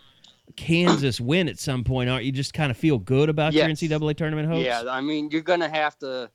Kansas 0.55 1.21
win 1.21 1.49
at 1.49 1.59
some 1.59 1.83
point, 1.85 2.09
aren't 2.09 2.25
you? 2.25 2.33
Just 2.33 2.55
kind 2.55 2.71
of 2.71 2.77
feel 2.77 2.99
good 2.99 3.29
about 3.29 3.53
your 3.53 3.65
NCAA 3.67 4.17
tournament 4.17 4.49
hopes. 4.49 4.65
yeah 4.65 4.85
i 4.89 5.01
mean 5.01 5.31
you're 5.31 5.43
gonna 5.43 5.69
have 5.69 5.99
to 5.99 6.31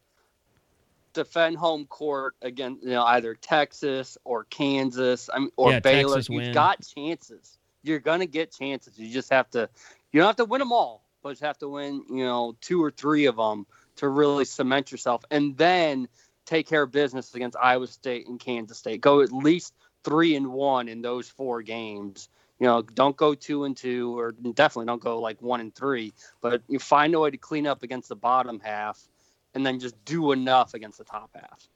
defend 1.14 1.58
home 1.58 1.86
court 1.86 2.36
against 2.42 2.84
you 2.84 2.90
know 2.90 3.04
either 3.04 3.36
texas 3.36 4.18
or 4.24 4.46
kansas 4.46 5.30
I 5.34 5.40
mean, 5.40 5.52
or 5.58 5.72
Yeah, 5.72 5.80
baylor 5.80 6.16
Texas 6.16 6.30
you've 6.30 6.38
win. 6.44 6.54
got 6.54 6.86
chances 6.96 7.58
you're 7.84 8.00
gonna 8.00 8.26
get 8.26 8.52
chances 8.52 8.98
you 8.98 9.12
just 9.12 9.30
have 9.32 9.50
to 9.52 9.70
you 10.12 10.20
don't 10.20 10.28
have 10.28 10.36
to 10.38 10.46
win 10.46 10.60
them 10.60 10.72
all 10.72 11.04
but 11.24 11.40
you 11.40 11.48
have 11.48 11.58
to 11.60 11.70
win 11.70 12.04
you 12.10 12.24
know 12.24 12.56
two 12.62 12.82
or 12.84 12.92
three 12.92 13.26
of 13.26 13.36
them 13.36 13.66
to 13.98 14.08
really 14.08 14.46
cement 14.46 14.92
yourself 14.92 15.24
and 15.32 15.58
then 15.58 16.08
take 16.46 16.68
care 16.68 16.84
of 16.84 16.92
business 16.92 17.34
against 17.36 17.58
iowa 17.62 17.88
state 17.88 18.28
and 18.28 18.40
kansas 18.40 18.78
state 18.78 19.02
go 19.02 19.22
at 19.22 19.32
least 19.32 19.74
three 20.04 20.36
and 20.36 20.48
one 20.52 20.88
in 20.88 21.02
those 21.02 21.28
four 21.28 21.62
games 21.62 22.30
you 22.62 22.68
know 22.68 22.84
don't 22.84 23.18
go 23.18 23.36
two 23.36 23.66
and 23.66 23.78
two 23.78 24.18
or 24.20 24.34
definitely 24.56 24.88
don't 24.88 25.04
go 25.04 25.20
like 25.22 25.42
one 25.44 25.62
and 25.62 25.76
three 25.76 26.14
but 26.42 26.64
you 26.70 26.80
find 26.80 27.16
a 27.16 27.22
way 27.22 27.32
to 27.32 27.38
clean 27.38 27.68
up 27.68 27.84
against 27.84 28.10
the 28.10 28.18
bottom 28.18 28.62
half 28.62 29.10
and 29.56 29.66
then 29.68 29.80
just 29.82 29.96
do 30.06 30.34
enough 30.34 30.76
against 30.76 31.00
the 31.00 31.06
top 31.06 31.32
half 31.36 31.70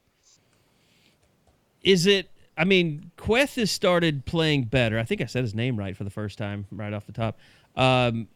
Is 1.82 2.06
it? 2.06 2.30
I 2.58 2.64
mean, 2.64 3.12
Kuath 3.18 3.56
has 3.56 3.70
started 3.70 4.24
playing 4.26 4.64
better. 4.64 4.98
I 4.98 5.04
think 5.04 5.20
I 5.20 5.26
said 5.26 5.42
his 5.44 5.54
name 5.54 5.76
right 5.78 5.96
for 5.96 6.04
the 6.04 6.10
first 6.10 6.38
time, 6.38 6.66
right 6.72 6.92
off 6.92 7.06
the 7.06 7.12
top. 7.12 7.38
Um, 7.76 8.28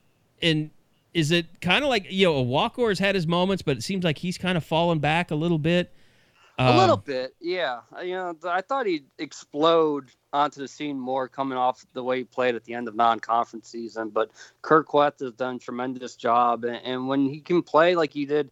and 0.42 0.70
is 1.14 1.30
it 1.32 1.60
kind 1.60 1.84
of 1.84 1.90
like 1.90 2.10
you 2.10 2.26
know, 2.26 2.40
Walker 2.42 2.88
has 2.88 2.98
had 2.98 3.14
his 3.14 3.26
moments, 3.26 3.62
but 3.62 3.78
it 3.78 3.82
seems 3.82 4.04
like 4.04 4.18
he's 4.18 4.38
kind 4.38 4.56
of 4.58 4.64
fallen 4.64 5.00
back 5.00 5.30
a 5.30 5.36
little 5.36 5.58
bit. 5.58 5.92
a 6.66 6.72
little 6.72 6.96
Um, 6.96 7.02
bit 7.04 7.34
yeah 7.40 7.80
you 8.02 8.12
know 8.14 8.34
i 8.44 8.60
thought 8.60 8.86
he'd 8.86 9.06
explode 9.18 10.10
onto 10.32 10.60
the 10.60 10.68
scene 10.68 10.98
more 10.98 11.28
coming 11.28 11.58
off 11.58 11.84
the 11.92 12.02
way 12.02 12.18
he 12.18 12.24
played 12.24 12.54
at 12.54 12.64
the 12.64 12.74
end 12.74 12.88
of 12.88 12.94
non-conference 12.94 13.68
season 13.68 14.10
but 14.10 14.30
kur 14.62 14.84
has 14.92 15.32
done 15.32 15.58
tremendous 15.58 16.16
job. 16.16 16.64
And, 16.64 16.80
and 16.84 17.08
when 17.08 17.26
he 17.26 17.40
can 17.40 17.62
play 17.62 17.94
like 17.96 18.12
he 18.12 18.26
did 18.26 18.50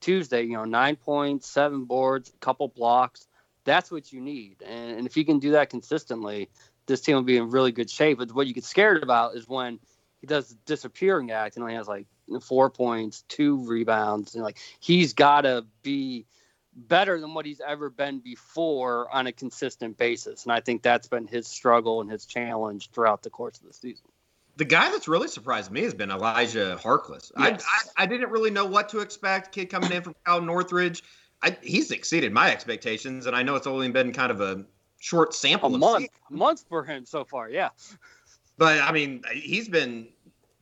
tuesday 0.00 0.42
you 0.42 0.54
know 0.54 0.64
nine 0.64 0.96
points 0.96 1.48
seven 1.48 1.84
boards 1.84 2.30
a 2.34 2.38
couple 2.38 2.68
blocks 2.68 3.26
that's 3.64 3.90
what 3.90 4.12
you 4.12 4.20
need. 4.20 4.62
And, 4.66 4.98
and 4.98 5.06
if 5.06 5.14
he 5.14 5.24
can 5.24 5.38
do 5.38 5.52
that 5.52 5.70
consistently 5.70 6.48
this 6.86 7.00
team 7.02 7.14
will 7.14 7.22
be 7.22 7.36
in 7.36 7.50
really 7.50 7.72
good 7.72 7.88
shape. 7.88 8.18
But 8.18 8.34
what 8.34 8.46
you 8.46 8.54
get 8.54 8.64
scared 8.64 9.02
about 9.02 9.36
is 9.36 9.46
when 9.46 9.78
he 10.20 10.26
does 10.26 10.48
the 10.48 10.56
disappearing 10.66 11.30
act 11.30 11.56
and 11.56 11.62
only 11.62 11.76
has 11.76 11.86
like 11.86 12.06
four 12.42 12.70
points 12.70 13.24
two 13.28 13.64
rebounds 13.66 14.34
and 14.34 14.44
like 14.44 14.58
he's 14.80 15.14
got 15.14 15.42
to 15.42 15.66
be 15.82 16.26
better 16.74 17.20
than 17.20 17.34
what 17.34 17.46
he's 17.46 17.60
ever 17.60 17.90
been 17.90 18.20
before 18.20 19.10
on 19.12 19.26
a 19.26 19.32
consistent 19.32 19.98
basis. 19.98 20.44
And 20.44 20.52
I 20.52 20.60
think 20.60 20.82
that's 20.82 21.08
been 21.08 21.26
his 21.26 21.46
struggle 21.46 22.00
and 22.00 22.10
his 22.10 22.26
challenge 22.26 22.90
throughout 22.90 23.22
the 23.22 23.30
course 23.30 23.58
of 23.58 23.66
the 23.66 23.72
season. 23.72 24.06
The 24.56 24.64
guy 24.64 24.90
that's 24.90 25.08
really 25.08 25.28
surprised 25.28 25.70
me 25.70 25.82
has 25.82 25.94
been 25.94 26.10
Elijah 26.10 26.78
Harkless. 26.82 27.32
Yes. 27.38 27.64
I, 27.66 28.02
I, 28.02 28.04
I 28.04 28.06
didn't 28.06 28.30
really 28.30 28.50
know 28.50 28.66
what 28.66 28.88
to 28.90 29.00
expect. 29.00 29.52
Kid 29.52 29.70
coming 29.70 29.90
in 29.92 30.02
from 30.02 30.14
Cal 30.26 30.40
Northridge. 30.40 31.02
I, 31.42 31.56
he's 31.62 31.90
exceeded 31.90 32.32
my 32.32 32.50
expectations, 32.50 33.26
and 33.26 33.34
I 33.34 33.42
know 33.42 33.54
it's 33.56 33.66
only 33.66 33.90
been 33.90 34.12
kind 34.12 34.30
of 34.30 34.40
a 34.40 34.64
short 34.98 35.30
A 35.30 35.32
sample 35.32 35.74
of 35.74 35.80
month, 35.80 36.02
season. 36.02 36.14
month 36.28 36.64
for 36.68 36.84
him 36.84 37.06
so 37.06 37.24
far. 37.24 37.48
Yeah. 37.48 37.70
But 38.58 38.82
I 38.82 38.92
mean, 38.92 39.22
he's 39.32 39.68
been 39.68 40.08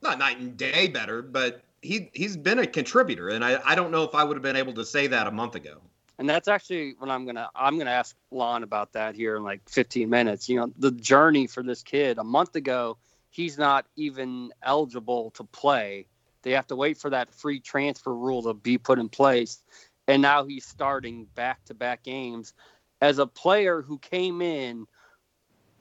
not 0.02 0.20
night 0.20 0.38
and 0.38 0.56
day 0.56 0.86
better, 0.86 1.20
but 1.20 1.62
he 1.82 2.10
he's 2.12 2.36
been 2.36 2.60
a 2.60 2.66
contributor, 2.66 3.28
and 3.30 3.44
I, 3.44 3.60
I 3.64 3.74
don't 3.74 3.90
know 3.90 4.04
if 4.04 4.14
I 4.14 4.22
would 4.22 4.36
have 4.36 4.42
been 4.42 4.54
able 4.56 4.74
to 4.74 4.84
say 4.84 5.08
that 5.08 5.26
a 5.26 5.32
month 5.32 5.56
ago. 5.56 5.80
And 6.18 6.28
that's 6.28 6.48
actually 6.48 6.94
what 6.98 7.10
I'm 7.10 7.26
gonna 7.26 7.48
I'm 7.54 7.78
gonna 7.78 7.90
ask 7.90 8.16
Lon 8.30 8.64
about 8.64 8.92
that 8.94 9.14
here 9.14 9.36
in 9.36 9.44
like 9.44 9.68
15 9.68 10.10
minutes. 10.10 10.48
You 10.48 10.56
know, 10.56 10.72
the 10.76 10.90
journey 10.90 11.46
for 11.46 11.62
this 11.62 11.82
kid. 11.82 12.18
A 12.18 12.24
month 12.24 12.56
ago, 12.56 12.98
he's 13.30 13.56
not 13.56 13.86
even 13.96 14.50
eligible 14.62 15.30
to 15.32 15.44
play. 15.44 16.06
They 16.42 16.52
have 16.52 16.66
to 16.68 16.76
wait 16.76 16.98
for 16.98 17.10
that 17.10 17.32
free 17.34 17.60
transfer 17.60 18.14
rule 18.14 18.42
to 18.42 18.54
be 18.54 18.78
put 18.78 18.98
in 18.98 19.08
place, 19.08 19.62
and 20.08 20.20
now 20.20 20.44
he's 20.44 20.66
starting 20.66 21.26
back 21.34 21.64
to 21.66 21.74
back 21.74 22.02
games 22.02 22.52
as 23.00 23.18
a 23.18 23.26
player 23.26 23.80
who 23.82 23.98
came 23.98 24.42
in 24.42 24.86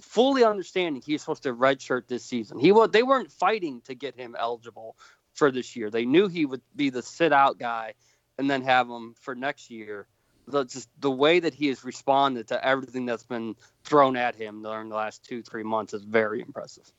fully 0.01 0.43
understanding 0.43 1.01
he's 1.03 1.21
supposed 1.21 1.43
to 1.43 1.53
redshirt 1.53 2.07
this 2.07 2.23
season. 2.23 2.59
He 2.59 2.71
was 2.71 2.91
they 2.91 3.03
weren't 3.03 3.31
fighting 3.31 3.81
to 3.85 3.95
get 3.95 4.15
him 4.15 4.35
eligible 4.37 4.95
for 5.33 5.51
this 5.51 5.75
year. 5.75 5.89
They 5.89 6.05
knew 6.05 6.27
he 6.27 6.45
would 6.45 6.61
be 6.75 6.89
the 6.89 7.01
sit 7.01 7.33
out 7.33 7.57
guy 7.57 7.93
and 8.37 8.49
then 8.49 8.61
have 8.63 8.87
him 8.87 9.15
for 9.19 9.33
next 9.35 9.71
year. 9.71 10.07
The, 10.47 10.63
just 10.63 10.89
the 10.99 11.11
way 11.11 11.39
that 11.39 11.53
he 11.53 11.67
has 11.67 11.83
responded 11.83 12.47
to 12.47 12.65
everything 12.65 13.05
that's 13.05 13.23
been 13.23 13.55
thrown 13.83 14.15
at 14.15 14.35
him 14.35 14.63
during 14.63 14.89
the 14.89 14.95
last 14.95 15.25
two 15.25 15.41
three 15.41 15.63
months 15.63 15.93
is 15.93 16.03
very 16.03 16.41
impressive. 16.41 16.89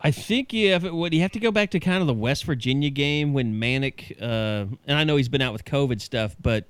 I 0.00 0.10
think 0.10 0.52
you 0.52 0.72
have 0.72 0.82
what 0.92 1.12
you 1.12 1.20
have 1.20 1.30
to 1.32 1.38
go 1.38 1.52
back 1.52 1.70
to 1.70 1.80
kind 1.80 2.00
of 2.00 2.08
the 2.08 2.14
West 2.14 2.44
Virginia 2.44 2.90
game 2.90 3.32
when 3.32 3.54
Manek, 3.54 4.20
uh, 4.20 4.66
and 4.86 4.98
I 4.98 5.04
know 5.04 5.16
he's 5.16 5.28
been 5.28 5.42
out 5.42 5.52
with 5.52 5.64
COVID 5.64 6.00
stuff, 6.00 6.34
but 6.42 6.66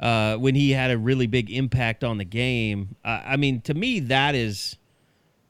uh, 0.00 0.36
when 0.36 0.54
he 0.54 0.70
had 0.70 0.90
a 0.90 0.98
really 0.98 1.26
big 1.26 1.50
impact 1.50 2.02
on 2.02 2.18
the 2.18 2.24
game. 2.24 2.96
Uh, 3.04 3.20
I 3.24 3.36
mean, 3.36 3.60
to 3.62 3.74
me, 3.74 4.00
that 4.00 4.34
is 4.34 4.76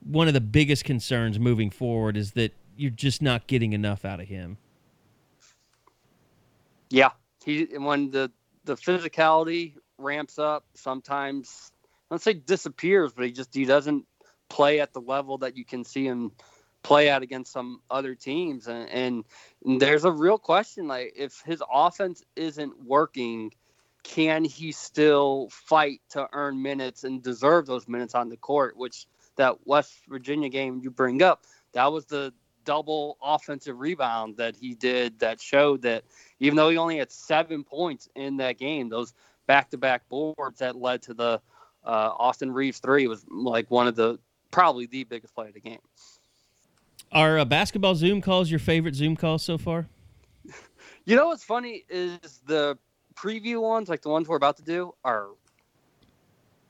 one 0.05 0.27
of 0.27 0.33
the 0.33 0.41
biggest 0.41 0.83
concerns 0.83 1.39
moving 1.39 1.69
forward 1.69 2.17
is 2.17 2.31
that 2.33 2.53
you're 2.75 2.91
just 2.91 3.21
not 3.21 3.47
getting 3.47 3.73
enough 3.73 4.03
out 4.03 4.19
of 4.19 4.27
him. 4.27 4.57
Yeah, 6.89 7.11
he 7.45 7.65
when 7.77 8.11
the 8.11 8.31
the 8.63 8.75
physicality 8.75 9.75
ramps 9.97 10.39
up, 10.39 10.65
sometimes 10.75 11.71
let's 12.09 12.23
say 12.23 12.33
disappears, 12.33 13.13
but 13.13 13.25
he 13.25 13.31
just 13.31 13.53
he 13.53 13.65
doesn't 13.65 14.05
play 14.49 14.79
at 14.79 14.93
the 14.93 15.01
level 15.01 15.39
that 15.39 15.55
you 15.57 15.65
can 15.65 15.83
see 15.83 16.05
him 16.05 16.31
play 16.83 17.09
at 17.09 17.21
against 17.21 17.51
some 17.53 17.79
other 17.89 18.15
teams, 18.15 18.67
and, 18.67 19.23
and, 19.63 19.79
there's 19.79 20.05
a 20.05 20.11
real 20.11 20.39
question 20.39 20.87
like 20.87 21.13
if 21.15 21.43
his 21.45 21.61
offense 21.71 22.23
isn't 22.35 22.83
working 22.83 23.51
can 24.03 24.43
he 24.43 24.71
still 24.71 25.49
fight 25.51 26.01
to 26.09 26.27
earn 26.33 26.61
minutes 26.61 27.03
and 27.03 27.21
deserve 27.21 27.65
those 27.65 27.87
minutes 27.87 28.15
on 28.15 28.29
the 28.29 28.37
court? 28.37 28.75
Which 28.75 29.05
that 29.35 29.65
West 29.65 29.93
Virginia 30.09 30.49
game 30.49 30.81
you 30.83 30.91
bring 30.91 31.21
up, 31.21 31.43
that 31.73 31.91
was 31.91 32.05
the 32.05 32.33
double 32.65 33.17
offensive 33.21 33.79
rebound 33.79 34.37
that 34.37 34.55
he 34.55 34.73
did 34.73 35.19
that 35.19 35.41
showed 35.41 35.81
that 35.83 36.03
even 36.39 36.55
though 36.55 36.69
he 36.69 36.77
only 36.77 36.97
had 36.97 37.11
seven 37.11 37.63
points 37.63 38.09
in 38.15 38.37
that 38.37 38.57
game, 38.57 38.89
those 38.89 39.13
back-to-back 39.47 40.07
boards 40.09 40.59
that 40.59 40.75
led 40.75 41.01
to 41.03 41.13
the 41.13 41.41
uh, 41.83 42.11
Austin 42.17 42.51
Reaves 42.51 42.79
three 42.79 43.07
was 43.07 43.25
like 43.29 43.69
one 43.71 43.87
of 43.87 43.95
the 43.95 44.19
probably 44.51 44.85
the 44.85 45.03
biggest 45.03 45.33
play 45.33 45.47
of 45.47 45.53
the 45.53 45.59
game. 45.59 45.79
Are 47.11 47.39
uh, 47.39 47.45
basketball 47.45 47.95
Zoom 47.95 48.21
calls 48.21 48.49
your 48.49 48.59
favorite 48.59 48.95
Zoom 48.95 49.15
calls 49.15 49.43
so 49.43 49.57
far? 49.57 49.87
You 51.03 51.15
know 51.15 51.27
what's 51.27 51.43
funny 51.43 51.83
is 51.89 52.19
the 52.45 52.77
preview 53.15 53.59
ones, 53.59 53.89
like 53.89 54.03
the 54.03 54.09
ones 54.09 54.27
we're 54.27 54.35
about 54.35 54.57
to 54.57 54.63
do, 54.63 54.93
are 55.03 55.29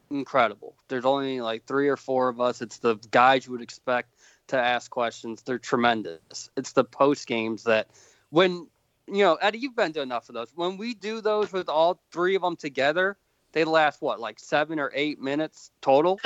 incredible. 0.09 0.75
There's 0.87 1.05
only 1.05 1.41
like 1.41 1.65
three 1.65 1.89
or 1.89 1.97
four 1.97 2.29
of 2.29 2.39
us. 2.39 2.61
It's 2.61 2.77
the 2.77 2.95
guys 3.11 3.45
you 3.45 3.51
would 3.51 3.61
expect 3.61 4.15
to 4.52 4.58
ask 4.58 4.89
questions. 4.89 5.41
They're 5.41 5.60
tremendous. 5.60 6.49
It's 6.56 6.72
the 6.74 6.84
post 6.84 7.28
games 7.28 7.64
that 7.64 7.89
when 8.30 8.68
you 9.08 9.24
know, 9.24 9.36
Eddie, 9.36 9.60
you've 9.60 9.76
been 9.76 9.91
to 9.93 10.02
enough 10.02 10.30
of 10.30 10.36
those. 10.36 10.52
When 10.56 10.78
we 10.78 10.93
do 10.93 11.20
those 11.20 11.52
with 11.52 11.68
all 11.68 11.99
three 12.12 12.36
of 12.36 12.41
them 12.41 12.56
together, 12.56 13.18
they 13.52 13.66
last 13.66 14.02
what, 14.02 14.20
like 14.20 14.39
seven 14.39 14.80
or 14.80 14.91
eight 14.95 15.20
minutes 15.20 15.72
total? 15.82 16.20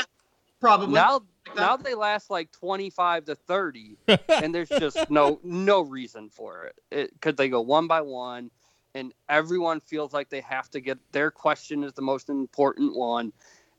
Probably. 0.59 0.93
Now 0.93 1.21
now 1.55 1.77
they 1.77 1.93
last 1.93 2.29
like 2.29 2.51
25 2.51 3.25
to 3.25 3.35
30 3.35 3.97
and 4.29 4.53
there's 4.53 4.69
just 4.69 5.09
no 5.11 5.39
no 5.43 5.81
reason 5.81 6.29
for 6.29 6.65
it. 6.65 6.75
it 6.91 7.21
could 7.21 7.37
they 7.37 7.49
go 7.49 7.61
one 7.61 7.87
by 7.87 8.01
one 8.01 8.49
and 8.95 9.13
everyone 9.29 9.79
feels 9.79 10.11
like 10.11 10.29
they 10.29 10.41
have 10.41 10.69
to 10.71 10.79
get 10.79 10.97
their 11.11 11.29
question 11.29 11.83
is 11.83 11.93
the 11.93 12.01
most 12.01 12.29
important 12.29 12.95
one 12.95 13.31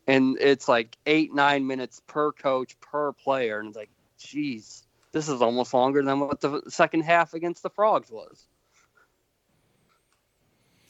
and 0.07 0.39
it's 0.41 0.69
like 0.69 0.97
eight 1.07 1.35
nine 1.35 1.67
minutes 1.67 2.01
per 2.07 2.31
coach 2.31 2.79
per 2.81 3.13
player 3.13 3.59
and 3.59 3.69
it's 3.69 3.77
like 3.77 3.91
geez 4.19 4.87
this 5.17 5.31
is 5.31 5.41
almost 5.41 5.73
longer 5.73 6.03
than 6.03 6.21
what 6.21 6.43
the 6.43 6.61
second 6.69 7.01
half 7.01 7.33
against 7.33 7.63
the 7.63 7.71
frogs 7.71 8.11
was. 8.11 8.45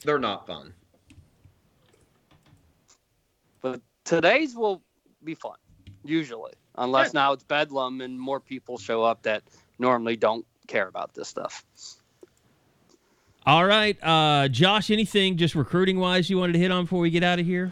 They're 0.05 0.19
not 0.19 0.49
fun. 0.49 0.75
But 3.61 3.81
today's 4.05 4.57
will 4.57 4.83
be 5.23 5.37
fun 5.37 5.59
usually. 6.05 6.55
Unless 6.77 7.15
now 7.15 7.35
it's 7.35 7.45
bedlam 7.45 8.01
and 8.01 8.19
more 8.19 8.41
people 8.41 8.79
show 8.79 9.05
up 9.05 9.23
that 9.23 9.45
normally 9.79 10.17
don't 10.17 10.45
care 10.67 10.89
about 10.89 11.15
this 11.15 11.29
stuff. 11.29 11.65
All 13.47 13.65
right, 13.65 13.97
uh, 14.03 14.49
Josh. 14.49 14.91
Anything 14.91 15.37
just 15.37 15.55
recruiting 15.55 16.01
wise 16.01 16.29
you 16.29 16.37
wanted 16.37 16.55
to 16.55 16.59
hit 16.59 16.73
on 16.73 16.85
before 16.85 16.99
we 16.99 17.11
get 17.11 17.23
out 17.23 17.39
of 17.39 17.47
here? 17.47 17.71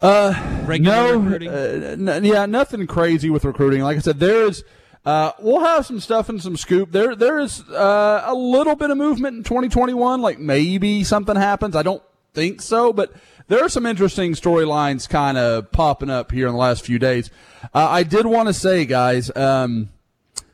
Uh, 0.00 0.62
Regular 0.64 1.18
no, 1.18 1.50
uh, 1.50 2.12
n- 2.12 2.24
yeah, 2.24 2.46
nothing 2.46 2.86
crazy 2.86 3.30
with 3.30 3.44
recruiting. 3.44 3.82
Like 3.82 3.96
I 3.96 4.00
said, 4.00 4.20
there's. 4.20 4.64
Uh, 5.04 5.32
we'll 5.38 5.64
have 5.64 5.86
some 5.86 6.00
stuff 6.00 6.28
and 6.28 6.42
some 6.42 6.56
scoop. 6.56 6.92
There, 6.92 7.16
there 7.16 7.38
is 7.38 7.62
uh, 7.70 8.24
a 8.26 8.34
little 8.34 8.76
bit 8.76 8.90
of 8.90 8.98
movement 8.98 9.38
in 9.38 9.42
2021. 9.42 10.20
Like 10.20 10.38
maybe 10.38 11.02
something 11.02 11.36
happens. 11.36 11.74
I 11.74 11.82
don't 11.82 12.02
think 12.34 12.60
so, 12.60 12.92
but 12.92 13.12
there 13.46 13.64
are 13.64 13.68
some 13.70 13.86
interesting 13.86 14.32
storylines 14.32 15.08
kind 15.08 15.38
of 15.38 15.72
popping 15.72 16.10
up 16.10 16.30
here 16.30 16.46
in 16.46 16.52
the 16.52 16.58
last 16.58 16.84
few 16.84 16.98
days. 16.98 17.30
Uh, 17.74 17.88
I 17.88 18.02
did 18.02 18.26
want 18.26 18.48
to 18.48 18.52
say, 18.52 18.84
guys. 18.84 19.34
Um, 19.34 19.88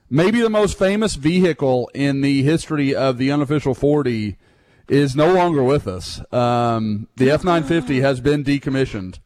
maybe 0.09 0.41
the 0.41 0.51
most 0.51 0.79
famous 0.79 1.17
vehicle 1.17 1.91
in 1.93 2.21
the 2.21 2.43
history 2.45 2.95
of 2.95 3.19
the 3.19 3.33
unofficial 3.33 3.75
40 3.75 4.37
is 4.89 5.17
no 5.17 5.33
longer 5.33 5.65
with 5.65 5.89
us. 5.89 6.21
Um, 6.33 7.09
the 7.17 7.31
F 7.31 7.43
950 7.43 8.01
has 8.03 8.21
been 8.21 8.45
decommissioned. 8.45 9.19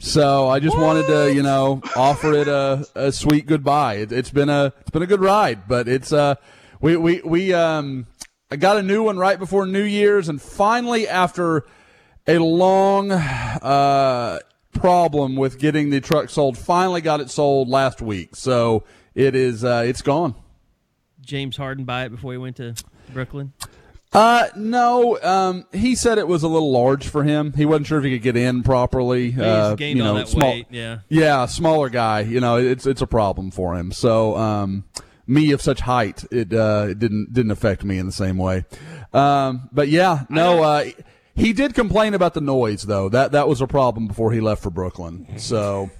So 0.00 0.48
I 0.48 0.60
just 0.60 0.76
what? 0.76 0.84
wanted 0.84 1.06
to, 1.08 1.34
you 1.34 1.42
know, 1.42 1.82
offer 1.96 2.32
it 2.32 2.46
a, 2.46 2.86
a 2.94 3.10
sweet 3.10 3.46
goodbye. 3.46 3.94
It, 3.94 4.10
has 4.10 4.30
been 4.30 4.48
a 4.48 4.72
it's 4.80 4.90
been 4.90 5.02
a 5.02 5.06
good 5.06 5.20
ride, 5.20 5.66
but 5.66 5.88
it's 5.88 6.12
uh 6.12 6.36
we 6.80 6.96
we 6.96 7.20
we 7.22 7.52
um 7.52 8.06
I 8.50 8.56
got 8.56 8.76
a 8.76 8.82
new 8.82 9.02
one 9.02 9.18
right 9.18 9.38
before 9.38 9.66
New 9.66 9.82
Year's, 9.82 10.28
and 10.28 10.40
finally 10.40 11.08
after 11.08 11.66
a 12.28 12.38
long 12.38 13.10
uh 13.10 14.38
problem 14.72 15.34
with 15.34 15.58
getting 15.58 15.90
the 15.90 16.00
truck 16.00 16.30
sold, 16.30 16.56
finally 16.56 17.00
got 17.00 17.20
it 17.20 17.28
sold 17.28 17.68
last 17.68 18.00
week. 18.00 18.36
So 18.36 18.84
it 19.14 19.34
is 19.34 19.64
uh, 19.64 19.82
it's 19.84 20.02
gone. 20.02 20.36
James 21.20 21.56
Harden 21.56 21.84
buy 21.84 22.04
it 22.04 22.10
before 22.10 22.32
he 22.32 22.38
went 22.38 22.56
to 22.56 22.74
Brooklyn? 23.12 23.52
Uh, 24.12 24.48
no. 24.56 25.20
Um, 25.22 25.66
he 25.72 25.94
said 25.94 26.18
it 26.18 26.26
was 26.26 26.42
a 26.42 26.48
little 26.48 26.72
large 26.72 27.08
for 27.08 27.24
him. 27.24 27.52
He 27.52 27.66
wasn't 27.66 27.86
sure 27.88 27.98
if 27.98 28.04
he 28.04 28.12
could 28.12 28.22
get 28.22 28.36
in 28.36 28.62
properly. 28.62 29.34
Uh, 29.38 29.74
gained 29.74 29.98
you 29.98 30.04
know, 30.04 30.24
small, 30.24 30.50
weight. 30.50 30.66
Yeah. 30.70 31.00
Yeah, 31.08 31.46
smaller 31.46 31.88
guy. 31.90 32.20
You 32.20 32.40
know, 32.40 32.56
it's 32.56 32.86
it's 32.86 33.02
a 33.02 33.06
problem 33.06 33.50
for 33.50 33.76
him. 33.76 33.92
So, 33.92 34.36
um, 34.36 34.84
me 35.26 35.52
of 35.52 35.60
such 35.60 35.80
height, 35.80 36.24
it 36.30 36.52
uh, 36.54 36.86
it 36.90 36.98
didn't 36.98 37.32
didn't 37.32 37.50
affect 37.50 37.84
me 37.84 37.98
in 37.98 38.06
the 38.06 38.12
same 38.12 38.38
way. 38.38 38.64
Um, 39.12 39.68
but 39.72 39.88
yeah, 39.88 40.24
no. 40.30 40.62
Uh, 40.62 40.86
he 41.34 41.52
did 41.52 41.74
complain 41.74 42.14
about 42.14 42.34
the 42.34 42.40
noise 42.40 42.82
though. 42.82 43.08
That 43.08 43.32
that 43.32 43.46
was 43.46 43.60
a 43.60 43.66
problem 43.66 44.06
before 44.08 44.32
he 44.32 44.40
left 44.40 44.62
for 44.62 44.70
Brooklyn. 44.70 45.38
So. 45.38 45.90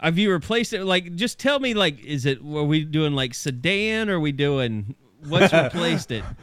Have 0.00 0.16
you 0.16 0.32
replaced 0.32 0.72
it? 0.72 0.84
Like, 0.84 1.14
just 1.14 1.38
tell 1.38 1.60
me, 1.60 1.74
like, 1.74 2.02
is 2.02 2.24
it, 2.24 2.38
are 2.38 2.64
we 2.64 2.84
doing 2.84 3.12
like 3.12 3.34
sedan 3.34 4.08
or 4.08 4.14
are 4.14 4.20
we 4.20 4.32
doing, 4.32 4.94
what's 5.28 5.52
replaced 5.52 6.10
it? 6.10 6.24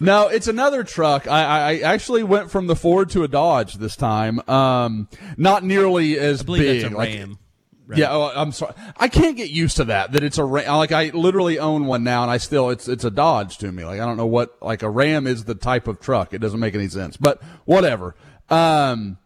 No, 0.00 0.26
it's 0.26 0.48
another 0.48 0.82
truck. 0.82 1.28
I, 1.28 1.74
I 1.74 1.78
actually 1.78 2.24
went 2.24 2.50
from 2.50 2.66
the 2.66 2.74
Ford 2.74 3.10
to 3.10 3.22
a 3.22 3.28
Dodge 3.28 3.74
this 3.74 3.94
time. 3.94 4.40
Um, 4.50 5.08
not 5.36 5.62
nearly 5.62 6.18
as 6.18 6.42
I 6.42 6.44
believe 6.44 6.62
big. 6.62 6.82
That's 6.82 6.92
a 6.92 6.96
Ram. 6.96 7.30
Like, 7.30 7.38
Right. 7.86 7.98
Yeah, 7.98 8.12
oh, 8.12 8.32
I'm 8.34 8.50
sorry. 8.52 8.72
I 8.96 9.08
can't 9.08 9.36
get 9.36 9.50
used 9.50 9.76
to 9.76 9.84
that. 9.84 10.12
That 10.12 10.24
it's 10.24 10.38
a 10.38 10.44
Ram. 10.44 10.78
Like 10.78 10.90
I 10.90 11.10
literally 11.10 11.58
own 11.58 11.84
one 11.84 12.02
now, 12.02 12.22
and 12.22 12.30
I 12.30 12.38
still 12.38 12.70
it's 12.70 12.88
it's 12.88 13.04
a 13.04 13.10
Dodge 13.10 13.58
to 13.58 13.70
me. 13.70 13.84
Like 13.84 14.00
I 14.00 14.06
don't 14.06 14.16
know 14.16 14.26
what 14.26 14.56
like 14.62 14.82
a 14.82 14.88
Ram 14.88 15.26
is 15.26 15.44
the 15.44 15.54
type 15.54 15.86
of 15.86 16.00
truck. 16.00 16.32
It 16.32 16.38
doesn't 16.38 16.60
make 16.60 16.74
any 16.74 16.88
sense. 16.88 17.18
But 17.18 17.42
whatever. 17.66 18.16
Um, 18.48 19.18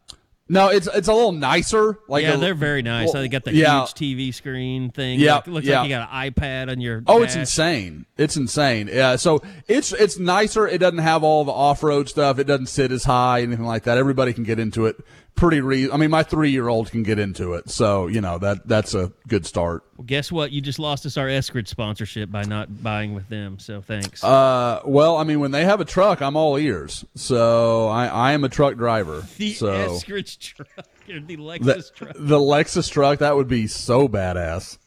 no, 0.48 0.68
it's 0.68 0.88
it's 0.92 1.08
a 1.08 1.12
little 1.12 1.32
nicer. 1.32 1.98
Like 2.08 2.22
yeah, 2.22 2.34
a, 2.34 2.38
they're 2.38 2.54
very 2.54 2.82
nice. 2.82 3.12
Well, 3.12 3.22
they 3.22 3.28
got 3.28 3.44
the 3.44 3.54
yeah. 3.54 3.80
huge 3.80 3.94
TV 3.94 4.34
screen 4.34 4.90
thing. 4.90 5.20
Yeah, 5.20 5.36
like, 5.36 5.46
looks 5.46 5.66
yeah. 5.66 5.80
like 5.80 5.90
you 5.90 5.96
got 5.96 6.08
an 6.10 6.32
iPad 6.32 6.70
on 6.70 6.80
your. 6.80 7.02
Oh, 7.06 7.20
dash. 7.20 7.28
it's 7.28 7.36
insane! 7.36 8.06
It's 8.16 8.36
insane. 8.36 8.88
Yeah, 8.92 9.16
so 9.16 9.42
it's 9.66 9.92
it's 9.92 10.18
nicer. 10.18 10.66
It 10.66 10.78
doesn't 10.78 10.98
have 10.98 11.22
all 11.22 11.44
the 11.44 11.52
off 11.52 11.82
road 11.82 12.08
stuff. 12.08 12.38
It 12.38 12.44
doesn't 12.44 12.66
sit 12.66 12.92
as 12.92 13.04
high, 13.04 13.42
anything 13.42 13.66
like 13.66 13.84
that. 13.84 13.98
Everybody 13.98 14.32
can 14.32 14.44
get 14.44 14.58
into 14.58 14.86
it 14.86 14.96
pretty 15.38 15.60
re- 15.60 15.90
I 15.90 15.96
mean, 15.96 16.10
my 16.10 16.22
three 16.22 16.50
year 16.50 16.68
old 16.68 16.90
can 16.90 17.02
get 17.02 17.18
into 17.18 17.54
it, 17.54 17.70
so 17.70 18.06
you 18.06 18.20
know 18.20 18.38
that 18.38 18.66
that's 18.66 18.94
a 18.94 19.12
good 19.26 19.46
start. 19.46 19.84
Well, 19.96 20.04
guess 20.04 20.30
what? 20.30 20.52
You 20.52 20.60
just 20.60 20.78
lost 20.78 21.06
us 21.06 21.16
our 21.16 21.26
Eskridge 21.26 21.68
sponsorship 21.68 22.30
by 22.30 22.44
not 22.44 22.82
buying 22.82 23.14
with 23.14 23.28
them. 23.28 23.58
So 23.58 23.80
thanks. 23.80 24.22
Uh, 24.22 24.80
well, 24.84 25.16
I 25.16 25.24
mean, 25.24 25.40
when 25.40 25.50
they 25.50 25.64
have 25.64 25.80
a 25.80 25.84
truck, 25.84 26.20
I'm 26.20 26.36
all 26.36 26.58
ears. 26.58 27.04
So 27.14 27.88
I, 27.88 28.06
I 28.06 28.32
am 28.32 28.44
a 28.44 28.48
truck 28.48 28.76
driver. 28.76 29.24
the 29.36 29.54
so 29.54 29.66
Eskridge 29.66 30.38
truck 30.38 30.68
or 31.08 31.20
the 31.20 31.36
Lexus 31.36 31.64
the, 31.64 31.92
truck. 31.94 32.12
the 32.16 32.38
Lexus 32.38 32.90
truck 32.90 33.20
that 33.20 33.36
would 33.36 33.48
be 33.48 33.66
so 33.66 34.08
badass. 34.08 34.78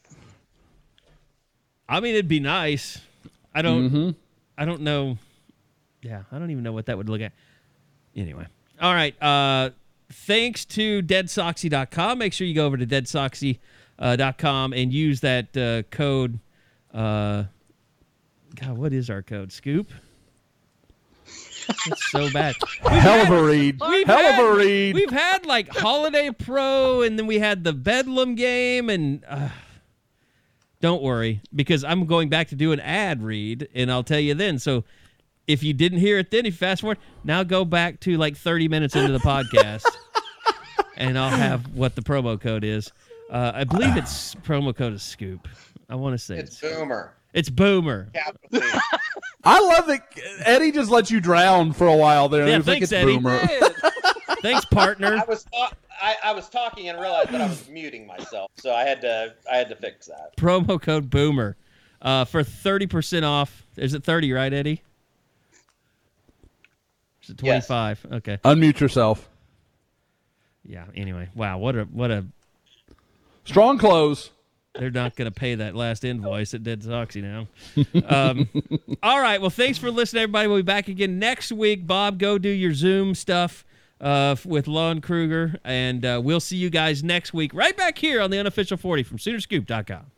I 1.90 1.99
mean, 1.99 2.14
it'd 2.14 2.28
be 2.28 2.40
nice. 2.40 3.02
I 3.53 3.61
don't. 3.61 3.90
Mm-hmm. 3.90 4.10
I 4.57 4.65
don't 4.65 4.82
know. 4.82 5.18
Yeah, 6.02 6.23
I 6.32 6.40
don't 6.40 6.52
even 6.52 6.64
know 6.64 6.73
what 6.73 6.86
that 6.86 6.98
would 6.98 7.10
look 7.10 7.22
at. 7.22 7.34
Anyway, 8.15 8.45
all 8.80 8.94
right. 8.94 9.15
Uh, 9.22 9.72
thanks 10.12 10.66
to 10.66 11.02
deadsoxy.com. 11.02 12.18
Make 12.18 12.34
sure 12.34 12.48
you 12.48 12.56
go 12.56 12.66
over 12.66 12.78
to 12.78 12.86
deadsoxy.com 12.86 14.74
and 14.74 14.94
use 14.94 15.22
that 15.22 15.58
uh, 15.58 15.84
code. 15.96 16.40
Uh, 16.94 17.46
God, 18.56 18.78
what 18.78 18.94
is 18.94 19.10
our 19.10 19.22
code? 19.22 19.52
Scoop. 19.52 19.92
It's 21.88 22.12
so 22.12 22.32
bad. 22.32 22.56
Hell 22.82 23.22
of 23.22 23.30
a 23.30 23.44
read. 23.44 23.80
We've 23.88 24.08
Hell 24.08 24.18
had, 24.18 24.40
of 24.40 24.46
a 24.46 24.58
read. 24.58 24.96
We've 24.96 25.12
had 25.12 25.46
like 25.46 25.70
Holiday 25.70 26.32
Pro, 26.32 27.02
and 27.02 27.18
then 27.18 27.28
we 27.28 27.40
had 27.40 27.64
the 27.64 27.74
Bedlam 27.74 28.36
game, 28.36 28.90
and 28.90 29.24
uh, 29.28 29.50
don't 30.82 31.02
worry 31.02 31.42
because 31.56 31.84
I'm 31.84 32.06
going 32.06 32.30
back 32.30 32.50
to 32.50 32.56
do 32.56 32.72
an 32.72 32.80
ad 32.80 33.24
read, 33.24 33.70
and 33.74 33.92
I'll 33.92 34.04
tell 34.04 34.20
you 34.20 34.34
then. 34.34 34.60
So 34.60 34.84
if 35.48 35.64
you 35.64 35.74
didn't 35.74 36.00
hear 36.00 36.18
it 36.18 36.32
then, 36.32 36.42
if 36.46 36.54
you 36.54 36.58
fast 36.58 36.82
forward, 36.82 36.98
now 37.24 37.44
go 37.44 37.66
back 37.66 38.00
to 38.02 38.18
like 38.18 38.38
30 38.38 38.68
minutes 38.68 38.96
into 38.96 39.12
the 39.12 39.20
podcast, 39.20 39.86
and 40.98 41.18
I'll 41.18 41.30
have 41.30 41.74
what 41.76 41.96
the 41.96 42.02
promo 42.02 42.40
code 42.40 42.64
is. 42.64 42.92
Uh, 43.30 43.52
I 43.56 43.64
believe 43.64 43.96
it's 43.98 44.36
promo 44.36 44.76
code 44.76 44.94
is 44.94 45.04
Scoop. 45.04 45.48
I 45.90 45.96
want 45.96 46.14
to 46.14 46.18
say 46.18 46.38
It's 46.38 46.62
it's 46.64 46.76
Boomer. 46.76 47.14
it's 47.34 47.50
Boomer. 47.50 48.10
I 49.44 49.60
love 49.60 49.88
that 49.88 50.02
Eddie 50.46 50.72
just 50.72 50.92
let 50.92 51.10
you 51.12 51.20
drown 51.20 51.74
for 51.74 51.88
a 51.88 51.96
while 51.96 52.30
there. 52.30 52.46
Yeah, 52.46 52.52
He 52.54 52.58
was 52.58 52.68
like, 52.68 52.78
thanks, 52.80 52.92
Eddie. 52.92 53.16
Boomer. 53.18 53.40
Thanks, 54.42 54.66
partner. 54.66 55.18
I 55.18 55.26
was 55.28 55.44
ta- 55.46 55.74
I, 56.02 56.16
I 56.24 56.32
was 56.34 56.50
talking 56.50 56.90
and 56.90 57.00
realized 57.00 57.30
that 57.32 57.42
I 57.42 57.48
was 57.48 57.68
muting 57.70 58.08
myself, 58.08 58.50
so 58.58 58.74
I 58.74 58.84
had 58.84 59.02
to 59.02 59.36
I 59.52 59.58
had 59.58 59.70
to 59.70 59.76
fix 59.76 60.08
that. 60.08 60.36
promo 60.38 60.82
code 60.82 61.10
boomer 61.10 61.58
uh, 62.02 62.26
for 62.26 62.42
30% 62.44 63.24
off 63.24 63.68
is 63.78 63.94
it 63.94 64.04
30 64.04 64.32
right 64.34 64.52
eddie 64.52 64.82
is 67.32 67.40
it 67.40 67.44
Yes. 67.44 67.68
25 67.68 68.06
okay. 68.14 68.38
Unmute 68.44 68.80
yourself. 68.80 69.28
yeah 70.64 70.86
anyway. 70.95 71.30
Wow 71.36 71.58
what 71.58 71.76
a 71.76 71.84
what 71.86 72.12
a 72.12 72.26
Strong 73.44 73.80
close. 73.80 74.30
they're 74.76 74.91
not 74.91 75.16
going 75.16 75.26
to 75.30 75.38
pay 75.38 75.56
that 75.56 75.76
last 75.76 76.03
invoice. 76.06 76.53
At 76.53 76.64
dead 76.64 76.82
soxy 76.82 77.22
now 77.24 77.48
um, 78.08 78.48
all 79.03 79.20
right 79.20 79.41
well 79.41 79.49
thanks 79.49 79.78
for 79.78 79.90
listening 79.91 80.24
everybody. 80.24 80.48
We'll 80.48 80.58
be 80.58 80.62
back 80.64 80.88
again 80.88 81.18
next 81.20 81.52
week. 81.52 81.88
Bob 81.88 82.20
go 82.20 82.38
do 82.38 82.49
your 82.49 82.74
zoom 82.74 83.16
stuff 83.16 83.66
uh, 83.99 84.36
with 84.45 84.68
lon 84.68 85.02
kruger 85.02 85.56
and 85.64 86.06
uh, 86.06 86.22
we'll 86.24 86.40
see 86.40 86.58
you 86.58 86.70
guys 86.70 87.03
next 87.03 87.34
week 87.34 87.53
right 87.53 87.76
back 87.78 87.98
here 87.98 88.22
on 88.22 88.30
the 88.32 88.38
unofficial 88.40 88.78
40 88.78 89.03
from 89.03 89.18
soonerscoop.com 89.18 90.11